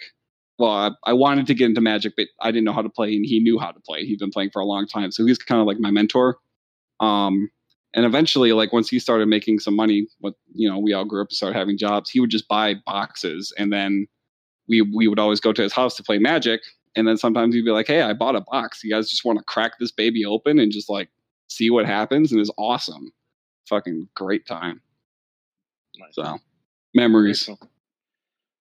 Well, 0.58 0.70
I, 0.70 0.90
I 1.04 1.12
wanted 1.12 1.46
to 1.48 1.54
get 1.54 1.66
into 1.66 1.80
Magic, 1.80 2.14
but 2.16 2.26
I 2.40 2.50
didn't 2.50 2.64
know 2.64 2.72
how 2.72 2.82
to 2.82 2.88
play, 2.88 3.14
and 3.14 3.24
he 3.26 3.40
knew 3.40 3.58
how 3.58 3.72
to 3.72 3.80
play. 3.80 4.04
He'd 4.04 4.18
been 4.20 4.30
playing 4.30 4.50
for 4.52 4.60
a 4.60 4.64
long 4.64 4.86
time, 4.86 5.10
so 5.12 5.26
he's 5.26 5.38
kind 5.38 5.60
of 5.60 5.66
like 5.66 5.78
my 5.80 5.90
mentor. 5.90 6.38
Um, 7.00 7.50
and 7.94 8.04
eventually, 8.04 8.52
like 8.52 8.72
once 8.72 8.88
he 8.88 8.98
started 8.98 9.28
making 9.28 9.60
some 9.60 9.76
money, 9.76 10.06
what 10.20 10.34
you 10.54 10.68
know, 10.70 10.78
we 10.78 10.92
all 10.92 11.04
grew 11.04 11.22
up 11.22 11.28
and 11.28 11.36
started 11.36 11.58
having 11.58 11.78
jobs. 11.78 12.10
He 12.10 12.20
would 12.20 12.30
just 12.30 12.48
buy 12.48 12.74
boxes, 12.86 13.52
and 13.58 13.72
then 13.72 14.06
we 14.68 14.82
we 14.82 15.08
would 15.08 15.18
always 15.20 15.40
go 15.40 15.52
to 15.52 15.62
his 15.62 15.72
house 15.72 15.96
to 15.96 16.02
play 16.04 16.18
Magic. 16.18 16.62
And 16.96 17.08
then 17.08 17.16
sometimes 17.16 17.54
he'd 17.54 17.64
be 17.64 17.70
like, 17.72 17.86
"Hey, 17.88 18.02
I 18.02 18.12
bought 18.14 18.36
a 18.36 18.40
box. 18.42 18.82
You 18.84 18.90
guys 18.92 19.10
just 19.10 19.24
want 19.24 19.38
to 19.38 19.44
crack 19.44 19.72
this 19.80 19.92
baby 19.92 20.24
open 20.24 20.58
and 20.60 20.72
just 20.72 20.88
like 20.90 21.10
see 21.48 21.70
what 21.70 21.86
happens?" 21.86 22.32
And 22.32 22.40
it's 22.40 22.50
awesome, 22.58 23.12
fucking 23.68 24.08
great 24.14 24.46
time. 24.46 24.80
Nice. 25.98 26.14
So 26.14 26.38
memories, 26.94 27.44
cool. 27.44 27.58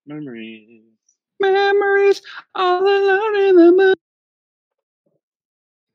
Memories. 0.06 0.84
memories, 1.40 2.22
all 2.56 2.82
alone 2.82 3.38
in 3.50 3.56
the 3.58 3.72
moon. 3.72 3.96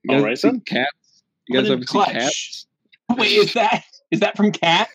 all 0.08 0.16
right 0.16 0.20
All 0.20 0.22
guys 0.22 0.22
right, 0.22 0.38
see 0.38 0.50
then. 0.50 0.60
cats? 0.66 1.22
You 1.48 1.54
guys 1.60 1.70
ever 1.70 1.86
see 1.86 2.02
cats? 2.02 2.67
Wait, 3.16 3.32
is 3.32 3.52
that 3.54 3.84
is 4.10 4.20
that 4.20 4.36
from 4.36 4.52
Cats? 4.52 4.92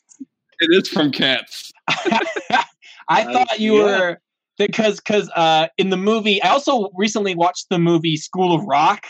It 0.60 0.70
is 0.72 0.88
from 0.90 1.12
Cats. 1.12 1.72
I 1.88 2.64
Uh, 3.10 3.34
thought 3.34 3.60
you 3.60 3.78
yeah. 3.78 3.84
were 3.84 4.18
because 4.58 4.98
because 4.98 5.30
uh, 5.36 5.68
in 5.78 5.90
the 5.90 5.98
movie, 5.98 6.42
I 6.42 6.50
also 6.50 6.90
recently 6.96 7.36
watched 7.36 7.68
the 7.70 7.80
movie 7.80 8.18
School 8.18 8.54
of 8.56 8.64
Rock, 8.66 9.06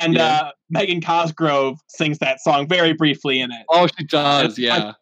and 0.00 0.14
Yeah. 0.14 0.26
uh, 0.26 0.50
Megan 0.70 1.00
Cosgrove 1.00 1.78
sings 1.88 2.18
that 2.18 2.40
song 2.40 2.66
very 2.68 2.92
briefly 2.92 3.40
in 3.40 3.50
it. 3.52 3.64
Oh, 3.70 3.86
she 3.98 4.04
does. 4.04 4.58
I- 4.58 4.62
Yeah, 4.62 4.92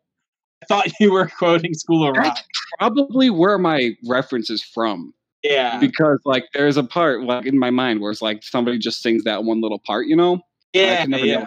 I 0.62 0.66
thought 0.66 0.86
you 1.00 1.12
were 1.12 1.26
quoting 1.38 1.74
School 1.74 2.08
of 2.08 2.16
Rock. 2.16 2.38
probably 2.78 3.30
where 3.30 3.58
my 3.58 3.96
reference 4.06 4.50
is 4.50 4.62
from. 4.62 5.12
Yeah, 5.42 5.80
because 5.80 6.18
like 6.26 6.44
there's 6.52 6.76
a 6.76 6.84
part 6.84 7.22
like 7.24 7.46
in 7.46 7.58
my 7.58 7.70
mind 7.70 8.00
where 8.00 8.10
it's 8.10 8.20
like 8.22 8.42
somebody 8.42 8.78
just 8.78 9.00
sings 9.02 9.24
that 9.24 9.44
one 9.44 9.62
little 9.62 9.78
part, 9.78 10.06
you 10.06 10.14
know. 10.14 10.34
I 10.34 10.38
yeah, 10.74 11.00
can 11.02 11.10
never 11.10 11.24
yeah. 11.26 11.46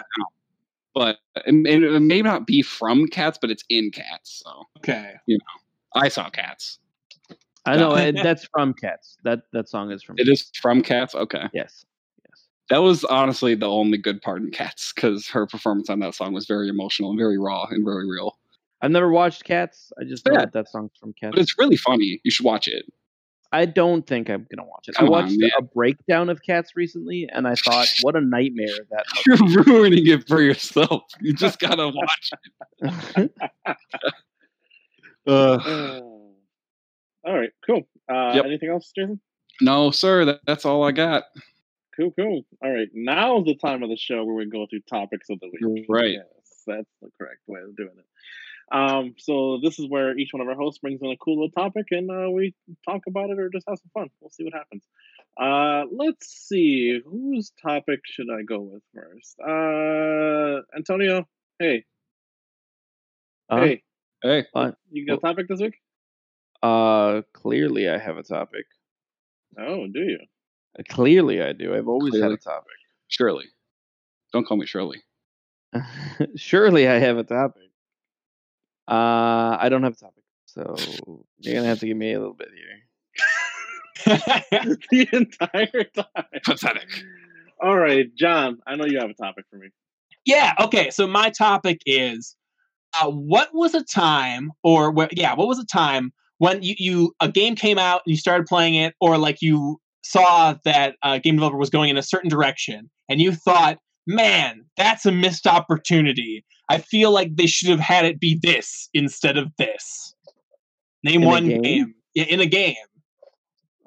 Nail 0.96 1.08
it 1.08 1.12
down. 1.14 1.18
But 1.36 1.44
it, 1.46 1.84
it, 1.84 1.84
it 1.84 2.00
may 2.02 2.22
not 2.22 2.46
be 2.48 2.62
from 2.62 3.08
Cats, 3.08 3.38
but 3.42 3.52
it's 3.52 3.64
in 3.70 3.92
Cats. 3.92 4.42
So 4.46 4.64
Okay. 4.78 5.14
You 5.26 5.38
know, 5.38 6.02
I 6.02 6.08
saw 6.10 6.30
Cats. 6.30 6.80
I 7.66 7.78
know 7.78 7.94
and 7.96 8.18
that's 8.18 8.46
from 8.54 8.74
Cats. 8.74 9.18
That 9.24 9.44
that 9.54 9.70
song 9.70 9.92
is 9.92 10.04
from. 10.04 10.18
cats 10.18 10.28
It 10.28 10.32
is 10.32 10.52
from 10.62 10.82
Cats. 10.82 11.16
Okay, 11.16 11.44
Yes. 11.54 11.86
Yes. 12.28 12.48
that 12.70 12.80
was 12.80 13.06
honestly 13.06 13.56
the 13.56 13.70
only 13.70 13.98
good 13.98 14.22
part 14.22 14.42
in 14.42 14.52
Cats 14.52 14.92
because 14.94 15.28
her 15.30 15.48
performance 15.48 15.90
on 15.90 16.00
that 16.00 16.14
song 16.14 16.34
was 16.34 16.46
very 16.46 16.68
emotional 16.68 17.10
and 17.12 17.18
very 17.18 17.38
raw 17.38 17.66
and 17.70 17.86
very 17.86 18.06
real. 18.10 18.38
I've 18.82 18.92
never 18.92 19.10
watched 19.10 19.46
Cats. 19.46 19.94
I 19.98 20.04
just 20.04 20.26
know 20.26 20.34
Yeah. 20.34 20.40
that 20.40 20.52
that 20.54 20.68
song's 20.70 20.92
from 21.00 21.14
Cats. 21.14 21.32
But 21.32 21.40
it's 21.40 21.58
really 21.58 21.78
funny. 21.78 22.20
You 22.26 22.32
should 22.32 22.46
watch 22.46 22.68
it. 22.68 22.84
I 23.54 23.66
don't 23.66 24.06
think 24.06 24.30
I'm 24.30 24.48
gonna 24.54 24.68
watch 24.68 24.88
it. 24.88 24.96
Come 24.96 25.08
I 25.08 25.10
watched 25.12 25.36
man. 25.38 25.52
a 25.60 25.62
breakdown 25.62 26.30
of 26.30 26.42
Cats 26.42 26.76
recently, 26.76 27.30
and 27.32 27.48
I 27.48 27.54
thought, 27.56 27.88
what 28.02 28.16
a 28.16 28.22
nightmare 28.22 28.68
that. 28.90 29.06
You're 29.28 29.64
ruining 29.64 30.08
it 30.08 30.28
for 30.28 30.42
yourself. 30.42 31.04
You 31.22 31.34
just 31.34 31.60
gotta 31.60 31.88
watch 31.90 32.32
it. 32.82 33.32
Uh, 35.26 35.32
Uh, 35.32 36.00
all 37.26 37.40
right, 37.40 37.52
cool. 37.66 37.88
Uh, 38.10 38.34
Yep. 38.36 38.46
Anything 38.46 38.70
else, 38.72 38.92
Jason? 38.94 39.22
No, 39.62 39.90
sir. 39.92 40.26
That, 40.26 40.42
that's 40.46 40.66
all 40.66 40.84
I 40.84 40.92
got. 40.92 41.24
Cool, 41.96 42.12
cool. 42.20 42.42
All 42.62 42.72
right, 42.74 42.90
now's 42.94 43.46
the 43.46 43.56
time 43.56 43.84
of 43.84 43.90
the 43.90 43.96
show 43.96 44.26
where 44.26 44.36
we 44.36 44.46
go 44.50 44.66
through 44.70 44.82
topics 44.90 45.30
of 45.30 45.40
the 45.40 45.50
week. 45.70 45.86
Right. 45.88 46.12
Yes, 46.14 46.26
that's 46.68 46.90
the 47.02 47.10
correct 47.18 47.40
way 47.48 47.62
of 47.62 47.74
doing 47.78 47.92
it. 47.98 48.06
Um, 48.74 49.14
so 49.20 49.60
this 49.62 49.78
is 49.78 49.88
where 49.88 50.18
each 50.18 50.30
one 50.34 50.42
of 50.42 50.48
our 50.48 50.56
hosts 50.56 50.80
brings 50.80 51.00
in 51.02 51.12
a 51.12 51.18
cool 51.18 51.36
little 51.36 51.52
topic, 51.52 51.86
and 51.92 52.10
uh, 52.10 52.30
we 52.32 52.56
talk 52.90 53.02
about 53.08 53.30
it 53.30 53.38
or 53.40 53.50
just 53.50 53.66
have 53.70 53.78
some 53.78 53.92
fun. 53.94 54.10
We'll 54.20 54.32
see 54.32 54.44
what 54.44 54.54
happens. 54.54 54.84
Uh, 55.40 55.84
let's 55.96 56.28
see 56.28 57.00
whose 57.06 57.52
topic 57.62 58.00
should 58.06 58.28
I 58.36 58.42
go 58.42 58.60
with 58.62 58.82
first. 58.94 59.40
Uh, 59.40 60.62
Antonio, 60.76 61.28
hey, 61.60 61.86
Uh, 63.50 63.60
hey, 63.60 63.84
Hey, 64.24 64.46
Fine. 64.54 64.76
you 64.92 65.06
got 65.06 65.18
a 65.20 65.22
topic 65.22 65.48
this 65.48 65.60
week? 65.62 65.76
Uh, 66.64 67.22
clearly 67.34 67.90
I 67.90 67.98
have 68.00 68.18
a 68.18 68.24
topic. 68.24 68.66
Oh, 69.60 69.86
do 69.86 70.00
you? 70.00 70.20
Uh, 70.80 70.84
Clearly 70.90 71.42
I 71.44 71.52
do. 71.54 71.76
I've 71.76 71.88
always 71.88 72.12
Clearly. 72.14 72.38
had 72.44 72.64
Shirley. 73.08 73.46
Don't 74.32 74.48
call 74.48 74.58
me 74.58 74.66
Shirley. 74.66 75.04
Surely 76.36 76.88
I 76.88 76.98
have 77.00 77.18
a 77.18 77.24
topic. 77.24 77.70
Uh, 78.88 79.58
I 79.60 79.70
don't 79.70 79.84
have 79.84 79.94
a 79.94 79.98
topic, 79.98 80.24
so 80.46 80.76
you're 81.40 81.56
gonna 81.56 81.68
have 81.68 81.80
to 81.80 81.88
give 81.88 81.98
me 81.98 82.14
a 82.14 82.20
little 82.20 82.34
bit 82.34 82.50
here. 82.54 82.80
the 84.06 85.08
entire 85.14 85.84
time. 85.96 86.26
Pathetic. 86.44 86.90
All 87.62 87.78
right, 87.78 88.14
John. 88.16 88.60
I 88.68 88.76
know 88.76 88.86
you 88.86 89.00
have 89.00 89.10
a 89.10 89.14
topic 89.14 89.46
for 89.50 89.58
me. 89.58 89.70
Yeah. 90.26 90.54
Okay. 90.60 90.90
So 90.90 91.08
my 91.08 91.30
topic 91.30 91.80
is, 91.86 92.36
uh, 93.02 93.10
what 93.10 93.50
was 93.54 93.74
a 93.74 93.84
time, 93.84 94.52
or 94.64 94.94
yeah, 95.12 95.34
what 95.36 95.48
was 95.48 95.60
a 95.60 95.66
time 95.66 96.12
when 96.40 96.62
you, 96.62 96.76
you 96.78 97.16
a 97.20 97.32
game 97.32 97.56
came 97.56 97.78
out 97.78 98.02
and 98.06 98.12
you 98.12 98.18
started 98.18 98.46
playing 98.48 98.76
it, 98.76 98.94
or 99.00 99.18
like 99.18 99.42
you 99.42 99.80
saw 100.04 100.56
that 100.66 100.96
a 101.04 101.20
game 101.20 101.36
developer 101.36 101.58
was 101.58 101.70
going 101.70 101.90
in 101.90 101.98
a 101.98 102.04
certain 102.04 102.30
direction, 102.30 102.90
and 103.10 103.22
you 103.22 103.32
thought, 103.32 103.78
man, 104.06 104.66
that's 104.76 105.06
a 105.06 105.12
missed 105.12 105.48
opportunity. 105.48 106.46
I 106.70 106.78
feel 106.80 107.12
like 107.12 107.36
they 107.36 107.46
should 107.48 107.70
have 107.70 107.80
had 107.80 108.06
it 108.06 108.20
be 108.20 108.40
this 108.42 108.90
instead 108.94 109.38
of 109.38 109.50
this. 109.58 110.16
Name 111.04 111.22
In 111.24 111.28
one 111.28 111.48
game? 111.48 111.62
game. 111.62 111.96
Yeah, 112.16 112.24
in 112.26 112.40
a 112.40 112.46
game. 112.46 112.76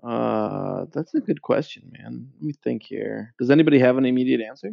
Uh, 0.03 0.85
that's 0.93 1.15
a 1.15 1.21
good 1.21 1.43
question, 1.43 1.91
man. 1.99 2.29
Let 2.35 2.43
me 2.43 2.53
think 2.63 2.83
here. 2.85 3.35
Does 3.39 3.51
anybody 3.51 3.79
have 3.79 3.97
an 3.97 4.05
immediate 4.05 4.41
answer? 4.41 4.71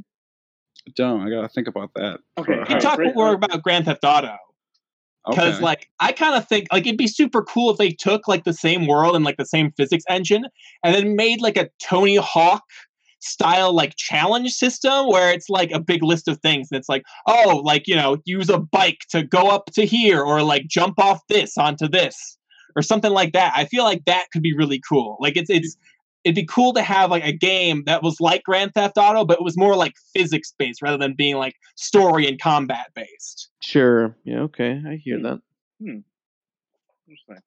Don't. 0.95 1.21
I 1.21 1.29
gotta 1.29 1.47
think 1.47 1.67
about 1.67 1.91
that. 1.95 2.19
Okay, 2.37 2.59
You 2.69 2.79
talk 2.79 2.97
great. 2.97 3.15
more 3.15 3.33
about 3.33 3.61
Grand 3.63 3.85
Theft 3.85 4.03
Auto. 4.03 4.35
because 5.25 5.55
Okay. 5.55 5.63
like 5.63 5.87
i 6.01 6.11
kind 6.11 6.35
of 6.35 6.45
think 6.49 6.67
like 6.73 6.85
it'd 6.85 6.97
be 6.97 7.07
super 7.07 7.41
cool 7.43 7.71
if 7.71 7.77
they 7.77 7.91
took 7.91 8.27
like 8.27 8.43
the 8.43 8.51
same 8.51 8.87
world 8.87 9.15
and 9.15 9.23
like 9.23 9.37
the 9.37 9.45
same 9.45 9.71
physics 9.77 10.03
engine 10.09 10.45
and 10.83 10.93
then 10.93 11.15
made 11.15 11.39
like 11.39 11.55
a 11.55 11.69
tony 11.81 12.17
hawk 12.17 12.63
style 13.23 13.73
like 13.73 13.95
challenge 13.95 14.51
system 14.51 15.07
where 15.07 15.31
it's 15.31 15.49
like 15.49 15.71
a 15.71 15.79
big 15.79 16.03
list 16.03 16.27
of 16.27 16.39
things 16.41 16.67
and 16.71 16.77
it's 16.77 16.89
like 16.89 17.03
oh 17.27 17.61
like 17.63 17.87
you 17.87 17.95
know 17.95 18.17
use 18.25 18.49
a 18.49 18.57
bike 18.59 18.99
to 19.09 19.23
go 19.23 19.49
up 19.49 19.65
to 19.73 19.85
here 19.85 20.21
or 20.21 20.43
like 20.43 20.67
jump 20.67 20.99
off 20.99 21.21
this 21.29 21.57
onto 21.57 21.87
this 21.87 22.37
or 22.75 22.81
something 22.81 23.11
like 23.11 23.31
that 23.33 23.53
i 23.55 23.65
feel 23.65 23.83
like 23.83 24.03
that 24.05 24.25
could 24.33 24.41
be 24.41 24.55
really 24.55 24.81
cool 24.87 25.17
like 25.19 25.37
it's 25.37 25.49
it's 25.49 25.77
it'd 26.23 26.35
be 26.35 26.45
cool 26.45 26.73
to 26.73 26.81
have 26.81 27.11
like 27.11 27.25
a 27.25 27.31
game 27.33 27.83
that 27.85 28.01
was 28.03 28.19
like 28.19 28.43
grand 28.43 28.73
theft 28.73 28.97
auto 28.97 29.23
but 29.25 29.37
it 29.39 29.43
was 29.43 29.57
more 29.57 29.75
like 29.75 29.93
physics 30.13 30.53
based 30.59 30.81
rather 30.81 30.97
than 30.97 31.13
being 31.17 31.35
like 31.37 31.55
story 31.75 32.27
and 32.27 32.39
combat 32.41 32.87
based 32.95 33.49
Sure. 33.61 34.13
Yeah. 34.25 34.41
Okay. 34.41 34.81
I 34.85 34.97
hear 34.97 35.17
Hmm. 35.17 35.23
that. 35.23 35.39
Interesting. 37.07 37.37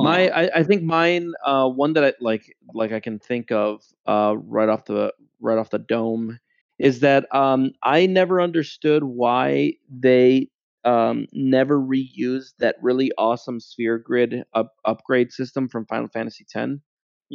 My, 0.00 0.28
I, 0.28 0.50
I 0.60 0.62
think 0.62 0.82
mine, 0.82 1.32
uh, 1.44 1.68
one 1.68 1.92
that 1.94 2.04
I 2.04 2.12
like, 2.20 2.56
like 2.74 2.92
I 2.92 3.00
can 3.00 3.18
think 3.18 3.50
of, 3.50 3.82
uh, 4.06 4.36
right 4.36 4.68
off 4.68 4.84
the 4.84 5.12
right 5.40 5.58
off 5.58 5.70
the 5.70 5.78
dome, 5.78 6.38
is 6.78 7.00
that 7.00 7.26
um, 7.34 7.72
I 7.82 8.06
never 8.06 8.40
understood 8.40 9.04
why 9.04 9.74
they 9.90 10.48
um 10.84 11.26
never 11.32 11.78
reused 11.80 12.52
that 12.60 12.76
really 12.80 13.10
awesome 13.18 13.58
sphere 13.60 13.98
grid 13.98 14.44
up, 14.54 14.74
upgrade 14.84 15.32
system 15.32 15.68
from 15.68 15.86
Final 15.86 16.08
Fantasy 16.08 16.46
X 16.54 16.70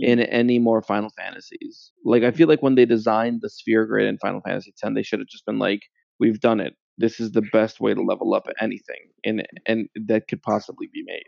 in 0.01 0.19
any 0.21 0.59
more 0.59 0.81
Final 0.81 1.09
Fantasies. 1.17 1.91
Like 2.05 2.23
I 2.23 2.31
feel 2.31 2.47
like 2.47 2.63
when 2.63 2.75
they 2.75 2.85
designed 2.85 3.41
the 3.41 3.49
sphere 3.49 3.85
grid 3.85 4.07
in 4.07 4.17
Final 4.19 4.41
Fantasy 4.41 4.71
X, 4.71 4.93
they 4.95 5.03
should 5.03 5.19
have 5.19 5.27
just 5.27 5.45
been 5.45 5.59
like, 5.59 5.81
"We've 6.19 6.39
done 6.39 6.59
it. 6.61 6.75
This 6.97 7.19
is 7.19 7.31
the 7.31 7.41
best 7.41 7.79
way 7.81 7.93
to 7.93 8.01
level 8.01 8.33
up 8.33 8.47
anything, 8.59 9.09
and 9.25 9.45
and 9.65 9.89
that 10.07 10.27
could 10.27 10.41
possibly 10.41 10.87
be 10.93 11.03
made." 11.05 11.25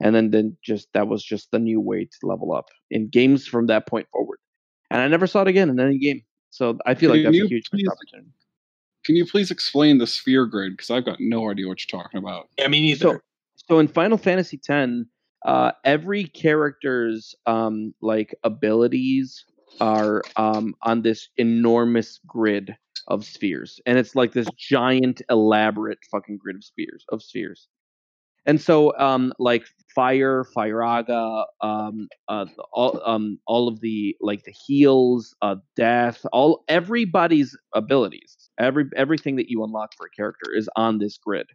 And 0.00 0.14
then 0.14 0.30
then 0.30 0.56
just 0.62 0.88
that 0.94 1.08
was 1.08 1.24
just 1.24 1.50
the 1.50 1.58
new 1.58 1.80
way 1.80 2.04
to 2.04 2.26
level 2.26 2.52
up 2.52 2.66
in 2.90 3.08
games 3.08 3.46
from 3.46 3.66
that 3.66 3.86
point 3.86 4.06
forward. 4.12 4.38
And 4.90 5.00
I 5.00 5.08
never 5.08 5.26
saw 5.26 5.42
it 5.42 5.48
again 5.48 5.68
in 5.70 5.80
any 5.80 5.98
game. 5.98 6.22
So 6.50 6.78
I 6.86 6.94
feel 6.94 7.10
like 7.10 7.22
that's 7.24 7.36
a 7.36 7.46
huge 7.46 7.70
please- 7.70 7.88
opportunity. 7.88 8.32
Can 9.04 9.16
you 9.16 9.24
please 9.24 9.50
explain 9.50 9.98
the 9.98 10.06
sphere 10.06 10.44
grid? 10.44 10.72
Because 10.76 10.90
I've 10.90 11.04
got 11.04 11.18
no 11.18 11.50
idea 11.50 11.66
what 11.66 11.78
you're 11.80 12.02
talking 12.02 12.18
about. 12.18 12.48
i 12.62 12.68
mean 12.68 12.84
either 12.84 12.98
So, 12.98 13.20
so 13.56 13.78
in 13.78 13.88
Final 13.88 14.18
Fantasy 14.18 14.60
X, 14.68 14.90
uh, 15.46 15.72
every 15.84 16.24
character's 16.24 17.34
um, 17.46 17.94
like 18.02 18.34
abilities 18.44 19.44
are 19.80 20.22
um, 20.36 20.74
on 20.82 21.02
this 21.02 21.28
enormous 21.36 22.20
grid 22.26 22.76
of 23.06 23.24
spheres, 23.24 23.80
and 23.86 23.98
it's 23.98 24.14
like 24.14 24.32
this 24.32 24.48
giant, 24.58 25.22
elaborate 25.30 25.98
fucking 26.10 26.36
grid 26.36 26.56
of 26.56 26.64
spheres 26.64 27.04
of 27.10 27.22
spheres. 27.22 27.68
And 28.48 28.60
so, 28.60 28.98
um, 28.98 29.32
like 29.38 29.64
fire, 29.94 30.44
Firaga, 30.56 31.44
um, 31.62 32.08
uh, 32.28 32.46
all, 32.72 33.00
um, 33.06 33.38
all 33.46 33.68
of 33.68 33.80
the 33.82 34.16
like 34.22 34.44
the 34.44 34.54
heals, 34.66 35.36
uh, 35.42 35.56
death, 35.76 36.26
all 36.32 36.64
everybody's 36.68 37.56
abilities, 37.74 38.36
every 38.58 38.86
everything 38.96 39.36
that 39.36 39.50
you 39.50 39.64
unlock 39.64 39.92
for 39.98 40.06
a 40.08 40.10
character 40.16 40.52
is 40.56 40.68
on 40.76 40.98
this 40.98 41.18
grid. 41.18 41.46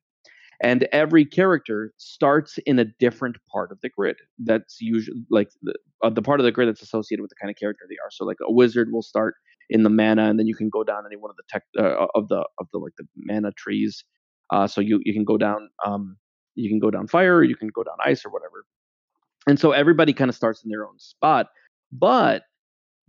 And 0.64 0.88
every 0.94 1.26
character 1.26 1.94
starts 1.98 2.58
in 2.66 2.80
a 2.80 2.86
different 3.00 3.38
part 3.52 3.72
of 3.72 3.80
the 3.82 3.90
grid 3.90 4.18
that's 4.40 4.78
usually 4.82 5.18
like 5.32 5.50
the, 5.64 5.76
uh, 6.04 6.10
the 6.12 6.22
part 6.22 6.40
of 6.40 6.46
the 6.46 6.52
grid 6.52 6.70
that's 6.70 6.82
associated 6.82 7.22
with 7.22 7.30
the 7.32 7.36
kind 7.42 7.52
of 7.52 7.58
character 7.58 7.86
they 7.90 7.98
are. 8.04 8.12
So 8.12 8.26
like 8.26 8.38
a 8.48 8.52
wizard 8.52 8.90
will 8.92 9.04
start 9.04 9.36
in 9.70 9.84
the 9.84 9.90
mana 9.90 10.30
and 10.30 10.40
then 10.40 10.48
you 10.48 10.56
can 10.56 10.70
go 10.70 10.84
down 10.84 11.04
any 11.06 11.18
one 11.18 11.32
of 11.32 11.38
the 11.38 11.44
tech 11.50 11.64
uh, 11.80 12.08
of 12.16 12.30
the 12.30 12.48
of 12.60 12.68
the 12.74 12.80
like 12.80 12.94
the 12.98 13.06
mana 13.18 13.52
trees. 13.58 14.04
Uh, 14.52 14.68
so 14.68 14.82
you 14.82 15.02
you 15.06 15.14
can 15.14 15.26
go 15.26 15.38
down 15.38 15.70
um 15.86 16.18
you 16.56 16.70
can 16.70 16.80
go 16.80 16.92
down 16.92 17.08
fire 17.08 17.38
or 17.38 17.44
you 17.44 17.56
can 17.56 17.70
go 17.70 17.84
down 17.84 17.96
ice 18.04 18.26
or 18.26 18.30
whatever 18.30 18.66
and 19.48 19.60
so 19.60 19.72
everybody 19.72 20.14
kind 20.14 20.30
of 20.30 20.36
starts 20.36 20.64
in 20.64 20.70
their 20.70 20.86
own 20.88 20.98
spot 21.00 21.48
but 21.92 22.44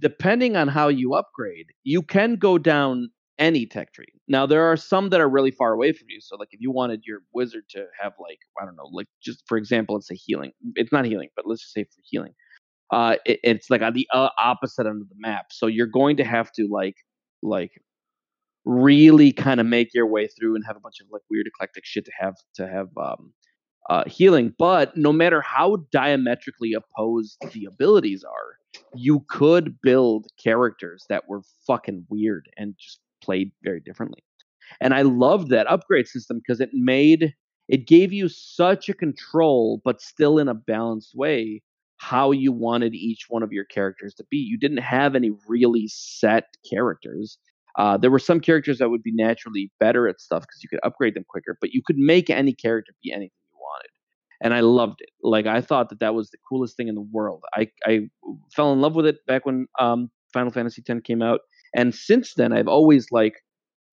depending 0.00 0.56
on 0.56 0.68
how 0.68 0.88
you 0.88 1.14
upgrade 1.14 1.66
you 1.84 2.02
can 2.02 2.36
go 2.36 2.58
down 2.58 3.08
any 3.38 3.66
tech 3.66 3.92
tree. 3.92 4.12
Now 4.28 4.46
there 4.46 4.64
are 4.64 4.76
some 4.76 5.10
that 5.10 5.20
are 5.20 5.28
really 5.28 5.50
far 5.50 5.72
away 5.72 5.92
from 5.92 6.06
you. 6.08 6.20
So 6.20 6.36
like 6.36 6.48
if 6.52 6.60
you 6.60 6.70
wanted 6.70 7.02
your 7.04 7.20
wizard 7.32 7.64
to 7.70 7.86
have 8.00 8.12
like 8.20 8.38
I 8.60 8.64
don't 8.64 8.76
know, 8.76 8.88
like 8.92 9.06
just 9.22 9.42
for 9.46 9.56
example, 9.58 9.94
let's 9.94 10.08
say 10.08 10.14
healing. 10.14 10.52
It's 10.76 10.92
not 10.92 11.04
healing, 11.04 11.28
but 11.36 11.46
let's 11.46 11.62
just 11.62 11.72
say 11.72 11.84
for 11.84 12.02
healing. 12.04 12.32
Uh, 12.90 13.16
it, 13.24 13.40
it's 13.42 13.70
like 13.70 13.82
on 13.82 13.94
the 13.94 14.06
uh, 14.12 14.28
opposite 14.38 14.86
end 14.86 15.02
of 15.02 15.08
the 15.08 15.16
map. 15.18 15.46
So 15.50 15.66
you're 15.66 15.86
going 15.86 16.16
to 16.18 16.24
have 16.24 16.52
to 16.52 16.68
like 16.70 16.96
like 17.42 17.72
really 18.64 19.32
kind 19.32 19.60
of 19.60 19.66
make 19.66 19.92
your 19.94 20.06
way 20.06 20.26
through 20.26 20.54
and 20.54 20.64
have 20.66 20.76
a 20.76 20.80
bunch 20.80 21.00
of 21.00 21.06
like 21.10 21.22
weird 21.30 21.46
eclectic 21.46 21.84
shit 21.84 22.04
to 22.04 22.12
have 22.18 22.34
to 22.54 22.66
have 22.66 22.88
um 22.96 23.32
uh, 23.90 24.04
healing. 24.06 24.54
But 24.58 24.96
no 24.96 25.12
matter 25.12 25.42
how 25.42 25.84
diametrically 25.92 26.72
opposed 26.72 27.36
the 27.52 27.66
abilities 27.66 28.24
are, 28.24 28.80
you 28.94 29.24
could 29.28 29.78
build 29.82 30.26
characters 30.42 31.04
that 31.08 31.28
were 31.28 31.42
fucking 31.66 32.06
weird 32.08 32.48
and 32.56 32.74
just 32.80 33.00
played 33.22 33.52
very 33.62 33.80
differently. 33.80 34.22
And 34.80 34.94
I 34.94 35.02
loved 35.02 35.50
that 35.50 35.70
upgrade 35.70 36.06
system 36.06 36.38
because 36.38 36.60
it 36.60 36.70
made 36.72 37.34
it 37.68 37.86
gave 37.86 38.12
you 38.12 38.28
such 38.28 38.88
a 38.88 38.94
control, 38.94 39.80
but 39.84 40.02
still 40.02 40.38
in 40.38 40.48
a 40.48 40.54
balanced 40.54 41.14
way, 41.14 41.62
how 41.96 42.30
you 42.30 42.52
wanted 42.52 42.94
each 42.94 43.26
one 43.28 43.42
of 43.42 43.52
your 43.52 43.64
characters 43.64 44.12
to 44.14 44.24
be. 44.30 44.36
You 44.36 44.58
didn't 44.58 44.78
have 44.78 45.14
any 45.14 45.30
really 45.48 45.88
set 45.88 46.56
characters. 46.68 47.38
Uh, 47.76 47.96
there 47.96 48.10
were 48.10 48.18
some 48.18 48.40
characters 48.40 48.78
that 48.78 48.90
would 48.90 49.02
be 49.02 49.12
naturally 49.12 49.70
better 49.80 50.08
at 50.08 50.20
stuff 50.20 50.42
because 50.42 50.62
you 50.62 50.68
could 50.68 50.80
upgrade 50.82 51.14
them 51.14 51.24
quicker, 51.28 51.56
but 51.60 51.70
you 51.70 51.82
could 51.84 51.98
make 51.98 52.30
any 52.30 52.52
character 52.52 52.92
be 53.02 53.12
anything 53.12 53.30
you 53.52 53.58
wanted. 53.58 53.90
And 54.42 54.54
I 54.54 54.60
loved 54.60 55.00
it. 55.00 55.10
Like 55.22 55.46
I 55.46 55.60
thought 55.60 55.88
that 55.88 56.00
that 56.00 56.14
was 56.14 56.30
the 56.30 56.38
coolest 56.48 56.76
thing 56.76 56.88
in 56.88 56.94
the 56.94 57.08
world. 57.12 57.42
I 57.54 57.68
I 57.86 58.08
fell 58.54 58.72
in 58.72 58.80
love 58.80 58.94
with 58.94 59.06
it 59.06 59.24
back 59.26 59.44
when 59.46 59.66
um, 59.80 60.10
Final 60.32 60.52
Fantasy 60.52 60.82
X 60.88 61.00
came 61.04 61.22
out, 61.22 61.40
and 61.74 61.94
since 61.94 62.34
then 62.34 62.52
I've 62.52 62.68
always 62.68 63.08
like 63.10 63.34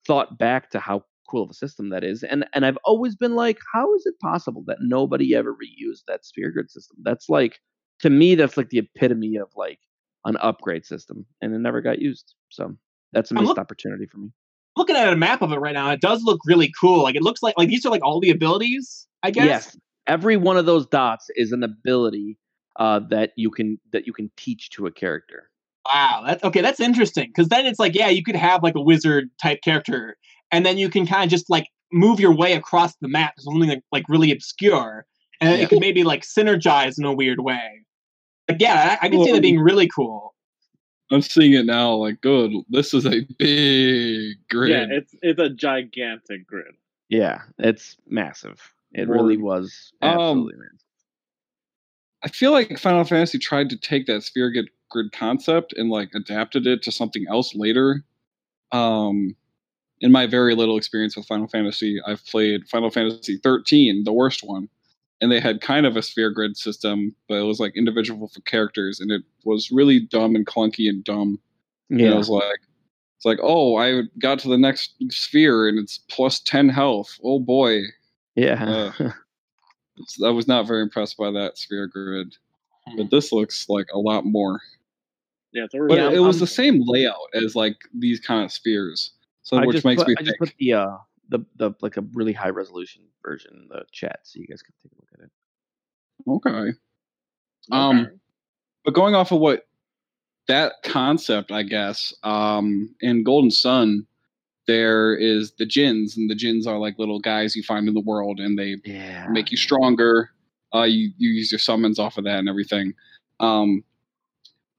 thought 0.06 0.38
back 0.38 0.70
to 0.72 0.80
how 0.80 1.03
cool 1.30 1.44
of 1.44 1.49
a 1.49 1.53
system 1.53 1.90
that 1.90 2.03
is, 2.03 2.24
and 2.24 2.45
and 2.53 2.66
I've 2.66 2.78
always 2.84 3.16
been 3.16 3.36
like, 3.36 3.60
how 3.74 3.94
is 3.95 4.06
it 4.06 4.20
possible 4.22 4.64
that 4.68 4.78
nobody 4.82 5.34
ever 5.36 5.53
reused 5.53 6.03
that 6.08 6.26
sphere 6.26 6.52
grid 6.52 6.70
system? 6.70 6.98
That's 7.03 7.30
like 7.30 7.60
to 8.02 8.10
me, 8.10 8.36
that's 8.36 8.58
like 8.58 8.70
the 8.70 8.80
epitome 8.80 9.38
of 9.38 9.49
like 9.56 9.80
an 10.26 10.38
upgrade 10.38 10.86
system, 10.86 11.26
and 11.41 11.53
it 11.56 11.60
never 11.60 11.82
got 11.82 11.99
used. 11.99 12.36
So 12.49 12.76
that's 13.14 13.32
a 13.32 13.34
missed 13.34 13.46
look- 13.48 13.58
opportunity 13.58 14.06
for 14.06 14.18
me. 14.18 14.30
looking 14.78 14.96
at 14.96 15.12
a 15.12 15.16
map 15.16 15.42
of 15.42 15.52
it 15.52 15.58
right 15.60 15.74
now. 15.74 15.90
It 15.92 16.02
does 16.02 16.24
look 16.24 16.40
really 16.46 16.72
cool. 16.80 17.04
Like 17.04 17.16
it 17.16 17.22
looks 17.24 17.42
like 17.44 17.56
like 17.58 17.70
these 17.70 17.86
are 17.86 17.90
like 17.90 18.04
all 18.04 18.20
the 18.20 18.30
abilities. 18.30 19.08
I 19.24 19.32
guess. 19.32 19.46
Yes, 19.46 19.78
every 20.08 20.38
one 20.38 20.58
of 20.58 20.66
those 20.66 20.86
dots 20.88 21.28
is 21.36 21.52
an 21.52 21.64
ability 21.64 22.38
uh, 22.80 23.02
that 23.10 23.32
you 23.36 23.52
can 23.52 23.80
that 23.92 24.08
you 24.08 24.14
can 24.14 24.32
teach 24.38 24.70
to 24.72 24.88
a 24.88 24.92
character. 24.92 25.50
Wow, 25.86 26.24
that's 26.26 26.44
okay. 26.44 26.62
That's 26.62 26.80
interesting 26.80 27.28
because 27.28 27.50
then 27.50 27.66
it's 27.66 27.80
like, 27.80 27.96
yeah, 27.96 28.08
you 28.10 28.24
could 28.24 28.36
have 28.36 28.64
like 28.64 28.76
a 28.76 28.82
wizard 28.82 29.30
type 29.42 29.60
character, 29.64 30.16
and 30.52 30.66
then 30.66 30.78
you 30.78 30.90
can 30.90 31.06
kind 31.08 31.24
of 31.24 31.30
just 31.30 31.50
like 31.50 31.68
move 31.92 32.20
your 32.20 32.34
way 32.36 32.54
across 32.54 32.96
the 33.02 33.08
map 33.08 33.36
to 33.36 33.42
something 33.42 33.68
like, 33.68 33.84
like 33.92 34.06
really 34.08 34.32
obscure, 34.32 35.06
and 35.42 35.58
Yeah. 35.58 35.64
it 35.66 35.70
could 35.70 35.80
maybe 35.82 36.04
like 36.04 36.22
synergize 36.24 36.98
in 36.98 37.04
a 37.06 37.14
weird 37.14 37.40
way. 37.42 37.84
Like, 38.48 38.62
yeah, 38.62 38.98
I, 39.02 39.06
I 39.06 39.10
could 39.10 39.24
see 39.24 39.32
that 39.34 39.42
being 39.42 39.60
really 39.60 39.88
cool. 39.88 40.31
I'm 41.12 41.22
seeing 41.22 41.54
it 41.54 41.66
now. 41.66 41.94
Like, 41.96 42.22
good. 42.22 42.52
This 42.70 42.94
is 42.94 43.06
a 43.06 43.22
big 43.38 44.38
grid. 44.50 44.70
Yeah, 44.72 44.86
it's 44.90 45.14
it's 45.22 45.40
a 45.40 45.50
gigantic 45.50 46.48
grid. 46.48 46.74
Yeah, 47.10 47.42
it's 47.60 47.98
massive. 48.08 48.62
It 48.94 49.08
really 49.08 49.38
was 49.38 49.92
Um, 50.02 50.10
absolutely 50.10 50.56
massive. 50.60 50.78
I 52.24 52.28
feel 52.30 52.52
like 52.52 52.78
Final 52.80 53.04
Fantasy 53.04 53.40
tried 53.40 53.70
to 53.72 53.78
take 53.78 54.06
that 54.08 54.24
sphere 54.24 54.52
grid 54.52 54.70
grid 54.90 55.12
concept 55.12 55.74
and 55.74 55.90
like 55.90 56.10
adapted 56.16 56.68
it 56.68 56.84
to 56.84 56.92
something 56.92 57.26
else 57.30 57.56
later. 57.56 58.04
Um, 58.72 59.36
in 60.02 60.12
my 60.12 60.28
very 60.28 60.56
little 60.56 60.78
experience 60.78 61.16
with 61.16 61.26
Final 61.28 61.48
Fantasy, 61.48 62.00
I've 62.06 62.26
played 62.26 62.68
Final 62.70 62.90
Fantasy 62.90 63.38
13, 63.38 64.04
the 64.04 64.14
worst 64.14 64.42
one, 64.44 64.68
and 65.22 65.31
they 65.31 65.39
had 65.39 65.61
kind 65.61 65.85
of 65.85 65.95
a 65.95 66.02
sphere 66.02 66.31
grid 66.31 66.57
system, 66.57 67.15
but 67.30 67.35
it 67.35 67.43
was 67.43 67.60
like 67.60 67.77
individual 67.77 68.27
for 68.27 68.41
characters, 68.41 68.99
and 68.99 69.11
it 69.11 69.22
was 69.45 69.72
really 69.72 69.99
dumb 69.99 70.35
and 70.35 70.45
clunky 70.45 70.89
and 70.89 71.03
dumb. 71.03 71.39
And 71.89 71.99
it 72.02 72.15
was 72.15 72.30
like, 72.30 72.60
it's 73.18 73.26
like, 73.26 73.39
oh, 73.43 73.76
I 73.76 74.03
got 74.19 74.39
to 74.39 74.48
the 74.48 74.57
next 74.57 74.93
sphere 75.10 75.68
and 75.68 75.77
it's 75.77 75.99
plus 76.10 76.39
10 76.39 76.69
health. 76.69 77.19
Oh 77.23 77.38
boy, 77.39 77.81
yeah. 78.35 78.91
I 80.26 80.30
was 80.30 80.48
not 80.48 80.68
very 80.68 80.81
impressed 80.81 81.18
by 81.18 81.30
that 81.31 81.57
sphere 81.57 81.85
grid. 81.88 82.35
Hmm. 82.88 82.98
But 82.98 83.11
this 83.11 83.31
looks 83.31 83.68
like 83.69 83.88
a 83.93 83.99
lot 83.99 84.26
more. 84.26 84.60
Yeah, 85.53 85.65
it's 85.65 85.73
But 85.73 85.98
Yeah, 85.98 86.10
it 86.10 86.19
was 86.19 86.38
I'm- 86.38 86.39
the 86.39 86.48
same 86.48 86.81
layout 86.85 87.30
as 87.34 87.56
like 87.56 87.76
these 87.93 88.19
kind 88.19 88.45
of 88.45 88.52
spheres. 88.52 89.11
So 89.43 89.57
I 89.57 89.65
which 89.65 89.76
just 89.76 89.85
makes 89.85 90.02
put, 90.02 90.07
me 90.07 90.15
I 90.18 90.22
just 90.23 90.38
think 90.39 90.52
put 90.52 90.57
the 90.57 90.73
uh 90.73 90.98
the 91.32 91.40
the 91.58 91.72
like 91.82 91.98
a 91.98 92.02
really 92.14 92.34
high 92.34 92.49
resolution 92.52 93.03
version 93.24 93.52
in 93.64 93.70
the 93.70 93.86
chat, 93.91 94.22
so 94.24 94.40
you 94.40 94.48
guys 94.48 94.62
can 94.64 94.76
take 94.84 94.94
a 94.94 94.98
look 95.02 95.10
at 95.16 95.26
it. 95.26 95.32
okay. 96.28 96.74
Um 97.72 97.99
Okay. 98.02 98.16
but 98.86 98.94
going 98.95 99.16
off 99.16 99.32
of 99.32 99.40
what 99.40 99.68
that 100.48 100.74
concept, 100.84 101.52
I 101.52 101.64
guess, 101.64 102.14
um 102.24 102.95
in 103.02 103.24
Golden 103.24 103.52
Sun 103.52 104.08
there 104.68 105.16
is 105.16 105.53
the 105.60 105.66
djinns, 105.66 106.18
and 106.18 106.30
the 106.30 106.36
djinns 106.36 106.68
are 106.68 106.80
like 106.80 106.99
little 106.99 107.20
guys 107.20 107.56
you 107.56 107.64
find 107.64 107.88
in 107.88 107.95
the 107.95 108.02
world 108.02 108.40
and 108.40 108.58
they 108.60 108.78
Yeah, 108.86 109.28
make 109.30 109.52
you 109.52 109.58
stronger. 109.58 110.32
Uh, 110.74 110.84
you, 110.84 111.12
you 111.18 111.32
use 111.32 111.52
your 111.52 111.60
summons 111.60 111.99
off 111.99 112.18
of 112.18 112.24
that 112.26 112.40
and 112.40 112.49
everything. 112.49 112.94
Um, 113.41 113.84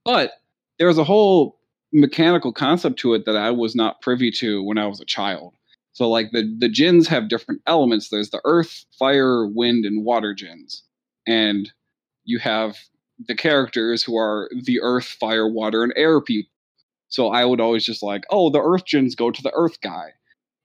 but 0.05 0.33
there 0.79 0.87
was 0.87 0.97
a 0.97 1.03
whole 1.03 1.59
mechanical 1.91 2.51
concept 2.53 2.99
to 2.99 3.13
it 3.13 3.25
that 3.25 3.37
I 3.37 3.51
was 3.51 3.75
not 3.75 4.01
privy 4.01 4.31
to 4.31 4.63
when 4.63 4.77
I 4.79 4.87
was 4.87 5.01
a 5.01 5.05
child. 5.05 5.53
So 5.93 6.09
like 6.09 6.31
the 6.31 6.43
the 6.57 6.69
djinns 6.69 7.07
have 7.07 7.29
different 7.29 7.61
elements. 7.67 8.09
There's 8.09 8.31
the 8.31 8.41
earth, 8.45 8.85
fire, 8.97 9.47
wind, 9.47 9.85
and 9.85 10.03
water 10.03 10.33
djinns, 10.33 10.83
and 11.27 11.71
you 12.25 12.39
have 12.39 12.77
the 13.27 13.35
characters 13.35 14.03
who 14.03 14.17
are 14.17 14.49
the 14.63 14.79
earth, 14.81 15.05
fire, 15.05 15.47
water, 15.47 15.83
and 15.83 15.93
air 15.95 16.19
people. 16.19 16.51
So 17.09 17.29
I 17.29 17.45
would 17.45 17.61
always 17.61 17.85
just 17.85 18.01
like, 18.01 18.23
oh, 18.31 18.49
the 18.49 18.61
earth 18.61 18.85
djinns 18.85 19.15
go 19.15 19.29
to 19.29 19.41
the 19.41 19.53
earth 19.53 19.79
guy. 19.81 20.13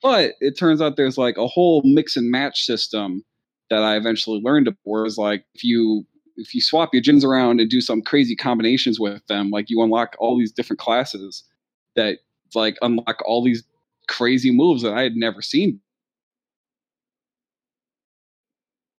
But 0.03 0.35
it 0.41 0.57
turns 0.57 0.81
out 0.81 0.97
there's 0.97 1.19
like 1.19 1.37
a 1.37 1.47
whole 1.47 1.83
mix 1.85 2.17
and 2.17 2.31
match 2.31 2.65
system 2.65 3.25
that 3.69 3.83
I 3.83 3.97
eventually 3.97 4.41
learned 4.43 4.69
about. 4.69 4.79
Whereas 4.85 5.19
like 5.19 5.45
if 5.55 5.63
you 5.63 6.07
if 6.37 6.55
you 6.55 6.61
swap 6.61 6.91
your 6.95 7.03
djinns 7.03 7.25
around 7.25 7.61
and 7.61 7.69
do 7.69 7.81
some 7.81 8.01
crazy 8.01 8.37
combinations 8.37 8.99
with 8.99 9.27
them, 9.27 9.51
like 9.51 9.69
you 9.69 9.83
unlock 9.83 10.17
all 10.19 10.39
these 10.39 10.53
different 10.53 10.81
classes 10.81 11.45
that 11.97 12.21
like 12.55 12.77
unlock 12.81 13.21
all 13.27 13.43
these 13.45 13.63
crazy 14.09 14.51
moves 14.51 14.83
that 14.83 14.95
I 14.95 15.03
had 15.03 15.15
never 15.17 15.43
seen. 15.43 15.81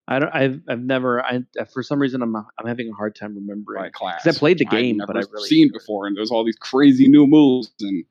I 0.08 0.18
don't. 0.20 0.34
I've 0.34 0.62
I've 0.68 0.82
never. 0.82 1.24
I 1.24 1.42
for 1.72 1.84
some 1.84 2.00
reason 2.00 2.22
I'm 2.24 2.36
I'm 2.36 2.66
having 2.66 2.90
a 2.90 2.94
hard 2.94 3.16
time 3.16 3.36
remembering. 3.36 3.80
by 3.84 3.90
class. 3.90 4.24
'Cause 4.24 4.36
I 4.36 4.40
played 4.40 4.58
the 4.58 4.66
I'd 4.66 4.72
game, 4.72 4.98
never 4.98 5.14
but 5.14 5.18
I 5.24 5.30
really 5.32 5.48
seen 5.48 5.72
before, 5.72 6.08
and 6.08 6.18
there's 6.18 6.32
all 6.32 6.44
these 6.44 6.58
crazy 6.58 7.08
new 7.08 7.28
moves, 7.28 7.72
and 7.80 8.04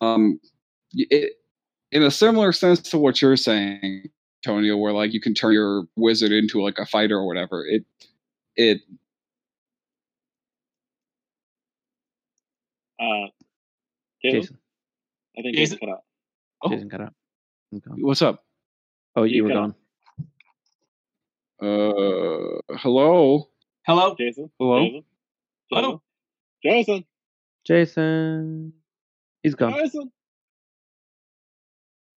um, 0.00 0.40
it, 0.92 1.32
in 1.90 2.02
a 2.04 2.10
similar 2.12 2.52
sense 2.52 2.80
to 2.90 2.98
what 2.98 3.20
you're 3.20 3.36
saying, 3.36 4.08
Antonio, 4.46 4.76
where 4.76 4.92
like 4.92 5.12
you 5.12 5.20
can 5.20 5.34
turn 5.34 5.52
your 5.52 5.84
wizard 5.96 6.30
into 6.30 6.62
like 6.62 6.78
a 6.78 6.86
fighter 6.86 7.16
or 7.16 7.26
whatever. 7.26 7.66
It 7.66 7.84
it 8.54 8.80
Uh, 13.00 13.26
Jason, 14.22 14.40
Jason, 14.42 14.58
I 15.38 15.42
think 15.42 15.56
Jason- 15.56 15.76
Jason 15.76 15.78
cut 15.78 15.88
out. 15.88 16.04
Oh. 16.62 16.68
Jason 16.70 16.88
cut 16.90 17.00
out. 17.00 17.14
Okay. 17.74 17.90
what's 18.02 18.22
up? 18.22 18.44
Oh, 19.16 19.24
you, 19.24 19.36
You 19.36 19.44
were 19.44 19.50
cut 19.50 19.54
gone. 19.56 19.74
Uh, 21.60 22.76
hello, 22.78 23.48
Hello. 23.86 24.14
Jason. 24.18 24.50
hello. 24.58 24.80
Jason. 24.84 25.04
Hello? 25.70 26.02
Jason. 26.64 27.04
Jason, 27.66 28.72
he's 29.42 29.54
gone. 29.54 29.72
Jason. 29.74 30.10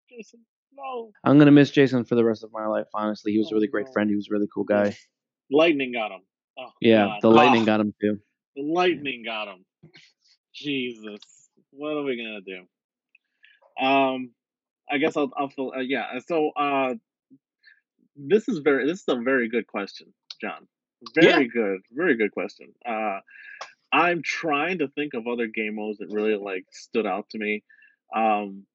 Jason. 0.09 0.39
No. 0.73 1.11
I'm 1.23 1.37
gonna 1.37 1.51
miss 1.51 1.69
Jason 1.71 2.03
for 2.05 2.15
the 2.15 2.23
rest 2.25 2.43
of 2.43 2.51
my 2.51 2.65
life. 2.67 2.85
Honestly, 2.93 3.31
he 3.31 3.37
was 3.37 3.51
a 3.51 3.55
really 3.55 3.67
Oh, 3.67 3.71
great 3.71 3.85
no. 3.87 3.91
friend. 3.93 4.09
He 4.09 4.15
was 4.15 4.27
a 4.29 4.33
really 4.33 4.47
cool 4.53 4.63
guy. 4.63 4.95
Lightning 5.51 5.93
got 5.93 6.11
him. 6.11 6.21
Oh, 6.57 6.71
Yeah, 6.81 7.05
God. 7.05 7.19
the 7.21 7.29
lightning 7.29 7.61
Ah. 7.63 7.65
got 7.65 7.79
him 7.81 7.93
too. 8.01 8.19
The 8.55 8.63
lightning 8.63 9.23
got 9.23 9.47
him. 9.47 9.65
Jesus, 10.53 11.19
what 11.71 11.89
are 11.97 12.03
we 12.03 12.17
gonna 12.17 12.41
do? 12.41 12.65
Um, 13.79 14.31
I 14.89 14.97
guess 14.97 15.17
I'll, 15.17 15.31
I'll 15.35 15.49
fill. 15.49 15.73
Uh, 15.75 15.81
yeah. 15.81 16.19
So, 16.27 16.51
uh, 16.51 16.95
this 18.15 18.47
is 18.47 18.59
very. 18.59 18.85
This 18.85 18.99
is 18.99 19.07
a 19.07 19.17
very 19.17 19.49
good 19.49 19.67
question, 19.67 20.13
John. 20.41 20.67
Very 21.13 21.47
good. 21.47 21.81
Very 21.91 22.15
good 22.15 22.31
question. 22.31 22.73
Uh, 22.87 23.19
I'm 23.91 24.21
trying 24.23 24.79
to 24.79 24.87
think 24.87 25.13
of 25.13 25.27
other 25.27 25.47
game 25.47 25.75
modes 25.75 25.99
that 25.99 26.09
really 26.11 26.35
like 26.35 26.65
stood 26.71 27.05
out 27.05 27.29
to 27.31 27.37
me. 27.37 27.63
Um, 28.15 28.65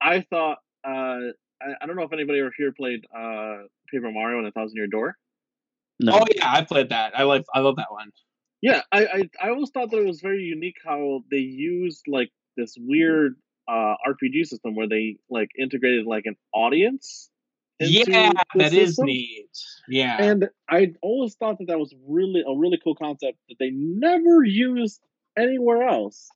I 0.00 0.20
thought. 0.20 0.58
Uh, 0.82 1.32
I, 1.62 1.74
I 1.80 1.86
don't 1.86 1.96
know 1.96 2.02
if 2.02 2.12
anybody 2.12 2.40
over 2.40 2.52
here 2.56 2.72
played 2.72 3.04
uh 3.14 3.58
Paper 3.90 4.10
Mario 4.10 4.38
and 4.38 4.46
a 4.46 4.52
Thousand 4.52 4.76
Year 4.76 4.86
Door. 4.86 5.16
No, 5.98 6.20
Oh 6.20 6.24
yeah, 6.34 6.50
I 6.50 6.64
played 6.64 6.88
that. 6.90 7.18
I 7.18 7.24
like. 7.24 7.44
I 7.54 7.60
love 7.60 7.76
that 7.76 7.90
one. 7.90 8.10
Yeah, 8.62 8.82
I, 8.92 9.06
I 9.06 9.30
I 9.42 9.50
always 9.50 9.70
thought 9.70 9.90
that 9.90 9.98
it 9.98 10.06
was 10.06 10.20
very 10.20 10.42
unique 10.42 10.76
how 10.84 11.22
they 11.30 11.38
used 11.38 12.02
like 12.08 12.30
this 12.56 12.74
weird 12.78 13.36
uh 13.70 13.94
RPG 14.08 14.46
system 14.46 14.74
where 14.74 14.88
they 14.88 15.16
like 15.30 15.50
integrated 15.58 16.06
like 16.06 16.24
an 16.26 16.36
audience. 16.52 17.30
Yeah, 17.82 18.32
that 18.56 18.74
is 18.74 18.90
system. 18.90 19.06
neat. 19.06 19.48
Yeah. 19.88 20.22
And 20.22 20.50
I 20.68 20.92
always 21.00 21.34
thought 21.36 21.56
that 21.58 21.68
that 21.68 21.78
was 21.78 21.94
really 22.06 22.44
a 22.46 22.54
really 22.54 22.78
cool 22.82 22.94
concept 22.94 23.38
that 23.48 23.56
they 23.58 23.70
never 23.70 24.44
used 24.44 25.00
anywhere 25.38 25.88
else, 25.88 26.28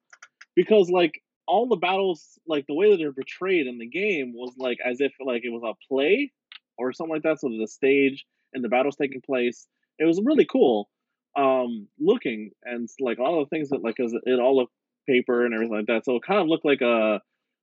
because 0.57 0.89
like 0.89 1.21
all 1.47 1.69
the 1.69 1.77
battles, 1.77 2.39
like 2.47 2.67
the 2.67 2.75
way 2.75 2.91
that 2.91 2.97
they're 2.97 3.13
portrayed 3.13 3.67
in 3.67 3.77
the 3.79 3.87
game 3.87 4.33
was 4.35 4.55
like 4.57 4.79
as 4.83 5.03
if 5.03 5.13
like 5.21 5.43
it 5.45 5.51
was 5.51 5.63
a 5.63 5.75
play 5.87 6.33
or 6.79 6.95
something 6.95 7.13
like 7.13 7.25
that. 7.25 7.41
So 7.41 7.51
the 7.51 7.69
stage 7.69 8.25
and 8.55 8.65
the 8.65 8.71
battles 8.71 8.97
taking 8.97 9.21
place. 9.21 9.67
It 9.99 10.07
was 10.07 10.21
really 10.25 10.47
cool 10.47 10.89
um 11.37 11.89
looking 11.99 12.53
and 12.63 12.89
like 13.01 13.19
all 13.19 13.41
the 13.41 13.49
things 13.51 13.69
that 13.71 13.83
like 13.83 13.97
it 13.99 14.41
all 14.41 14.57
looked 14.57 14.73
paper 15.07 15.45
and 15.45 15.55
everything 15.55 15.75
like 15.77 15.87
that. 15.87 16.05
So 16.05 16.17
it 16.17 16.23
kind 16.27 16.41
of 16.41 16.49
looked 16.49 16.65
like 16.65 16.81
a 16.81 17.21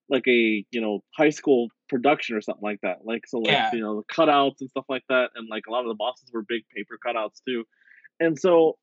like 0.09 0.27
a 0.27 0.65
you 0.71 0.81
know 0.81 1.03
high 1.17 1.29
school 1.29 1.69
production 1.89 2.35
or 2.35 2.41
something 2.41 2.63
like 2.63 2.79
that. 2.81 2.99
Like 3.05 3.27
so 3.27 3.39
like 3.39 3.53
Yeah. 3.53 3.69
you 3.73 3.79
know 3.81 3.97
the 3.97 4.13
cutouts 4.13 4.61
and 4.61 4.69
stuff 4.69 4.85
like 4.89 5.03
that, 5.09 5.31
and 5.35 5.47
like 5.49 5.63
a 5.67 5.71
lot 5.71 5.81
of 5.81 5.87
the 5.87 5.95
bosses 5.95 6.29
were 6.33 6.43
big 6.43 6.63
paper 6.75 6.97
cutouts 7.05 7.41
too. 7.47 7.65
And 8.19 8.37
so 8.39 8.77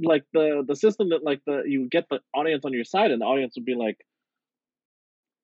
like 0.00 0.24
the 0.32 0.64
the 0.66 0.76
system 0.76 1.10
that 1.10 1.24
like 1.24 1.40
the 1.46 1.62
you 1.66 1.88
get 1.88 2.06
the 2.08 2.20
audience 2.34 2.64
on 2.64 2.72
your 2.72 2.84
side 2.84 3.10
and 3.10 3.20
the 3.20 3.26
audience 3.26 3.54
would 3.56 3.64
be 3.64 3.74
like 3.74 3.98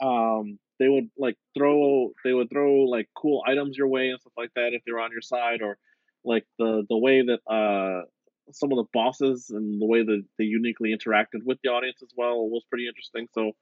um 0.01 0.59
they 0.79 0.89
would 0.89 1.09
like 1.19 1.37
throw 1.57 2.13
they 2.25 2.33
would 2.33 2.51
throw 2.51 2.81
like 2.85 3.09
cool 3.15 3.43
items 3.47 3.77
your 3.77 3.89
way 3.89 4.11
and 4.11 4.21
stuff 4.21 4.33
like 4.37 4.51
that 4.55 4.73
if 4.73 4.83
they 4.85 4.93
were 4.93 5.01
on 5.01 5.13
your 5.13 5.23
side 5.23 5.63
or 5.63 5.79
like 6.25 6.45
the 6.59 6.85
the 6.89 6.97
way 6.97 7.23
that 7.23 7.41
uh 7.53 8.05
some 8.53 8.73
of 8.73 8.77
the 8.77 8.85
bosses 8.93 9.51
and 9.51 9.81
the 9.81 9.87
way 9.87 10.03
that 10.03 10.23
they 10.39 10.45
uniquely 10.45 10.95
interacted 10.95 11.43
with 11.45 11.59
the 11.63 11.71
audience 11.71 12.03
as 12.03 12.11
well 12.17 12.49
was 12.49 12.65
pretty 12.69 12.87
interesting 12.87 13.27
so 13.33 13.53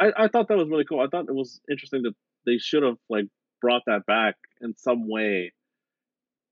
i 0.00 0.12
i 0.24 0.28
thought 0.28 0.48
that 0.48 0.56
was 0.56 0.68
really 0.68 0.84
cool 0.84 1.00
i 1.00 1.06
thought 1.06 1.26
it 1.28 1.34
was 1.34 1.60
interesting 1.70 2.02
that 2.02 2.14
they 2.46 2.58
should 2.58 2.82
have 2.82 2.96
like 3.08 3.26
brought 3.60 3.82
that 3.86 4.06
back 4.06 4.36
in 4.60 4.74
some 4.76 5.08
way 5.08 5.52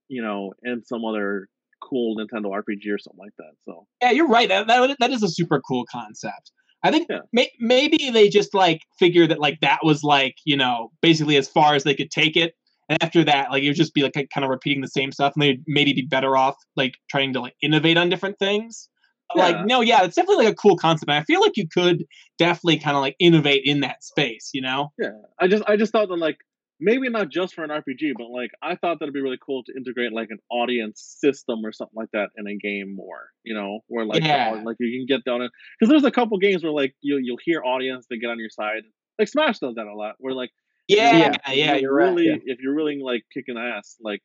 you 0.08 0.22
know 0.22 0.52
in 0.62 0.84
some 0.84 1.04
other 1.04 1.48
cool 1.82 2.16
nintendo 2.16 2.46
rpg 2.46 2.92
or 2.92 2.98
something 2.98 3.18
like 3.18 3.36
that 3.38 3.52
so 3.64 3.86
Yeah, 4.02 4.10
you're 4.10 4.28
right. 4.28 4.48
That, 4.48 4.66
that, 4.66 4.96
that 4.98 5.10
is 5.10 5.22
a 5.22 5.28
super 5.28 5.60
cool 5.60 5.84
concept. 5.90 6.50
I 6.82 6.90
think 6.90 7.06
Yeah. 7.10 7.20
may, 7.32 7.50
maybe 7.58 8.10
they 8.10 8.28
just 8.28 8.54
like 8.54 8.80
figured 8.98 9.30
that 9.30 9.40
like 9.40 9.60
that 9.60 9.80
was 9.82 10.02
like 10.02 10.36
you 10.44 10.56
know 10.56 10.90
basically 11.02 11.36
as 11.36 11.48
far 11.48 11.74
as 11.74 11.84
they 11.84 11.94
could 11.94 12.10
take 12.10 12.36
it, 12.36 12.54
and 12.88 13.02
after 13.02 13.24
that, 13.24 13.50
like 13.50 13.62
it 13.62 13.68
would 13.68 13.76
just 13.76 13.94
be 13.94 14.02
like 14.02 14.14
kind 14.14 14.44
of 14.44 14.50
repeating 14.50 14.80
the 14.82 14.88
same 14.88 15.12
stuff, 15.12 15.32
and 15.34 15.42
they'd 15.42 15.62
maybe 15.66 15.92
be 15.92 16.02
better 16.02 16.36
off 16.36 16.56
like 16.76 16.94
trying 17.10 17.32
to 17.34 17.40
like 17.40 17.54
innovate 17.62 17.96
on 17.96 18.08
different 18.08 18.38
things. 18.38 18.88
Yeah. 19.34 19.42
Like, 19.42 19.66
no, 19.66 19.80
yeah, 19.80 20.04
it's 20.04 20.14
definitely 20.14 20.44
like 20.44 20.52
a 20.52 20.56
cool 20.56 20.76
concept. 20.76 21.10
And 21.10 21.18
I 21.20 21.24
feel 21.24 21.40
like 21.40 21.56
you 21.56 21.66
could 21.68 22.04
definitely 22.38 22.78
kind 22.78 22.96
of 22.96 23.00
like 23.00 23.16
innovate 23.18 23.62
in 23.64 23.80
that 23.80 24.04
space, 24.04 24.50
you 24.54 24.62
know? 24.62 24.92
Yeah, 24.98 25.10
I 25.40 25.48
just 25.48 25.64
I 25.66 25.76
just 25.76 25.90
thought 25.90 26.08
that 26.08 26.16
like 26.16 26.36
maybe 26.78 27.08
not 27.08 27.28
just 27.30 27.54
for 27.54 27.64
an 27.64 27.70
RPG, 27.70 28.12
but 28.16 28.28
like 28.30 28.50
I 28.62 28.76
thought 28.76 29.00
that'd 29.00 29.12
be 29.12 29.20
really 29.20 29.38
cool 29.44 29.64
to 29.64 29.72
integrate 29.76 30.12
like 30.12 30.28
an 30.30 30.38
audience 30.50 31.16
system 31.20 31.64
or 31.64 31.72
something 31.72 31.96
like 31.96 32.10
that 32.12 32.28
in 32.36 32.46
a 32.46 32.54
game 32.56 32.94
more. 32.94 33.30
You 33.42 33.54
know, 33.54 33.80
where 33.88 34.04
like 34.04 34.22
Yeah. 34.22 34.52
au- 34.54 34.62
like 34.62 34.76
you 34.78 34.96
can 35.00 35.06
get 35.06 35.24
down 35.24 35.40
because 35.80 35.90
there's 35.90 36.04
a 36.04 36.12
couple 36.12 36.38
games 36.38 36.62
where 36.62 36.72
like 36.72 36.94
you 37.00 37.18
you'll 37.20 37.38
hear 37.44 37.64
audience 37.64 38.06
they 38.08 38.18
get 38.18 38.30
on 38.30 38.38
your 38.38 38.50
side. 38.50 38.82
Like 39.18 39.26
Smash 39.28 39.58
does 39.58 39.74
that 39.74 39.86
a 39.86 39.94
lot. 39.94 40.14
Where 40.18 40.34
like 40.34 40.50
Yeah, 40.88 41.18
Yeah. 41.18 41.52
yeah, 41.52 41.74
if 41.74 41.82
you're 41.82 41.94
right. 41.94 42.08
really 42.10 42.26
yeah. 42.26 42.36
if 42.44 42.60
you're 42.60 42.74
really 42.74 43.00
like 43.02 43.24
kicking 43.34 43.56
ass, 43.58 43.96
like 44.00 44.20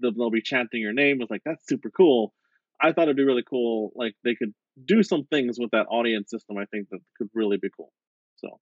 they'll, 0.00 0.12
they'll 0.12 0.30
be 0.30 0.42
chanting 0.42 0.80
your 0.80 0.92
name. 0.92 1.20
It's 1.20 1.30
like 1.30 1.42
that's 1.44 1.66
super 1.68 1.90
cool. 1.90 2.32
I 2.80 2.92
thought 2.92 3.04
it'd 3.04 3.16
be 3.16 3.24
really 3.24 3.44
cool. 3.48 3.92
Like 3.94 4.14
they 4.24 4.34
could 4.34 4.52
do 4.84 5.02
some 5.02 5.24
things 5.24 5.58
with 5.58 5.70
that 5.72 5.86
audience 5.88 6.30
system. 6.30 6.56
I 6.58 6.64
think 6.66 6.88
that 6.90 7.00
could 7.18 7.28
really 7.34 7.56
be 7.56 7.68
cool. 7.76 7.92
So 8.36 8.58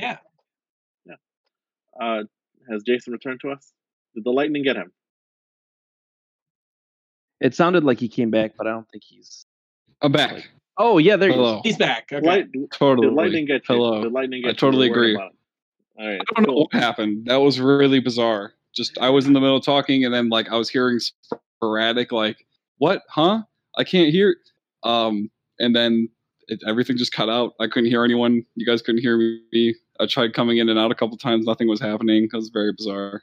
Yeah. 0.00 0.18
yeah. 1.06 1.14
Uh, 2.00 2.24
has 2.70 2.82
Jason 2.84 3.12
returned 3.12 3.40
to 3.40 3.50
us? 3.50 3.72
Did 4.14 4.24
the 4.24 4.30
lightning 4.30 4.62
get 4.62 4.76
him? 4.76 4.92
It 7.40 7.54
sounded 7.54 7.84
like 7.84 7.98
he 8.00 8.08
came 8.08 8.30
back, 8.30 8.52
but 8.58 8.66
I 8.66 8.70
don't 8.70 8.88
think 8.90 9.04
he's. 9.06 9.46
I'm 10.02 10.12
back. 10.12 10.48
Oh 10.76 10.98
yeah, 10.98 11.16
there 11.16 11.28
he 11.30 11.34
Hello. 11.34 11.56
is. 11.56 11.60
He's 11.64 11.76
back. 11.76 12.08
Okay. 12.12 12.24
Light, 12.26 12.46
Totally. 12.72 13.08
did 13.08 13.14
lightning 13.14 13.46
get 13.46 13.68
you? 13.68 13.74
Hello. 13.76 14.02
Did 14.02 14.12
lightning 14.12 14.42
I 14.44 14.48
get 14.48 14.54
you? 14.62 14.68
totally 14.68 14.90
We're 14.90 14.94
agree. 14.94 15.18
About. 15.98 16.04
All 16.04 16.10
right. 16.10 16.20
I 16.20 16.40
don't 16.40 16.48
know 16.48 16.54
what 16.60 16.72
happened. 16.72 17.26
That 17.26 17.36
was 17.36 17.60
really 17.60 18.00
bizarre. 18.00 18.54
Just 18.74 18.98
I 18.98 19.10
was 19.10 19.26
in 19.26 19.32
the 19.32 19.40
middle 19.40 19.56
of 19.56 19.64
talking, 19.64 20.04
and 20.04 20.14
then 20.14 20.28
like 20.28 20.48
I 20.50 20.56
was 20.56 20.68
hearing 20.68 21.00
sporadic, 21.00 22.12
like 22.12 22.46
what, 22.78 23.02
huh? 23.08 23.42
I 23.76 23.84
can't 23.84 24.10
hear. 24.10 24.36
Um, 24.82 25.30
and 25.58 25.74
then 25.74 26.08
it, 26.48 26.60
everything 26.66 26.96
just 26.96 27.12
cut 27.12 27.28
out. 27.28 27.54
I 27.60 27.66
couldn't 27.66 27.90
hear 27.90 28.04
anyone. 28.04 28.44
You 28.54 28.66
guys 28.66 28.82
couldn't 28.82 29.00
hear 29.00 29.16
me. 29.16 29.74
I 30.00 30.06
tried 30.06 30.32
coming 30.32 30.58
in 30.58 30.68
and 30.68 30.78
out 30.78 30.92
a 30.92 30.94
couple 30.94 31.16
times. 31.16 31.46
Nothing 31.46 31.68
was 31.68 31.80
happening. 31.80 32.24
It 32.24 32.36
was 32.36 32.50
very 32.50 32.72
bizarre. 32.72 33.22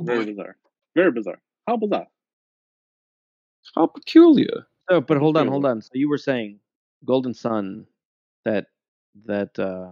Very 0.00 0.24
bizarre. 0.26 0.56
Very 0.94 1.10
bizarre. 1.10 1.40
How 1.66 1.76
bizarre? 1.76 2.06
How 3.74 3.86
peculiar. 3.86 4.66
Oh, 4.90 5.00
but 5.00 5.18
hold 5.18 5.36
on, 5.36 5.48
hold 5.48 5.64
on. 5.64 5.80
So 5.80 5.90
you 5.94 6.08
were 6.08 6.18
saying 6.18 6.58
Golden 7.04 7.34
Sun, 7.34 7.86
that 8.44 8.66
that 9.26 9.58
uh 9.58 9.90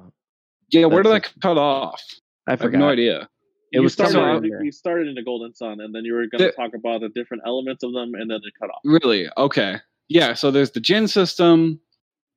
Yeah, 0.73 0.87
where 0.87 1.03
did 1.03 1.13
That's 1.13 1.33
that 1.33 1.41
cut 1.41 1.59
off? 1.59 2.03
I 2.49 2.53
I 2.53 2.57
have 2.57 2.73
no 2.73 2.89
idea. 2.89 3.29
It 3.73 3.77
you 3.77 3.83
was 3.83 3.93
started, 3.93 4.13
somewhere 4.13 4.37
in- 4.37 4.45
in 4.45 4.51
there. 4.51 4.65
You 4.65 4.73
started 4.73 5.09
into 5.09 5.23
Golden 5.23 5.55
Sun, 5.55 5.81
and 5.81 5.95
then 5.95 6.05
you 6.05 6.15
were 6.15 6.27
going 6.27 6.51
to 6.51 6.53
talk 6.53 6.73
about 6.75 7.03
the 7.03 7.09
different 7.09 7.45
elements 7.47 7.85
of 7.85 7.93
them, 7.93 8.15
and 8.15 8.31
then 8.31 8.41
it 8.43 8.53
cut 8.61 8.71
off. 8.71 8.81
Really? 8.85 9.29
Okay. 9.37 9.77
Yeah, 10.09 10.35
so 10.35 10.51
there's 10.51 10.73
the 10.73 10.81
djinn 10.81 11.07
system, 11.07 11.81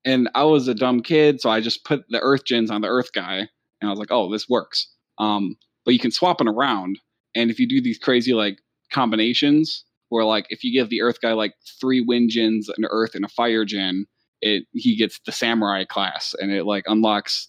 and 0.05 0.29
I 0.35 0.43
was 0.43 0.67
a 0.67 0.75
dumb 0.75 1.01
kid, 1.01 1.41
so 1.41 1.49
I 1.49 1.59
just 1.59 1.85
put 1.85 2.03
the 2.09 2.19
earth 2.19 2.45
djinns 2.45 2.69
on 2.69 2.81
the 2.81 2.87
earth 2.87 3.13
guy, 3.13 3.37
and 3.81 3.87
I 3.87 3.89
was 3.89 3.97
like, 3.97 4.11
oh, 4.11 4.31
this 4.31 4.47
works. 4.47 4.87
Um, 5.17 5.55
but 5.85 5.93
you 5.95 5.99
can 5.99 6.11
swap 6.11 6.39
it 6.39 6.47
around, 6.47 6.99
and 7.35 7.49
if 7.49 7.59
you 7.59 7.67
do 7.67 7.81
these 7.81 7.97
crazy 7.97 8.33
like 8.33 8.59
combinations, 8.91 9.85
where 10.09 10.23
like 10.25 10.45
if 10.49 10.63
you 10.63 10.71
give 10.71 10.89
the 10.89 11.01
earth 11.01 11.19
guy 11.19 11.33
like 11.33 11.55
three 11.81 12.01
wind 12.01 12.29
djinns, 12.29 12.69
an 12.77 12.85
earth, 12.91 13.15
and 13.15 13.25
a 13.25 13.29
fire 13.29 13.65
djinn, 13.65 14.05
it 14.41 14.65
he 14.73 14.95
gets 14.95 15.19
the 15.25 15.31
samurai 15.31 15.83
class, 15.83 16.35
and 16.39 16.51
it 16.51 16.65
like 16.65 16.83
unlocks 16.85 17.47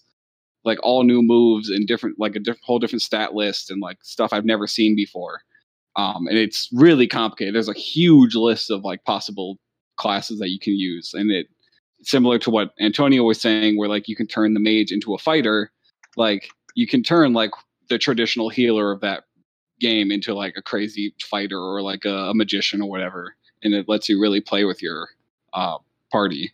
like 0.65 0.79
all 0.81 1.03
new 1.03 1.21
moves 1.21 1.69
and 1.69 1.87
different 1.87 2.19
like 2.19 2.35
a 2.35 2.39
whole 2.63 2.79
different 2.79 3.03
stat 3.03 3.33
list 3.33 3.69
and 3.69 3.81
like 3.81 3.97
stuff 4.03 4.33
I've 4.33 4.45
never 4.45 4.67
seen 4.67 4.95
before. 4.95 5.41
Um, 5.95 6.27
and 6.27 6.37
it's 6.37 6.67
really 6.73 7.07
complicated. 7.07 7.55
There's 7.55 7.69
a 7.69 7.73
huge 7.73 8.35
list 8.35 8.69
of 8.69 8.83
like 8.83 9.05
possible 9.05 9.57
classes 9.95 10.39
that 10.39 10.49
you 10.49 10.59
can 10.59 10.73
use, 10.73 11.13
and 11.13 11.31
it 11.31 11.47
similar 12.01 12.37
to 12.39 12.49
what 12.49 12.73
Antonio 12.81 13.23
was 13.23 13.39
saying, 13.39 13.77
where 13.77 13.87
like 13.87 14.09
you 14.09 14.15
can 14.15 14.27
turn 14.27 14.53
the 14.53 14.59
mage 14.59 14.91
into 14.91 15.13
a 15.13 15.17
fighter, 15.17 15.71
like 16.17 16.49
you 16.75 16.87
can 16.87 17.01
turn 17.01 17.33
like 17.33 17.51
the 17.87 17.97
traditional 17.97 18.49
healer 18.49 18.91
of 18.91 18.99
that 19.01 19.23
game 19.79 20.11
into 20.11 20.33
like 20.33 20.55
a 20.57 20.61
crazy 20.61 21.13
fighter 21.21 21.59
or 21.59 21.81
like 21.81 22.05
a, 22.05 22.29
a 22.29 22.33
magician 22.33 22.81
or 22.81 22.89
whatever, 22.89 23.35
and 23.63 23.73
it 23.73 23.87
lets 23.87 24.09
you 24.09 24.19
really 24.19 24.41
play 24.41 24.65
with 24.65 24.81
your 24.81 25.07
uh, 25.53 25.77
party, 26.11 26.51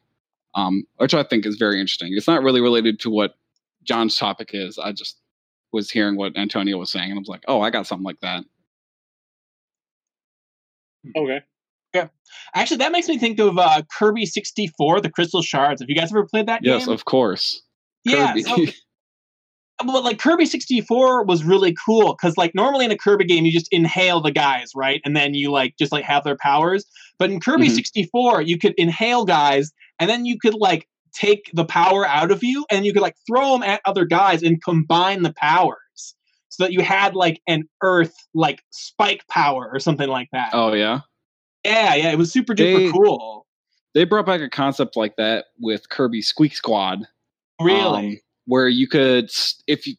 um, 0.53 0.83
which 0.97 1.13
I 1.13 1.23
think 1.23 1.45
is 1.45 1.55
very 1.55 1.79
interesting. 1.79 2.13
It's 2.15 2.27
not 2.27 2.43
really 2.43 2.61
related 2.61 2.99
to 3.01 3.09
what 3.09 3.35
John's 3.83 4.17
topic 4.17 4.51
is. 4.53 4.77
I 4.77 4.91
just 4.91 5.19
was 5.73 5.89
hearing 5.89 6.15
what 6.17 6.37
Antonio 6.37 6.77
was 6.77 6.91
saying, 6.91 7.09
and 7.11 7.17
I 7.17 7.19
was 7.19 7.27
like, 7.27 7.43
oh, 7.47 7.61
I 7.61 7.69
got 7.69 7.87
something 7.87 8.03
like 8.05 8.19
that. 8.21 8.43
Okay. 11.15 11.41
Yeah. 11.93 12.07
Actually, 12.55 12.77
that 12.77 12.91
makes 12.91 13.07
me 13.07 13.17
think 13.17 13.39
of 13.39 13.57
uh, 13.57 13.81
Kirby 13.97 14.25
64, 14.25 15.01
the 15.01 15.09
Crystal 15.09 15.41
Shards. 15.41 15.81
Have 15.81 15.89
you 15.89 15.95
guys 15.95 16.11
ever 16.11 16.25
played 16.25 16.47
that 16.47 16.61
game? 16.61 16.73
Yes, 16.73 16.85
game? 16.85 16.93
of 16.93 17.05
course. 17.05 17.61
yeah. 18.05 18.27
Kirby. 18.33 18.43
so- 18.43 18.65
but 19.85 20.03
like 20.03 20.19
Kirby 20.19 20.45
64 20.45 21.25
was 21.25 21.43
really 21.43 21.75
cool 21.85 22.13
because 22.15 22.37
like 22.37 22.53
normally 22.53 22.85
in 22.85 22.91
a 22.91 22.97
Kirby 22.97 23.25
game 23.25 23.45
you 23.45 23.51
just 23.51 23.67
inhale 23.71 24.21
the 24.21 24.31
guys, 24.31 24.69
right? 24.75 25.01
And 25.03 25.15
then 25.15 25.33
you 25.33 25.51
like 25.51 25.73
just 25.79 25.91
like 25.91 26.05
have 26.05 26.23
their 26.23 26.37
powers. 26.39 26.85
But 27.17 27.31
in 27.31 27.39
Kirby 27.39 27.67
Mhm. 27.67 27.71
64, 27.75 28.43
you 28.43 28.59
could 28.59 28.75
inhale 28.77 29.25
guys 29.25 29.71
and 29.99 30.07
then 30.07 30.23
you 30.25 30.37
could 30.39 30.53
like 30.53 30.87
take 31.13 31.49
the 31.53 31.65
power 31.65 32.05
out 32.07 32.31
of 32.31 32.43
you 32.43 32.65
and 32.71 32.85
you 32.85 32.93
could 32.93 33.01
like 33.01 33.15
throw 33.27 33.51
them 33.53 33.63
at 33.63 33.81
other 33.85 34.05
guys 34.05 34.43
and 34.43 34.63
combine 34.63 35.23
the 35.23 35.33
powers 35.33 35.77
so 36.49 36.63
that 36.63 36.71
you 36.73 36.81
had 36.81 37.15
like 37.15 37.41
an 37.47 37.63
earth 37.83 38.13
like 38.33 38.61
spike 38.71 39.23
power 39.29 39.69
or 39.71 39.79
something 39.79 40.09
like 40.09 40.29
that. 40.31 40.49
oh 40.53 40.73
yeah. 40.73 41.01
Yeah, 41.63 41.93
yeah, 41.95 42.11
it 42.11 42.17
was 42.17 42.31
super 42.31 42.53
duper 42.55 42.77
They- 42.87 42.91
cool. 42.91 43.45
they 43.93 44.03
brought 44.05 44.25
back 44.25 44.41
a 44.41 44.49
concept 44.49 44.95
like 44.95 45.15
that 45.17 45.45
with 45.59 45.89
Kirby 45.89 46.21
Squeak 46.21 46.55
Squad. 46.55 47.05
Really? 47.61 48.07
um, 48.07 48.17
where 48.45 48.67
you 48.67 48.87
could, 48.87 49.29
if 49.67 49.85
you, 49.85 49.93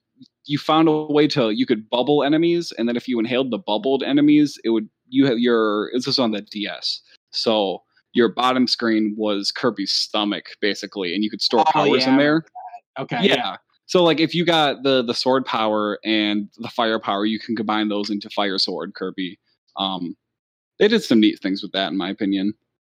you 0.47 0.59
found 0.59 0.89
a 0.89 0.93
way 1.07 1.29
to, 1.29 1.51
you 1.51 1.65
could 1.67 1.89
bubble 1.89 2.25
enemies, 2.25 2.73
and 2.77 2.89
then 2.89 2.97
if 2.97 3.07
you 3.07 3.21
inhaled 3.21 3.53
the 3.53 3.59
bubbled 3.59 4.03
enemies, 4.03 4.59
it 4.65 4.71
would, 4.71 4.89
you 5.09 5.27
have 5.27 5.39
your, 5.39 5.91
this 5.95 6.09
is 6.09 6.19
on 6.19 6.33
the 6.33 6.41
DS. 6.43 7.01
So 7.31 7.83
your 8.13 8.29
bottom 8.29 8.67
screen 8.67 9.15
was 9.17 9.51
Kirby's 9.51 9.93
stomach, 9.93 10.51
basically, 10.61 11.15
and 11.15 11.25
you 11.25 11.31
could 11.31 11.41
store 11.43 11.61
Oh, 11.67 11.71
powers 11.73 12.03
yeah, 12.03 12.11
in 12.11 12.17
there. 12.19 12.45
okay. 12.99 13.19
Yeah. 13.23 13.57
So 13.87 14.03
like 14.03 14.21
if 14.21 14.35
you 14.35 14.45
got 14.45 14.83
the 14.83 15.03
the 15.03 15.15
sword 15.15 15.45
power 15.45 15.99
and 16.05 16.49
the 16.59 16.69
fire 16.69 16.99
power, 16.99 17.25
you 17.27 17.39
can 17.39 17.57
combine 17.57 17.89
those 17.89 18.11
into 18.11 18.31
Fire 18.31 18.59
Sword 18.59 18.95
Kirby. 18.95 19.39
Um, 19.77 20.17
they 20.79 20.89
did 20.89 21.03
some 21.03 21.21
neat 21.21 21.41
things 21.43 21.63
with 21.63 21.73
that, 21.73 21.91
in 21.91 21.97
my 21.99 22.09
opinion. 22.11 22.55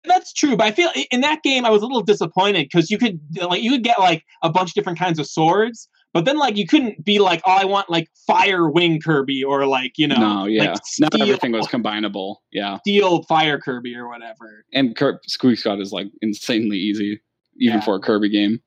That's 0.07 0.32
true, 0.32 0.57
but 0.57 0.66
I 0.66 0.70
feel 0.73 0.91
in 1.11 1.23
that 1.23 1.43
game 1.43 1.65
I 1.65 1.70
was 1.70 1.82
a 1.82 1.86
little 1.86 2.03
disappointed 2.03 2.65
because 2.70 2.91
you 2.91 2.99
could 2.99 3.19
like 3.41 3.62
you 3.62 3.70
could 3.70 3.82
get 3.85 3.99
like 3.99 4.24
a 4.43 4.51
bunch 4.51 4.70
of 4.70 4.74
different 4.74 4.99
kinds 4.99 5.19
of 5.19 5.27
swords, 5.27 5.89
but 6.15 6.24
then 6.24 6.39
like 6.39 6.57
you 6.57 6.66
couldn't 6.66 7.05
be 7.05 7.19
like, 7.19 7.43
oh, 7.45 7.53
I 7.53 7.65
want 7.66 7.91
like 7.91 8.09
fire 8.27 8.70
wing 8.70 9.01
Kirby 9.01 9.45
or 9.45 9.66
like 9.66 9.93
you 9.99 10.07
know 10.09 10.16
no, 10.16 10.45
yeah, 10.47 10.61
like 10.61 10.69
not 10.70 10.86
steel, 10.86 11.23
everything 11.23 11.53
was 11.53 11.66
combinable. 11.66 12.36
Yeah. 12.53 12.78
steel 12.78 13.24
fire 13.24 13.59
Kirby 13.59 13.95
or 13.97 14.09
whatever. 14.09 14.65
and 14.73 14.97
Kir- 14.97 15.20
Squeak 15.27 15.59
Squad 15.59 15.81
is 15.81 15.93
like 15.93 16.07
insanely 16.23 16.78
easy, 16.78 17.20
even 17.61 17.78
Yeah. 17.78 17.85
for 17.85 17.97
a 17.97 18.01
Kirby 18.01 18.31
game. 18.31 18.61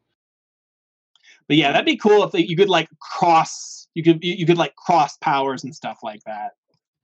But 1.48 1.56
yeah, 1.58 1.72
that'd 1.72 1.86
be 1.86 1.96
cool 1.98 2.24
if 2.24 2.32
they, 2.34 2.42
you 2.46 2.58
could 2.58 2.70
like 2.70 2.90
cross 3.02 3.88
you 3.94 4.04
could 4.04 4.24
you, 4.24 4.34
you 4.34 4.46
could 4.46 4.58
like 4.58 4.76
cross 4.76 5.18
powers 5.18 5.64
and 5.64 5.74
stuff 5.74 6.00
like 6.04 6.20
that 6.26 6.52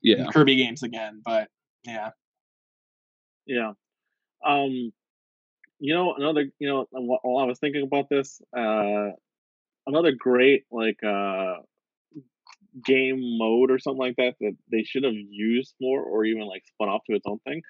Yeah, 0.01 0.25
in 0.25 0.27
Kirby 0.27 0.57
games 0.57 0.83
again. 0.83 1.21
But 1.25 1.47
yeah, 1.85 2.09
Yeah. 3.47 3.71
Um, 4.45 4.91
you 5.79 5.93
know, 5.93 6.13
another, 6.15 6.45
you 6.59 6.67
know, 6.67 6.85
while 6.91 7.37
I 7.43 7.45
was 7.45 7.59
thinking 7.59 7.83
about 7.83 8.09
this, 8.09 8.41
uh, 8.55 9.11
another 9.87 10.11
great 10.11 10.63
like 10.71 11.03
uh 11.03 11.55
game 12.85 13.37
mode 13.37 13.69
or 13.69 13.77
something 13.79 13.99
like 13.99 14.15
that 14.17 14.35
that 14.39 14.55
they 14.71 14.83
should 14.83 15.03
have 15.03 15.13
used 15.13 15.75
more 15.79 16.01
or 16.01 16.25
even 16.25 16.43
like 16.47 16.63
spun 16.65 16.89
off 16.89 17.01
to 17.09 17.15
its 17.15 17.25
own 17.27 17.39
thing. 17.39 17.61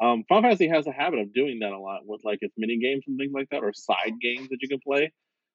Um, 0.00 0.24
Final 0.28 0.42
Fantasy 0.42 0.68
has 0.68 0.86
a 0.86 0.92
habit 0.92 1.20
of 1.20 1.32
doing 1.32 1.60
that 1.60 1.72
a 1.72 1.78
lot 1.78 2.00
with 2.04 2.22
like 2.24 2.38
its 2.40 2.54
mini 2.56 2.78
games 2.78 3.04
and 3.06 3.18
things 3.18 3.32
like 3.34 3.48
that, 3.50 3.62
or 3.62 3.72
side 3.72 4.14
games 4.20 4.48
that 4.50 4.58
you 4.60 4.68
can 4.68 4.80
play. 4.80 5.12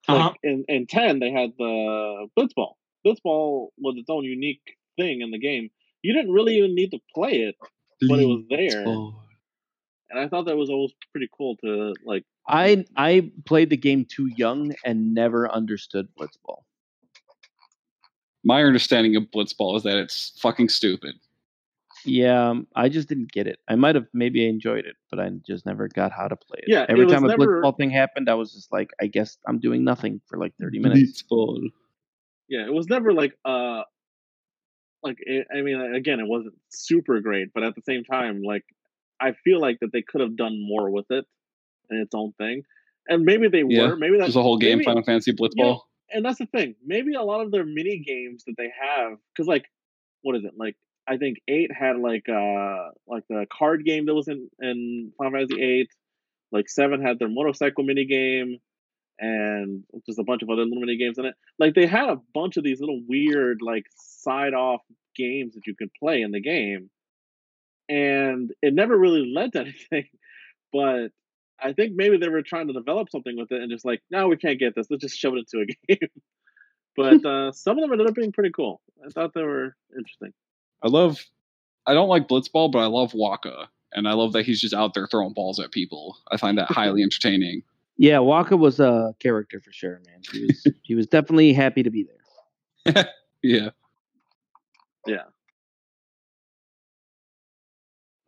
Like 0.08 0.20
Uh-huh. 0.20 0.34
in 0.44 0.64
in 0.68 0.88
ten, 0.88 1.20
they 1.20 1.32
had 1.32 1.52
the 1.58 2.28
Blitzball. 2.38 2.74
Blitzball 3.06 3.70
was 3.78 3.96
its 3.98 4.10
own 4.10 4.24
unique 4.24 4.62
thing 4.98 5.22
in 5.22 5.32
the 5.32 5.40
game. 5.40 5.70
You 6.02 6.14
didn't 6.14 6.32
really 6.32 6.58
even 6.58 6.76
need 6.76 6.92
to 6.92 7.00
play 7.14 7.34
it, 7.42 7.56
but 8.08 8.20
it 8.20 8.26
was 8.26 8.44
there 8.50 8.84
and 10.10 10.20
I 10.20 10.28
thought 10.28 10.46
that 10.46 10.58
was 10.58 10.70
always 10.70 10.92
pretty 11.12 11.30
cool 11.36 11.56
to 11.64 11.94
like. 12.06 12.24
I 12.48 12.86
I 12.96 13.32
played 13.46 13.70
the 13.70 13.78
game 13.78 14.06
too 14.06 14.28
young 14.38 14.74
and 14.86 15.14
never 15.14 15.52
understood 15.52 16.08
Blitzball. 16.20 16.64
My 18.44 18.64
understanding 18.64 19.16
of 19.16 19.24
Blitzball 19.24 19.76
is 19.76 19.84
that 19.84 19.98
it's 19.98 20.38
fucking 20.40 20.70
stupid. 20.70 21.16
Yeah, 22.06 22.50
um, 22.50 22.68
I 22.76 22.88
just 22.90 23.10
didn't 23.10 23.32
get 23.32 23.48
it. 23.48 23.60
I 23.68 23.76
might 23.76 23.96
have 23.96 24.06
maybe 24.14 24.46
I 24.46 24.50
enjoyed 24.50 24.86
it, 24.86 24.96
but 25.10 25.20
I 25.20 25.30
just 25.46 25.66
never 25.66 25.88
got 25.90 26.12
how 26.12 26.28
to 26.28 26.36
play 26.36 26.60
it. 26.60 26.66
Yeah, 26.68 26.86
every 26.88 27.06
it 27.06 27.10
time 27.10 27.26
a 27.26 27.28
never- 27.30 27.62
Blitzball 27.62 27.76
thing 27.76 27.90
happened, 27.90 28.30
I 28.30 28.36
was 28.36 28.54
just 28.54 28.72
like, 28.72 28.92
I 29.02 29.08
guess 29.08 29.38
I'm 29.48 29.60
doing 29.60 29.84
nothing 29.84 30.22
for 30.28 30.38
like 30.38 30.54
30 30.62 30.80
minutes. 30.80 31.24
Blitzball. 31.24 31.70
Yeah, 32.48 32.66
it 32.66 32.72
was 32.74 32.88
never 32.88 33.12
like 33.12 33.34
uh 33.44 33.82
like 35.04 35.18
it, 35.20 35.48
I 35.54 35.62
mean, 35.62 35.80
again, 35.96 36.20
it 36.20 36.28
wasn't 36.28 36.56
super 36.70 37.20
great, 37.20 37.50
but 37.54 37.64
at 37.64 37.76
the 37.76 37.82
same 37.82 38.04
time, 38.04 38.42
like 38.42 38.64
I 39.20 39.34
feel 39.44 39.60
like 39.60 39.78
that 39.82 39.92
they 39.94 40.04
could 40.08 40.22
have 40.22 40.36
done 40.38 40.60
more 40.62 40.90
with 40.90 41.06
it 41.10 41.26
and 41.90 42.02
its 42.02 42.14
own 42.16 42.34
thing, 42.38 42.64
and 43.08 43.24
maybe 43.24 43.48
they 43.48 43.64
Yeah, 43.68 43.88
were. 43.90 43.96
Maybe 43.98 44.18
that's 44.18 44.36
a 44.36 44.42
whole 44.42 44.58
game, 44.58 44.78
maybe- 44.80 44.86
Final 44.86 45.04
Fantasy 45.04 45.34
Blitzball. 45.34 45.56
you 45.56 45.64
know, 45.64 45.82
and 46.12 46.24
that's 46.26 46.38
the 46.40 46.46
thing. 46.48 46.76
Maybe 46.86 47.14
a 47.16 47.24
lot 47.24 47.42
of 47.42 47.52
their 47.52 47.66
mini 47.66 48.00
games 48.00 48.44
that 48.46 48.56
they 48.58 48.72
have, 48.82 49.18
because 49.34 49.48
like, 49.48 49.66
what 50.22 50.36
is 50.36 50.44
it? 50.46 50.54
Like, 50.58 50.76
I 51.08 51.18
think 51.18 51.38
eight 51.48 51.72
had 51.74 51.98
like 51.98 52.28
uh 52.30 52.90
like 53.08 53.24
the 53.30 53.46
card 53.52 53.86
game 53.86 54.06
that 54.08 54.14
was 54.16 54.28
in 54.28 54.50
in 54.60 55.12
Final 55.18 55.32
Fantasy 55.34 55.62
eight. 55.62 55.90
Like 56.52 56.70
seven 56.70 57.02
had 57.02 57.20
their 57.20 57.28
motorcycle 57.30 57.84
mini 57.84 58.06
game, 58.06 58.58
and 59.20 59.84
just 60.06 60.20
a 60.20 60.24
bunch 60.24 60.44
of 60.44 60.50
other 60.50 60.64
little 60.64 60.80
mini 60.80 60.98
games 60.98 61.18
in 61.18 61.26
it. 61.26 61.36
Like 61.60 61.74
they 61.76 61.86
had 61.86 62.10
a 62.10 62.22
bunch 62.34 62.58
of 62.58 62.64
these 62.64 62.80
little 62.80 63.02
weird 63.08 63.60
like 63.62 63.84
side 63.96 64.54
off 64.54 64.82
games 65.16 65.56
that 65.56 65.66
you 65.66 65.76
could 65.76 65.90
play 66.00 66.22
in 66.22 66.32
the 66.32 66.42
game, 66.42 66.90
and 67.90 68.52
it 68.62 68.74
never 68.74 68.98
really 68.98 69.32
led 69.34 69.54
to 69.54 69.60
anything. 69.62 70.06
But 70.74 71.12
I 71.60 71.74
think 71.74 71.94
maybe 71.96 72.18
they 72.18 72.30
were 72.30 72.42
trying 72.42 72.68
to 72.68 72.74
develop 72.74 73.10
something 73.10 73.36
with 73.38 73.52
it 73.52 73.62
and 73.62 73.72
just 73.72 73.86
like, 73.86 74.02
no, 74.12 74.28
we 74.28 74.38
can't 74.38 74.60
get 74.60 74.76
this. 74.76 74.88
Let's 74.90 75.02
just 75.02 75.18
shove 75.18 75.34
it 75.34 75.46
into 75.52 75.66
a 75.66 75.96
game. 75.96 76.10
but 76.96 77.26
uh, 77.26 77.52
some 77.52 77.78
of 77.78 77.82
them 77.82 77.92
ended 77.92 78.08
up 78.08 78.16
being 78.16 78.32
pretty 78.32 78.52
cool. 78.52 78.82
I 79.06 79.10
thought 79.10 79.34
they 79.34 79.44
were 79.44 79.76
interesting. 79.98 80.34
I 80.84 80.88
love. 80.90 81.24
I 81.86 81.94
don't 81.94 82.10
like 82.10 82.28
Blitzball, 82.28 82.72
but 82.72 82.80
I 82.80 82.88
love 82.88 83.14
Wakka, 83.14 83.68
and 83.94 84.08
I 84.08 84.14
love 84.14 84.34
that 84.34 84.46
he's 84.46 84.60
just 84.60 84.74
out 84.74 84.94
there 84.94 85.08
throwing 85.08 85.34
balls 85.34 85.60
at 85.60 85.72
people. 85.72 86.18
I 86.32 86.38
find 86.38 86.58
that 86.58 86.68
highly 86.70 87.02
entertaining. 87.02 87.64
Yeah, 87.98 88.18
Wakka 88.18 88.60
was 88.60 88.80
a 88.80 89.16
character 89.20 89.60
for 89.60 89.72
sure, 89.72 90.02
man. 90.06 90.22
He 90.32 90.46
was 90.46 90.68
he 90.84 90.96
was 90.96 91.08
definitely 91.08 91.54
happy 91.54 91.82
to 91.82 91.90
be 91.90 92.04
there. 92.04 93.06
Yeah. 93.42 93.70
Yeah. 95.06 95.24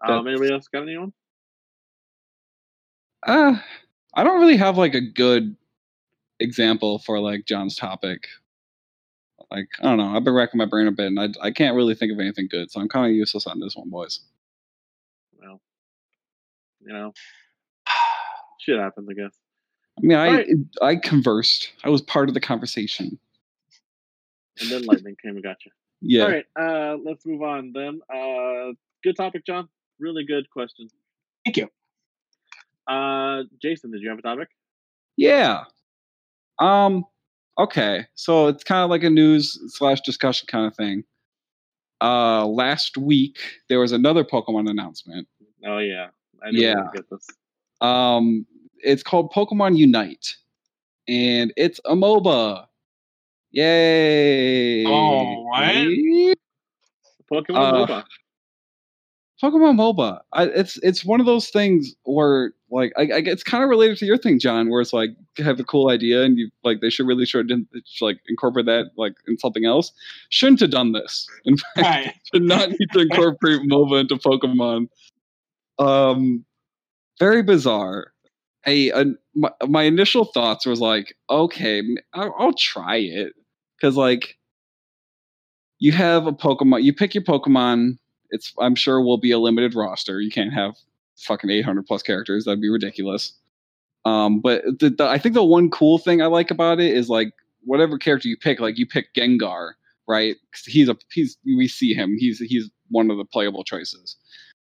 Um, 0.02 0.28
anybody 0.28 0.54
else 0.54 0.68
got 0.68 0.84
anyone? 0.84 1.14
Uh, 3.26 3.56
I 4.14 4.24
don't 4.24 4.40
really 4.40 4.58
have 4.58 4.78
like 4.78 4.94
a 4.94 5.02
good 5.02 5.56
example 6.40 7.00
for 7.00 7.20
like 7.20 7.46
John's 7.46 7.76
topic. 7.76 8.28
Like 9.52 9.68
I 9.82 9.84
don't 9.84 9.98
know. 9.98 10.16
I've 10.16 10.24
been 10.24 10.34
racking 10.34 10.58
my 10.58 10.66
brain 10.66 10.88
a 10.88 10.92
bit, 10.92 11.08
and 11.08 11.20
I 11.20 11.30
I 11.42 11.52
can't 11.52 11.76
really 11.76 11.96
think 11.96 12.12
of 12.12 12.20
anything 12.20 12.48
good. 12.50 12.72
So 12.72 12.80
I'm 12.80 12.88
kind 12.88 13.08
of 13.08 13.12
useless 13.14 13.48
on 13.48 13.60
this 13.60 13.76
one, 13.76 13.90
boys. 13.90 14.22
Well, 15.40 15.60
you 16.82 16.94
know, 16.94 17.14
shit 18.60 18.80
happens, 18.80 19.08
I 19.10 19.14
guess. 19.14 19.36
I 19.98 20.02
mean, 20.02 20.18
I 20.18 20.30
Right. 20.30 20.48
I 20.82 20.96
conversed. 20.96 21.72
I 21.84 21.90
was 21.90 22.02
part 22.02 22.30
of 22.30 22.36
the 22.36 22.42
conversation. 22.42 23.20
And 24.62 24.70
then 24.70 24.84
lightning 24.84 25.16
came 25.22 25.36
and 25.36 25.44
got 25.44 25.58
you. 25.66 25.72
Yeah. 26.02 26.24
All 26.24 26.30
right, 26.30 26.46
uh, 26.60 26.98
let's 27.04 27.26
move 27.26 27.42
on 27.42 27.74
then. 27.74 28.02
Uh, 28.14 28.74
good 29.04 29.16
topic, 29.16 29.46
John. 29.46 29.68
Really 30.00 30.24
good 30.26 30.50
question. 30.50 30.88
Thank 31.46 31.58
you. 31.58 31.68
Uh, 32.88 33.44
Jason, 33.62 33.92
did 33.92 34.02
you 34.02 34.10
have 34.10 34.20
a 34.20 34.22
topic? 34.22 34.50
Yeah. 35.18 35.64
Um. 36.60 37.06
Okay. 37.58 38.06
So 38.16 38.48
it's 38.48 38.64
kind 38.64 38.84
of 38.84 38.90
like 38.90 39.04
a 39.04 39.10
news 39.10 39.60
slash 39.76 40.02
discussion 40.02 40.48
kind 40.50 40.66
of 40.66 40.76
thing. 40.76 41.04
Uh, 42.02 42.46
last 42.46 42.98
week 42.98 43.38
there 43.68 43.80
was 43.80 43.92
another 43.92 44.24
Pokemon 44.24 44.70
announcement. 44.70 45.28
Oh 45.66 45.80
yeah, 45.80 46.08
I 46.42 46.52
knew 46.52 46.60
we 46.60 46.64
Yeah. 46.66 46.88
get 46.94 47.10
this. 47.10 47.28
Um, 47.82 48.46
it's 48.78 49.04
called 49.04 49.34
Pokemon 49.34 49.78
Unite, 49.78 50.38
and 51.10 51.52
it's 51.58 51.82
a 51.86 51.96
MOBA. 51.96 52.66
Yay! 53.52 54.86
Oh, 54.86 55.42
what? 55.44 55.64
Pokemon 57.32 57.56
Uh, 57.58 57.74
MOBA. 57.86 58.04
Pokemon 59.42 59.78
MOBA. 59.78 60.20
I, 60.34 60.46
it's 60.46 60.78
it's 60.84 61.06
one 61.06 61.20
of 61.22 61.26
those 61.26 61.50
things 61.50 61.96
where 62.04 62.54
like 62.72 62.92
I, 62.98 63.04
I 63.04 63.18
it's 63.26 63.44
kind 63.44 63.64
of 63.64 63.70
related 63.70 63.98
to 64.00 64.06
your 64.06 64.18
thing, 64.18 64.40
John, 64.40 64.70
where 64.70 64.82
it's 64.82 64.94
like 64.94 65.12
you 65.38 65.46
have 65.46 65.60
a 65.60 65.64
cool 65.64 65.90
idea 65.90 66.24
and 66.24 66.38
you 66.38 66.50
like 66.64 66.82
they 66.82 66.90
should 66.90 67.08
really 67.08 67.26
should 67.26 67.50
like 68.02 68.20
incorporate 68.28 68.66
that 68.66 68.92
like 68.98 69.14
in 69.28 69.38
something 69.38 69.66
else. 69.66 69.94
Shouldn't 70.30 70.60
have 70.62 70.72
done 70.72 70.92
this. 70.94 71.28
In 71.46 71.58
fact, 71.58 71.78
Right. 71.78 72.14
should 72.34 72.44
not 72.44 72.70
need 72.72 72.90
to 72.94 73.00
incorporate 73.00 73.62
MOBA 73.62 74.02
into 74.02 74.18
Pokemon. 74.18 74.88
Um, 75.80 76.46
very 77.20 77.44
bizarre. 77.44 78.14
A, 78.68 78.92
uh, 78.92 79.06
my, 79.36 79.52
my 79.68 79.84
initial 79.84 80.26
thoughts 80.26 80.66
was 80.66 80.82
like, 80.82 81.16
okay, 81.30 81.82
I'll, 82.14 82.36
I'll 82.40 82.54
try 82.54 82.98
it 82.98 83.34
because 83.78 83.96
like 83.96 84.38
you 85.80 85.94
have 85.94 86.28
a 86.28 86.34
Pokemon, 86.34 86.84
you 86.84 86.94
pick 86.94 87.16
your 87.16 87.24
Pokemon. 87.24 87.99
It's 88.32 88.54
I'm 88.60 88.76
sure 88.76 89.02
will 89.02 89.18
be 89.18 89.32
a 89.32 89.40
limited 89.40 89.76
roster. 89.76 90.20
You 90.22 90.32
can't 90.32 90.54
have 90.54 90.76
fucking 91.18 91.50
800 91.50 91.86
plus 91.86 92.04
characters. 92.04 92.46
That'd 92.46 92.62
be 92.62 92.70
ridiculous. 92.70 93.34
Um, 94.06 94.40
but 94.40 94.64
the, 94.80 94.90
the, 94.90 95.08
I 95.08 95.18
think 95.18 95.36
the 95.36 95.44
one 95.44 95.70
cool 95.70 95.98
thing 95.98 96.22
I 96.22 96.28
like 96.28 96.52
about 96.52 96.80
it 96.80 96.96
is 96.96 97.10
like 97.10 97.34
whatever 97.64 97.98
character 97.98 98.28
you 98.28 98.38
pick, 98.38 98.60
like 98.60 98.78
you 98.78 98.86
pick 98.86 99.14
Gengar, 99.14 99.72
right? 100.08 100.38
he's 100.66 100.90
a 100.90 100.96
he's 101.12 101.38
we 101.46 101.68
see 101.68 101.94
him. 101.94 102.16
He's 102.18 102.40
he's 102.40 102.70
one 102.90 103.12
of 103.12 103.18
the 103.18 103.26
playable 103.26 103.64
choices. 103.64 104.16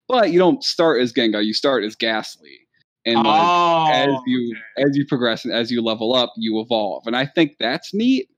But 0.06 0.32
you 0.32 0.38
don't 0.38 0.62
start 0.62 1.00
as 1.00 1.12
Gengar. 1.12 1.44
You 1.44 1.54
start 1.54 1.82
as 1.82 1.96
Gastly, 1.96 2.58
and 3.06 3.16
like, 3.16 3.26
oh, 3.26 3.86
as 3.90 4.14
you 4.26 4.56
as 4.78 4.96
you 4.96 5.06
progress 5.06 5.44
and 5.44 5.52
as 5.52 5.70
you 5.70 5.82
level 5.82 6.14
up, 6.14 6.32
you 6.36 6.60
evolve. 6.60 7.06
And 7.06 7.16
I 7.16 7.26
think 7.26 7.56
that's 7.58 7.92
neat. 7.92 8.28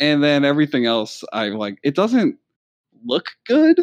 And 0.00 0.22
then 0.22 0.44
everything 0.44 0.86
else, 0.86 1.22
I 1.32 1.48
like. 1.48 1.78
It 1.84 1.94
doesn't 1.94 2.38
look 3.04 3.26
good. 3.46 3.80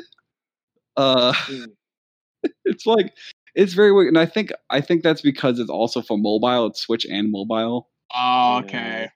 Uh, 0.99 1.33
Mm. 1.49 2.51
it's 2.65 2.85
like 2.85 3.13
it's 3.55 3.73
very 3.73 3.91
weird, 3.91 4.07
and 4.07 4.17
I 4.17 4.25
think 4.25 4.51
I 4.69 4.81
think 4.81 5.03
that's 5.03 5.21
because 5.21 5.59
it's 5.59 5.69
also 5.69 6.01
for 6.01 6.17
mobile. 6.17 6.67
It's 6.67 6.81
Switch 6.81 7.05
and 7.05 7.31
mobile. 7.31 7.89
Oh, 8.15 8.61
okay. 8.63 9.09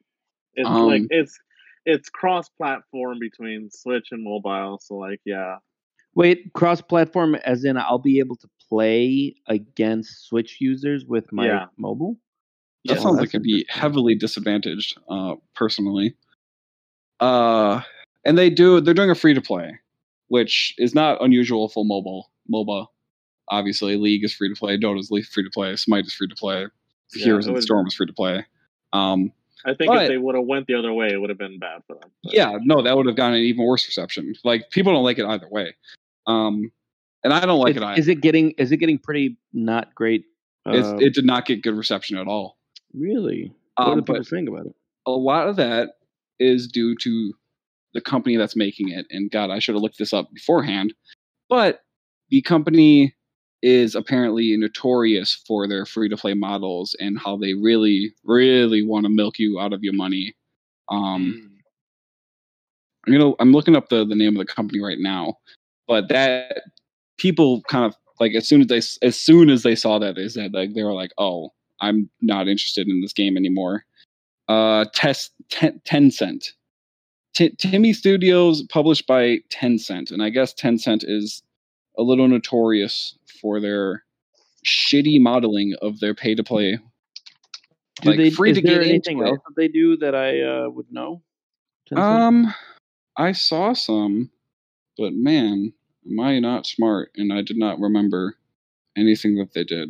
It's 0.55 0.69
um, 0.69 0.87
like 0.87 1.03
it's 1.09 1.37
it's 1.85 2.09
cross 2.09 2.49
platform 2.49 3.19
between 3.19 3.69
Switch 3.71 4.07
and 4.11 4.23
mobile. 4.23 4.79
So 4.81 4.95
like 4.95 5.19
yeah, 5.25 5.57
Wait, 6.15 6.53
cross-platform, 6.53 7.35
as 7.35 7.63
in 7.65 7.77
I'll 7.77 7.97
be 7.97 8.19
able 8.19 8.35
to 8.37 8.47
play 8.69 9.35
against 9.47 10.27
Switch 10.27 10.57
users 10.59 11.05
with 11.05 11.31
my 11.31 11.47
Yeah. 11.47 11.65
mobile. 11.77 12.17
That 12.85 12.95
Yeah, 12.95 12.99
sounds 13.01 13.19
like 13.19 13.29
it'd 13.29 13.43
be 13.43 13.65
heavily 13.69 14.15
disadvantaged, 14.15 14.97
uh, 15.09 15.35
personally. 15.55 16.15
Uh, 17.19 17.81
and 18.25 18.37
they 18.37 18.49
do 18.49 18.81
they're 18.81 18.93
doing 18.93 19.09
a 19.09 19.15
free 19.15 19.33
to 19.33 19.41
play, 19.41 19.79
which 20.27 20.73
is 20.77 20.93
not 20.95 21.21
unusual 21.23 21.69
for 21.69 21.83
mobile 21.85 22.31
MOBA. 22.51 22.87
Obviously, 23.49 23.97
League 23.97 24.23
is 24.23 24.33
free 24.33 24.49
to 24.53 24.55
play, 24.57 24.77
Dota 24.77 24.99
is 24.99 25.27
free 25.27 25.43
to 25.43 25.49
play, 25.49 25.75
Smite 25.75 26.05
is 26.05 26.13
free 26.13 26.27
to 26.27 26.35
play, 26.35 26.67
Yeah, 27.15 27.25
Heroes 27.25 27.45
it 27.47 27.49
of 27.49 27.55
the 27.55 27.61
Storm 27.61 27.87
is 27.87 27.93
free 27.93 28.07
to 28.07 28.13
play. 28.13 28.45
Um, 28.93 29.31
I 29.65 29.73
think 29.73 29.89
But- 29.91 30.03
if 30.03 30.09
they 30.09 30.17
would 30.17 30.35
have 30.35 30.45
went 30.45 30.67
the 30.67 30.75
other 30.75 30.93
way, 30.93 31.07
it 31.11 31.19
would 31.19 31.29
have 31.29 31.37
been 31.39 31.59
bad 31.59 31.83
for 31.87 31.95
them. 31.95 32.09
But- 32.23 32.33
yeah, 32.33 32.57
no, 32.63 32.81
that 32.81 32.95
would 32.95 33.05
have 33.05 33.15
gotten 33.15 33.35
an 33.37 33.43
even 33.43 33.65
worse 33.65 33.85
reception. 33.87 34.33
Like 34.43 34.69
people 34.71 34.93
don't 34.93 35.03
like 35.03 35.19
it 35.19 35.25
either 35.25 35.47
way. 35.49 35.75
Um, 36.27 36.71
and 37.23 37.33
I 37.33 37.45
don't 37.45 37.59
like 37.59 37.71
is, 37.71 37.77
it 37.77 37.83
either. 37.83 37.99
is 38.01 38.07
it 38.07 38.21
getting 38.21 38.51
is 38.51 38.71
it 38.71 38.77
getting 38.77 38.97
pretty 38.97 39.37
not 39.53 39.93
great? 39.95 40.25
It's, 40.65 40.87
uh, 40.87 40.97
it 40.97 41.13
did 41.13 41.25
not 41.25 41.45
get 41.45 41.61
good 41.61 41.75
reception 41.75 42.17
at 42.17 42.27
all. 42.27 42.57
really? 42.93 43.51
What 43.75 43.87
Um, 43.87 43.91
are 43.99 44.01
people 44.01 44.15
but 44.15 44.25
saying 44.27 44.47
about 44.47 44.67
it? 44.67 44.75
a 45.05 45.11
lot 45.11 45.47
of 45.49 45.55
that 45.57 45.97
is 46.39 46.67
due 46.67 46.95
to 46.95 47.33
the 47.93 48.01
company 48.01 48.37
that's 48.37 48.55
making 48.55 48.89
it. 48.89 49.05
And 49.09 49.31
God, 49.31 49.49
I 49.49 49.59
should 49.59 49.75
have 49.75 49.81
looked 49.81 49.99
this 49.99 50.13
up 50.13 50.31
beforehand. 50.33 50.93
But 51.49 51.81
the 52.29 52.41
company 52.41 53.15
is 53.61 53.95
apparently 53.95 54.55
notorious 54.57 55.41
for 55.47 55.67
their 55.67 55.85
free 55.85 56.09
to 56.09 56.17
play 56.17 56.33
models 56.33 56.95
and 56.99 57.17
how 57.19 57.37
they 57.37 57.53
really, 57.53 58.13
really 58.25 58.85
want 58.85 59.05
to 59.05 59.09
milk 59.09 59.39
you 59.39 59.59
out 59.59 59.73
of 59.73 59.83
your 59.83 59.93
money. 59.93 60.35
Um, 60.89 61.49
Mm. 63.07 63.13
you 63.13 63.19
know, 63.19 63.35
I'm 63.39 63.51
looking 63.51 63.75
up 63.75 63.89
the, 63.89 64.05
the 64.05 64.15
name 64.15 64.35
of 64.37 64.45
the 64.45 64.53
company 64.53 64.81
right 64.81 64.97
now, 64.99 65.37
but 65.87 66.09
that 66.09 66.63
people 67.17 67.61
kind 67.69 67.85
of 67.85 67.95
like 68.19 68.33
as 68.35 68.47
soon 68.47 68.61
as 68.61 68.67
they 68.67 69.05
as 69.07 69.19
soon 69.19 69.49
as 69.49 69.63
they 69.63 69.75
saw 69.75 69.99
that 69.99 70.15
they 70.15 70.27
said 70.27 70.53
like 70.53 70.73
they 70.73 70.83
were 70.83 70.93
like, 70.93 71.11
oh, 71.17 71.51
I'm 71.81 72.09
not 72.21 72.47
interested 72.47 72.87
in 72.87 73.01
this 73.01 73.13
game 73.13 73.37
anymore. 73.37 73.85
Uh, 74.47 74.85
test 74.93 75.31
ten, 75.49 75.81
Tencent, 75.85 76.45
T- 77.33 77.49
TiMi 77.51 77.95
Studios, 77.95 78.61
published 78.63 79.07
by 79.07 79.39
Tencent, 79.49 80.11
and 80.11 80.21
I 80.21 80.29
guess 80.29 80.53
Tencent 80.53 81.03
is 81.07 81.41
a 81.97 82.03
little 82.03 82.27
notorious 82.27 83.17
for 83.41 83.59
their 83.59 84.03
shitty 84.65 85.19
modeling 85.19 85.73
of 85.81 85.99
their 85.99 86.13
pay 86.13 86.35
to 86.35 86.43
play. 86.43 86.77
Do 88.01 88.09
like, 88.09 88.17
they, 88.17 88.29
free 88.29 88.51
is 88.51 88.57
to 88.57 88.63
there 88.63 88.79
get 88.79 88.87
anything 88.87 89.25
else 89.25 89.39
that 89.47 89.55
they 89.55 89.67
do 89.67 89.97
that 89.97 90.15
I 90.15 90.41
uh, 90.41 90.69
would 90.69 90.91
know? 90.91 91.21
Tencent? 91.89 91.99
Um, 91.99 92.53
I 93.17 93.31
saw 93.31 93.73
some, 93.73 94.29
but 94.97 95.13
man, 95.13 95.73
am 96.09 96.19
I 96.19 96.39
not 96.39 96.65
smart? 96.65 97.11
And 97.15 97.31
I 97.31 97.41
did 97.41 97.57
not 97.57 97.79
remember 97.79 98.35
anything 98.97 99.35
that 99.37 99.53
they 99.53 99.63
did. 99.63 99.89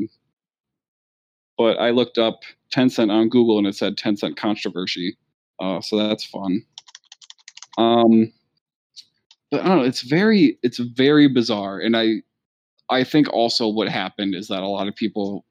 But 1.57 1.77
I 1.77 1.91
looked 1.91 2.17
up 2.17 2.41
Tencent 2.73 3.11
on 3.11 3.29
Google 3.29 3.57
and 3.57 3.67
it 3.67 3.75
said 3.75 3.95
Tencent 3.95 4.35
controversy. 4.37 5.17
Uh, 5.59 5.81
so 5.81 5.97
that's 5.97 6.25
fun. 6.25 6.65
Um, 7.77 8.31
but 9.51 9.61
I 9.61 9.67
don't 9.67 9.77
know. 9.79 9.83
It's 9.83 10.01
very 10.01 10.57
it's 10.63 10.79
very 10.79 11.27
bizarre, 11.27 11.79
and 11.79 11.95
I 11.95 12.21
I 12.89 13.03
think 13.03 13.31
also 13.33 13.67
what 13.67 13.89
happened 13.89 14.35
is 14.35 14.47
that 14.49 14.61
a 14.63 14.67
lot 14.67 14.87
of 14.87 14.95
people 14.95 15.45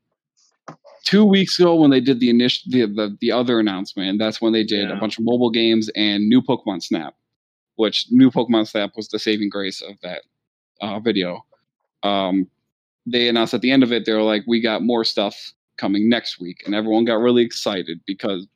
two 1.05 1.25
weeks 1.25 1.59
ago 1.59 1.75
when 1.75 1.91
they 1.91 2.01
did 2.01 2.21
the 2.21 2.31
initial 2.31 2.71
the, 2.71 2.87
the 2.87 3.17
the 3.21 3.33
other 3.33 3.59
announcement, 3.61 4.09
and 4.09 4.21
that's 4.21 4.41
when 4.41 4.53
they 4.53 4.65
did 4.65 4.89
Yeah. 4.89 4.97
a 4.97 5.01
bunch 5.01 5.19
of 5.19 5.25
mobile 5.25 5.51
games 5.51 5.91
and 5.97 6.29
new 6.29 6.43
Pokemon 6.43 6.83
Snap, 6.83 7.15
which 7.77 8.07
new 8.11 8.31
Pokemon 8.31 8.69
Snap 8.69 8.93
was 8.97 9.09
the 9.09 9.19
saving 9.19 9.51
grace 9.51 9.81
of 9.83 9.97
that 10.03 10.23
uh, 10.81 11.01
video. 11.01 11.45
Um, 12.03 12.49
they 13.07 13.29
announced 13.29 13.55
at 13.55 13.63
the 13.63 13.71
end 13.73 13.83
of 13.83 13.93
it, 13.93 14.05
they 14.07 14.13
were 14.13 14.23
like, 14.23 14.45
"We 14.47 14.61
got 14.61 14.83
more 14.83 15.05
stuff 15.05 15.53
coming 15.79 16.09
next 16.09 16.41
week," 16.41 16.63
and 16.67 16.75
everyone 16.75 17.05
got 17.05 17.17
really 17.21 17.43
excited 17.45 18.01
because 18.07 18.47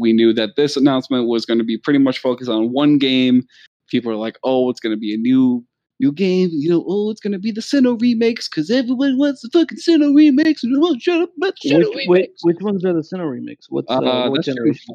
we 0.00 0.12
knew 0.12 0.32
that 0.34 0.56
this 0.56 0.76
announcement 0.76 1.28
was 1.28 1.46
going 1.46 1.58
to 1.58 1.64
be 1.64 1.78
pretty 1.78 1.98
much 1.98 2.18
focused 2.18 2.50
on 2.50 2.72
one 2.72 2.98
game. 2.98 3.46
People 3.88 4.10
are 4.12 4.16
like, 4.16 4.38
"Oh, 4.44 4.68
it's 4.70 4.80
going 4.80 4.94
to 4.94 5.00
be 5.00 5.14
a 5.14 5.18
new 5.18 5.64
new 6.00 6.12
game. 6.12 6.50
You 6.52 6.70
know, 6.70 6.84
oh, 6.86 7.10
it's 7.10 7.20
gonna 7.20 7.38
be 7.38 7.50
the 7.50 7.60
Sinnoh 7.60 8.00
remakes 8.00 8.48
because 8.48 8.70
everyone 8.70 9.18
wants 9.18 9.42
the 9.42 9.50
fucking 9.52 9.78
Sinnoh 9.78 10.14
remakes. 10.14 10.62
And 10.64 10.76
oh, 10.78 10.96
shut 10.98 11.22
up 11.22 11.30
about 11.36 11.54
Sinnoh 11.64 11.78
Which, 11.78 11.88
which, 11.88 12.06
remakes. 12.08 12.44
which 12.44 12.56
ones 12.60 12.84
are 12.84 12.92
the 12.92 13.00
Sinnoh 13.00 13.30
remix? 13.30 13.66
What's 13.68 13.90
uh, 13.90 13.98
Uh, 13.98 14.30
what 14.30 14.44
generation? 14.44 14.94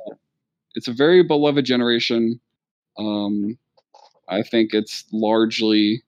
It's 0.76 0.88
a 0.88 0.94
very 0.94 1.24
beloved 1.24 1.66
generation. 1.66 2.40
Um, 2.98 3.58
I 4.28 4.42
think 4.42 4.74
it's 4.74 5.06
largely 5.12 6.02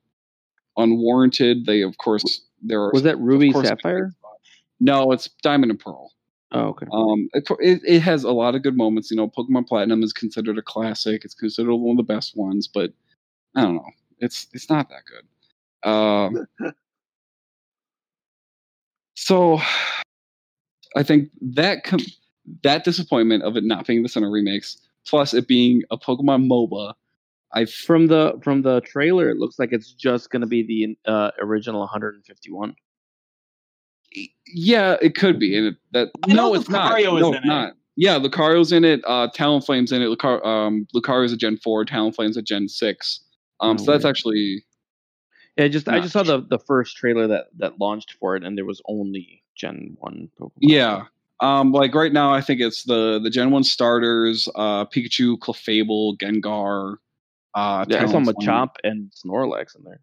unwarranted. 0.78 1.66
They, 1.66 1.82
of 1.82 1.98
course, 1.98 2.42
there 2.62 2.82
are. 2.82 2.92
Was 2.92 3.04
that 3.04 3.20
Ruby 3.20 3.52
Sapphire? 3.52 4.14
No, 4.80 5.12
it's 5.12 5.30
Diamond 5.42 5.72
and 5.72 5.80
Pearl. 5.80 6.12
Oh, 6.52 6.68
okay. 6.70 6.86
Um, 6.92 7.28
it, 7.34 7.48
it, 7.60 7.82
it 7.86 8.00
has 8.02 8.24
a 8.24 8.32
lot 8.32 8.56
of 8.56 8.64
good 8.64 8.78
moments. 8.78 9.12
You 9.12 9.18
know, 9.18 9.30
Pokemon 9.30 9.68
Platinum 9.68 10.04
is 10.04 10.14
considered 10.14 10.58
a 10.58 10.62
classic. 10.62 11.26
It's 11.26 11.34
considered 11.34 11.76
one 11.76 11.98
of 12.00 12.06
the 12.06 12.14
best 12.14 12.38
ones, 12.38 12.68
but 12.68 12.94
I 13.56 13.64
don't 13.64 13.76
know. 13.76 13.90
It's 14.20 14.48
it's 14.54 14.70
not 14.70 14.90
that 14.90 15.04
good. 15.06 15.90
Um, 15.90 16.48
so 19.16 19.60
I 20.96 21.04
think 21.04 21.30
that 21.42 21.84
com- 21.84 22.00
that 22.64 22.84
disappointment 22.84 23.44
of 23.44 23.58
it 23.58 23.64
not 23.64 23.88
being 23.88 24.04
the 24.04 24.10
Sinnoh 24.10 24.32
remakes, 24.32 24.78
plus 25.08 25.34
it 25.34 25.48
being 25.48 25.84
a 25.92 25.98
Pokemon 25.98 26.48
MOBA, 26.48 26.94
I 27.54 27.66
From 27.66 28.08
the 28.08 28.40
from 28.44 28.64
the 28.64 28.82
trailer, 28.82 29.30
it 29.30 29.38
looks 29.38 29.60
like 29.60 29.74
it's 29.74 29.94
just 29.94 30.32
going 30.32 30.42
to 30.42 30.48
be 30.48 30.64
the 30.64 31.12
uh, 31.12 31.32
original 31.42 31.82
151. 31.82 32.76
Yeah, 34.48 34.96
it 35.02 35.16
could 35.16 35.40
be. 35.40 35.58
And 35.58 35.68
it, 35.68 35.76
that 35.94 36.10
I 36.24 36.34
know 36.34 36.50
no, 36.50 36.56
it's 36.56 36.70
not. 36.70 36.92
Lucario 36.94 37.16
is 37.16 37.22
no, 37.22 37.28
in 37.30 37.34
it's 37.36 37.46
it. 37.46 37.48
not. 37.48 37.74
Yeah, 37.98 38.20
Lucario's 38.20 38.72
in 38.72 38.84
it. 38.84 39.02
Uh, 39.08 39.30
Talonflame's 39.36 39.92
in 39.92 40.02
it. 40.02 40.08
Lucar- 40.08 40.46
um, 40.46 40.86
Lucario's 40.94 41.32
a 41.32 41.38
Gen 41.38 41.58
four. 41.58 41.86
Talonflame's 41.86 42.38
a 42.38 42.42
Gen 42.42 42.68
six. 42.68 43.22
Um, 43.62 43.78
Oh, 43.80 43.84
so 43.86 43.92
that's 43.92 44.04
actually 44.06 44.66
Yeah, 45.58 45.66
I 45.66 45.68
just 45.70 45.88
I 45.88 46.00
just 46.02 46.12
saw 46.14 46.24
the 46.24 46.42
the 46.42 46.60
first 46.60 46.98
trailer 46.98 47.28
that 47.28 47.46
that 47.58 47.80
launched 47.80 48.14
for 48.20 48.36
it, 48.36 48.44
and 48.44 48.58
there 48.58 48.66
was 48.66 48.82
only 48.88 49.44
Gen 49.56 49.96
One 50.00 50.30
Pokemon. 50.40 50.52
yeah. 50.62 51.04
Um, 51.42 51.74
like 51.74 51.94
right 51.94 52.14
now, 52.14 52.34
I 52.34 52.40
think 52.42 52.62
it's 52.62 52.84
the 52.84 53.20
the 53.22 53.30
Gen 53.30 53.52
one 53.52 53.64
starters: 53.64 54.48
uh, 54.56 54.86
Pikachu, 54.86 55.38
Clefable, 55.38 56.18
Gengar. 56.18 56.96
Uh, 57.54 57.86
yeah 57.88 58.04
I 58.04 58.06
saw 58.08 58.20
Talonflame. 58.20 58.34
Machop 58.36 58.70
and 58.84 59.12
Snorlax 59.12 59.76
in 59.78 59.84
there. 59.86 60.02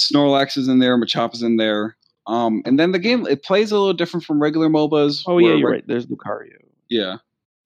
Snorlax 0.00 0.56
is 0.56 0.66
in 0.68 0.78
there. 0.80 0.96
Machop 0.98 1.34
is 1.34 1.42
in 1.42 1.56
there. 1.56 1.96
Um, 2.26 2.62
and 2.64 2.78
then 2.78 2.92
the 2.92 2.98
game 2.98 3.26
it 3.26 3.42
plays 3.42 3.72
a 3.72 3.78
little 3.78 3.92
different 3.92 4.24
from 4.24 4.40
regular 4.40 4.68
MOBAs. 4.68 5.24
Oh 5.26 5.38
yeah, 5.38 5.54
you're 5.54 5.68
reg- 5.70 5.74
right. 5.74 5.84
There's 5.86 6.06
Lucario. 6.06 6.56
Yeah. 6.88 7.16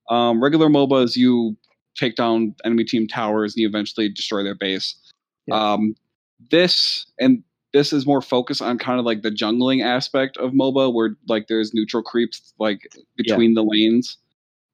Um, 0.09 0.43
regular 0.43 0.69
MOBAs, 0.69 1.16
you 1.16 1.57
take 1.97 2.16
down 2.16 2.55
enemy 2.65 2.85
team 2.85 3.07
towers 3.07 3.55
and 3.55 3.61
you 3.62 3.69
eventually 3.69 4.09
destroy 4.09 4.43
their 4.43 4.55
base. 4.55 4.95
Yeah. 5.47 5.73
Um, 5.73 5.95
this 6.51 7.07
and 7.19 7.43
this 7.73 7.93
is 7.93 8.07
more 8.07 8.23
focused 8.23 8.62
on 8.62 8.78
kind 8.78 8.99
of 8.99 9.05
like 9.05 9.23
the 9.23 9.31
jungling 9.31 9.85
aspect 9.85 10.37
of 10.39 10.53
MOBA, 10.53 10.93
where 10.95 11.16
like 11.28 11.49
there's 11.49 11.74
neutral 11.74 12.03
creeps 12.03 12.55
like 12.59 12.89
between 13.16 13.55
the 13.55 13.62
lanes. 13.62 14.16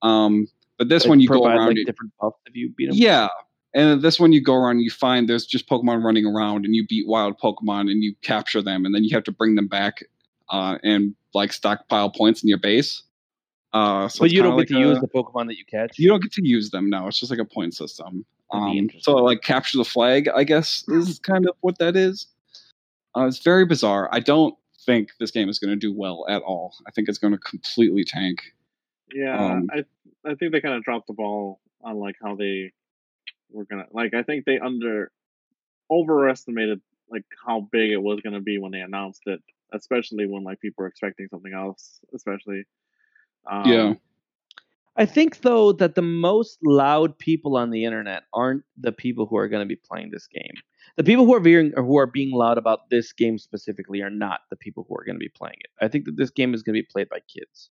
Um, 0.03 0.47
but 0.79 0.89
this 0.89 1.07
one 1.07 1.19
you 1.21 1.29
go 1.29 1.45
around. 1.47 1.69
like 1.69 1.77
it- 1.79 1.87
different 1.87 2.13
buffs 2.21 2.39
if 2.47 2.55
you 2.55 2.73
beat 2.77 2.87
them. 2.91 2.97
yeah. 2.97 3.29
And 3.75 4.03
this 4.03 4.21
one 4.21 4.33
you 4.33 4.43
go 4.43 4.55
around, 4.55 4.73
and 4.77 4.83
you 4.83 4.91
find 4.91 5.29
there's 5.29 5.47
just 5.47 5.69
Pokemon 5.69 6.03
running 6.05 6.27
around, 6.27 6.65
and 6.67 6.75
you 6.75 6.87
beat 6.87 7.07
wild 7.07 7.39
Pokemon, 7.41 7.91
and 7.91 8.03
you 8.03 8.15
capture 8.23 8.61
them, 8.63 8.85
and 8.85 8.95
then 8.95 9.03
you 9.05 9.15
have 9.17 9.25
to 9.25 9.33
bring 9.33 9.55
them 9.55 9.67
back, 9.69 10.05
uh, 10.51 10.79
and 10.83 11.15
like 11.33 11.53
stockpile 11.53 12.11
points 12.11 12.43
in 12.43 12.49
your 12.49 12.59
base. 12.59 13.03
Uh, 13.73 14.07
so 14.09 14.21
but 14.25 14.31
you 14.31 14.43
don't 14.43 14.51
get 14.53 14.57
like 14.59 14.69
to 14.69 14.77
a- 14.77 14.81
use 14.81 15.01
the 15.01 15.09
Pokemon 15.09 15.47
that 15.47 15.57
you 15.57 15.65
catch. 15.65 15.99
you 15.99 16.07
don't 16.09 16.23
get 16.23 16.33
to 16.33 16.47
use 16.47 16.71
them 16.71 16.91
now. 16.91 17.07
It's 17.09 17.19
just 17.19 17.31
like 17.31 17.41
a 17.41 17.45
point 17.47 17.75
system. 17.75 18.27
Um, 18.51 18.91
so 19.01 19.15
like 19.15 19.41
capture 19.41 19.79
the 19.79 19.85
flag, 19.85 20.29
I 20.29 20.45
guess, 20.45 20.85
is 20.89 21.19
kind 21.23 21.49
of 21.49 21.55
what 21.63 21.79
that 21.79 21.97
is. 21.97 22.27
Uh, 23.17 23.25
it's 23.25 23.39
very 23.39 23.65
bizarre. 23.65 24.11
I 24.13 24.21
don't 24.21 24.55
think 24.85 25.09
this 25.19 25.31
game 25.31 25.49
is 25.49 25.59
going 25.59 25.71
to 25.71 25.77
do 25.77 25.91
well 25.95 26.27
at 26.29 26.43
all. 26.43 26.75
I 26.87 26.91
think 26.91 27.09
it's 27.09 27.17
going 27.17 27.33
to 27.33 27.39
completely 27.39 28.05
tank. 28.05 28.43
Yeah, 29.15 29.39
Um, 29.39 29.69
I 29.73 29.85
I 30.29 30.35
think 30.35 30.53
they 30.53 30.61
kind 30.61 30.75
of 30.75 30.83
dropped 30.85 31.07
the 31.07 31.15
ball 31.15 31.61
on 31.83 31.97
like 31.97 32.17
how 32.23 32.35
they 32.37 32.73
were 33.53 33.67
gonna 33.67 33.87
like. 33.93 34.15
I 34.15 34.23
think 34.23 34.45
they 34.45 34.59
under 34.59 35.13
overestimated 35.91 36.81
like 37.11 37.25
how 37.47 37.69
big 37.73 37.91
it 37.91 38.03
was 38.03 38.21
gonna 38.23 38.41
be 38.41 38.59
when 38.59 38.73
they 38.73 38.81
announced 38.81 39.23
it, 39.27 39.41
especially 39.73 40.27
when 40.27 40.45
like 40.45 40.61
people 40.61 40.83
were 40.83 40.89
expecting 40.89 41.29
something 41.31 41.53
else. 41.55 42.01
Especially, 42.15 42.65
um, 43.51 43.65
Yeah. 43.65 43.95
I 44.97 45.07
think 45.07 45.41
though 45.41 45.73
that 45.75 45.95
the 45.95 46.03
most 46.03 46.59
loud 46.65 47.19
people 47.19 47.57
on 47.57 47.71
the 47.71 47.85
internet 47.85 48.25
aren't 48.35 48.65
the 48.77 48.93
people 48.93 49.27
who 49.27 49.37
are 49.37 49.49
going 49.49 49.63
to 49.63 49.69
be 49.69 49.77
playing 49.77 50.11
this 50.11 50.27
game. 50.27 50.55
The 50.97 51.05
people 51.05 51.25
who 51.25 51.35
are 51.35 51.41
being 51.41 51.73
who 51.77 51.97
are 51.99 52.07
being 52.07 52.31
loud 52.33 52.59
about 52.59 52.91
this 52.91 53.13
game 53.13 53.39
specifically 53.39 54.03
are 54.03 54.11
not 54.11 54.41
the 54.51 54.57
people 54.57 54.85
who 54.89 54.95
are 54.97 55.05
going 55.05 55.17
to 55.17 55.21
be 55.21 55.31
playing 55.31 55.57
it. 55.61 55.71
I 55.85 55.89
think 55.89 56.05
that 56.07 56.17
this 56.17 56.31
game 56.31 56.53
is 56.55 56.63
going 56.63 56.75
to 56.75 56.83
be 56.83 56.89
played 56.91 57.09
by 57.09 57.21
kids, 57.21 57.71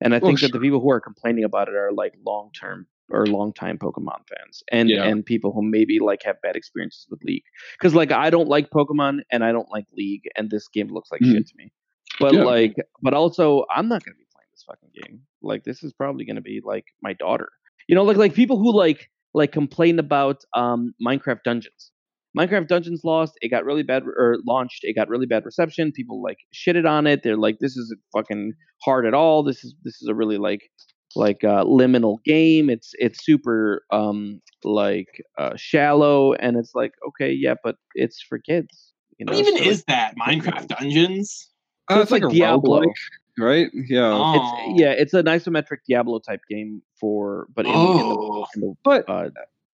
and 0.00 0.14
I 0.14 0.18
Well, 0.20 0.28
think 0.28 0.40
that 0.40 0.52
the 0.52 0.60
people 0.60 0.80
who 0.80 0.90
are 0.90 1.00
complaining 1.00 1.44
about 1.44 1.68
it 1.68 1.74
are 1.74 1.92
like 1.92 2.14
long 2.26 2.50
term 2.58 2.88
or 3.10 3.26
long 3.26 3.52
time 3.52 3.78
Pokemon 3.78 4.20
fans, 4.28 4.62
and 4.70 4.88
Yeah. 4.88 5.04
and 5.08 5.24
people 5.24 5.52
who 5.52 5.62
maybe 5.62 5.98
like 6.00 6.22
have 6.24 6.36
bad 6.42 6.56
experiences 6.56 7.06
with 7.10 7.20
League. 7.24 7.44
Because 7.78 7.94
like 7.94 8.12
I 8.12 8.30
don't 8.30 8.48
like 8.48 8.70
Pokemon 8.70 9.20
and 9.32 9.44
I 9.44 9.52
don't 9.52 9.68
like 9.70 9.86
League, 9.96 10.24
and 10.36 10.50
this 10.50 10.68
game 10.68 10.88
looks 10.88 11.10
like 11.10 11.20
Mhm. 11.22 11.32
shit 11.32 11.46
to 11.46 11.54
me. 11.56 11.72
But 12.20 12.34
Yeah. 12.34 12.44
like, 12.44 12.74
but 13.02 13.14
also 13.14 13.64
I'm 13.74 13.88
not 13.88 14.02
to 14.14 14.18
be 14.18 14.26
playing 14.34 14.48
this 14.52 14.64
fucking 14.64 14.90
game. 14.94 15.22
Like 15.42 15.64
this 15.64 15.82
is 15.82 15.92
probably 15.92 16.24
to 16.36 16.40
be 16.40 16.60
like 16.64 16.84
my 17.02 17.12
daughter. 17.14 17.48
You 17.88 17.94
know, 17.94 18.02
like 18.04 18.16
like 18.16 18.34
people 18.34 18.58
who 18.58 18.72
like 18.76 19.08
like 19.34 19.52
complain 19.52 19.98
about 19.98 20.44
um 20.54 20.94
Minecraft 21.06 21.42
Dungeons. 21.44 21.92
Minecraft 22.36 22.68
Dungeons 22.68 23.00
lost. 23.04 23.32
It 23.40 23.48
got 23.48 23.64
really 23.64 23.82
bad 23.82 24.02
or 24.04 24.36
launched. 24.46 24.80
It 24.82 24.94
got 24.94 25.08
really 25.08 25.26
bad 25.26 25.44
reception. 25.46 25.92
People 25.92 26.22
like 26.22 26.38
shitted 26.54 26.86
on 26.88 27.06
it. 27.06 27.22
They're 27.22 27.36
like, 27.38 27.58
this 27.58 27.76
isn't 27.76 28.00
fucking 28.14 28.52
hard 28.84 29.06
at 29.06 29.14
all. 29.14 29.42
This 29.42 29.64
is 29.64 29.74
this 29.82 30.00
is 30.02 30.08
a 30.08 30.14
really 30.14 30.36
like 30.38 30.70
like 31.18 31.44
uh, 31.44 31.64
liminal 31.64 32.22
game. 32.24 32.70
It's 32.70 32.92
it's 32.98 33.24
super 33.24 33.82
um 33.90 34.40
like 34.64 35.22
uh, 35.38 35.54
shallow, 35.56 36.32
and 36.34 36.56
it's 36.56 36.74
like 36.74 36.92
okay, 37.08 37.30
yeah, 37.32 37.54
but 37.62 37.76
it's 37.94 38.22
for 38.22 38.38
kids. 38.38 38.92
You 39.18 39.26
know, 39.26 39.32
What 39.32 39.40
even 39.40 39.56
so, 39.58 39.64
like, 39.64 39.68
is 39.72 39.84
that? 39.84 40.14
Minecraft 40.16 40.68
Dungeons? 40.78 41.48
So 41.90 41.98
Uh, 41.98 42.02
it's 42.02 42.10
like 42.10 42.22
Diablo. 42.30 42.80
roguelike, 42.82 42.94
right? 43.38 43.70
Yeah. 43.74 44.12
Oh. 44.12 44.32
It's 44.72 44.80
yeah, 44.80 44.90
it's 44.92 45.14
an 45.14 45.26
isometric 45.26 45.78
Diablo 45.88 46.20
type 46.20 46.40
game 46.48 46.82
for 47.00 47.46
but 47.54 47.66
in, 47.66 47.72
in 47.72 47.78
Oh. 47.78 48.46
the, 48.54 48.60
in 48.62 48.68
the 48.68 48.74
But 48.84 49.08
uh, 49.08 49.30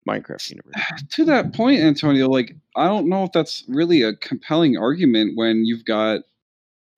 Minecraft 0.09 0.51
universe. 0.51 0.75
to 1.11 1.25
that 1.27 1.55
point, 1.55 1.81
Antonio, 1.81 2.29
like 2.29 2.57
I 2.77 2.87
don't 2.89 3.09
know 3.09 3.25
if 3.25 3.33
that's 3.33 3.65
really 3.69 4.03
a 4.03 4.15
compelling 4.17 4.77
argument 4.79 5.33
when 5.37 5.65
you've 5.67 5.85
got 5.85 6.21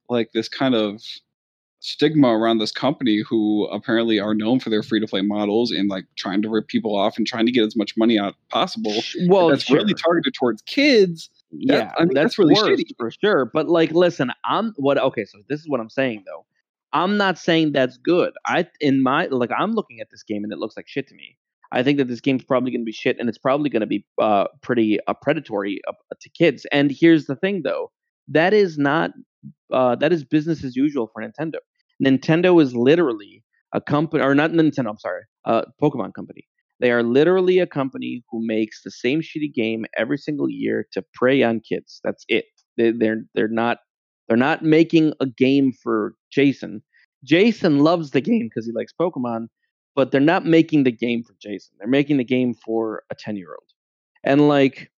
like 0.08 0.30
this 0.32 0.48
kind 0.48 0.74
of 0.74 1.02
stigma 1.80 2.28
around 2.28 2.58
this 2.58 2.72
company 2.72 3.22
who 3.28 3.66
apparently 3.66 4.18
are 4.18 4.34
known 4.34 4.58
for 4.58 4.70
their 4.70 4.82
free 4.82 5.00
to 5.00 5.06
play 5.06 5.22
models 5.22 5.70
and 5.70 5.88
like 5.88 6.04
trying 6.16 6.42
to 6.42 6.48
rip 6.48 6.68
people 6.68 6.96
off 6.96 7.16
and 7.16 7.26
trying 7.26 7.46
to 7.46 7.52
get 7.52 7.64
as 7.64 7.76
much 7.76 7.96
money 7.96 8.18
out 8.18 8.34
possible. 8.50 8.94
Well, 9.28 9.48
that's 9.48 9.70
really 9.70 9.94
targeted 9.94 10.34
towards 10.34 10.62
kids. 10.62 11.30
yeah, 11.50 11.92
I 11.98 12.04
mean, 12.04 12.14
that's, 12.14 12.36
that's 12.36 12.38
really 12.38 12.54
shitty. 12.54 12.86
for 12.98 13.10
sure. 13.10 13.44
But 13.52 13.68
like, 13.68 13.92
listen, 13.92 14.30
I'm 14.44 14.72
what? 14.76 14.98
Okay, 14.98 15.24
so 15.24 15.38
this 15.48 15.60
is 15.60 15.68
what 15.68 15.80
I'm 15.80 15.90
saying 15.90 16.24
though. 16.26 16.44
I'm 16.92 17.16
not 17.16 17.38
saying 17.38 17.72
that's 17.72 17.98
good. 17.98 18.32
I 18.46 18.66
in 18.80 19.02
my 19.02 19.26
like, 19.26 19.50
I'm 19.56 19.72
looking 19.72 20.00
at 20.00 20.08
this 20.10 20.22
game 20.22 20.44
and 20.44 20.52
it 20.52 20.58
looks 20.58 20.76
like 20.76 20.88
shit 20.88 21.08
to 21.08 21.14
me. 21.14 21.36
I 21.72 21.82
think 21.82 21.98
that 21.98 22.08
this 22.08 22.20
game's 22.20 22.44
probably 22.44 22.70
going 22.70 22.82
to 22.82 22.86
be 22.86 22.92
shit, 22.92 23.18
and 23.18 23.28
it's 23.28 23.38
probably 23.38 23.70
going 23.70 23.80
to 23.80 23.86
be 23.86 24.04
uh, 24.20 24.46
pretty 24.62 24.98
uh, 25.06 25.14
predatory 25.14 25.80
uh, 25.88 25.92
to 26.20 26.28
kids. 26.30 26.64
And 26.70 26.90
here's 26.90 27.26
the 27.26 27.36
thing, 27.36 27.62
though, 27.64 27.90
that 28.28 28.54
is 28.54 28.78
not 28.78 29.10
uh, 29.72 29.96
that 29.96 30.12
is 30.12 30.24
business 30.24 30.64
as 30.64 30.76
usual 30.76 31.10
for 31.12 31.22
Nintendo. 31.22 31.58
Nintendo 32.04 32.60
is 32.62 32.74
literally 32.74 33.42
a 33.72 33.80
company, 33.80 34.22
or 34.22 34.34
not 34.34 34.50
Nintendo. 34.52 34.90
I'm 34.90 34.98
sorry, 34.98 35.22
uh, 35.44 35.62
Pokemon 35.82 36.14
company. 36.14 36.46
They 36.80 36.90
are 36.90 37.02
literally 37.02 37.58
a 37.58 37.66
company 37.66 38.22
who 38.30 38.46
makes 38.46 38.82
the 38.82 38.90
same 38.90 39.20
shitty 39.20 39.52
game 39.54 39.86
every 39.96 40.18
single 40.18 40.50
year 40.50 40.86
to 40.92 41.02
prey 41.14 41.42
on 41.42 41.60
kids. 41.60 42.00
That's 42.04 42.24
it. 42.28 42.44
They, 42.76 42.90
they're 42.90 43.22
they're 43.34 43.48
not 43.48 43.78
they're 44.28 44.36
not 44.36 44.62
making 44.62 45.14
a 45.20 45.26
game 45.26 45.72
for 45.72 46.14
Jason. 46.30 46.82
Jason 47.24 47.78
loves 47.78 48.10
the 48.10 48.20
game 48.20 48.48
because 48.48 48.66
he 48.66 48.72
likes 48.72 48.92
Pokemon, 49.00 49.46
but 49.94 50.10
they're 50.10 50.20
not 50.20 50.44
making 50.44 50.84
the 50.84 50.92
game 50.92 51.24
for 51.24 51.34
Jason. 51.40 51.74
They're 51.78 51.88
making 51.88 52.18
the 52.18 52.24
game 52.24 52.54
for 52.54 53.04
a 53.10 53.14
ten 53.14 53.36
year 53.36 53.50
old. 53.50 53.68
And 54.24 54.48
like 54.48 54.90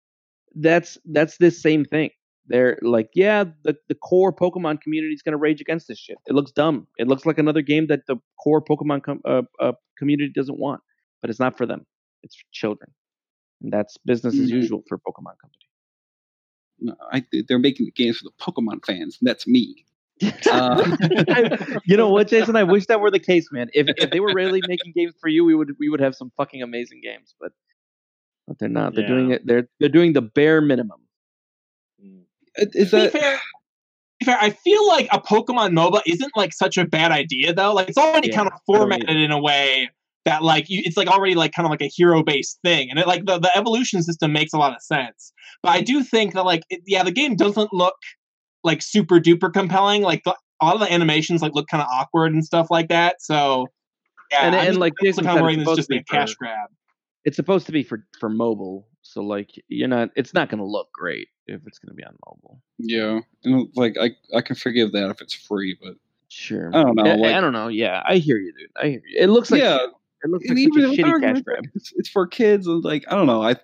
that's 0.55 0.99
that's 1.05 1.37
this 1.39 1.63
same 1.63 1.85
thing. 1.85 2.11
They're 2.49 2.79
like, 2.83 3.11
yeah, 3.15 3.45
the, 3.65 3.77
the 3.89 3.95
core 3.95 4.33
Pokemon 4.33 4.81
community 4.81 5.13
is 5.13 5.23
going 5.23 5.33
to 5.33 5.39
rage 5.39 5.61
against 5.61 5.87
this 5.89 5.99
shit. 5.99 6.17
It 6.27 6.35
looks 6.35 6.51
dumb. 6.51 6.87
It 6.99 7.07
looks 7.07 7.27
like 7.27 7.39
another 7.39 7.61
game 7.63 7.87
that 7.89 8.07
the 8.07 8.17
core 8.43 8.63
Pokemon 8.63 9.03
com- 9.03 9.21
uh, 9.25 9.43
uh, 9.61 9.73
community 9.99 10.33
doesn't 10.35 10.59
want, 10.59 10.81
but 11.21 11.31
it's 11.31 11.39
not 11.41 11.59
for 11.59 11.67
them. 11.67 11.85
It's 12.23 12.35
for 12.37 12.45
children, 12.53 12.91
and 13.63 13.73
that's 13.73 13.97
business 14.05 14.35
as 14.35 14.51
Mhm. 14.51 14.55
usual 14.55 14.83
for 14.89 14.99
Pokemon 14.99 15.37
Company. 15.41 15.65
No, 16.81 16.95
I, 17.13 17.25
they're 17.49 17.59
making 17.59 17.87
the 17.87 17.93
games 17.93 18.19
for 18.19 18.25
the 18.25 18.33
Pokemon 18.45 18.85
fans. 18.87 19.19
And 19.21 19.29
that's 19.29 19.47
me. 19.47 19.85
Uh, 20.51 20.97
you 21.85 21.97
know 21.97 22.09
what, 22.11 22.27
Jason? 22.29 22.57
I 22.57 22.63
wish 22.65 22.87
that 22.87 23.01
were 23.01 23.11
the 23.11 23.21
case, 23.21 23.51
man. 23.53 23.69
If 23.75 23.87
if 23.99 24.11
they 24.11 24.19
were 24.21 24.33
really 24.35 24.61
making 24.67 24.93
games 24.97 25.15
for 25.21 25.29
you, 25.29 25.45
we 25.45 25.55
would 25.55 25.73
we 25.79 25.89
would 25.89 26.01
have 26.01 26.15
some 26.17 26.33
fucking 26.37 26.63
amazing 26.63 27.01
games, 27.03 27.35
but 27.41 27.53
but 28.49 28.59
they're 28.59 28.69
not. 28.69 28.95
They're 28.95 29.07
doing 29.07 29.31
it. 29.31 29.47
They're 29.47 29.69
they're 29.79 29.89
doing 29.89 30.13
the 30.15 30.23
bare 30.23 30.61
minimum. 30.61 31.01
Is 32.59 32.91
to 32.91 32.97
be 32.97 33.03
that 33.03 33.13
fair, 33.13 33.41
fair, 34.25 34.39
I 34.41 34.51
feel 34.51 34.87
like 34.89 35.09
a 35.13 35.21
Pokemon 35.21 35.73
MOBA 35.73 36.03
isn't 36.07 36.33
like 36.37 36.53
such 36.53 36.77
a 36.77 36.85
bad 36.85 37.13
idea 37.13 37.53
though. 37.53 37.73
Like 37.73 37.89
it's 37.89 37.99
already 37.99 38.29
Yeah, 38.29 38.37
kind 38.37 38.49
of 38.49 38.55
formatted 38.67 39.11
in 39.17 39.31
a 39.31 39.41
way 39.41 39.91
that 40.25 40.43
like 40.43 40.69
you, 40.69 40.83
it's 40.85 40.97
like 40.97 41.09
already 41.09 41.35
like 41.35 41.53
kind 41.53 41.67
of 41.67 41.71
like 41.71 41.81
a 41.83 41.91
hero 41.95 42.23
based 42.23 42.59
thing, 42.65 42.91
and 42.91 42.99
it 42.99 43.07
like 43.07 43.25
the, 43.27 43.39
the 43.39 43.57
evolution 43.57 44.03
system 44.03 44.33
makes 44.33 44.53
a 44.53 44.59
lot 44.59 44.75
of 44.75 44.83
sense. 44.83 45.33
But 45.63 45.71
I 45.71 45.81
do 45.81 46.03
think 46.03 46.35
that 46.35 46.45
like 46.45 46.63
it, 46.71 46.81
yeah, 46.87 47.03
the 47.03 47.13
game 47.13 47.37
doesn't 47.37 47.73
look 47.73 47.97
like 48.65 48.83
super 48.83 49.21
duper 49.21 49.53
compelling. 49.53 50.03
Like 50.03 50.23
the, 50.25 50.35
a 50.61 50.67
lot 50.67 50.75
of 50.75 50.81
the 50.81 50.93
animations 50.93 51.41
like 51.43 51.55
look 51.55 51.69
kind 51.69 51.83
of 51.83 51.89
awkward 51.91 52.33
and 52.33 52.45
stuff 52.45 52.69
like 52.71 52.89
that. 52.89 53.23
So 53.23 53.69
yeah, 54.31 54.47
And- 54.47 54.55
and, 54.57 54.67
just 54.67 54.79
like 54.81 54.95
Jason 55.03 55.25
kind 55.25 55.39
of 55.39 55.47
it's 55.49 55.59
this 55.59 55.69
is 55.69 55.77
just 55.77 55.89
be 55.89 55.99
a 55.99 56.05
cash 56.05 56.35
grab. 56.35 56.69
It's 57.25 57.37
supposed 57.37 57.67
to 57.67 57.73
be 57.73 57.83
for 57.83 58.05
for 58.21 58.29
mobile, 58.29 58.87
so 59.09 59.23
like 59.23 59.51
you're 59.69 59.89
not. 59.89 60.11
It's 60.17 60.35
not 60.35 60.51
going 60.51 60.59
to 60.59 60.67
look 60.67 60.93
great 60.93 61.29
if 61.47 61.67
it's 61.67 61.79
going 61.79 61.89
to 61.91 61.95
be 61.95 62.05
on 62.05 62.15
mobile. 62.27 62.61
yeah? 62.79 63.21
And 63.45 63.69
like 63.75 63.97
I 63.99 64.11
I 64.37 64.43
can 64.43 64.55
forgive 64.55 64.93
that 64.93 65.09
if 65.11 65.21
it's 65.23 65.35
free, 65.35 65.77
but 65.83 65.95
Sure. 66.31 66.69
I 66.75 66.83
don't 66.83 66.95
know. 66.95 67.05
I, 67.11 67.15
like, 67.15 67.35
I 67.35 67.41
don't 67.41 67.55
know. 67.55 67.69
Yeah, 67.69 68.03
I 68.07 68.17
hear 68.17 68.37
you, 68.37 68.53
dude. 68.53 68.69
I 68.77 68.89
hear 68.89 69.03
you. 69.07 69.19
It 69.19 69.29
looks 69.29 69.51
like 69.51 69.63
yeah, 69.63 69.79
it 70.23 70.29
looks 70.31 70.47
like 70.47 70.59
such 70.59 70.67
a 70.77 71.03
shitty 71.03 71.21
cash 71.23 71.41
grab. 71.41 71.65
It's, 71.75 71.93
it's 71.97 72.09
for 72.11 72.27
kids, 72.27 72.67
and 72.67 72.85
like 72.85 73.07
I 73.11 73.15
don't 73.15 73.27
know. 73.27 73.43
I 73.43 73.57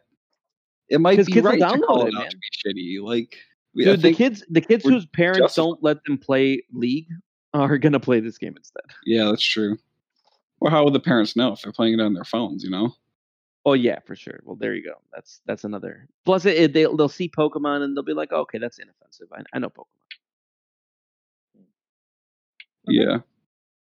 it 0.89 0.99
might 1.01 1.19
be 1.19 1.31
kids 1.31 1.45
right 1.45 1.59
to 1.59 1.65
download 1.65 1.87
call 1.87 2.07
it, 2.07 2.09
it 2.09 2.15
out 2.15 2.21
man. 2.23 2.31
to 2.31 2.39
be 2.39 3.01
shitty. 3.03 3.07
Like 3.07 3.37
Dude, 3.77 4.01
the 4.01 4.15
kids, 4.15 4.45
the 4.49 4.63
kids 4.63 4.83
whose 4.85 5.05
parents 5.05 5.41
justified. 5.41 5.63
don't 5.65 5.83
let 5.83 6.05
them 6.05 6.17
play 6.17 6.63
League 6.73 7.09
are 7.53 7.77
gonna 7.77 8.01
play 8.01 8.21
this 8.21 8.39
game 8.39 8.55
instead. 8.57 8.85
yeah, 9.05 9.25
that's 9.27 9.45
true. 9.45 9.77
Or 10.61 10.71
how 10.71 10.85
would 10.85 10.95
the 10.95 11.01
parents 11.01 11.37
know 11.37 11.53
if 11.53 11.61
they're 11.61 11.73
playing 11.73 11.95
it 11.95 12.01
on 12.01 12.15
their 12.15 12.25
phones? 12.25 12.65
You 12.65 12.71
know? 12.71 12.95
Oh 13.67 13.73
yeah, 13.73 13.99
for 14.05 14.15
sure. 14.15 14.41
Well, 14.45 14.57
there 14.57 14.75
you 14.75 14.85
go. 14.85 14.95
That's 15.13 15.41
that's 15.47 15.65
another. 15.65 16.07
Plus, 16.25 16.45
it, 16.45 16.57
it, 16.57 16.73
they'll 16.75 16.97
they'll 16.97 17.09
see 17.09 17.29
Pokemon 17.31 17.83
and 17.83 17.97
they'll 17.97 18.05
be 18.05 18.13
like, 18.13 18.33
okay, 18.33 18.59
that's 18.59 18.79
inoffensive. 18.79 19.29
I, 19.33 19.43
I 19.55 19.59
know 19.59 19.71
Pokemon. 19.71 19.87
Yeah, 22.87 23.19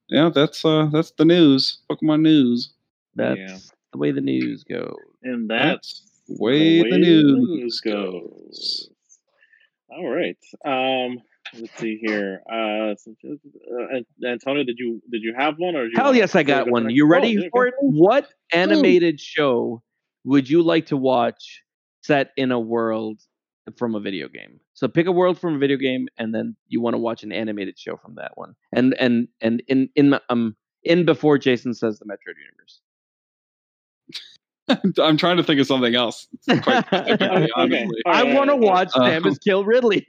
yeah. 0.08 0.30
That's 0.34 0.64
uh 0.64 0.88
that's 0.92 1.12
the 1.12 1.24
news. 1.24 1.78
Pokemon 1.90 2.22
news. 2.22 2.70
That's 3.14 3.38
Yeah. 3.38 3.58
the 3.92 3.98
way 3.98 4.10
the 4.10 4.20
news 4.20 4.64
goes. 4.64 4.96
And 5.22 5.48
that's 5.48 6.02
way 6.28 6.82
the 6.82 6.98
news 6.98 7.80
goes. 7.80 8.90
All 9.90 10.08
right. 10.08 10.36
Um, 10.64 11.22
let's 11.54 11.76
see 11.78 11.98
here. 12.02 12.42
Uh, 12.50 12.92
uh, 12.92 14.00
Antonio, 14.26 14.64
did 14.64 14.76
you 14.78 15.00
did 15.10 15.22
you 15.22 15.34
have 15.36 15.54
one 15.58 15.76
or? 15.76 15.84
Did 15.84 15.92
you 15.94 15.98
Hell 16.02 16.14
yes, 16.14 16.34
I 16.34 16.42
got 16.42 16.68
one. 16.70 16.84
for- 16.84 16.90
You 16.90 17.04
Oh, 17.06 17.08
ready 17.08 17.28
yeah, 17.30 17.48
for 17.52 17.66
it? 17.66 17.74
What 17.80 18.28
animated 18.52 19.20
show 19.20 19.82
would 20.24 20.48
you 20.48 20.62
like 20.62 20.86
to 20.86 20.96
watch 20.96 21.62
set 22.02 22.30
in 22.36 22.52
a 22.52 22.60
world 22.60 23.20
from 23.76 23.94
a 23.94 24.00
video 24.00 24.28
game? 24.28 24.60
So 24.74 24.88
pick 24.88 25.06
a 25.06 25.12
world 25.12 25.38
from 25.40 25.56
a 25.56 25.58
video 25.58 25.76
game, 25.76 26.08
and 26.18 26.34
then 26.34 26.56
you 26.68 26.80
want 26.80 26.94
to 26.94 26.98
watch 26.98 27.22
an 27.22 27.32
animated 27.32 27.78
show 27.78 27.96
from 27.96 28.14
that 28.16 28.32
one. 28.36 28.54
And 28.72 28.94
and 28.98 29.28
and 29.40 29.62
in 29.68 29.88
in 29.94 30.18
um 30.28 30.56
in 30.84 31.04
before 31.04 31.38
Jason 31.38 31.74
says 31.74 31.98
the 31.98 32.04
Metroid 32.04 32.36
universe. 32.44 32.80
I'm 35.02 35.16
trying 35.16 35.38
to 35.38 35.42
think 35.42 35.60
of 35.60 35.66
something 35.66 35.94
else. 35.94 36.28
Quite 36.62 36.84
Okay, 36.92 37.88
I 38.06 38.22
want 38.24 38.48
to 38.50 38.52
all 38.54 38.60
right, 38.60 38.60
watch 38.60 38.88
Samus 38.90 39.40
kill 39.44 39.64
Ridley. 39.64 40.06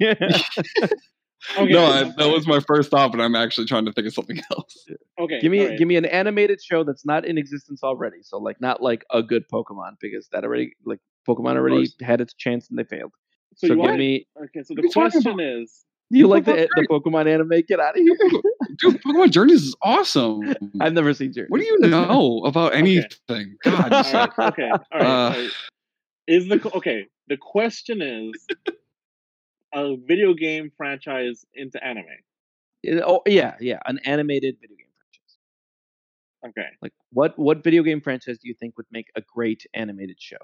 Okay, 1.57 1.72
no, 1.72 1.86
I, 1.86 2.03
that 2.18 2.30
was 2.32 2.45
my 2.48 2.60
first 2.60 2.91
thought, 2.91 3.11
but 3.11 3.22
I'm 3.22 3.36
actually 3.36 3.66
trying 3.68 3.86
to 3.86 3.94
think 3.94 4.07
of 4.07 4.14
something 4.14 4.40
else. 4.52 4.86
okay. 5.20 5.40
give 5.40 5.52
me 5.52 5.61
all 5.61 5.68
right. 5.70 5.78
give 5.78 5.88
me 5.88 5.95
an 5.95 6.06
animated 6.06 6.61
show 6.61 6.84
that's 6.84 7.06
not 7.06 7.26
in 7.26 7.38
existence 7.38 7.82
already. 7.84 8.18
So 8.24 8.38
like 8.38 8.60
not 8.60 8.82
like 8.82 9.06
a 9.11 9.24
good 9.24 9.44
Pokemon 9.52 9.94
because 10.02 10.28
that 10.32 10.44
already 10.44 10.74
like 10.86 10.99
Pokemon 11.28 11.56
already 11.56 11.88
had 12.02 12.20
its 12.22 12.34
chance 12.34 12.70
and 12.70 12.78
they 12.78 12.84
failed. 12.84 13.14
So, 13.56 13.68
So, 13.68 13.74
you 13.74 13.80
give 13.82 13.86
want, 13.90 13.98
me 13.99 14.28
okay. 14.44 14.64
So 14.64 14.74
the 14.76 14.90
question 14.94 15.40
is, 15.40 15.86
you 16.10 16.28
like 16.28 16.44
the 16.45 16.52
Pokemon's 16.53 16.70
the 16.76 16.88
Pokemon 16.90 17.28
anime? 17.34 17.61
Get 17.68 17.80
out 17.80 17.98
of 17.98 18.02
here. 18.02 18.18
Dude, 18.80 19.02
Pokemon 19.03 19.32
Journeys 19.32 19.64
is 19.64 19.76
awesome. 19.82 20.53
I've 20.82 20.94
never 20.94 21.14
seen 21.14 21.32
Journey. 21.34 21.48
What 21.49 21.60
do 21.61 21.66
you 21.66 21.80
know 21.80 22.41
about 22.45 22.74
anything? 22.76 23.56
God, 23.64 23.82
all 23.82 23.90
just 23.90 24.14
right, 24.14 24.30
like, 24.38 24.53
okay, 24.53 24.70
all 24.72 24.80
right, 24.99 25.06
Uh, 25.06 25.30
right. 25.32 25.49
Is 26.28 26.48
the 26.48 26.72
okay? 26.76 27.06
The 27.28 27.38
question 27.38 28.02
is, 28.02 28.45
a 29.74 29.96
video 30.06 30.34
game 30.34 30.72
franchise 30.78 31.46
into 31.54 31.84
anime. 31.84 32.06
Uh, 32.88 33.02
Oh 33.06 33.22
yeah, 33.26 33.56
yeah, 33.60 33.80
an 33.86 34.00
animated 34.06 34.56
video 34.62 34.78
game 34.78 34.88
franchise. 34.98 35.38
Okay. 36.58 36.70
Like 36.82 36.94
what 37.12 37.38
what 37.38 37.64
video 37.64 37.84
game 37.84 38.02
franchise 38.02 38.38
do 38.41 38.48
you 38.48 38.54
think 38.54 38.78
would 38.78 38.86
make 38.91 39.08
a 39.16 39.22
great 39.22 39.66
animated 39.74 40.18
show? 40.20 40.38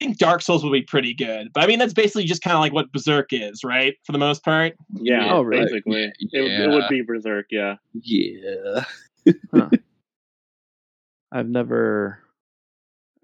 I 0.00 0.06
think 0.06 0.18
Dark 0.18 0.42
Souls 0.42 0.64
would 0.64 0.72
be 0.72 0.82
pretty 0.82 1.14
good, 1.14 1.48
but 1.52 1.62
I 1.62 1.66
mean 1.66 1.78
that's 1.78 1.92
basically 1.94 2.24
just 2.24 2.42
kind 2.42 2.54
of 2.54 2.60
like 2.60 2.72
what 2.72 2.92
Berserk 2.92 3.32
is, 3.32 3.62
right? 3.64 3.94
For 4.04 4.12
the 4.12 4.18
most 4.18 4.44
part. 4.44 4.74
Yeah, 4.92 5.32
Oh, 5.32 5.42
really? 5.42 5.64
basically, 5.66 6.04
It, 6.18 6.30
it 6.32 6.70
would 6.70 6.88
be 6.88 7.02
Berserk. 7.02 7.46
Yeah. 7.50 7.76
yeah. 7.92 8.84
I've 11.32 11.48
never 11.48 12.18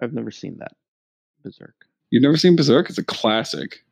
I've 0.01 0.13
never 0.13 0.31
seen 0.31 0.57
that. 0.59 0.73
Berserk. 1.45 1.75
You've 2.11 2.23
never 2.23 2.37
seen 2.37 2.57
Berserk? 2.57 2.89
It's 2.89 2.99
a 2.99 3.05
classic. 3.05 3.85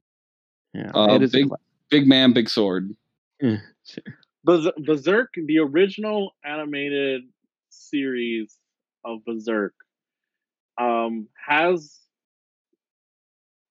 Yeah. 0.75 0.91
Uh, 0.95 1.15
it 1.15 1.23
is 1.23 1.33
big- 1.33 1.51
a 1.53 1.57
Big 1.91 2.07
man, 2.07 2.33
big 2.33 2.49
sword. 2.49 2.95
Sure. 3.85 4.69
Berserk, 4.77 5.33
the 5.47 5.59
original 5.59 6.33
animated 6.45 7.23
series 7.71 8.59
of 9.03 9.25
Berserk, 9.25 9.75
um, 10.77 11.29
has 11.47 11.99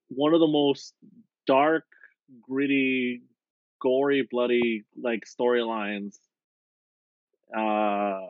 one 0.07 0.33
of 0.33 0.39
the 0.39 0.47
most 0.47 0.95
dark, 1.45 1.83
gritty, 2.41 3.21
gory, 3.79 4.27
bloody 4.29 4.85
like 4.99 5.23
storylines 5.25 6.17
uh, 7.55 8.27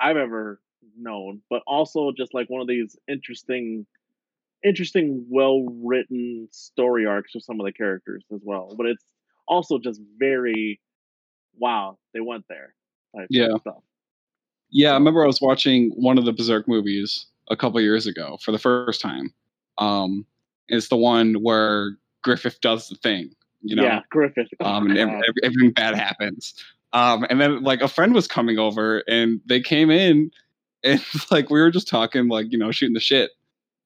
I've 0.00 0.16
ever 0.16 0.60
known, 0.96 1.42
but 1.50 1.62
also 1.66 2.12
just 2.16 2.34
like 2.34 2.48
one 2.50 2.60
of 2.60 2.68
these 2.68 2.96
interesting, 3.08 3.86
interesting, 4.64 5.24
well 5.28 5.64
written 5.82 6.48
story 6.50 7.06
arcs 7.06 7.34
of 7.34 7.42
some 7.42 7.60
of 7.60 7.66
the 7.66 7.72
characters 7.72 8.24
as 8.32 8.40
well. 8.44 8.74
But 8.76 8.86
it's 8.86 9.04
also 9.46 9.78
just 9.78 10.00
very 10.18 10.80
wow, 11.58 11.98
they 12.14 12.20
went 12.20 12.44
there. 12.48 12.74
Yeah. 13.30 13.48
Stuff. 13.60 13.82
Yeah, 14.70 14.90
I 14.90 14.94
remember 14.94 15.24
I 15.24 15.26
was 15.26 15.40
watching 15.40 15.90
one 15.96 16.18
of 16.18 16.24
the 16.24 16.32
Berserk 16.32 16.68
movies 16.68 17.26
a 17.50 17.56
couple 17.56 17.80
years 17.80 18.06
ago 18.06 18.38
for 18.42 18.52
the 18.52 18.58
first 18.58 19.00
time. 19.00 19.32
Um, 19.78 20.26
it's 20.68 20.88
the 20.88 20.96
one 20.96 21.34
where 21.34 21.96
Griffith 22.22 22.60
does 22.60 22.88
the 22.88 22.96
thing, 22.96 23.30
you 23.62 23.74
know, 23.74 23.84
yeah, 23.84 24.00
Griffith. 24.10 24.48
um, 24.60 24.88
and 24.90 24.98
ev- 24.98 25.08
God. 25.08 25.16
ev- 25.16 25.34
everything 25.44 25.70
bad 25.70 25.94
happens. 25.94 26.54
Um, 26.92 27.26
and 27.30 27.40
then 27.40 27.62
like 27.62 27.80
a 27.80 27.88
friend 27.88 28.14
was 28.14 28.26
coming 28.26 28.58
over 28.58 29.02
and 29.08 29.40
they 29.46 29.60
came 29.60 29.90
in 29.90 30.30
and 30.84 31.02
like 31.30 31.50
we 31.50 31.60
were 31.60 31.70
just 31.70 31.88
talking, 31.88 32.28
like, 32.28 32.46
you 32.50 32.58
know, 32.58 32.70
shooting 32.70 32.94
the 32.94 33.00
shit. 33.00 33.30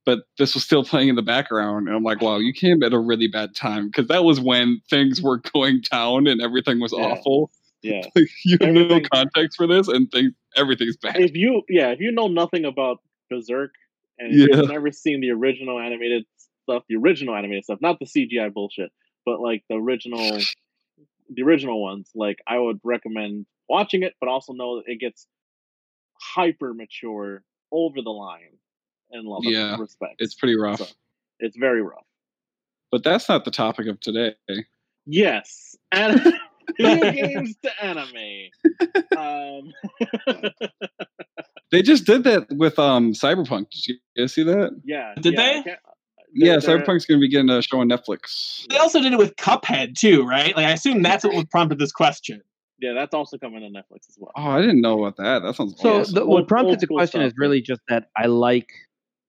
But 0.04 0.20
this 0.38 0.54
was 0.54 0.64
still 0.64 0.84
playing 0.92 1.08
in 1.08 1.16
the 1.16 1.22
background. 1.22 1.86
And 1.88 1.96
I'm 1.96 2.02
like, 2.02 2.20
wow, 2.22 2.38
you 2.38 2.52
came 2.52 2.82
at 2.82 2.92
a 2.92 2.98
really 2.98 3.28
bad 3.28 3.54
time 3.54 3.86
because 3.86 4.08
that 4.08 4.24
was 4.24 4.40
when 4.40 4.80
things 4.90 5.22
were 5.22 5.38
going 5.54 5.82
down 5.90 6.26
and 6.26 6.40
everything 6.40 6.80
was 6.80 6.92
Yeah. 6.92 6.98
awful. 6.98 7.50
yeah. 7.82 8.02
Like, 8.14 8.28
you 8.44 8.58
have 8.60 8.74
no 8.74 9.00
context 9.12 9.56
for 9.56 9.66
this 9.66 9.88
and 9.88 10.10
things, 10.10 10.32
everything's 10.56 10.96
bad. 10.96 11.16
if 11.16 11.34
you 11.34 11.62
yeah, 11.68 11.88
if 11.88 12.00
you 12.00 12.12
know 12.12 12.28
nothing 12.28 12.64
about 12.64 12.98
Berserk 13.30 13.72
and 14.18 14.32
Yeah. 14.32 14.46
you've 14.50 14.68
never 14.68 14.92
seen 14.92 15.20
the 15.20 15.30
original 15.30 15.80
animated 15.80 16.24
stuff, 16.64 16.84
the 16.88 16.96
original 16.96 17.34
animated 17.34 17.64
stuff, 17.64 17.80
not 17.80 17.98
the 17.98 18.06
CGI 18.06 18.52
bullshit, 18.52 18.90
but 19.26 19.40
like 19.40 19.64
the 19.68 19.74
original 19.76 20.38
the 21.34 21.42
original 21.42 21.82
ones, 21.82 22.10
like 22.14 22.38
I 22.46 22.58
would 22.58 22.78
recommend 22.84 23.46
watching 23.68 24.02
it, 24.02 24.14
but 24.20 24.28
also 24.28 24.52
know 24.52 24.76
that 24.76 24.84
it 24.90 25.00
gets 25.00 25.26
hyper 26.20 26.72
mature 26.74 27.42
over 27.72 28.00
the 28.02 28.10
line 28.10 28.58
in 29.12 29.24
love 29.24 29.42
Yeah, 29.44 29.76
respect. 29.78 30.14
It's 30.18 30.34
pretty 30.34 30.56
rough. 30.58 30.78
So, 30.78 30.86
it's 31.40 31.56
very 31.56 31.82
rough. 31.82 32.04
But 32.90 33.02
that's 33.04 33.28
not 33.28 33.44
the 33.44 33.50
topic 33.50 33.86
of 33.86 34.00
today. 34.00 34.34
Yes. 35.06 35.76
And 35.92 36.20
video 36.78 37.12
games 37.12 37.56
to 37.62 37.84
anime. 37.84 38.50
Um 39.18 39.72
They 41.70 41.82
just 41.82 42.04
did 42.04 42.24
that 42.24 42.46
with 42.50 42.78
um 42.78 43.12
Cyberpunk. 43.12 43.70
Did 43.70 43.86
you 43.88 43.96
guys 44.16 44.32
see 44.34 44.42
that? 44.44 44.70
Yeah. 44.84 45.14
Did 45.20 45.34
yeah, 45.34 45.40
I 45.40 45.44
they? 45.54 45.62
can't- 45.62 45.78
yeah, 46.34 46.56
they're- 46.58 46.78
Cyberpunk's 46.78 47.04
gonna 47.04 47.20
be 47.20 47.28
getting 47.28 47.50
a 47.50 47.60
show 47.62 47.80
on 47.80 47.88
Netflix. 47.90 48.66
They 48.68 48.78
also 48.78 49.00
did 49.00 49.12
it 49.12 49.18
with 49.18 49.36
Cuphead 49.36 49.98
too, 49.98 50.24
right? 50.24 50.56
Like 50.56 50.66
I 50.66 50.70
assume 50.72 51.02
that's 51.02 51.24
what 51.24 51.50
prompted 51.50 51.78
this 51.78 51.92
question. 51.92 52.40
Yeah, 52.78 52.94
that's 52.94 53.12
also 53.14 53.36
coming 53.38 53.62
on 53.64 53.72
Netflix 53.72 54.08
as 54.08 54.16
well. 54.18 54.32
Oh, 54.36 54.42
I 54.48 54.60
didn't 54.60 54.80
know 54.80 55.04
about 55.04 55.16
that. 55.18 55.42
That 55.42 55.54
sounds 55.56 55.78
So 55.80 56.00
awesome. 56.00 56.14
the, 56.14 56.26
what 56.26 56.48
prompted 56.48 56.70
old 56.70 56.80
the 56.80 56.86
school 56.86 56.96
question 56.98 57.20
stuff, 57.20 57.32
is 57.32 57.34
really 57.38 57.60
just 57.60 57.80
that 57.88 58.08
I 58.16 58.26
like 58.26 58.68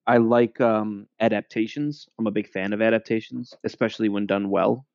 I 0.06 0.18
like 0.18 0.60
um, 0.60 1.08
adaptations. 1.20 2.08
I'm 2.20 2.28
a 2.28 2.32
big 2.32 2.50
fan 2.50 2.74
of 2.74 2.82
adaptations, 2.82 3.54
especially 3.64 4.10
when 4.10 4.26
done 4.26 4.50
well. 4.50 4.86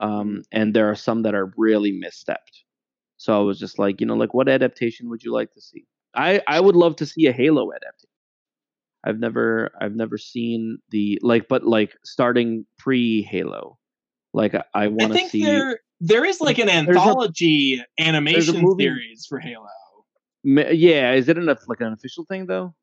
Um, 0.00 0.42
and 0.52 0.74
there 0.74 0.90
are 0.90 0.94
some 0.94 1.22
that 1.22 1.34
are 1.34 1.52
really 1.56 1.92
misstepped. 1.92 2.62
So 3.16 3.36
I 3.36 3.42
was 3.42 3.58
just 3.58 3.78
like, 3.78 4.00
you 4.00 4.06
know, 4.06 4.14
like 4.14 4.34
what 4.34 4.48
adaptation 4.48 5.08
would 5.10 5.24
you 5.24 5.32
like 5.32 5.52
to 5.54 5.60
see? 5.60 5.86
I 6.14 6.40
I 6.46 6.60
would 6.60 6.76
love 6.76 6.96
to 6.96 7.06
see 7.06 7.26
a 7.26 7.32
Halo 7.32 7.72
adaptation. 7.72 8.10
I've 9.04 9.18
never 9.18 9.70
I've 9.80 9.94
never 9.94 10.18
seen 10.18 10.78
the 10.90 11.18
like, 11.22 11.48
but 11.48 11.64
like 11.64 11.96
starting 12.04 12.64
pre 12.78 13.22
Halo, 13.22 13.78
like 14.34 14.54
I, 14.54 14.64
I 14.74 14.86
want 14.88 15.12
to 15.12 15.18
think 15.18 15.30
see. 15.32 15.42
there 15.42 15.80
there 16.00 16.24
is 16.24 16.40
like 16.40 16.58
an 16.58 16.68
a- 16.68 16.72
anthology 16.72 17.82
animation 17.98 18.68
series 18.78 19.26
for 19.26 19.40
Halo. 19.40 19.66
Yeah, 20.44 21.12
is 21.12 21.28
it 21.28 21.38
enough 21.38 21.58
like 21.66 21.80
an 21.80 21.92
official 21.92 22.24
thing 22.24 22.46
though? 22.46 22.74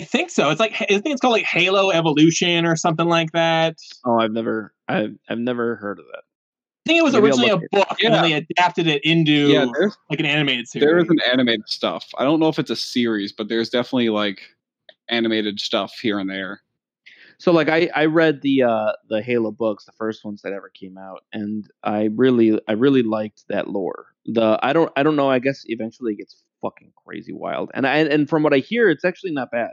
I 0.00 0.04
think 0.04 0.30
so. 0.30 0.50
It's 0.50 0.60
like 0.60 0.74
I 0.80 0.86
think 0.86 1.06
it's 1.06 1.20
called 1.20 1.32
like 1.32 1.44
Halo 1.44 1.90
Evolution 1.90 2.64
or 2.64 2.76
something 2.76 3.06
like 3.06 3.32
that. 3.32 3.76
Oh, 4.04 4.18
I've 4.18 4.32
never 4.32 4.72
I've 4.88 5.16
I've 5.28 5.38
never 5.38 5.76
heard 5.76 5.98
of 5.98 6.04
that. 6.12 6.22
I 6.86 6.88
think 6.88 7.00
it 7.00 7.04
was 7.04 7.14
Maybe 7.14 7.26
originally 7.26 7.50
a 7.50 7.56
look 7.56 7.70
book, 7.70 7.98
and 8.02 8.14
they 8.24 8.32
adapted 8.32 8.86
it 8.86 9.04
into 9.04 9.48
yeah, 9.48 9.66
like 10.08 10.20
an 10.20 10.26
animated 10.26 10.68
series. 10.68 10.86
there 10.86 10.98
is 10.98 11.08
an 11.08 11.18
animated 11.30 11.68
stuff. 11.68 12.06
I 12.16 12.24
don't 12.24 12.40
know 12.40 12.48
if 12.48 12.58
it's 12.58 12.70
a 12.70 12.76
series, 12.76 13.32
but 13.32 13.48
there's 13.48 13.68
definitely 13.68 14.08
like 14.08 14.40
animated 15.10 15.60
stuff 15.60 15.92
here 16.00 16.18
and 16.18 16.30
there. 16.30 16.62
So 17.38 17.52
like 17.52 17.68
I 17.68 17.90
I 17.94 18.06
read 18.06 18.42
the 18.42 18.62
uh 18.62 18.92
the 19.08 19.22
Halo 19.22 19.50
books, 19.50 19.84
the 19.84 19.92
first 19.92 20.24
ones 20.24 20.42
that 20.42 20.52
ever 20.52 20.70
came 20.70 20.96
out, 20.96 21.24
and 21.32 21.68
I 21.82 22.10
really 22.14 22.58
I 22.68 22.72
really 22.72 23.02
liked 23.02 23.44
that 23.48 23.68
lore. 23.68 24.06
The 24.26 24.58
I 24.62 24.72
don't 24.72 24.92
I 24.96 25.02
don't 25.02 25.16
know. 25.16 25.30
I 25.30 25.40
guess 25.40 25.64
eventually 25.66 26.14
it 26.14 26.18
gets 26.18 26.42
fucking 26.62 26.92
crazy 27.04 27.32
wild, 27.32 27.70
and 27.74 27.86
I 27.86 27.98
and 27.98 28.28
from 28.28 28.42
what 28.42 28.54
I 28.54 28.58
hear, 28.58 28.88
it's 28.88 29.04
actually 29.04 29.32
not 29.32 29.50
bad. 29.50 29.72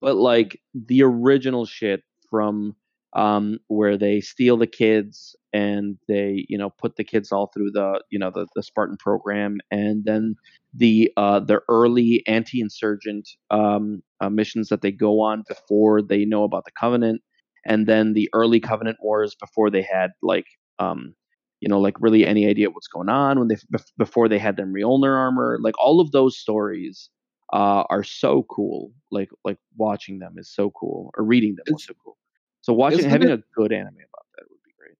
But 0.00 0.16
like 0.16 0.60
the 0.74 1.02
original 1.02 1.66
shit 1.66 2.02
from 2.30 2.74
um 3.14 3.58
where 3.68 3.96
they 3.96 4.20
steal 4.20 4.56
the 4.56 4.66
kids 4.66 5.36
and 5.52 5.96
they 6.08 6.44
you 6.48 6.58
know 6.58 6.70
put 6.70 6.96
the 6.96 7.04
kids 7.04 7.30
all 7.30 7.50
through 7.54 7.70
the 7.70 8.02
you 8.10 8.18
know 8.18 8.30
the 8.34 8.46
the 8.56 8.62
Spartan 8.62 8.96
program, 8.98 9.58
and 9.70 10.04
then 10.04 10.34
the 10.74 11.10
uh 11.16 11.40
the 11.40 11.60
early 11.68 12.22
anti-insurgent 12.26 13.28
um 13.50 14.02
uh, 14.20 14.28
missions 14.28 14.68
that 14.68 14.82
they 14.82 14.90
go 14.92 15.20
on 15.20 15.44
before 15.48 16.02
they 16.02 16.24
know 16.24 16.44
about 16.44 16.64
the 16.64 16.72
covenant 16.78 17.22
and 17.66 17.86
then 17.86 18.12
the 18.12 18.28
early 18.34 18.60
covenant 18.60 18.98
wars 19.00 19.34
before 19.40 19.70
they 19.70 19.82
had 19.82 20.10
like 20.22 20.46
um 20.78 21.14
you 21.60 21.68
know 21.68 21.80
like 21.80 21.94
really 22.00 22.26
any 22.26 22.46
idea 22.48 22.70
what's 22.70 22.88
going 22.88 23.08
on 23.08 23.38
when 23.38 23.48
they 23.48 23.56
bef- 23.72 23.92
before 23.98 24.28
they 24.28 24.38
had 24.38 24.56
their 24.56 24.66
Mjolnir 24.66 25.16
armor 25.16 25.58
like 25.62 25.74
all 25.78 26.00
of 26.00 26.10
those 26.10 26.38
stories 26.38 27.10
uh 27.54 27.84
are 27.88 28.02
so 28.04 28.42
cool 28.50 28.90
like 29.10 29.30
like 29.44 29.58
watching 29.76 30.18
them 30.18 30.34
is 30.36 30.48
so 30.50 30.70
cool 30.72 31.10
or 31.16 31.24
reading 31.24 31.54
them 31.54 31.64
was 31.70 31.82
It's- 31.82 31.86
so 31.88 31.94
cool 32.04 32.16
so 32.60 32.72
watching 32.74 33.08
having 33.08 33.28
it- 33.30 33.40
a 33.40 33.42
good 33.56 33.72
anime 33.72 33.88
about 33.94 34.26
that 34.36 34.44
would 34.50 34.62
be 34.66 34.72
great 34.78 34.96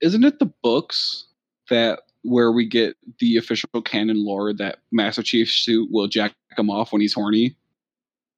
Isn't 0.00 0.24
it 0.24 0.38
the 0.38 0.52
books 0.62 1.26
that 1.70 2.00
where 2.22 2.50
we 2.52 2.66
get 2.66 2.96
the 3.20 3.36
official 3.36 3.68
canon 3.84 4.24
lore 4.24 4.52
that 4.54 4.78
Master 4.90 5.22
Chief's 5.22 5.52
suit 5.52 5.88
will 5.92 6.08
jack 6.08 6.34
him 6.56 6.68
off 6.70 6.92
when 6.92 7.00
he's 7.00 7.14
horny? 7.14 7.54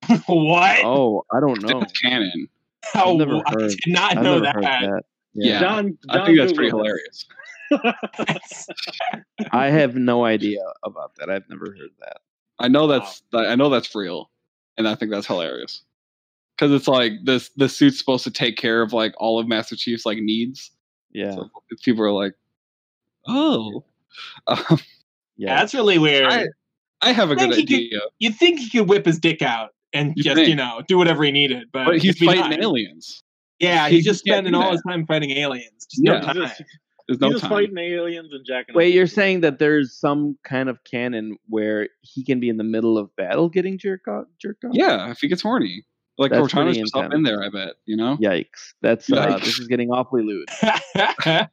what? 0.27 0.79
oh 0.85 1.25
i 1.33 1.41
don't 1.41 1.63
know 1.63 1.81
it's 1.81 1.99
canon. 2.01 2.49
How, 2.93 3.13
I've 3.13 3.17
never 3.19 3.37
I 3.47 3.51
heard- 3.53 3.71
did 3.71 3.81
not 3.93 4.17
i've 4.17 4.23
know 4.25 4.39
never 4.41 4.61
that. 4.61 4.83
heard 4.83 4.93
that 4.95 5.05
Yeah. 5.35 5.61
John, 5.61 5.99
I 6.09 6.17
John 6.19 6.27
think 6.27 6.39
that's 6.39 6.53
pretty 6.53 6.71
Googled 6.71 6.87
hilarious. 6.87 7.27
i 9.53 9.67
have 9.69 9.95
no 9.95 10.25
idea 10.25 10.61
about 10.83 11.13
that 11.19 11.31
i've 11.31 11.49
never 11.49 11.67
heard 11.67 11.91
that 12.01 12.19
I 12.61 12.69
know 12.69 12.87
that's 12.87 13.23
I 13.33 13.57
know 13.57 13.69
that's 13.71 13.95
real, 13.95 14.31
and 14.77 14.87
I 14.87 14.95
think 14.95 15.11
that's 15.11 15.27
hilarious. 15.27 15.83
Because 16.57 16.73
it's 16.73 16.87
like 16.89 17.13
this 17.25 17.51
the 17.57 17.69
suit's 17.69 17.99
supposed 17.99 18.25
to 18.25 18.31
take 18.31 18.57
care 18.57 18.83
of 18.83 18.93
like 18.93 19.15
all 19.17 19.39
of 19.39 19.49
Master 19.49 19.77
Chief's 19.77 20.05
like 20.07 20.19
needs. 20.19 20.71
yeah 21.11 21.33
So 21.33 21.51
people 21.83 22.05
are 22.05 22.13
like, 22.13 22.35
oh, 23.27 23.83
um, 24.47 24.79
yeah 25.37 25.57
That's 25.59 25.73
really 25.75 25.99
weird. 25.99 26.27
I, 26.31 26.47
I 27.01 27.13
have 27.13 27.31
a 27.31 27.37
good 27.37 27.55
think 27.55 27.69
he 27.69 27.89
could- 27.89 27.97
idea, 27.97 28.01
You'd 28.19 28.37
think 28.37 28.61
he 28.61 28.69
could 28.71 28.89
whip 28.89 29.07
his 29.07 29.19
dick 29.19 29.41
out 29.43 29.71
and 29.95 30.13
You 30.17 30.23
just, 30.23 30.37
think? 30.37 30.49
you 30.49 30.55
know, 30.55 30.83
do 30.87 30.99
whatever 30.99 31.25
he 31.25 31.33
needed, 31.33 31.69
but, 31.73 31.87
but 31.87 31.99
he's 31.99 32.19
fighting 32.19 32.51
not. 32.51 32.61
aliens. 32.63 33.23
Yeah, 33.59 33.89
He 33.89 33.97
he's 33.97 34.05
just 34.05 34.21
spending 34.21 34.55
all 34.55 34.71
his 34.73 34.83
time 34.87 35.07
fighting 35.07 35.31
aliens. 35.31 35.87
Just 35.91 36.03
Yeah. 36.05 36.21
no 36.21 36.45
time. 36.45 36.53
Just, 37.11 37.21
There's 37.21 37.33
he's 37.33 37.35
no 37.35 37.39
just 37.39 37.43
time. 37.43 37.51
fighting 37.51 37.79
aliens 37.79 38.33
and 38.33 38.45
jacking. 38.47 38.75
Wait, 38.75 38.89
off 38.89 38.95
you're 38.95 39.07
people. 39.07 39.15
saying 39.15 39.41
that 39.41 39.59
there's 39.59 39.93
some 39.99 40.39
kind 40.45 40.69
of 40.69 40.83
canon 40.85 41.37
where 41.49 41.89
he 42.03 42.25
can 42.25 42.39
be 42.39 42.49
in 42.49 42.57
the 42.57 42.65
middle 42.65 42.97
of 42.97 43.15
battle 43.17 43.49
getting 43.49 43.79
jerked 43.79 44.07
off? 44.07 44.27
Jerked 44.41 44.65
off? 44.65 44.71
Yeah, 44.75 45.11
if 45.11 45.19
he 45.19 45.29
gets 45.29 45.43
horny, 45.43 45.85
like 46.19 46.31
That's 46.31 46.41
Cortana's 46.41 46.77
pretty 46.77 46.81
just 46.83 46.97
up 46.97 47.07
intense. 47.07 47.19
in 47.19 47.23
there. 47.25 47.43
I 47.43 47.49
bet 47.49 47.75
you 47.87 47.97
know. 47.97 48.17
Yikes! 48.19 48.75
That's 48.81 49.11
uh, 49.11 49.39
this 49.39 49.59
is 49.59 49.67
getting 49.67 49.91
awfully 49.91 50.23
lewd. 50.23 50.49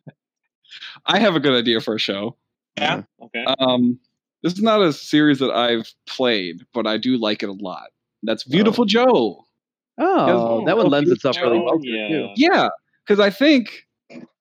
I 1.05 1.19
have 1.19 1.35
a 1.35 1.39
good 1.39 1.57
idea 1.57 1.79
for 1.79 1.95
a 1.95 1.99
show. 1.99 2.35
Yeah. 2.77 3.03
Okay. 3.21 3.45
Um, 3.59 3.99
this 4.43 4.53
is 4.53 4.61
not 4.61 4.81
a 4.81 4.93
series 4.93 5.39
that 5.39 5.51
I've 5.51 5.91
played, 6.05 6.61
but 6.73 6.85
I 6.85 6.97
do 6.97 7.17
like 7.17 7.41
it 7.41 7.49
a 7.49 7.53
lot. 7.53 7.87
That's 8.23 8.43
Viewtiful 8.43 8.85
Joe. 8.85 9.43
Oh, 9.97 10.63
that 10.65 10.77
one 10.77 10.89
lends 10.89 11.09
itself 11.09 11.37
really 11.37 11.59
well 11.59 11.79
yeah. 11.81 12.07
too. 12.07 12.29
Yeah, 12.35 12.69
because 13.05 13.19
I 13.19 13.31
think 13.31 13.86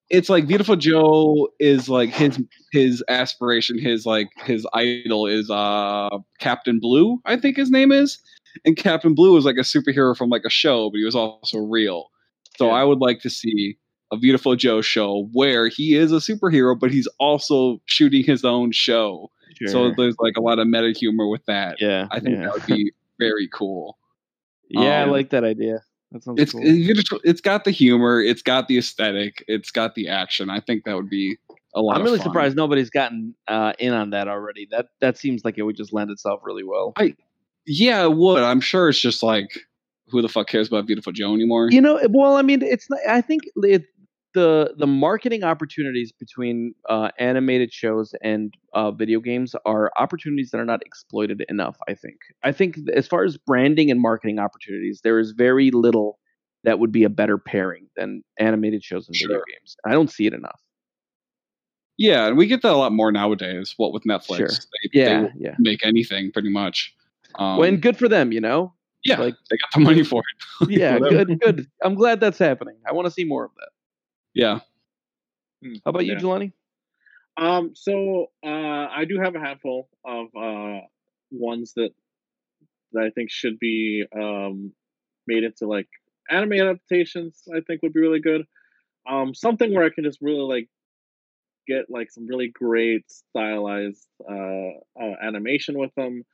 it's 0.08 0.28
like 0.28 0.46
Viewtiful 0.46 0.76
Joe 0.76 1.48
is 1.58 1.88
like 1.88 2.10
his 2.10 2.40
his 2.72 3.02
aspiration, 3.08 3.78
his 3.78 4.06
like 4.06 4.28
his 4.44 4.66
idol 4.72 5.26
is 5.26 5.50
uh 5.50 6.10
Captain 6.38 6.78
Blue, 6.80 7.20
I 7.24 7.36
think 7.36 7.56
his 7.56 7.70
name 7.70 7.92
is, 7.92 8.18
and 8.64 8.76
Captain 8.76 9.14
Blue 9.14 9.36
is 9.36 9.44
like 9.44 9.56
a 9.56 9.60
superhero 9.60 10.16
from 10.16 10.30
like 10.30 10.44
a 10.46 10.50
show, 10.50 10.90
but 10.90 10.98
he 10.98 11.04
was 11.04 11.16
also 11.16 11.58
real. 11.58 12.06
So 12.56 12.68
Yeah. 12.68 12.74
I 12.74 12.84
would 12.84 13.00
like 13.00 13.20
to 13.20 13.30
see 13.30 13.78
a 14.12 14.16
Viewtiful 14.16 14.54
Joe 14.54 14.80
show 14.80 15.28
where 15.32 15.68
he 15.68 15.94
is 15.94 16.12
a 16.12 16.16
superhero, 16.16 16.78
but 16.78 16.92
he's 16.92 17.08
also 17.18 17.80
shooting 17.86 18.22
his 18.24 18.44
own 18.44 18.70
show. 18.72 19.30
So 19.66 19.90
there's 19.96 20.16
like 20.18 20.36
a 20.36 20.42
lot 20.42 20.58
of 20.58 20.68
meta 20.68 20.92
humor 20.92 21.28
with 21.28 21.44
that. 21.46 21.80
yeah, 21.80 22.08
I 22.10 22.20
think 22.20 22.36
yeah. 22.36 22.42
that 22.42 22.52
would 22.52 22.66
be 22.66 22.92
very 23.18 23.48
cool. 23.52 23.96
yeah, 24.68 25.00
I 25.00 25.02
um, 25.04 25.10
like 25.10 25.30
that 25.30 25.44
idea. 25.44 25.80
That 26.16 26.24
sounds 26.24 26.40
It's 26.40 26.52
cool. 26.52 26.62
it's 26.64 27.10
it's 27.24 27.40
got 27.40 27.64
the 27.64 27.70
humor, 27.70 28.22
it's 28.22 28.42
got 28.42 28.68
the 28.68 28.78
aesthetic, 28.78 29.44
it's 29.48 29.70
got 29.70 29.94
the 29.94 30.08
action. 30.08 30.48
I 30.48 30.60
think 30.60 30.84
that 30.84 30.96
would 30.96 31.10
be 31.10 31.36
a 31.74 31.82
lot. 31.82 31.96
I'm 31.96 32.00
of 32.00 32.06
really 32.06 32.18
fun. 32.18 32.28
surprised 32.28 32.56
nobody's 32.56 32.88
gotten 32.88 33.34
uh, 33.48 33.74
in 33.78 33.92
on 33.92 34.10
that 34.10 34.28
already. 34.28 34.66
That 34.70 34.88
that 35.00 35.18
seems 35.18 35.44
like 35.44 35.58
it 35.58 35.62
would 35.62 35.76
just 35.76 35.92
lend 35.92 36.10
itself 36.10 36.40
really 36.42 36.64
well. 36.64 36.94
I 36.96 37.14
Yeah, 37.66 38.04
it 38.04 38.14
would. 38.14 38.42
I'm 38.42 38.60
sure 38.60 38.88
it's 38.88 38.98
just 38.98 39.22
like 39.22 39.50
who 40.08 40.22
the 40.22 40.28
fuck 40.28 40.48
cares 40.48 40.68
about 40.68 40.86
Viewtiful 40.86 41.12
Joe 41.12 41.34
anymore? 41.34 41.68
You 41.70 41.80
know, 41.80 42.00
well, 42.10 42.36
I 42.36 42.42
mean, 42.42 42.62
it's 42.62 42.88
not, 42.88 43.00
I 43.08 43.20
think 43.20 43.42
it, 43.56 43.84
the 44.36 44.74
the 44.78 44.86
marketing 44.86 45.42
opportunities 45.42 46.12
between 46.12 46.74
uh, 46.88 47.08
animated 47.18 47.72
shows 47.72 48.14
and 48.22 48.54
uh, 48.74 48.90
video 48.92 49.18
games 49.20 49.56
are 49.64 49.90
opportunities 49.96 50.50
that 50.50 50.58
are 50.58 50.64
not 50.66 50.80
exploited 50.86 51.44
enough. 51.48 51.76
I 51.88 51.94
think. 51.94 52.18
I 52.44 52.52
think 52.52 52.76
as 52.94 53.08
far 53.08 53.24
as 53.24 53.36
branding 53.38 53.90
and 53.90 54.00
marketing 54.00 54.38
opportunities, 54.38 55.00
there 55.02 55.18
is 55.18 55.32
very 55.32 55.70
little 55.72 56.18
that 56.64 56.78
would 56.78 56.92
be 56.92 57.04
a 57.04 57.08
better 57.08 57.38
pairing 57.38 57.86
than 57.96 58.22
animated 58.38 58.84
shows 58.84 59.08
and 59.08 59.16
video 59.20 59.40
games. 59.52 59.76
I 59.86 59.92
don't 59.92 60.10
see 60.10 60.26
it 60.26 60.34
enough. 60.34 60.60
Yeah, 61.98 62.26
and 62.26 62.36
we 62.36 62.46
get 62.46 62.60
that 62.62 62.72
a 62.72 62.76
lot 62.76 62.92
more 62.92 63.10
nowadays. 63.10 63.72
What 63.78 63.92
with 63.92 64.04
Netflix, 64.04 64.36
Sure. 64.36 64.48
they, 64.48 65.00
Yeah, 65.00 65.22
they 65.22 65.28
yeah. 65.38 65.54
make 65.58 65.84
anything 65.84 66.30
pretty 66.30 66.50
much. 66.50 66.94
Um, 67.38 67.56
well, 67.58 67.68
and 67.68 67.80
good 67.80 67.96
for 67.96 68.08
them, 68.08 68.32
you 68.32 68.40
know. 68.40 68.74
yeah, 69.04 69.18
like- 69.18 69.34
they 69.50 69.56
got 69.56 69.70
the 69.74 69.80
money 69.80 70.04
for 70.04 70.20
it. 70.60 70.68
Yeah, 70.80 70.98
good, 70.98 71.40
good. 71.40 71.66
I'm 71.82 71.94
glad 71.94 72.20
that's 72.20 72.38
happening. 72.38 72.76
I 72.88 72.92
want 72.92 73.06
to 73.06 73.10
see 73.10 73.24
more 73.24 73.44
of 73.46 73.52
that. 73.56 73.70
Yeah, 74.36 74.60
How 75.84 75.90
about 75.90 76.06
you, 76.06 76.12
Yeah. 76.14 76.20
Jelani? 76.20 76.52
Um, 77.38 77.74
so 77.74 78.30
uh, 78.44 78.48
I 78.90 79.04
do 79.08 79.18
have 79.20 79.34
a 79.34 79.40
handful 79.40 79.88
of 80.04 80.26
uh, 80.36 80.80
ones 81.30 81.72
that 81.76 81.90
that 82.92 83.04
I 83.04 83.10
think 83.10 83.30
should 83.30 83.58
be 83.58 84.04
um, 84.14 84.72
made 85.26 85.44
into 85.44 85.66
like 85.66 85.88
anime 86.30 86.54
adaptations. 86.54 87.42
I 87.54 87.60
think 87.60 87.82
would 87.82 87.92
be 87.94 88.00
really 88.00 88.20
good. 88.20 88.46
Um, 89.08 89.34
something 89.34 89.74
where 89.74 89.84
I 89.84 89.90
can 89.90 90.04
just 90.04 90.20
really 90.22 90.40
like 90.42 90.68
get 91.66 91.86
like 91.90 92.10
some 92.10 92.26
really 92.26 92.48
great 92.48 93.10
stylized 93.10 94.06
uh, 94.28 94.70
uh, 95.00 95.14
animation 95.22 95.78
with 95.78 95.94
them, 95.96 96.24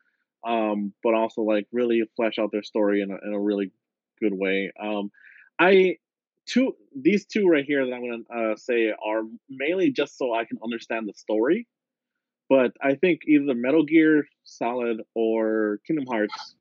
um, 0.46 0.92
but 1.02 1.14
also 1.14 1.42
like 1.42 1.66
really 1.72 2.02
flesh 2.16 2.38
out 2.38 2.50
their 2.52 2.62
story 2.62 3.02
in 3.02 3.10
a, 3.10 3.16
in 3.26 3.34
a 3.34 3.40
really 3.40 3.72
good 4.20 4.34
way. 4.34 4.72
Um, 4.80 5.10
I 5.58 5.96
two 6.46 6.74
these 6.94 7.24
two 7.26 7.46
right 7.46 7.64
here 7.64 7.84
that 7.86 7.92
I'm 7.92 8.02
gonna 8.10 8.52
uh, 8.52 8.56
say 8.56 8.90
are 9.04 9.22
mainly 9.48 9.90
just 9.90 10.18
so 10.18 10.34
I 10.34 10.44
can 10.44 10.58
understand 10.62 11.08
the 11.08 11.14
story. 11.14 11.66
But 12.48 12.72
I 12.82 12.94
think 12.96 13.20
either 13.26 13.54
Metal 13.54 13.84
Gear 13.84 14.26
Solid 14.44 15.02
or 15.14 15.78
Kingdom 15.86 16.06
Hearts, 16.06 16.54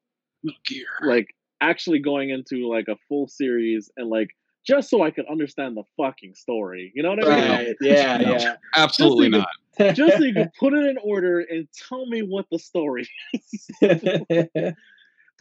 Metal 0.44 0.58
Gear. 0.66 0.86
like 1.04 1.28
actually 1.60 2.00
going 2.00 2.30
into 2.30 2.68
like 2.70 2.88
a 2.88 2.96
full 3.10 3.28
series 3.28 3.92
and 3.98 4.10
like 4.10 4.30
just 4.66 4.90
so 4.90 5.02
I 5.04 5.10
could 5.12 5.26
understand 5.30 5.76
the 5.76 5.84
fucking 5.98 6.36
story. 6.36 6.92
You 6.96 7.02
know 7.04 7.10
what 7.10 7.28
I 7.28 7.36
mean? 7.42 7.50
Right. 7.50 7.76
Yeah, 7.82 8.18
No. 8.18 8.32
yeah. 8.38 8.56
Absolutely 8.76 9.30
Just 9.32 9.48
not. 9.80 9.96
Just 9.96 10.18
so 10.18 10.24
you 10.24 10.34
can 10.34 10.52
put 10.60 10.74
it 10.74 10.86
in 10.86 10.98
order 11.04 11.40
and 11.40 11.68
tell 11.90 12.06
me 12.06 12.22
what 12.22 12.46
the 12.52 12.60
story 12.60 13.08
is. 13.34 13.68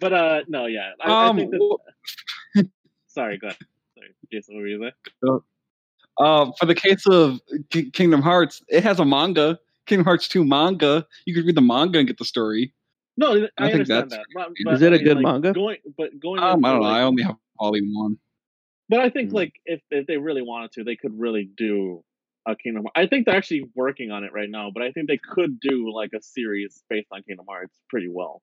but 0.01 0.13
uh 0.13 0.41
no, 0.49 0.67
yeah. 0.67 0.91
I, 1.01 1.11
I 1.13 1.27
Um, 1.29 1.37
think 1.37 1.51
that, 1.51 1.61
well, 1.61 1.81
sorry, 3.09 3.39
go 3.39 3.49
ahead. 3.49 3.59
Sorry, 4.01 4.15
Jason, 4.33 4.55
what 4.55 4.63
were 4.63 4.69
you 4.69 4.79
saying? 5.23 5.41
uh, 6.19 6.51
for 6.59 6.67
the 6.67 6.75
case 6.75 7.07
of 7.07 7.41
Ki- 7.71 7.91
Kingdom 7.91 8.23
Hearts, 8.23 8.63
it 8.69 8.83
has 8.83 8.99
a 9.01 9.05
manga. 9.05 9.59
Kingdom 9.87 10.05
Hearts 10.05 10.29
2 10.29 10.45
manga. 10.45 11.07
You 11.27 11.35
could 11.35 11.45
read 11.47 11.57
the 11.57 11.61
manga 11.63 11.99
and 11.99 12.07
get 12.07 12.19
the 12.19 12.25
story. 12.25 12.73
No, 13.17 13.29
I, 13.33 13.33
I 13.33 13.37
think 13.37 13.51
understand 13.59 14.11
that's- 14.11 14.25
that. 14.35 14.53
But, 14.65 14.73
Is 14.75 14.83
it 14.83 14.93
I 14.93 14.97
a 14.97 14.99
mean, 14.99 15.05
good 15.05 15.17
like, 15.17 15.23
manga? 15.25 15.53
Going, 15.53 15.77
but 15.99 16.19
going. 16.21 16.43
Um, 16.43 16.65
I 16.65 16.73
don't 16.73 16.81
know. 16.81 16.87
like- 16.89 16.97
I 16.97 17.03
only 17.03 17.23
have 17.25 17.37
volume 17.59 17.93
one. 17.95 18.19
But 18.89 19.01
I 19.01 19.11
think 19.11 19.31
Mm. 19.31 19.35
like 19.35 19.53
if 19.67 19.81
if 19.91 20.07
they 20.07 20.17
really 20.17 20.43
wanted 20.43 20.73
to, 20.73 20.85
they 20.85 20.97
could 20.97 21.19
really 21.19 21.49
do 21.57 22.03
a 22.47 22.57
Kingdom. 22.57 22.85
Hearts. 22.85 22.93
I 22.97 23.07
think 23.07 23.27
they're 23.27 23.37
actually 23.37 23.69
working 23.77 24.11
on 24.11 24.25
it 24.25 24.33
right 24.33 24.49
now, 24.51 24.71
but 24.73 24.83
I 24.83 24.91
think 24.93 25.07
they 25.09 25.19
could 25.19 25.61
do 25.61 25.93
like 25.93 26.11
a 26.13 26.21
series 26.23 26.83
based 26.89 27.09
on 27.13 27.23
Kingdom 27.23 27.47
Hearts 27.49 27.77
pretty 27.89 28.09
well. 28.09 28.43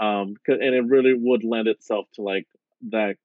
Um, 0.00 0.34
'cause- 0.44 0.58
and 0.60 0.74
it 0.74 0.84
really 0.86 1.14
would 1.14 1.44
lend 1.44 1.68
itself 1.68 2.06
to 2.14 2.22
like 2.22 2.48
that 2.90 3.16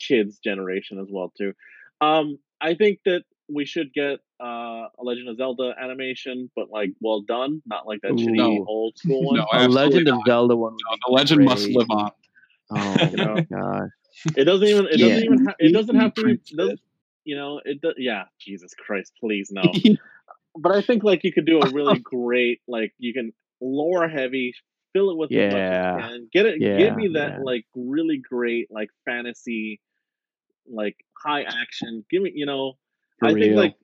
kids 0.00 0.38
generation 0.42 0.98
as 0.98 1.08
well 1.10 1.32
too. 1.36 1.52
Um, 2.00 2.38
I 2.60 2.74
think 2.74 3.00
that 3.04 3.22
we 3.52 3.64
should 3.66 3.92
get 3.92 4.20
uh, 4.42 4.86
a 4.98 5.02
Legend 5.02 5.28
of 5.28 5.36
Zelda 5.36 5.74
animation, 5.80 6.50
but 6.56 6.70
like 6.70 6.90
well 7.00 7.20
done, 7.22 7.62
not 7.66 7.86
like 7.86 8.00
that 8.02 8.12
Ooh. 8.12 8.16
shitty 8.16 8.36
No. 8.36 8.64
old 8.66 8.96
school 8.98 9.22
one. 9.26 9.36
No, 9.36 9.42
a 9.52 9.56
absolutely 9.56 9.98
Legend 9.98 10.08
of. 10.08 10.20
Zelda 10.26 10.56
one. 10.56 10.72
No, 10.72 10.96
the 11.06 11.12
legend 11.12 11.44
must 11.44 11.68
live 11.68 11.90
on. 11.90 12.10
Oh 12.70 12.96
You 13.10 13.16
know? 13.16 13.34
my 13.34 13.40
gosh. 13.42 13.88
It 14.36 14.44
doesn't 14.44 14.66
even. 14.66 14.86
It 14.86 14.98
Yeah. 14.98 15.08
doesn't 15.08 15.24
even. 15.24 15.46
Ha- 15.46 15.54
it 15.58 15.72
doesn't 15.72 15.96
have 15.96 16.14
to. 16.14 16.20
Be, 16.22 16.26
Prince 16.36 16.50
doesn't, 16.50 16.80
you 17.24 17.36
know. 17.36 17.60
It. 17.64 17.80
Do, 17.80 17.92
yeah. 17.96 18.24
Jesus 18.40 18.72
Christ, 18.74 19.12
please 19.20 19.50
no. 19.52 19.62
but 20.58 20.72
I 20.72 20.82
think 20.82 21.02
like 21.04 21.24
you 21.24 21.32
could 21.32 21.46
do 21.46 21.60
a 21.60 21.70
really 21.70 21.98
great 21.98 22.60
like 22.68 22.92
you 22.98 23.12
can 23.12 23.32
lore 23.60 24.08
heavy, 24.08 24.54
fill 24.92 25.10
it 25.10 25.16
with 25.16 25.32
as 25.32 25.36
much 25.36 25.46
as 25.46 25.52
Yeah. 25.54 25.96
you 25.96 26.02
can. 26.02 26.28
Get 26.32 26.46
it. 26.46 26.60
Yeah, 26.60 26.78
give 26.78 26.96
me 26.96 27.08
that 27.14 27.32
yeah. 27.32 27.38
like 27.42 27.64
really 27.74 28.18
great 28.18 28.68
like 28.70 28.90
fantasy, 29.04 29.80
like 30.70 30.96
high 31.22 31.42
action. 31.42 32.04
Give 32.10 32.22
me 32.22 32.32
you 32.34 32.46
know. 32.46 32.74
For 33.18 33.28
I 33.28 33.34
think 33.34 33.56
like 33.56 33.76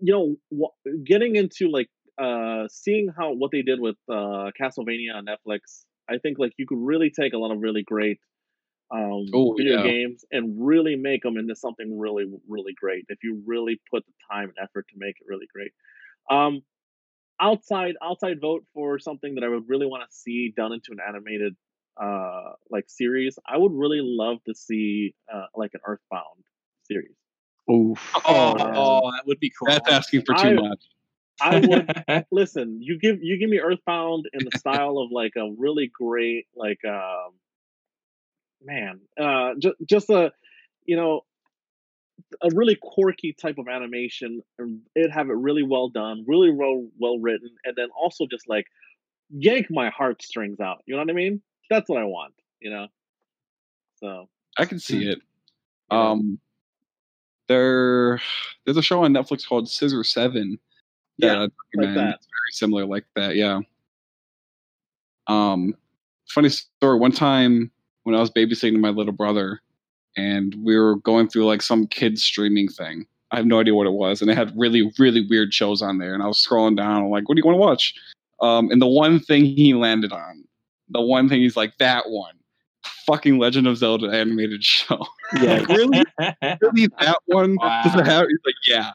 you 0.00 0.12
know 0.12 0.36
wh- 0.52 1.04
getting 1.04 1.36
into 1.36 1.68
like 1.68 1.88
uh 2.18 2.68
seeing 2.68 3.08
how 3.16 3.32
what 3.32 3.50
they 3.50 3.62
did 3.62 3.80
with 3.80 3.96
uh 4.08 4.50
Castlevania 4.60 5.14
on 5.14 5.26
Netflix. 5.26 5.84
I 6.08 6.18
think 6.18 6.38
like 6.38 6.52
you 6.58 6.66
could 6.66 6.78
really 6.78 7.10
take 7.10 7.32
a 7.32 7.38
lot 7.38 7.50
of 7.52 7.60
really 7.60 7.82
great 7.82 8.18
um 8.90 9.24
Oh, 9.32 9.54
video 9.56 9.76
yeah. 9.76 9.82
games 9.82 10.24
and 10.30 10.56
really 10.64 10.96
make 10.96 11.22
them 11.22 11.38
into 11.38 11.56
something 11.56 11.98
really 11.98 12.26
really 12.48 12.74
great 12.74 13.06
if 13.08 13.18
you 13.22 13.42
really 13.46 13.80
put 13.90 14.04
the 14.06 14.12
time 14.30 14.44
and 14.44 14.54
effort 14.62 14.86
to 14.88 14.94
make 14.98 15.16
it 15.20 15.26
really 15.26 15.46
great 15.54 15.72
um 16.30 16.62
outside 17.40 17.94
outside 18.02 18.40
vote 18.40 18.64
for 18.74 18.98
something 18.98 19.34
that 19.34 19.44
i 19.44 19.48
would 19.48 19.68
really 19.68 19.86
want 19.86 20.02
to 20.08 20.14
see 20.16 20.52
done 20.56 20.72
into 20.72 20.92
an 20.92 20.98
animated 21.06 21.56
uh 22.00 22.52
like 22.70 22.84
series 22.88 23.38
i 23.46 23.56
would 23.56 23.72
really 23.72 24.00
love 24.02 24.38
to 24.44 24.54
see 24.54 25.14
uh 25.32 25.46
like 25.54 25.70
an 25.74 25.80
earthbound 25.86 26.44
series 26.84 27.14
Oof. 27.70 28.12
oh, 28.26 28.50
Um, 28.60 28.76
oh, 28.76 29.10
that 29.12 29.26
would 29.26 29.40
be 29.40 29.50
cool. 29.58 29.68
That's 29.68 29.88
asking 29.90 30.22
for 30.22 30.34
too 30.34 30.48
I- 30.48 30.52
much. 30.54 30.84
i 31.40 31.58
would 31.60 32.26
listen 32.30 32.78
you 32.82 32.98
give 32.98 33.22
you 33.22 33.38
give 33.38 33.48
me 33.50 33.58
earthbound 33.60 34.26
in 34.32 34.44
the 34.44 34.58
style 34.58 34.98
of 34.98 35.10
like 35.10 35.32
a 35.36 35.50
really 35.56 35.90
great 35.92 36.46
like 36.54 36.78
um 36.84 37.32
man 38.62 39.00
uh 39.20 39.50
just 39.58 39.76
just 39.88 40.10
a 40.10 40.32
you 40.84 40.96
know 40.96 41.22
a 42.42 42.48
really 42.54 42.76
quirky 42.80 43.32
type 43.32 43.58
of 43.58 43.68
animation 43.68 44.42
and 44.58 44.80
it 44.94 45.10
have 45.10 45.28
it 45.28 45.34
really 45.36 45.62
well 45.62 45.88
done 45.88 46.24
really 46.26 46.50
well 46.52 46.86
well 46.98 47.18
written 47.18 47.50
and 47.64 47.74
then 47.76 47.88
also 48.00 48.26
just 48.30 48.48
like 48.48 48.66
yank 49.30 49.66
my 49.70 49.90
heartstrings 49.90 50.60
out 50.60 50.78
you 50.86 50.94
know 50.94 51.00
what 51.00 51.10
i 51.10 51.14
mean 51.14 51.42
that's 51.70 51.88
what 51.88 52.00
i 52.00 52.04
want 52.04 52.34
you 52.60 52.70
know 52.70 52.86
so 53.96 54.28
I 54.58 54.64
can 54.64 54.78
see 54.78 55.08
it. 55.08 55.18
Um, 55.90 56.38
there, 57.48 58.20
there's 58.64 58.76
a 58.76 58.82
show 58.82 59.04
on 59.04 59.12
Netflix 59.12 59.46
called 59.46 59.68
Scissor 59.68 60.04
Seven. 60.04 60.58
Yeah, 61.16 61.40
like 61.40 61.50
that 61.74 62.14
It's 62.16 62.26
very 62.26 62.52
similar 62.52 62.84
like 62.84 63.04
that. 63.14 63.36
Yeah. 63.36 63.60
Um, 65.26 65.74
funny 66.28 66.48
story. 66.48 66.98
One 66.98 67.12
time 67.12 67.70
when 68.02 68.14
I 68.14 68.20
was 68.20 68.30
babysitting 68.30 68.78
my 68.78 68.90
little 68.90 69.12
brother, 69.12 69.60
and 70.16 70.54
we 70.62 70.76
were 70.76 70.96
going 70.96 71.28
through 71.28 71.46
like 71.46 71.62
some 71.62 71.86
kids 71.86 72.22
streaming 72.22 72.68
thing. 72.68 73.06
I 73.30 73.36
have 73.36 73.46
no 73.46 73.60
idea 73.60 73.74
what 73.74 73.86
it 73.86 73.92
was, 73.92 74.22
and 74.22 74.30
it 74.30 74.36
had 74.36 74.52
really, 74.56 74.92
really 74.98 75.26
weird 75.28 75.52
shows 75.54 75.82
on 75.82 75.98
there. 75.98 76.14
And 76.14 76.22
I 76.22 76.26
was 76.26 76.44
scrolling 76.44 76.76
down, 76.76 77.08
like, 77.10 77.28
"What 77.28 77.36
do 77.36 77.40
you 77.40 77.46
want 77.46 77.56
to 77.56 77.60
watch?" 77.60 77.94
Um, 78.40 78.70
and 78.70 78.82
the 78.82 78.86
one 78.86 79.20
thing 79.20 79.44
he 79.44 79.74
landed 79.74 80.12
on, 80.12 80.43
the 80.88 81.00
one 81.00 81.28
thing 81.28 81.40
he's 81.42 81.56
like, 81.56 81.76
"That 81.78 82.08
one." 82.08 82.34
Fucking 83.06 83.38
Legend 83.38 83.66
of 83.66 83.76
Zelda 83.76 84.08
animated 84.08 84.64
show. 84.64 85.06
Yeah. 85.40 85.58
Like, 85.60 85.68
really? 85.68 86.04
Really? 86.60 86.88
That 87.00 87.18
one? 87.26 87.56
Does 87.60 87.94
Wow. 87.94 88.00
it 88.00 88.06
have? 88.06 88.26
He's 88.28 88.38
like, 88.44 88.54
yeah. 88.66 88.90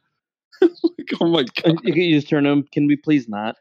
like, 0.62 1.22
oh 1.22 1.28
my 1.28 1.44
god. 1.64 1.80
You 1.84 1.94
can 1.94 2.12
just 2.12 2.28
turn 2.30 2.46
him. 2.46 2.64
Can 2.72 2.88
we 2.88 2.96
please 2.96 3.28
not? 3.30 3.56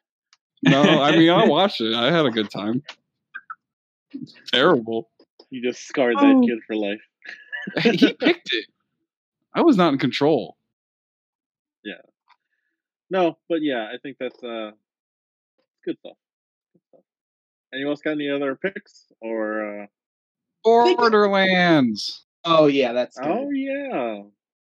No, 0.64 0.82
I 1.02 1.12
mean, 1.16 1.30
I 1.30 1.46
watched 1.46 1.80
it. 1.80 1.94
I 1.94 2.10
had 2.10 2.26
a 2.26 2.30
good 2.30 2.50
time. 2.50 2.82
Terrible. 4.52 5.10
you 5.50 5.62
just 5.62 5.86
scarred 5.86 6.16
Oh. 6.18 6.20
that 6.40 6.46
kid 6.46 6.58
for 6.66 6.76
life 6.76 7.00
he 7.82 8.12
picked 8.14 8.48
it. 8.52 8.66
I 9.54 9.60
was 9.62 9.76
not 9.76 9.92
in 9.92 9.98
control. 9.98 10.56
Yeah. 11.84 11.94
No 13.10 13.36
but 13.48 13.62
yeah 13.62 13.90
i 13.92 13.96
think 14.02 14.16
that's 14.18 14.42
uh 14.42 14.70
good 15.84 15.96
stuff 16.00 16.16
good 16.16 16.16
stuff 16.16 16.16
anyone 17.72 17.92
else 17.92 18.00
got 18.00 18.12
any 18.12 18.28
other 18.30 18.54
picks 18.56 19.06
or 19.20 19.82
uh 19.82 19.86
Borderlands. 20.64 22.24
oh 22.44 22.66
yeah, 22.66 22.92
that's 22.92 23.18
good. 23.18 23.28
oh 23.28 23.50
yeah 23.50 24.22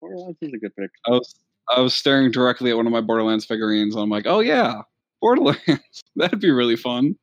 Borderlands 0.00 0.38
is 0.42 0.52
a 0.52 0.58
good 0.58 0.74
pick 0.76 0.90
I 1.06 1.10
was 1.12 1.34
I 1.74 1.80
was 1.80 1.94
staring 1.94 2.30
directly 2.30 2.70
at 2.70 2.76
one 2.76 2.86
of 2.86 2.92
my 2.92 3.00
Borderlands 3.00 3.46
figurines, 3.46 3.94
and 3.94 4.02
I'm 4.02 4.10
like, 4.10 4.26
oh 4.26 4.40
yeah, 4.40 4.82
Borderlands. 5.22 5.60
That'd 6.16 6.40
be 6.40 6.50
really 6.50 6.76
fun. 6.76 7.16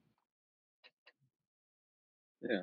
Yeah, 2.42 2.62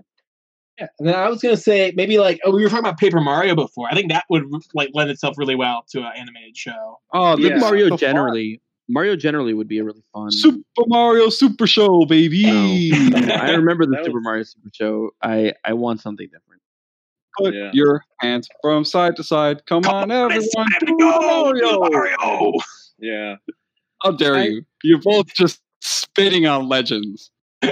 Yeah, 0.80 0.86
and 0.98 1.08
then 1.08 1.14
I 1.14 1.28
was 1.28 1.40
gonna 1.40 1.56
say 1.56 1.92
maybe 1.94 2.18
like 2.18 2.40
oh 2.44 2.50
we 2.50 2.62
were 2.62 2.68
talking 2.68 2.84
about 2.84 2.98
Paper 2.98 3.20
Mario 3.20 3.54
before. 3.54 3.86
I 3.90 3.94
think 3.94 4.10
that 4.10 4.24
would 4.28 4.44
like 4.74 4.90
lend 4.92 5.10
itself 5.10 5.36
really 5.38 5.54
well 5.54 5.84
to 5.90 6.00
an 6.00 6.12
animated 6.16 6.56
show. 6.56 6.98
Oh, 7.12 7.38
Yeah. 7.38 7.58
Mario 7.58 7.84
so 7.86 7.90
far. 7.90 7.98
generally. 7.98 8.60
Mario 8.88 9.16
generally 9.16 9.52
would 9.54 9.68
be 9.68 9.78
a 9.78 9.84
really 9.84 10.02
fun. 10.14 10.30
Super 10.30 10.62
Mario 10.86 11.28
Super 11.28 11.66
Show, 11.66 12.06
baby. 12.06 12.44
Oh, 12.46 13.34
I 13.34 13.50
remember 13.50 13.84
the 13.86 13.92
That 13.96 14.04
Super 14.06 14.18
was- 14.18 14.24
Mario 14.24 14.42
Super 14.44 14.70
Show. 14.72 15.10
I 15.22 15.52
I 15.64 15.74
want 15.74 16.00
something 16.00 16.26
different. 16.26 16.62
Put 17.38 17.54
Yeah. 17.54 17.70
your 17.72 18.02
hands 18.20 18.48
from 18.62 18.84
side 18.84 19.14
to 19.16 19.22
side. 19.24 19.64
Come, 19.66 19.84
on, 19.86 20.10
everyone. 20.10 20.40
To 20.80 20.96
go, 20.98 21.20
Mario. 21.20 21.78
Mario. 21.80 22.52
yeah 22.98 23.36
How 24.02 24.10
dare 24.12 24.34
I- 24.36 24.44
you? 24.44 24.62
You're 24.82 25.00
both 25.02 25.26
just 25.34 25.60
spitting 25.80 26.46
on 26.46 26.68
legends. 26.68 27.30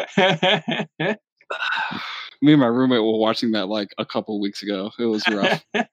Me 2.42 2.52
and 2.52 2.60
my 2.60 2.66
roommate 2.66 3.00
were 3.02 3.18
watching 3.18 3.52
that 3.52 3.66
like 3.68 3.94
a 3.98 4.04
couple 4.04 4.38
weeks 4.40 4.62
ago. 4.62 4.90
It 4.98 5.04
was 5.06 5.26
rough. 5.28 5.64
nice 5.74 5.88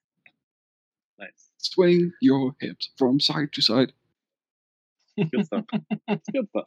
Swing 1.58 2.12
your 2.20 2.54
hips 2.60 2.90
from 2.98 3.18
side 3.20 3.52
to 3.54 3.62
side. 3.62 3.92
Good 5.16 5.46
stuff. 5.46 5.64
It's 6.08 6.28
good 6.32 6.48
stuff. 6.48 6.66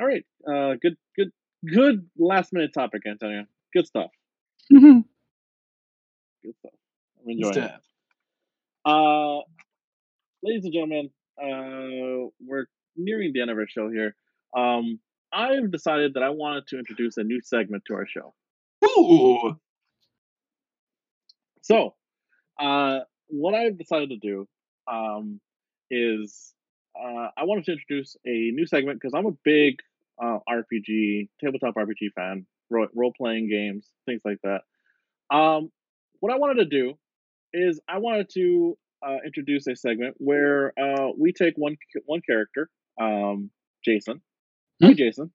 All 0.00 0.06
right 0.06 0.24
uh 0.48 0.74
good 0.80 0.96
good 1.16 1.30
good 1.66 2.08
last 2.18 2.52
minute 2.52 2.72
topic 2.72 3.02
antonio. 3.06 3.44
Good 3.74 3.86
stuff. 3.86 4.10
Good 4.70 6.54
stuff. 6.60 6.72
I'm 7.20 7.30
enjoying 7.30 7.58
it. 7.58 7.80
Uh, 8.84 9.40
ladies 10.42 10.64
and 10.64 10.72
gentlemen, 10.72 11.10
uh, 11.38 12.30
we're 12.40 12.66
nearing 12.96 13.32
the 13.32 13.40
end 13.42 13.50
of 13.50 13.58
our 13.58 13.66
show 13.68 13.90
here. 13.90 14.14
Um, 14.56 14.98
I've 15.32 15.70
decided 15.70 16.14
that 16.14 16.22
I 16.22 16.30
wanted 16.30 16.66
to 16.68 16.78
introduce 16.78 17.16
a 17.16 17.24
new 17.24 17.40
segment 17.42 17.82
to 17.88 17.94
our 17.94 18.06
show. 18.06 18.34
Ooh. 18.84 19.56
So, 21.62 21.94
uh, 22.58 23.00
what 23.26 23.54
I've 23.54 23.76
decided 23.76 24.08
to 24.10 24.16
do 24.16 24.48
um, 24.90 25.40
is 25.90 26.54
uh, 27.02 27.28
I 27.36 27.44
wanted 27.44 27.64
to 27.66 27.72
introduce 27.72 28.16
a 28.26 28.50
new 28.52 28.66
segment 28.66 29.00
because 29.00 29.14
I'm 29.14 29.26
a 29.26 29.36
big 29.44 29.76
uh, 30.22 30.38
RPG, 30.48 31.28
tabletop 31.40 31.74
RPG 31.74 32.12
fan, 32.14 32.46
role 32.70 33.12
playing 33.16 33.48
games, 33.48 33.86
things 34.06 34.20
like 34.24 34.38
that. 34.42 34.62
Um, 35.34 35.70
what 36.20 36.32
I 36.32 36.36
wanted 36.36 36.54
to 36.56 36.64
do 36.66 36.94
is 37.52 37.80
I 37.88 37.98
wanted 37.98 38.28
to 38.34 38.76
uh, 39.06 39.16
introduce 39.24 39.66
a 39.66 39.76
segment 39.76 40.16
where 40.18 40.72
uh, 40.78 41.08
we 41.16 41.32
take 41.32 41.54
one 41.56 41.76
one 42.06 42.20
character, 42.20 42.68
um, 43.00 43.50
Jason. 43.84 44.20
Hi, 44.82 44.88
Hmm. 44.88 44.94
Jason. 44.94 45.30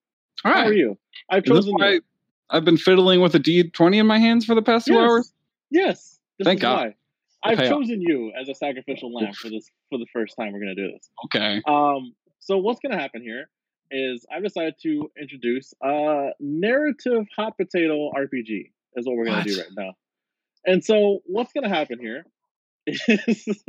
All 0.46 0.52
How 0.54 0.66
are 0.66 0.74
you? 0.74 0.98
I've 1.30 1.44
chosen 1.46 1.76
you. 1.78 2.02
I've 2.50 2.66
been 2.66 2.78
fiddling 2.78 3.22
with 3.22 3.36
a 3.36 3.40
D20 3.40 3.96
in 3.98 4.08
my 4.08 4.20
hands 4.20 4.46
for 4.46 4.54
the 4.56 4.62
past 4.62 4.88
two 4.88 4.94
Yes. 4.94 5.02
hours. 5.02 5.34
Yes. 5.72 6.20
This 6.38 6.46
Thank 6.46 6.60
is 6.60 6.62
God. 6.62 6.76
why. 6.88 6.96
I've 7.44 7.58
chosen 7.70 8.02
you 8.02 8.32
as 8.40 8.48
a 8.50 8.56
sacrificial 8.56 9.14
lamb 9.14 9.34
for 9.34 9.50
this 9.50 9.70
for 9.90 9.98
the 10.00 10.08
first 10.14 10.36
time 10.40 10.54
we're 10.54 10.60
gonna 10.60 10.76
do 10.76 10.92
this. 10.92 11.10
Okay. 11.26 11.62
Um, 11.68 12.14
so 12.40 12.58
what's 12.58 12.80
gonna 12.80 13.00
happen 13.00 13.22
here 13.22 13.50
is 13.92 14.26
I've 14.32 14.44
decided 14.44 14.76
to 14.84 15.12
introduce 15.20 15.74
a 15.84 16.30
narrative 16.40 17.26
hot 17.36 17.58
potato 17.58 18.12
RPG 18.12 18.72
is 18.96 19.06
what 19.06 19.16
we're 19.18 19.26
gonna 19.26 19.44
do 19.44 19.58
right 19.58 19.70
now. 19.78 19.92
And 20.66 20.84
so 20.84 21.20
what's 21.26 21.52
gonna 21.54 21.70
happen 21.70 22.00
here 22.00 22.26
is 22.88 23.64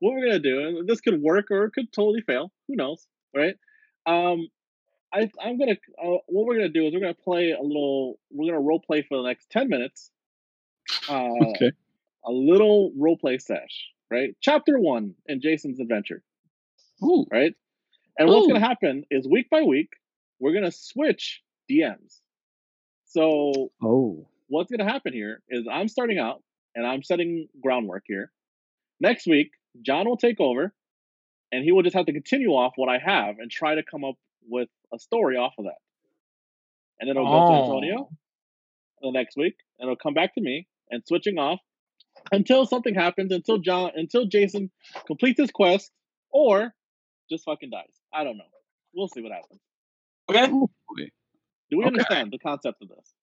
what 0.00 0.12
we're 0.14 0.26
gonna 0.26 0.38
do, 0.40 0.60
and 0.66 0.88
this 0.88 1.00
could 1.00 1.20
work 1.22 1.50
or 1.50 1.64
it 1.64 1.72
could 1.72 1.92
totally 1.92 2.20
fail. 2.22 2.50
Who 2.68 2.76
knows, 2.76 3.06
right? 3.34 3.54
Um, 4.06 4.48
I, 5.12 5.30
I'm 5.40 5.58
gonna 5.58 5.76
uh, 6.02 6.18
what 6.26 6.46
we're 6.46 6.56
gonna 6.56 6.68
do 6.68 6.86
is 6.86 6.92
we're 6.92 7.00
gonna 7.00 7.14
play 7.14 7.52
a 7.52 7.62
little. 7.62 8.18
We're 8.30 8.50
gonna 8.52 8.60
role 8.60 8.80
play 8.80 9.02
for 9.08 9.18
the 9.18 9.28
next 9.28 9.48
ten 9.50 9.68
minutes. 9.68 10.10
Uh, 11.08 11.30
Okay. 11.40 11.72
A 12.26 12.30
little 12.32 12.92
role 12.96 13.16
play 13.18 13.38
sesh, 13.38 13.86
right? 14.10 14.34
Chapter 14.40 14.78
one 14.78 15.14
in 15.26 15.40
Jason's 15.40 15.80
adventure 15.80 16.22
Ooh. 17.02 17.26
right? 17.30 17.54
And 18.18 18.28
what's 18.28 18.46
going 18.46 18.60
to 18.60 18.66
happen 18.66 19.04
is 19.10 19.26
week 19.28 19.50
by 19.50 19.62
week, 19.62 19.88
we're 20.38 20.52
going 20.52 20.64
to 20.64 20.70
switch 20.72 21.42
DMs. 21.70 22.20
So 23.06 23.70
Oh. 23.82 24.26
what's 24.48 24.70
going 24.70 24.84
to 24.86 24.90
happen 24.92 25.12
here 25.12 25.42
is 25.48 25.66
I'm 25.70 25.88
starting 25.88 26.18
out 26.18 26.42
and 26.74 26.86
I'm 26.86 27.02
setting 27.02 27.48
groundwork 27.60 28.04
here. 28.06 28.30
Next 29.00 29.26
week, 29.26 29.50
John 29.82 30.08
will 30.08 30.16
take 30.16 30.40
over 30.40 30.72
and 31.52 31.64
he 31.64 31.72
will 31.72 31.82
just 31.82 31.94
have 31.96 32.06
to 32.06 32.12
continue 32.12 32.50
off 32.50 32.72
what 32.76 32.88
I 32.88 32.98
have 32.98 33.38
and 33.38 33.50
try 33.50 33.74
to 33.74 33.82
come 33.82 34.04
up 34.04 34.14
with 34.48 34.68
a 34.92 34.98
story 34.98 35.36
off 35.36 35.54
of 35.58 35.64
that. 35.64 35.78
And 37.00 37.08
then 37.08 37.16
it'll 37.16 37.30
go 37.30 37.52
to 37.52 37.58
Antonio 37.60 38.08
the 39.02 39.10
next 39.10 39.36
week 39.36 39.56
and 39.78 39.86
it'll 39.86 39.96
come 39.96 40.14
back 40.14 40.34
to 40.34 40.40
me 40.40 40.66
and 40.90 41.02
switching 41.06 41.38
off 41.38 41.60
until 42.32 42.66
something 42.66 42.94
happens, 42.94 43.32
until 43.32 43.58
John, 43.58 43.92
until 43.94 44.26
Jason 44.26 44.70
completes 45.06 45.40
his 45.40 45.50
quest 45.50 45.90
or 46.30 46.74
just 47.30 47.44
fucking 47.44 47.70
dies. 47.70 47.84
I 48.12 48.24
don't 48.24 48.36
know. 48.36 48.44
We'll 48.94 49.08
see 49.08 49.22
what 49.22 49.32
happens. 49.32 49.60
Okay. 50.30 50.46
Do 50.46 51.78
we 51.78 51.78
Okay. 51.78 51.86
understand 51.88 52.32
the 52.32 52.38
concept 52.38 52.82
of 52.82 52.88
this? 52.88 53.14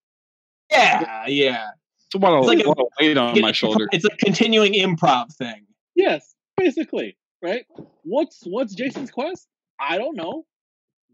Yeah, 0.71 1.25
yeah. 1.27 1.69
It's 2.05 2.15
a 2.15 2.17
lot 2.17 2.37
of, 2.39 2.45
like 2.45 2.59
a- 2.63 2.67
lot 2.67 2.79
of 2.79 2.87
weight 2.99 3.17
on 3.17 3.39
my 3.41 3.51
shoulder. 3.51 3.87
It's 3.91 4.05
a 4.05 4.09
continuing 4.09 4.73
improv 4.73 5.33
thing. 5.35 5.65
Yes, 5.95 6.33
basically, 6.57 7.17
right? 7.41 7.65
What's 8.03 8.41
what's 8.45 8.73
Jason's 8.73 9.11
quest? 9.11 9.47
I 9.79 9.97
don't 9.97 10.15
know. 10.15 10.45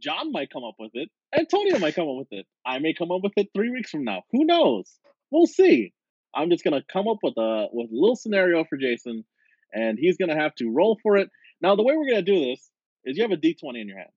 John 0.02 0.32
might 0.32 0.50
come 0.52 0.64
up 0.64 0.76
with 0.80 0.92
it. 0.94 1.10
Antonio 1.36 1.80
might 1.80 1.96
come 1.96 2.08
up 2.08 2.16
with 2.18 2.28
it. 2.32 2.46
I 2.66 2.80
may 2.80 2.94
come 2.94 3.12
up 3.12 3.22
with 3.24 3.34
it 3.38 3.48
three 3.56 3.70
weeks 3.72 3.90
from 3.92 4.04
now. 4.04 4.24
Who 4.32 4.46
knows? 4.46 4.98
We'll 5.32 5.48
see. 5.48 5.94
I'm 6.36 6.50
just 6.50 6.64
gonna 6.64 6.84
come 6.92 7.08
up 7.08 7.18
with 7.24 7.38
a 7.38 7.68
with 7.72 7.90
a 7.92 7.94
little 7.94 8.16
scenario 8.16 8.64
for 8.66 8.78
Jason, 8.78 9.26
and 9.74 9.98
he's 9.98 10.18
gonna 10.18 10.40
have 10.40 10.56
to 10.56 10.70
roll 10.70 11.00
for 11.02 11.18
it. 11.18 11.30
Now, 11.62 11.76
the 11.76 11.84
way 11.84 11.96
we're 11.98 12.10
gonna 12.10 12.22
do 12.22 12.46
this 12.46 12.70
is 13.06 13.18
you 13.18 13.24
have 13.24 13.32
a 13.32 13.38
D20 13.38 13.82
in 13.82 13.88
your 13.88 13.98
hand, 13.98 14.10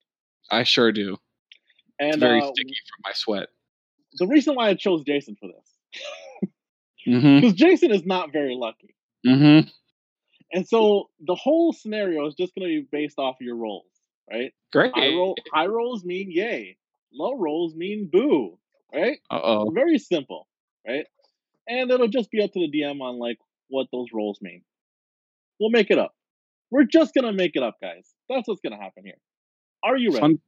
I 0.50 0.64
sure 0.64 0.92
do. 0.92 1.16
It's 1.98 2.14
and 2.14 2.20
very 2.20 2.40
uh, 2.40 2.46
sticky 2.46 2.74
from 2.88 3.02
my 3.04 3.12
sweat. 3.12 3.48
the 4.18 4.26
reason 4.26 4.54
why 4.54 4.68
I 4.68 4.74
chose 4.74 5.04
Jason 5.04 5.36
for 5.38 5.48
this 5.48 5.70
Mm-hmm. 7.06 7.36
because 7.40 7.54
Jason 7.54 7.90
is 7.90 8.04
not 8.04 8.32
very 8.32 8.54
lucky. 8.54 8.94
Mm-hmm. 9.26 9.68
And 10.52 10.68
so 10.68 11.10
the 11.20 11.34
whole 11.34 11.72
scenario 11.72 12.26
is 12.26 12.34
just 12.34 12.54
going 12.54 12.68
to 12.68 12.82
be 12.82 12.88
based 12.90 13.18
off 13.18 13.36
of 13.40 13.44
your 13.44 13.56
rolls, 13.56 13.86
right? 14.30 14.52
Great. 14.72 14.92
High, 14.94 15.08
roll, 15.08 15.36
high 15.52 15.66
rolls 15.66 16.04
mean 16.04 16.30
yay, 16.30 16.76
low 17.12 17.36
rolls 17.36 17.74
mean 17.74 18.08
boo, 18.10 18.58
right? 18.92 19.18
Uh 19.30 19.40
oh. 19.42 19.70
Very 19.70 19.98
simple, 19.98 20.48
right? 20.86 21.06
And 21.70 21.90
it'll 21.90 22.08
just 22.08 22.30
be 22.32 22.42
up 22.42 22.52
to 22.52 22.58
the 22.58 22.70
DM 22.80 23.00
on 23.00 23.18
like 23.20 23.38
what 23.68 23.86
those 23.92 24.08
rolls 24.12 24.38
mean. 24.42 24.62
We'll 25.60 25.70
make 25.70 25.90
it 25.90 25.98
up. 25.98 26.12
We're 26.72 26.84
just 26.84 27.14
gonna 27.14 27.32
make 27.32 27.52
it 27.54 27.62
up, 27.62 27.76
guys. 27.80 28.08
That's 28.28 28.48
what's 28.48 28.60
gonna 28.60 28.76
happen 28.82 29.04
here. 29.04 29.18
Are 29.84 29.96
you 29.96 30.08
ready? 30.10 30.20
Fun, 30.20 30.38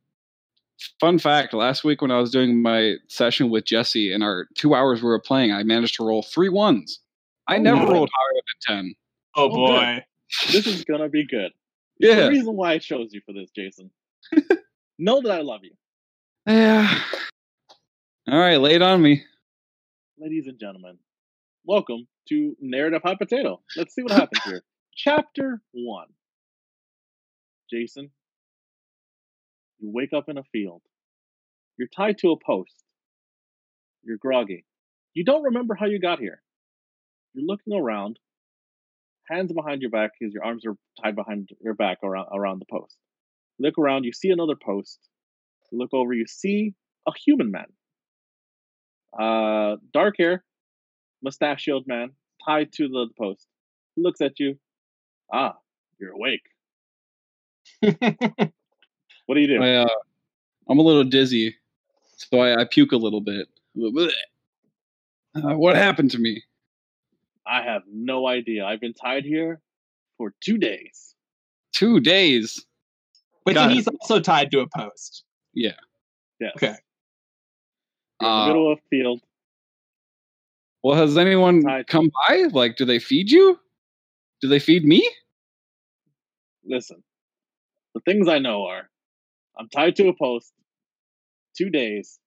fun 1.00 1.18
fact 1.18 1.54
last 1.54 1.84
week 1.84 2.02
when 2.02 2.10
I 2.10 2.18
was 2.18 2.30
doing 2.32 2.60
my 2.60 2.96
session 3.08 3.50
with 3.50 3.64
Jesse 3.64 4.12
in 4.12 4.22
our 4.22 4.46
two 4.56 4.74
hours 4.74 5.00
we 5.02 5.08
were 5.08 5.20
playing, 5.20 5.52
I 5.52 5.62
managed 5.62 5.94
to 5.96 6.04
roll 6.06 6.22
three 6.22 6.48
ones. 6.48 6.98
I 7.48 7.56
Oh, 7.56 7.60
never 7.62 7.84
wow. 7.86 7.92
rolled 7.92 8.10
higher 8.12 8.76
than 8.76 8.84
10. 8.86 8.94
Oh, 9.36 9.44
Oh, 9.44 9.48
good. 9.48 9.56
boy. 9.56 10.04
This 10.52 10.66
is 10.66 10.84
gonna 10.84 11.08
be 11.08 11.24
good. 11.26 11.52
Yeah. 11.98 12.22
The 12.24 12.30
reason 12.30 12.56
why 12.56 12.72
I 12.72 12.78
chose 12.78 13.12
you 13.12 13.20
for 13.24 13.32
this, 13.32 13.50
Jason. 13.54 13.90
know 14.98 15.20
that 15.20 15.30
I 15.30 15.42
love 15.42 15.60
you, 15.62 15.72
Yeah. 16.48 17.00
All 18.28 18.38
right, 18.40 18.56
lay 18.56 18.74
it 18.74 18.82
on 18.82 19.00
me. 19.02 19.22
ladies 20.18 20.46
and 20.48 20.58
gentlemen. 20.58 20.98
Welcome 21.64 22.08
to 22.28 22.56
Narrative 22.60 23.02
Hot 23.04 23.18
Potato. 23.18 23.60
Let's 23.76 23.94
see 23.94 24.02
what 24.02 24.10
happens 24.10 24.42
here. 24.42 24.62
Chapter 24.96 25.62
one. 25.70 26.08
Jason, 27.70 28.10
you 29.78 29.92
wake 29.94 30.12
up 30.12 30.28
in 30.28 30.38
a 30.38 30.42
field. 30.50 30.82
You're 31.78 31.86
tied 31.86 32.18
to 32.18 32.32
a 32.32 32.36
post. 32.36 32.74
You're 34.02 34.16
groggy. 34.16 34.64
You 35.14 35.24
don't 35.24 35.44
remember 35.44 35.76
how 35.76 35.86
you 35.86 36.00
got 36.00 36.18
here. 36.18 36.42
You're 37.32 37.46
looking 37.46 37.74
around, 37.74 38.18
hands 39.30 39.52
behind 39.52 39.82
your 39.82 39.90
back 39.92 40.10
because 40.18 40.34
your 40.34 40.44
arms 40.44 40.66
are 40.66 40.74
tied 41.00 41.14
behind 41.14 41.50
your 41.60 41.74
back 41.74 41.98
around 42.02 42.26
around 42.34 42.58
the 42.60 42.66
post. 42.68 42.96
Look 43.60 43.78
around, 43.78 44.02
you 44.02 44.12
see 44.12 44.30
another 44.30 44.56
post. 44.60 44.98
You 45.70 45.78
look 45.78 45.94
over, 45.94 46.12
you 46.12 46.26
see 46.26 46.74
a 47.06 47.12
human 47.24 47.52
man. 47.52 47.66
Uh, 49.16 49.76
dark 49.92 50.16
hair, 50.18 50.42
mustachioed 51.22 51.86
man, 51.86 52.10
tied 52.44 52.72
to 52.74 52.88
the 52.88 53.08
post. 53.18 53.46
He 53.96 54.02
looks 54.02 54.20
at 54.20 54.38
you. 54.40 54.58
Ah, 55.32 55.56
you're 55.98 56.12
awake. 56.12 56.42
What 59.26 59.36
do 59.36 59.40
you 59.40 59.46
do? 59.46 59.62
I, 59.62 59.76
uh, 59.76 59.88
I'm 60.68 60.78
a 60.80 60.82
little 60.82 61.04
dizzy, 61.04 61.54
so 62.16 62.40
I, 62.40 62.60
I 62.62 62.64
puke 62.64 62.90
a 62.92 62.96
little 62.96 63.20
bit. 63.20 63.46
Uh, 63.76 65.54
what 65.56 65.76
happened 65.76 66.10
to 66.10 66.18
me? 66.18 66.42
I 67.46 67.62
have 67.62 67.82
no 67.90 68.26
idea. 68.26 68.64
I've 68.66 68.80
been 68.80 68.92
tied 68.94 69.24
here 69.24 69.60
for 70.18 70.34
two 70.40 70.58
days. 70.58 71.14
Two 71.72 72.00
days. 72.00 72.66
But 73.44 73.54
Got 73.54 73.66
so 73.66 73.70
it. 73.70 73.74
he's 73.74 73.88
also 73.88 74.20
tied 74.20 74.50
to 74.50 74.60
a 74.60 74.66
post. 74.76 75.24
Yeah. 75.54 75.72
Yeah. 76.40 76.50
Okay. 76.56 76.74
You're 78.20 78.30
Uh, 78.30 78.46
middle 78.48 78.72
of 78.72 78.78
a 78.78 78.82
field. 78.90 79.20
Well, 80.82 80.96
has 80.96 81.16
anyone 81.16 81.62
come 81.88 82.10
by? 82.28 82.44
Like, 82.52 82.76
do 82.76 82.84
they 82.84 82.98
feed 82.98 83.30
you? 83.30 83.58
Do 84.40 84.48
they 84.48 84.58
feed 84.58 84.84
me? 84.84 85.08
Listen, 86.64 87.02
the 87.94 88.00
things 88.00 88.28
I 88.28 88.38
know 88.38 88.66
are 88.66 88.88
I'm 89.58 89.68
tied 89.68 89.96
to 89.96 90.08
a 90.08 90.14
post 90.16 90.52
two 91.56 91.70
days, 91.70 92.18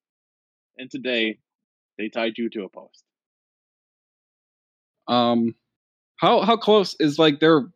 and 0.77 0.90
today 0.90 1.40
they 1.98 2.10
tied 2.10 2.38
you 2.38 2.49
to 2.52 2.64
a 2.64 2.69
post. 2.69 3.03
Um, 5.07 5.56
how 6.18 6.41
how 6.41 6.57
close 6.57 6.95
is 6.99 7.19
like 7.19 7.40
their 7.40 7.68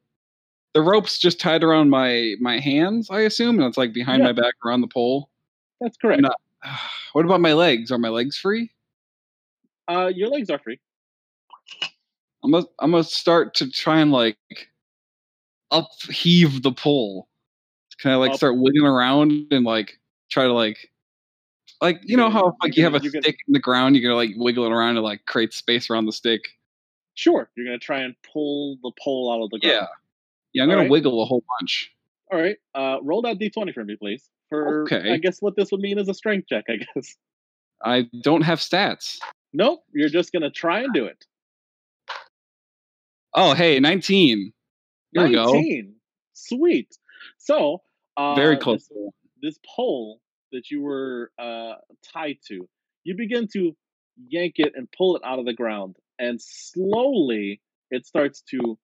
the 0.74 0.82
ropes 0.82 1.20
just 1.20 1.40
tied 1.40 1.64
around 1.64 1.90
my 1.90 2.36
my 2.40 2.60
hands? 2.60 3.10
I 3.10 3.22
assume, 3.22 3.58
and 3.60 3.68
it's 3.68 3.78
like 3.78 3.94
behind 3.94 4.20
Yeah. 4.20 4.28
my 4.28 4.34
back 4.34 4.54
around 4.66 4.82
the 4.82 4.88
pole. 4.88 5.30
That's 5.82 5.98
correct. 5.98 6.22
No. 6.22 6.32
What 7.14 7.26
about 7.26 7.42
my 7.42 7.54
legs? 7.54 7.92
Are 7.92 7.98
my 7.98 8.10
legs 8.10 8.38
free? 8.38 8.70
Uh, 9.90 10.08
your 10.08 10.30
legs 10.30 10.50
are 10.50 10.60
free. 10.60 10.80
I'm 12.44 12.52
gonna 12.52 12.66
I'm 12.80 12.92
gonna 12.92 13.04
start 13.04 13.56
to 13.56 13.70
try 13.70 14.00
and 14.00 14.12
like 14.12 14.38
upheave 15.72 16.62
the 16.64 16.72
pole. 16.72 17.28
Can 18.00 18.12
I 18.12 18.16
like 18.16 18.32
Up- 18.32 18.38
start 18.38 18.58
wiggling 18.58 18.86
around 18.90 19.32
and 19.52 19.66
like 19.66 20.00
try 20.32 20.44
to 20.46 20.54
like 20.54 20.78
like 21.82 22.00
you 22.04 22.16
know 22.18 22.30
how 22.30 22.56
like 22.62 22.78
you 22.78 22.84
have 22.84 22.94
a 22.94 23.00
gonna- 23.00 23.04
you're 23.06 23.12
gonna- 23.14 23.24
stick 23.24 23.38
in 23.48 23.54
the 23.54 23.60
ground, 23.60 23.96
you're 23.96 24.04
gonna 24.04 24.16
like 24.16 24.32
wiggle 24.38 24.66
it 24.66 24.72
around 24.72 24.96
to 24.96 25.02
like 25.02 25.26
create 25.26 25.54
space 25.54 25.90
around 25.90 26.06
the 26.06 26.12
stick. 26.14 26.42
Sure, 27.16 27.50
you're 27.56 27.66
gonna 27.66 27.78
try 27.80 28.00
and 28.00 28.16
pull 28.32 28.78
the 28.84 28.92
pole 29.04 29.32
out 29.34 29.44
of 29.44 29.50
the 29.50 29.60
ground. 29.60 29.76
Yeah. 29.82 29.88
Yeah, 30.54 30.64
I'm 30.64 30.70
gonna 30.70 30.78
Alright. 30.80 30.92
wiggle 30.92 31.22
a 31.22 31.26
whole 31.26 31.44
bunch. 31.60 31.92
All 32.32 32.40
right. 32.40 32.58
Uh, 32.74 32.98
roll 33.04 33.22
that 33.24 33.38
d20 33.40 33.74
for 33.74 33.84
me, 33.84 33.96
please. 33.98 34.30
For 34.50 34.84
Okay. 34.84 35.12
I 35.12 35.18
guess 35.18 35.42
what 35.42 35.56
this 35.56 35.72
would 35.72 35.82
mean 35.82 36.00
is 36.00 36.08
a 36.10 36.14
strength 36.14 36.48
check. 36.48 36.66
I 36.70 36.78
guess. 36.96 37.16
I 37.84 38.08
don't 38.24 38.42
have 38.42 38.60
stats. 38.60 39.20
Nope. 39.54 39.84
You're 39.94 40.10
just 40.10 40.32
gonna 40.32 40.52
try 40.52 40.82
and 40.82 40.94
do 40.94 41.06
it. 41.06 41.26
Oh 43.34 43.54
hey, 43.54 43.80
19. 43.80 44.54
Here 45.12 45.24
we 45.24 45.34
go. 45.34 45.54
19. 45.54 45.96
Sweet. 46.34 46.96
So 47.38 47.82
uh, 48.18 48.36
Very 48.36 48.58
close. 48.58 48.88
This, 48.88 49.12
this 49.42 49.60
pole 49.76 50.20
that 50.52 50.70
you 50.70 50.82
were 50.82 51.32
uh, 51.40 51.76
tied 52.14 52.38
to, 52.48 52.68
you 53.04 53.16
begin 53.16 53.48
to 53.54 53.76
yank 54.28 54.56
it 54.58 54.74
and 54.76 54.88
pull 54.98 55.16
it 55.16 55.22
out 55.26 55.40
of 55.40 55.46
the 55.46 55.54
ground, 55.54 55.96
and 56.18 56.40
slowly 56.42 57.62
it 57.92 58.06
starts 58.06 58.42
to 58.50 58.78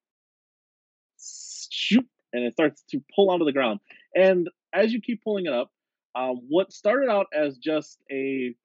shoot, 1.70 2.08
and 2.34 2.44
it 2.44 2.54
starts 2.54 2.84
to 2.92 3.02
pull 3.16 3.32
out 3.32 3.42
of 3.42 3.46
the 3.46 3.52
ground. 3.52 3.80
And 4.16 4.50
as 4.74 4.94
you 4.94 5.02
keep 5.02 5.24
pulling 5.24 5.46
it 5.48 5.54
up, 5.54 5.70
um, 6.16 6.42
what 6.48 6.72
started 6.72 7.10
out 7.10 7.28
as 7.38 7.58
just 7.58 8.00
a, 8.10 8.56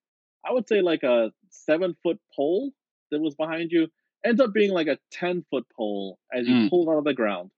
I 0.46 0.52
would 0.52 0.68
say 0.68 0.82
like 0.82 1.02
a 1.02 1.32
seven 1.50 1.94
foot 2.02 2.18
pole 2.34 2.72
that 3.10 3.20
was 3.20 3.34
behind 3.34 3.70
you, 3.72 3.88
ends 4.24 4.40
up 4.40 4.52
being 4.52 4.70
like 4.72 4.86
a 4.86 4.98
ten 5.10 5.44
foot 5.50 5.66
pole 5.76 6.18
as 6.32 6.46
you 6.48 6.54
Mm. 6.54 6.70
pull 6.70 6.88
it 6.88 6.92
out 6.92 6.98
of 6.98 7.04
the 7.04 7.14
ground. 7.14 7.50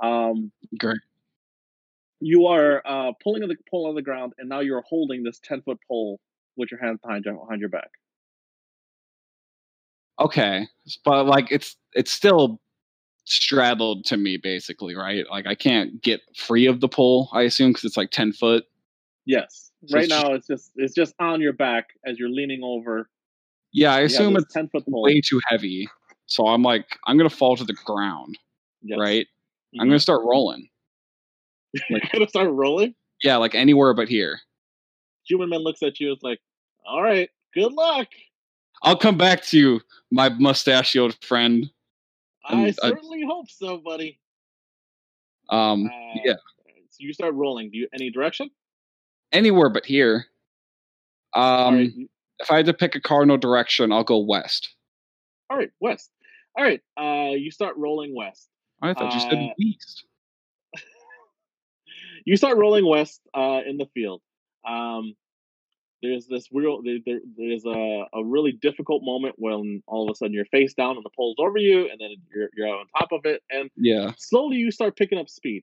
Um, 0.00 0.50
Great. 0.78 0.98
you 2.20 2.46
are 2.46 2.82
uh, 2.86 3.12
pulling 3.22 3.46
the 3.46 3.56
pole 3.70 3.86
out 3.86 3.90
of 3.90 3.96
the 3.96 4.02
ground, 4.02 4.32
and 4.38 4.48
now 4.48 4.60
you're 4.60 4.82
holding 4.88 5.22
this 5.22 5.38
ten 5.40 5.62
foot 5.62 5.78
pole 5.88 6.20
with 6.56 6.70
your 6.70 6.80
hands 6.80 6.98
behind 7.02 7.24
your 7.24 7.34
behind 7.34 7.60
your 7.60 7.70
back. 7.70 7.90
Okay, 10.18 10.66
but 11.04 11.26
like 11.26 11.48
it's 11.50 11.76
it's 11.94 12.10
still 12.10 12.60
straddled 13.24 14.04
to 14.06 14.16
me 14.16 14.36
basically, 14.38 14.94
right? 14.94 15.24
Like 15.30 15.46
I 15.46 15.54
can't 15.54 16.00
get 16.02 16.20
free 16.36 16.66
of 16.66 16.80
the 16.80 16.88
pole. 16.88 17.28
I 17.32 17.42
assume 17.42 17.70
because 17.70 17.84
it's 17.84 17.96
like 17.96 18.10
ten 18.10 18.32
foot. 18.32 18.64
Yes, 19.26 19.72
So 19.86 19.94
right 19.96 20.04
it's 20.04 20.12
just- 20.12 20.24
now 20.24 20.32
it's 20.32 20.46
just 20.46 20.72
it's 20.76 20.94
just 20.94 21.14
on 21.18 21.40
your 21.42 21.52
back 21.52 21.88
as 22.06 22.18
you're 22.18 22.30
leaning 22.30 22.62
over. 22.62 23.10
Yeah, 23.72 23.92
I 23.94 24.00
assume 24.00 24.36
it's 24.36 24.52
ten 24.52 24.68
foot 24.68 24.84
way 24.86 25.20
too 25.20 25.40
heavy. 25.48 25.88
So 26.26 26.46
I'm 26.48 26.62
like, 26.62 26.98
I'm 27.06 27.16
gonna 27.16 27.30
fall 27.30 27.56
to 27.56 27.64
the 27.64 27.74
ground, 27.84 28.38
Yes. 28.82 28.98
right? 28.98 29.26
Mhm. 29.74 29.80
I'm 29.80 29.88
gonna 29.88 30.00
start 30.00 30.22
rolling. 30.24 30.68
You're 31.90 32.00
gonna 32.12 32.28
start 32.28 32.50
rolling. 32.50 32.94
Yeah, 33.22 33.36
like 33.36 33.54
anywhere 33.54 33.92
but 33.94 34.08
here. 34.08 34.40
Human 35.28 35.48
Man 35.50 35.60
looks 35.60 35.82
at 35.82 36.00
you. 36.00 36.12
It's 36.12 36.22
like, 36.22 36.40
all 36.86 37.02
right, 37.02 37.28
good 37.54 37.72
luck. 37.72 38.08
I'll 38.82 38.96
come 38.96 39.16
back 39.18 39.42
to 39.44 39.58
you, 39.58 39.80
my 40.10 40.28
mustachioed 40.28 41.14
friend. 41.24 41.70
I 42.44 42.66
I- 42.66 42.70
certainly 42.70 43.24
hope 43.26 43.50
so, 43.50 43.78
buddy. 43.78 44.18
Um, 45.48 45.86
Uh, 45.86 45.90
yeah. 46.24 46.34
So 46.90 46.98
you 47.00 47.12
start 47.12 47.34
rolling. 47.34 47.70
Do 47.70 47.78
you 47.78 47.88
any 47.92 48.10
direction? 48.10 48.50
anywhere 49.32 49.68
but 49.68 49.84
here. 49.84 50.26
Um, 51.34 51.76
right. 51.76 51.90
If 52.38 52.50
I 52.50 52.56
had 52.56 52.66
to 52.66 52.74
pick 52.74 52.94
a 52.94 53.00
cardinal 53.00 53.38
direction, 53.38 53.92
I'll 53.92 54.04
go 54.04 54.18
west. 54.18 54.74
All 55.50 55.56
right. 55.56 55.70
West. 55.80 56.10
All 56.56 56.64
right. 56.64 56.80
Uh, 56.96 57.34
you 57.34 57.50
start 57.50 57.76
rolling 57.76 58.14
west. 58.14 58.48
I 58.82 58.94
thought 58.94 59.14
you 59.14 59.20
said 59.20 59.38
Uh, 59.38 59.48
east. 59.58 60.04
You 62.24 62.36
start 62.36 62.58
rolling 62.58 62.84
west 62.86 63.20
uh, 63.34 63.60
in 63.64 63.76
the 63.76 63.86
field. 63.94 64.20
Um, 64.68 65.14
there's 66.02 66.26
this 66.26 66.48
real. 66.52 66.82
There, 66.82 66.98
there, 67.06 67.20
there's 67.36 67.64
a, 67.64 68.04
a 68.12 68.24
really 68.24 68.52
difficult 68.52 69.02
moment 69.04 69.36
when 69.38 69.82
all 69.86 70.08
of 70.08 70.12
a 70.12 70.16
sudden 70.16 70.32
you're 70.34 70.44
face 70.46 70.74
down 70.74 70.96
and 70.96 71.04
the 71.04 71.10
pole's 71.16 71.36
over 71.38 71.56
you, 71.58 71.88
and 71.90 72.00
then 72.00 72.10
you're 72.34 72.48
you're 72.56 72.68
on 72.68 72.86
top 72.98 73.12
of 73.12 73.20
it, 73.24 73.42
and 73.50 73.70
Yeah. 73.76 74.12
slowly 74.18 74.56
you 74.56 74.70
start 74.70 74.96
picking 74.96 75.18
up 75.18 75.28
speed. 75.28 75.62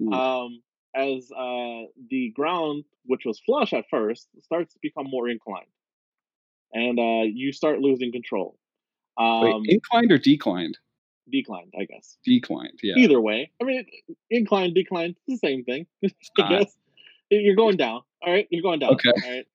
Ooh. 0.00 0.12
um, 0.12 0.62
as 0.96 1.30
uh, 1.36 1.82
the 2.10 2.30
ground, 2.36 2.84
which 3.06 3.24
was 3.24 3.40
flush 3.40 3.72
at 3.72 3.84
first, 3.90 4.28
starts 4.42 4.72
to 4.74 4.78
become 4.80 5.06
more 5.10 5.28
inclined, 5.28 5.66
and 6.72 6.98
uh, 6.98 7.22
you 7.24 7.52
start 7.52 7.80
losing 7.80 8.12
control. 8.12 8.56
Wait, 9.18 9.52
Um, 9.52 9.62
inclined 9.66 10.10
or 10.10 10.18
declined? 10.18 10.78
declined, 11.30 11.72
I 11.78 11.84
guess. 11.84 12.18
Declined. 12.24 12.80
Yeah. 12.82 12.94
Either 12.96 13.20
way, 13.20 13.50
I 13.60 13.64
mean, 13.64 13.86
inclined, 14.30 14.74
declined, 14.74 15.16
it's 15.26 15.40
the 15.40 15.46
same 15.46 15.64
thing. 15.64 15.86
I 16.38 16.48
guess 16.48 16.76
you're 17.30 17.56
going 17.56 17.76
down. 17.76 18.02
All 18.22 18.32
right, 18.32 18.46
you're 18.50 18.62
going 18.62 18.80
down. 18.80 18.94
Okay. 18.94 19.10
All 19.10 19.30
right, 19.30 19.46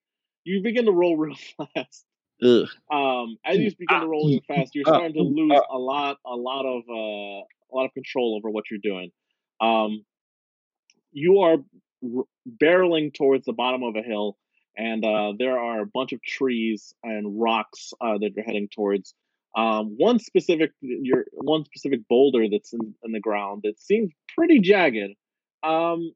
you 0.44 0.62
begin 0.62 0.86
to 0.86 0.92
roll 0.92 1.16
real 1.16 1.36
fast. 1.74 2.04
Ugh. 2.42 2.68
Um, 2.90 3.36
as 3.44 3.58
you 3.58 3.70
begin 3.78 4.00
to 4.00 4.06
roll 4.06 4.28
real 4.28 4.40
fast, 4.48 4.74
you're 4.74 4.84
starting 4.84 5.12
to 5.14 5.22
lose 5.22 5.52
ah. 5.54 5.76
a 5.76 5.78
lot, 5.78 6.18
a 6.24 6.34
lot 6.34 6.64
of, 6.64 6.82
uh, 6.88 7.44
a 7.44 7.72
lot 7.72 7.84
of 7.84 7.92
control 7.92 8.36
over 8.36 8.50
what 8.50 8.64
you're 8.70 8.80
doing. 8.82 9.10
Um, 9.60 10.04
you 11.12 11.40
are 11.40 11.58
r- 12.02 12.24
barreling 12.48 13.12
towards 13.12 13.44
the 13.44 13.52
bottom 13.52 13.82
of 13.82 13.94
a 13.96 14.02
hill, 14.02 14.38
and 14.76 15.04
uh, 15.04 15.32
there 15.38 15.58
are 15.58 15.80
a 15.80 15.86
bunch 15.86 16.12
of 16.12 16.22
trees 16.22 16.94
and 17.02 17.40
rocks 17.40 17.92
uh, 18.00 18.18
that 18.18 18.32
you're 18.34 18.44
heading 18.44 18.68
towards. 18.68 19.14
Um, 19.56 19.96
one 19.96 20.20
specific, 20.20 20.70
your 20.80 21.24
one 21.32 21.64
specific 21.64 22.06
boulder 22.08 22.46
that's 22.50 22.72
in, 22.72 22.94
in 23.02 23.12
the 23.12 23.20
ground 23.20 23.62
that 23.64 23.80
seems 23.80 24.12
pretty 24.36 24.60
jagged. 24.60 25.16
Um, 25.62 26.14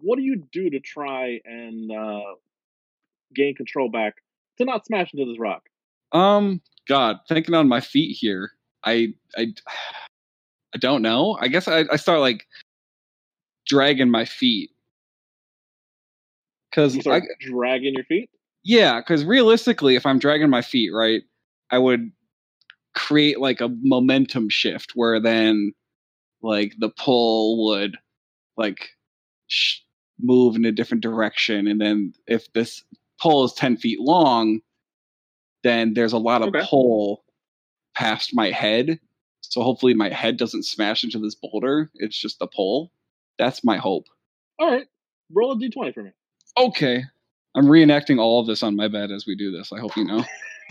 what 0.00 0.16
do 0.16 0.22
you 0.22 0.42
do 0.50 0.70
to 0.70 0.80
try 0.80 1.40
and 1.44 1.92
uh, 1.92 2.34
gain 3.34 3.54
control 3.54 3.90
back 3.90 4.14
to 4.58 4.64
not 4.64 4.86
smash 4.86 5.12
into 5.12 5.30
this 5.30 5.38
rock? 5.38 5.62
Um, 6.12 6.62
God, 6.88 7.18
thinking 7.28 7.54
on 7.54 7.68
my 7.68 7.80
feet 7.80 8.16
here, 8.18 8.52
I, 8.84 9.14
I, 9.36 9.52
I 10.74 10.78
don't 10.78 11.02
know. 11.02 11.36
I 11.40 11.48
guess 11.48 11.68
I, 11.68 11.84
I 11.90 11.96
start 11.96 12.20
like 12.20 12.46
dragging 13.66 14.10
my 14.10 14.24
feet 14.24 14.70
because 16.70 16.94
You 16.94 17.00
I, 17.00 17.02
start 17.02 17.24
dragging 17.40 17.94
your 17.94 18.04
feet. 18.04 18.30
yeah, 18.62 19.00
because 19.00 19.24
realistically, 19.24 19.96
if 19.96 20.06
I'm 20.06 20.18
dragging 20.18 20.50
my 20.50 20.62
feet, 20.62 20.90
right, 20.94 21.22
I 21.70 21.78
would 21.78 22.10
create 22.94 23.40
like 23.40 23.60
a 23.60 23.68
momentum 23.82 24.48
shift 24.48 24.92
where 24.94 25.20
then 25.20 25.72
like 26.42 26.74
the 26.78 26.88
pull 26.90 27.66
would 27.68 27.96
like 28.56 28.90
sh- 29.48 29.78
move 30.20 30.56
in 30.56 30.64
a 30.64 30.72
different 30.72 31.02
direction, 31.02 31.66
and 31.66 31.80
then 31.80 32.12
if 32.26 32.52
this 32.52 32.84
pole 33.20 33.44
is 33.44 33.52
ten 33.52 33.76
feet 33.76 34.00
long, 34.00 34.60
then 35.62 35.94
there's 35.94 36.12
a 36.12 36.18
lot 36.18 36.42
of 36.42 36.48
Okay. 36.48 36.64
pull 36.68 37.24
past 37.94 38.30
my 38.34 38.50
head. 38.50 38.98
So 39.42 39.62
hopefully 39.62 39.94
my 39.94 40.10
head 40.10 40.36
doesn't 40.36 40.64
smash 40.64 41.02
into 41.02 41.18
this 41.18 41.34
boulder. 41.34 41.90
It's 41.94 42.18
just 42.18 42.38
the 42.38 42.46
pole. 42.46 42.92
That's 43.38 43.64
my 43.64 43.78
hope. 43.78 44.06
All 44.58 44.70
right, 44.70 44.86
roll 45.32 45.52
a 45.52 45.56
d20 45.56 45.94
for 45.94 46.02
me. 46.02 46.10
Okay. 46.60 47.04
I'm 47.54 47.66
reenacting 47.66 48.20
all 48.20 48.40
of 48.40 48.46
this 48.46 48.62
on 48.62 48.76
my 48.76 48.88
bed 48.88 49.10
as 49.10 49.26
we 49.26 49.34
do 49.34 49.50
this. 49.50 49.72
I 49.72 49.80
hope 49.80 49.96
you 49.96 50.04
know. 50.04 50.24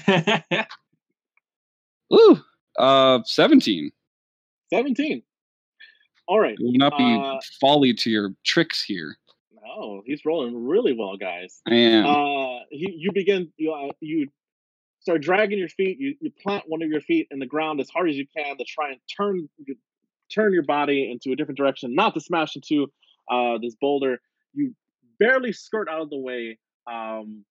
Ooh, 2.14 2.38
uh, 2.78 3.20
17. 3.26 3.91
17. 4.72 5.24
All 6.28 6.40
right. 6.40 6.56
Will 6.60 6.74
not 6.74 6.98
be 6.98 7.03
Uh, 7.03 7.40
folly 7.60 7.94
to 7.95 8.10
your 8.10 8.34
tricks 8.45 8.84
here. 8.84 9.18
Oh, 9.68 10.02
he's 10.06 10.26
rolling 10.26 10.66
really 10.68 10.94
well, 10.94 11.18
guys. 11.18 11.61
I 11.68 11.76
am. 11.76 12.06
Uh, 12.06 12.60
he, 12.70 12.94
you 12.98 13.11
begin, 13.11 13.52
you, 13.57 13.74
uh, 13.74 13.91
you 13.99 14.28
start 14.99 15.22
dragging 15.22 15.57
your 15.60 15.70
feet. 15.70 15.98
You, 15.99 16.16
you 16.22 16.32
plant 16.41 16.66
one 16.68 16.82
of 16.82 16.90
your 16.90 17.02
feet 17.02 17.28
in 17.32 17.40
the 17.40 17.45
ground 17.45 17.80
as 17.80 17.90
hard 17.90 18.10
as 18.10 18.16
you 18.16 18.26
can 18.36 18.57
to 18.57 18.64
try 18.64 18.90
and 18.91 18.99
turn 19.16 19.49
turn 20.34 20.53
your 20.53 20.64
body 20.64 21.11
into 21.11 21.32
a 21.32 21.36
different 21.36 21.57
direction, 21.57 21.95
not 21.95 22.14
to 22.14 22.22
smash 22.22 22.56
into 22.56 22.88
uh, 23.32 23.57
this 23.61 23.76
boulder. 23.76 24.20
You 24.53 24.76
barely 25.19 25.51
skirt 25.53 25.87
out 25.89 26.01
of 26.01 26.09
the 26.09 26.17
way. 26.17 26.57
Um, 26.91 27.45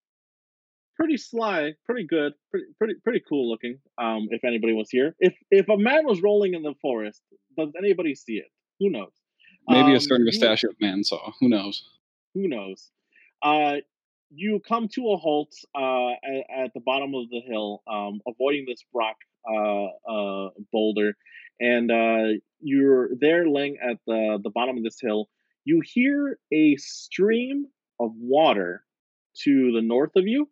pretty 0.96 1.16
sly, 1.16 1.74
pretty 1.84 2.06
good, 2.06 2.32
pretty 2.50 2.66
pretty 2.78 2.94
pretty 3.04 3.22
cool 3.28 3.48
looking. 3.50 3.78
Um, 3.98 4.28
if 4.30 4.44
anybody 4.44 4.72
was 4.72 4.90
here, 4.90 5.14
if 5.20 5.34
if 5.50 5.68
a 5.68 5.76
man 5.76 6.06
was 6.06 6.20
rolling 6.22 6.54
in 6.54 6.62
the 6.62 6.74
forest, 6.82 7.22
does 7.56 7.70
anybody 7.78 8.14
see 8.14 8.34
it? 8.34 8.46
Who 8.80 8.90
knows? 8.90 9.12
Maybe 9.68 9.90
a 9.92 9.94
Um, 9.94 10.00
certain 10.00 10.20
you- 10.26 10.32
mustachioed 10.32 10.76
man 10.80 11.04
saw. 11.04 11.32
Who 11.40 11.48
knows? 11.48 11.84
who 12.34 12.46
knows? 12.46 12.90
Uh, 13.42 13.76
you 14.30 14.60
come 14.60 14.86
to 14.88 15.10
a 15.12 15.16
halt 15.16 15.52
uh, 15.74 16.10
at, 16.10 16.64
at 16.64 16.74
the 16.74 16.80
bottom 16.80 17.14
of 17.14 17.28
the 17.30 17.40
hill, 17.40 17.82
um, 17.90 18.20
avoiding 18.28 18.64
this 18.66 18.84
rock 18.94 19.16
uh, 19.50 19.86
uh, 20.08 20.50
boulder, 20.72 21.14
and 21.58 21.90
uh, 21.90 22.38
you're 22.60 23.08
there 23.18 23.48
laying 23.48 23.78
at 23.78 23.96
the, 24.06 24.38
the 24.42 24.50
bottom 24.50 24.76
of 24.76 24.84
this 24.84 25.00
hill. 25.00 25.28
You 25.68 25.82
hear 25.84 26.38
a 26.50 26.76
stream 26.76 27.66
of 28.00 28.12
water 28.16 28.82
to 29.42 29.70
the 29.72 29.82
north 29.82 30.12
of 30.16 30.26
you, 30.26 30.48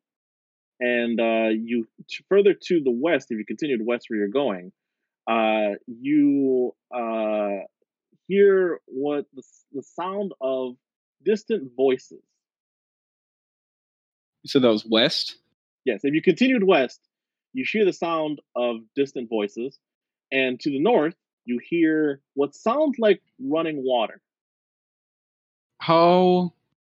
and 0.78 1.18
uh, 1.18 1.48
you 1.59 1.88
further 2.28 2.52
to 2.52 2.82
the 2.82 2.90
west. 2.90 3.28
If 3.30 3.38
you 3.38 3.47
continue 3.47 3.78
to 3.78 3.84
west 3.84 4.10
where 4.10 4.18
you're 4.18 4.28
going, 4.28 4.72
uh, 5.26 5.76
you 5.86 6.74
uh, 6.94 7.64
hear 8.28 8.78
what 8.84 9.24
the, 9.32 9.43
the 9.72 9.82
sound 9.82 10.32
of 10.38 10.76
distant 11.24 11.72
voices. 11.74 12.20
So 14.44 14.60
that 14.60 14.68
was 14.68 14.84
west? 14.84 15.38
Yes, 15.86 16.01
if 16.02 16.12
you 16.12 16.20
continued 16.20 16.62
west, 16.62 17.01
you 17.55 17.64
hear 17.66 17.86
the 17.86 17.94
sound 17.94 18.43
of 18.55 18.80
distant 18.94 19.30
voices, 19.30 19.78
and 20.30 20.60
to 20.60 20.68
the 20.68 20.78
north, 20.78 21.16
you 21.47 21.59
hear 21.66 22.20
what 22.34 22.55
sounds 22.55 22.98
like 22.98 23.22
running 23.40 23.82
water. 23.82 24.20
How 25.78 26.53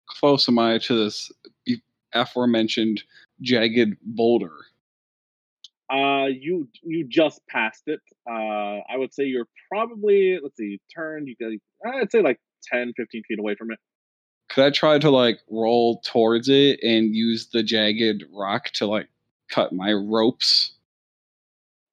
close 0.07 0.49
am 0.49 0.59
I 0.59 0.79
to 0.79 1.05
this 1.05 1.31
aforementioned 2.13 3.03
jagged 3.41 3.97
boulder? 4.03 4.53
Uh, 5.91 6.27
you 6.27 6.69
you 6.83 7.07
just 7.07 7.47
passed 7.47 7.85
it. 7.87 8.01
Uh, 8.29 8.81
I 8.91 8.97
would 8.97 9.15
say 9.15 9.25
you're 9.25 9.49
probably 9.71 10.39
let's 10.43 10.57
see, 10.57 10.81
turned. 10.95 11.29
You 11.29 11.37
got 11.41 11.95
I'd 11.95 12.11
say 12.11 12.21
like 12.21 12.41
10, 12.65 12.93
15 12.97 13.23
feet 13.27 13.39
away 13.39 13.55
from 13.55 13.71
it. 13.71 13.79
Could 14.51 14.65
I 14.65 14.71
try 14.71 14.99
to 14.99 15.11
like 15.11 15.41
roll 15.51 16.01
towards 16.01 16.49
it 16.49 16.81
and 16.83 17.15
use 17.15 17.49
the 17.53 17.63
jagged 17.63 18.25
rock 18.33 18.71
to 18.75 18.87
like 18.87 19.09
cut 19.51 19.73
my 19.73 19.93
ropes? 19.93 20.73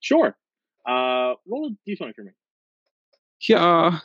Sure. 0.02 0.36
Uh, 0.86 1.34
roll 1.48 1.72
a 1.72 1.90
d20 1.90 2.16
for 2.16 2.24
me. 2.24 2.32
Yeah. 3.42 4.00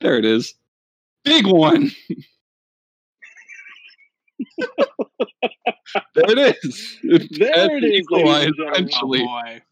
There 0.00 0.16
it 0.16 0.24
is. 0.24 0.54
Big 1.24 1.46
one. 1.46 1.90
there 6.14 6.30
it 6.30 6.56
is. 6.64 6.98
There 7.02 7.76
it 7.76 7.84
is, 7.84 8.06
ladies 8.10 8.46
and 8.46 8.56
gentlemen. 8.56 8.74
eventually. 8.74 9.22
Oh 9.22 9.26
boy. 9.26 9.62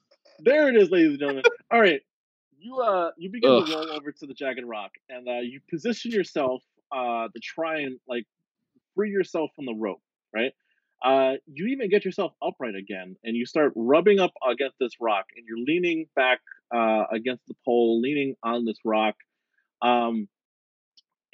there 0.40 0.68
it 0.68 0.76
is, 0.76 0.90
ladies 0.90 1.10
and 1.10 1.18
gentlemen. 1.18 1.44
All 1.70 1.80
right, 1.80 2.00
you 2.58 2.76
uh, 2.76 3.10
you 3.16 3.30
begin 3.30 3.50
Ugh. 3.50 3.66
to 3.66 3.72
roll 3.72 3.90
over 3.92 4.12
to 4.12 4.26
the 4.26 4.34
jagged 4.34 4.64
rock, 4.64 4.92
and 5.08 5.28
uh, 5.28 5.40
you 5.40 5.60
position 5.70 6.10
yourself 6.10 6.62
uh 6.90 7.28
to 7.28 7.40
try 7.40 7.80
and 7.80 7.98
like 8.08 8.24
free 8.94 9.10
yourself 9.10 9.50
from 9.54 9.66
the 9.66 9.74
rope, 9.74 10.02
right? 10.34 10.52
Uh, 11.02 11.34
you 11.46 11.66
even 11.66 11.88
get 11.88 12.04
yourself 12.04 12.32
upright 12.42 12.74
again, 12.74 13.16
and 13.24 13.36
you 13.36 13.46
start 13.46 13.72
rubbing 13.76 14.18
up 14.18 14.32
against 14.48 14.76
this 14.80 14.92
rock, 15.00 15.26
and 15.36 15.46
you're 15.46 15.58
leaning 15.58 16.06
back 16.16 16.40
uh 16.74 17.04
against 17.10 17.46
the 17.48 17.54
pole, 17.64 18.00
leaning 18.00 18.34
on 18.42 18.64
this 18.64 18.78
rock. 18.84 19.14
Um, 19.80 20.28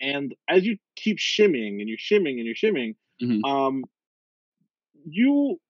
and 0.00 0.34
as 0.48 0.64
you 0.64 0.76
keep 0.96 1.18
shimmying 1.18 1.80
and 1.80 1.88
you're 1.88 1.98
shimming 1.98 2.38
and 2.38 2.46
you're 2.46 2.54
shimming, 2.54 2.96
Mhm. 3.22 3.44
um, 3.44 3.84
you 5.06 5.60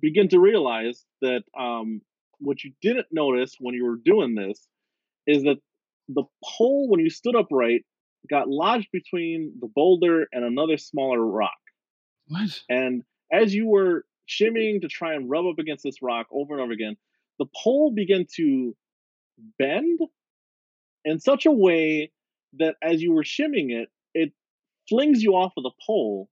begin 0.00 0.28
to 0.28 0.38
realize 0.40 1.04
that 1.22 1.44
um, 1.58 2.00
what 2.38 2.62
you 2.62 2.72
didn't 2.82 3.06
notice 3.10 3.56
when 3.58 3.74
you 3.74 3.84
were 3.84 3.96
doing 3.96 4.34
this 4.34 4.68
is 5.26 5.42
that 5.44 5.58
the 6.08 6.24
pole, 6.44 6.88
when 6.88 7.00
you 7.00 7.10
stood 7.10 7.34
upright, 7.34 7.84
got 8.28 8.48
lodged 8.48 8.88
between 8.92 9.54
the 9.60 9.68
boulder 9.68 10.26
and 10.32 10.44
another 10.44 10.76
smaller 10.76 11.24
rock. 11.24 11.56
What? 12.28 12.62
And 12.68 13.02
as 13.32 13.54
you 13.54 13.66
were 13.66 14.04
shimmying 14.28 14.82
to 14.82 14.88
try 14.88 15.14
and 15.14 15.30
rub 15.30 15.46
up 15.46 15.58
against 15.58 15.84
this 15.84 16.02
rock 16.02 16.26
over 16.30 16.54
and 16.54 16.62
over 16.62 16.72
again, 16.72 16.96
the 17.38 17.46
pole 17.62 17.92
began 17.92 18.26
to 18.36 18.76
bend 19.58 20.00
in 21.04 21.20
such 21.20 21.46
a 21.46 21.52
way 21.52 22.10
that 22.54 22.76
as 22.82 23.02
you 23.02 23.12
were 23.12 23.24
shimming 23.24 23.70
it, 23.70 23.88
it 24.14 24.32
flings 24.88 25.22
you 25.22 25.32
off 25.32 25.52
of 25.56 25.62
the 25.62 25.72
pole 25.84 26.28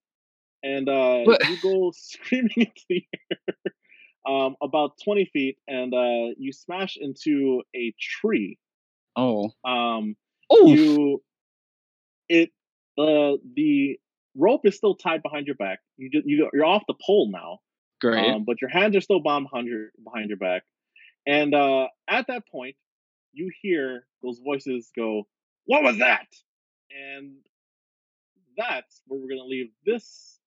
and 0.63 0.89
uh, 0.89 1.25
you 1.49 1.57
go 1.63 1.93
screaming 1.95 2.51
into 2.57 2.83
the 2.89 3.05
air 3.31 3.55
um, 4.27 4.57
about 4.63 4.93
20 5.05 5.27
feet 5.33 5.59
and 5.69 5.93
uh, 5.93 6.35
you 6.39 6.53
smash 6.53 6.97
into 6.99 7.63
a 7.77 7.95
tree. 8.01 8.59
Oh. 9.17 9.51
Um, 9.65 10.17
Oh. 10.51 10.67
you 10.67 11.23
it 12.29 12.51
uh, 12.99 13.39
the 13.55 13.99
rope 14.37 14.61
is 14.65 14.77
still 14.77 14.95
tied 14.95 15.23
behind 15.23 15.47
your 15.47 15.57
back. 15.57 15.81
You 15.97 16.11
just, 16.11 16.27
you 16.27 16.49
you're 16.53 16.65
off 16.65 16.83
the 16.87 16.95
pole 17.05 17.31
now, 17.33 17.61
Great. 18.01 18.25
um, 18.25 18.45
but 18.45 18.61
your 18.61 18.71
hands 18.71 18.95
are 18.97 19.01
still 19.01 19.21
bound 19.21 19.47
behind 19.51 19.69
your 19.69 19.89
behind 20.05 20.29
your 20.29 20.39
back. 20.39 20.63
And 21.27 21.55
uh, 21.55 21.89
at 22.09 22.27
that 22.29 22.45
point, 22.51 22.77
you 23.33 23.51
hear 23.63 24.07
those 24.23 24.39
voices 24.45 24.91
go, 24.95 25.27
"What 25.67 25.83
was 25.83 25.99
that?" 25.99 26.27
And 26.91 27.37
that's 28.57 29.03
where 29.07 29.21
we're 29.21 29.29
gonna 29.29 29.45
leave 29.49 29.71
this 29.85 30.39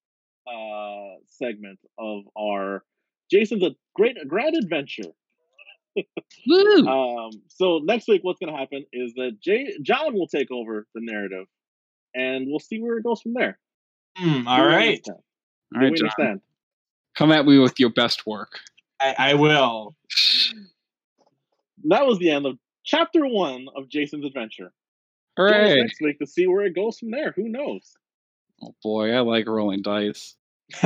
uh, 0.48 1.15
segment 1.26 1.80
of 1.98 2.23
our 2.38 2.84
Jason's 3.30 3.64
a 3.64 3.76
great 3.95 4.18
a 4.22 4.26
grand 4.26 4.56
adventure. 4.56 5.11
Woo. 6.48 6.88
Um, 6.88 7.31
so 7.48 7.80
next 7.80 8.07
week, 8.07 8.23
what's 8.23 8.39
gonna 8.39 8.57
happen 8.57 8.85
is 8.94 9.14
that 9.15 9.39
Jay 9.41 9.73
John 9.81 10.14
will 10.14 10.27
take 10.27 10.52
over 10.52 10.88
the 10.94 11.02
narrative, 11.02 11.48
and 12.15 12.48
we'll 12.48 12.60
see 12.60 12.80
where 12.80 12.98
it 12.98 13.03
goes 13.03 13.22
from 13.22 13.34
there. 13.34 13.60
Do 14.15 14.44
all 14.48 14.61
we 14.61 14.68
right, 14.68 14.88
understand? 14.88 15.18
Do 15.73 15.80
right, 15.80 15.91
we 15.91 15.98
John. 15.98 16.06
understand? 16.06 16.41
Come 17.15 17.31
at 17.31 17.45
me 17.45 17.57
with 17.57 17.80
your 17.80 17.89
best 17.89 18.27
work. 18.27 18.60
I, 18.99 19.15
I 19.18 19.34
will. 19.34 19.95
That 21.85 22.06
was 22.06 22.19
the 22.19 22.30
end 22.31 22.45
of 22.45 22.57
chapter 22.84 23.26
one 23.26 23.68
of 23.76 23.89
Jason's 23.89 24.26
adventure. 24.26 24.72
Hooray. 25.38 25.82
next 25.82 26.02
week 26.02 26.20
to 26.20 26.28
see 26.28 26.48
where 26.48 26.66
it 26.66 26.76
goes 26.76 26.98
from 26.98 27.12
there. 27.12 27.32
Who 27.36 27.48
knows? 27.48 27.94
Oh 28.62 28.76
boy, 28.84 29.12
I 29.12 29.20
like 29.20 29.48
rolling 29.48 29.84
dice. 29.84 30.36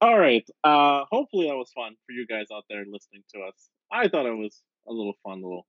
All 0.00 0.18
right. 0.18 0.48
Uh, 0.64 1.04
hopefully 1.10 1.46
that 1.48 1.54
was 1.54 1.70
fun 1.74 1.94
for 2.06 2.12
you 2.12 2.26
guys 2.26 2.46
out 2.52 2.64
there 2.68 2.84
listening 2.90 3.22
to 3.34 3.42
us. 3.42 3.68
I 3.92 4.08
thought 4.08 4.26
it 4.26 4.36
was 4.36 4.62
a 4.88 4.92
little 4.92 5.12
fun 5.22 5.42
little 5.42 5.66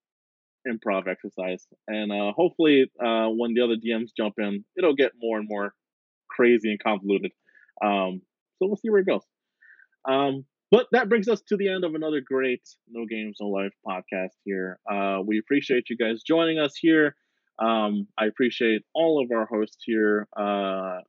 improv 0.67 1.07
exercise, 1.07 1.67
and 1.87 2.11
uh, 2.11 2.31
hopefully 2.31 2.89
uh, 3.03 3.27
when 3.27 3.53
the 3.53 3.61
other 3.61 3.75
DMs 3.75 4.11
jump 4.15 4.35
in, 4.37 4.63
it'll 4.77 4.95
get 4.95 5.11
more 5.19 5.37
and 5.37 5.47
more 5.47 5.73
crazy 6.29 6.71
and 6.71 6.81
convoluted. 6.81 7.31
Um, 7.83 8.21
so 8.57 8.67
we'll 8.67 8.77
see 8.77 8.89
where 8.89 9.01
it 9.01 9.07
goes. 9.07 9.23
Um, 10.07 10.45
but 10.73 10.87
that 10.91 11.07
brings 11.07 11.29
us 11.29 11.39
to 11.41 11.55
the 11.55 11.69
end 11.69 11.83
of 11.83 11.93
another 11.93 12.19
great 12.19 12.67
No 12.89 13.05
Games 13.05 13.37
No 13.39 13.49
Life 13.49 13.73
podcast 13.87 14.31
here. 14.43 14.79
Uh, 14.91 15.19
we 15.23 15.37
appreciate 15.37 15.87
you 15.87 15.95
guys 15.95 16.23
joining 16.23 16.57
us 16.57 16.75
here. 16.75 17.15
Um, 17.59 18.07
I 18.17 18.25
appreciate 18.25 18.81
all 18.95 19.23
of 19.23 19.29
our 19.29 19.45
hosts 19.45 19.83
here. 19.85 20.27
Uh, 20.35 21.01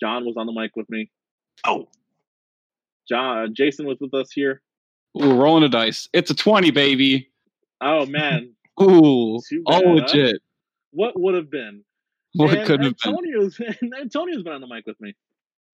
John 0.00 0.24
was 0.24 0.34
on 0.36 0.46
the 0.46 0.52
mic 0.52 0.72
with 0.74 0.90
me. 0.90 1.12
oh, 1.64 1.86
John, 3.08 3.54
Jason 3.54 3.86
was 3.86 3.98
with 4.00 4.12
us 4.14 4.32
here. 4.32 4.60
Ooh, 5.22 5.34
rolling 5.34 5.62
the 5.62 5.68
dice. 5.68 6.08
It's 6.12 6.32
a 6.32 6.34
20, 6.34 6.72
baby. 6.72 7.30
Oh 7.80 8.06
man, 8.06 8.52
Ooh, 8.82 9.38
all 9.66 9.94
legit. 9.94 10.42
what 10.90 11.12
would 11.14 11.36
have 11.36 11.52
been? 11.52 11.84
What 12.34 12.58
and 12.58 12.66
could 12.66 12.82
have 12.82 12.96
been. 12.96 13.14
Antonio's 13.14 13.60
Antonio's 14.00 14.42
been 14.42 14.54
on 14.54 14.60
the 14.60 14.66
mic 14.66 14.88
with 14.88 15.00
me. 15.00 15.14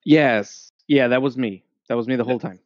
Yes. 0.05 0.73
Yeah, 0.89 1.09
that 1.09 1.23
was 1.23 1.39
me. 1.39 1.65
That 1.89 1.97
was 1.97 2.07
me 2.07 2.17
the 2.17 2.25
whole 2.25 2.39
time. 2.39 2.59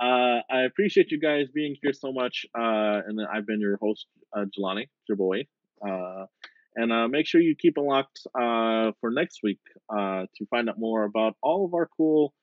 Uh, 0.00 0.40
I 0.50 0.62
appreciate 0.62 1.10
you 1.10 1.18
guys 1.18 1.48
being 1.52 1.76
here 1.82 1.92
so 1.92 2.12
much. 2.12 2.46
Uh, 2.54 3.00
and 3.06 3.18
I've 3.32 3.46
been 3.46 3.60
your 3.60 3.76
host, 3.78 4.06
uh, 4.36 4.44
Jelani, 4.56 4.88
your 5.08 5.16
boy. 5.16 5.46
Uh, 5.86 6.26
and 6.74 6.92
uh, 6.92 7.08
make 7.08 7.26
sure 7.26 7.40
you 7.40 7.56
keep 7.56 7.78
it 7.78 7.80
locked 7.80 8.20
uh, 8.34 8.92
for 9.00 9.10
next 9.10 9.40
week 9.42 9.60
uh, 9.88 10.26
to 10.36 10.46
find 10.50 10.68
out 10.68 10.78
more 10.78 11.04
about 11.04 11.34
all 11.42 11.64
of 11.64 11.72
our 11.74 11.88
cool 11.96 12.34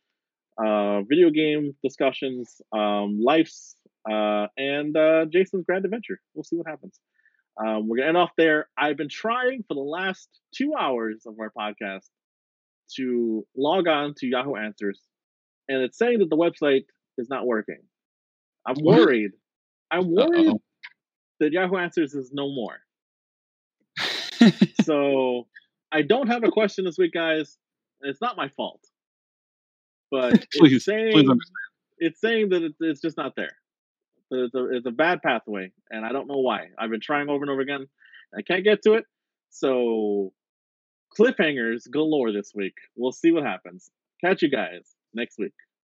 uh, 0.57 1.01
video 1.03 1.29
game 1.29 1.75
discussions, 1.83 2.61
um, 2.71 3.19
lives, 3.21 3.75
uh, 4.09 4.47
and 4.57 4.95
uh, 4.97 5.25
Jason's 5.25 5.65
grand 5.65 5.85
adventure. 5.85 6.19
We'll 6.33 6.43
see 6.43 6.55
what 6.57 6.67
happens. 6.67 6.99
Um, 7.63 7.87
we're 7.87 7.97
gonna 7.97 8.09
end 8.09 8.17
off 8.17 8.31
there. 8.37 8.67
I've 8.77 8.97
been 8.97 9.09
trying 9.09 9.63
for 9.67 9.75
the 9.75 9.79
last 9.81 10.27
two 10.55 10.73
hours 10.75 11.23
of 11.27 11.35
our 11.39 11.51
podcast 11.55 12.07
to 12.95 13.45
log 13.55 13.87
on 13.87 14.15
to 14.17 14.27
Yahoo 14.27 14.55
Answers, 14.55 14.99
and 15.69 15.81
it's 15.83 15.97
saying 15.97 16.19
that 16.19 16.29
the 16.29 16.37
website 16.37 16.85
is 17.17 17.29
not 17.29 17.45
working. 17.45 17.79
I'm 18.65 18.75
worried. 18.81 19.31
I'm 19.91 20.13
worried 20.13 20.47
Uh-oh. 20.47 20.61
that 21.39 21.51
Yahoo 21.51 21.77
Answers 21.77 22.13
is 22.13 22.31
no 22.33 22.49
more. 22.53 22.79
So 24.83 25.47
I 25.93 26.01
don't 26.01 26.27
have 26.27 26.43
a 26.43 26.51
question 26.51 26.83
this 26.83 26.97
week, 26.97 27.13
guys. 27.13 27.57
It's 28.01 28.19
not 28.19 28.35
my 28.35 28.49
fault, 28.57 28.81
but 30.11 30.33
Please, 30.53 30.73
it's 30.73 30.85
saying 30.85 31.13
please 31.13 31.29
it's 31.99 32.19
saying 32.19 32.49
that 32.49 32.63
it, 32.63 32.73
it's 32.81 32.99
just 32.99 33.15
not 33.15 33.35
there. 33.37 33.55
It's 34.31 34.53
a, 34.53 34.65
it's 34.75 34.85
a 34.85 34.91
bad 34.91 35.21
pathway, 35.21 35.71
and 35.91 36.05
I 36.05 36.11
don't 36.11 36.27
know 36.27 36.39
why. 36.39 36.67
I've 36.77 36.89
been 36.89 36.99
trying 36.99 37.29
over 37.29 37.43
and 37.43 37.49
over 37.49 37.61
again. 37.61 37.85
I 38.37 38.41
can't 38.41 38.63
get 38.65 38.81
to 38.83 38.95
it. 38.95 39.05
So 39.51 40.33
cliffhangers 41.17 41.89
galore 41.89 42.33
this 42.33 42.51
week. 42.53 42.73
We'll 42.95 43.11
see 43.13 43.31
what 43.31 43.43
happens. 43.43 43.89
Catch 44.23 44.41
you 44.41 44.49
guys 44.49 44.95
next 45.13 45.37
week. 45.37 45.53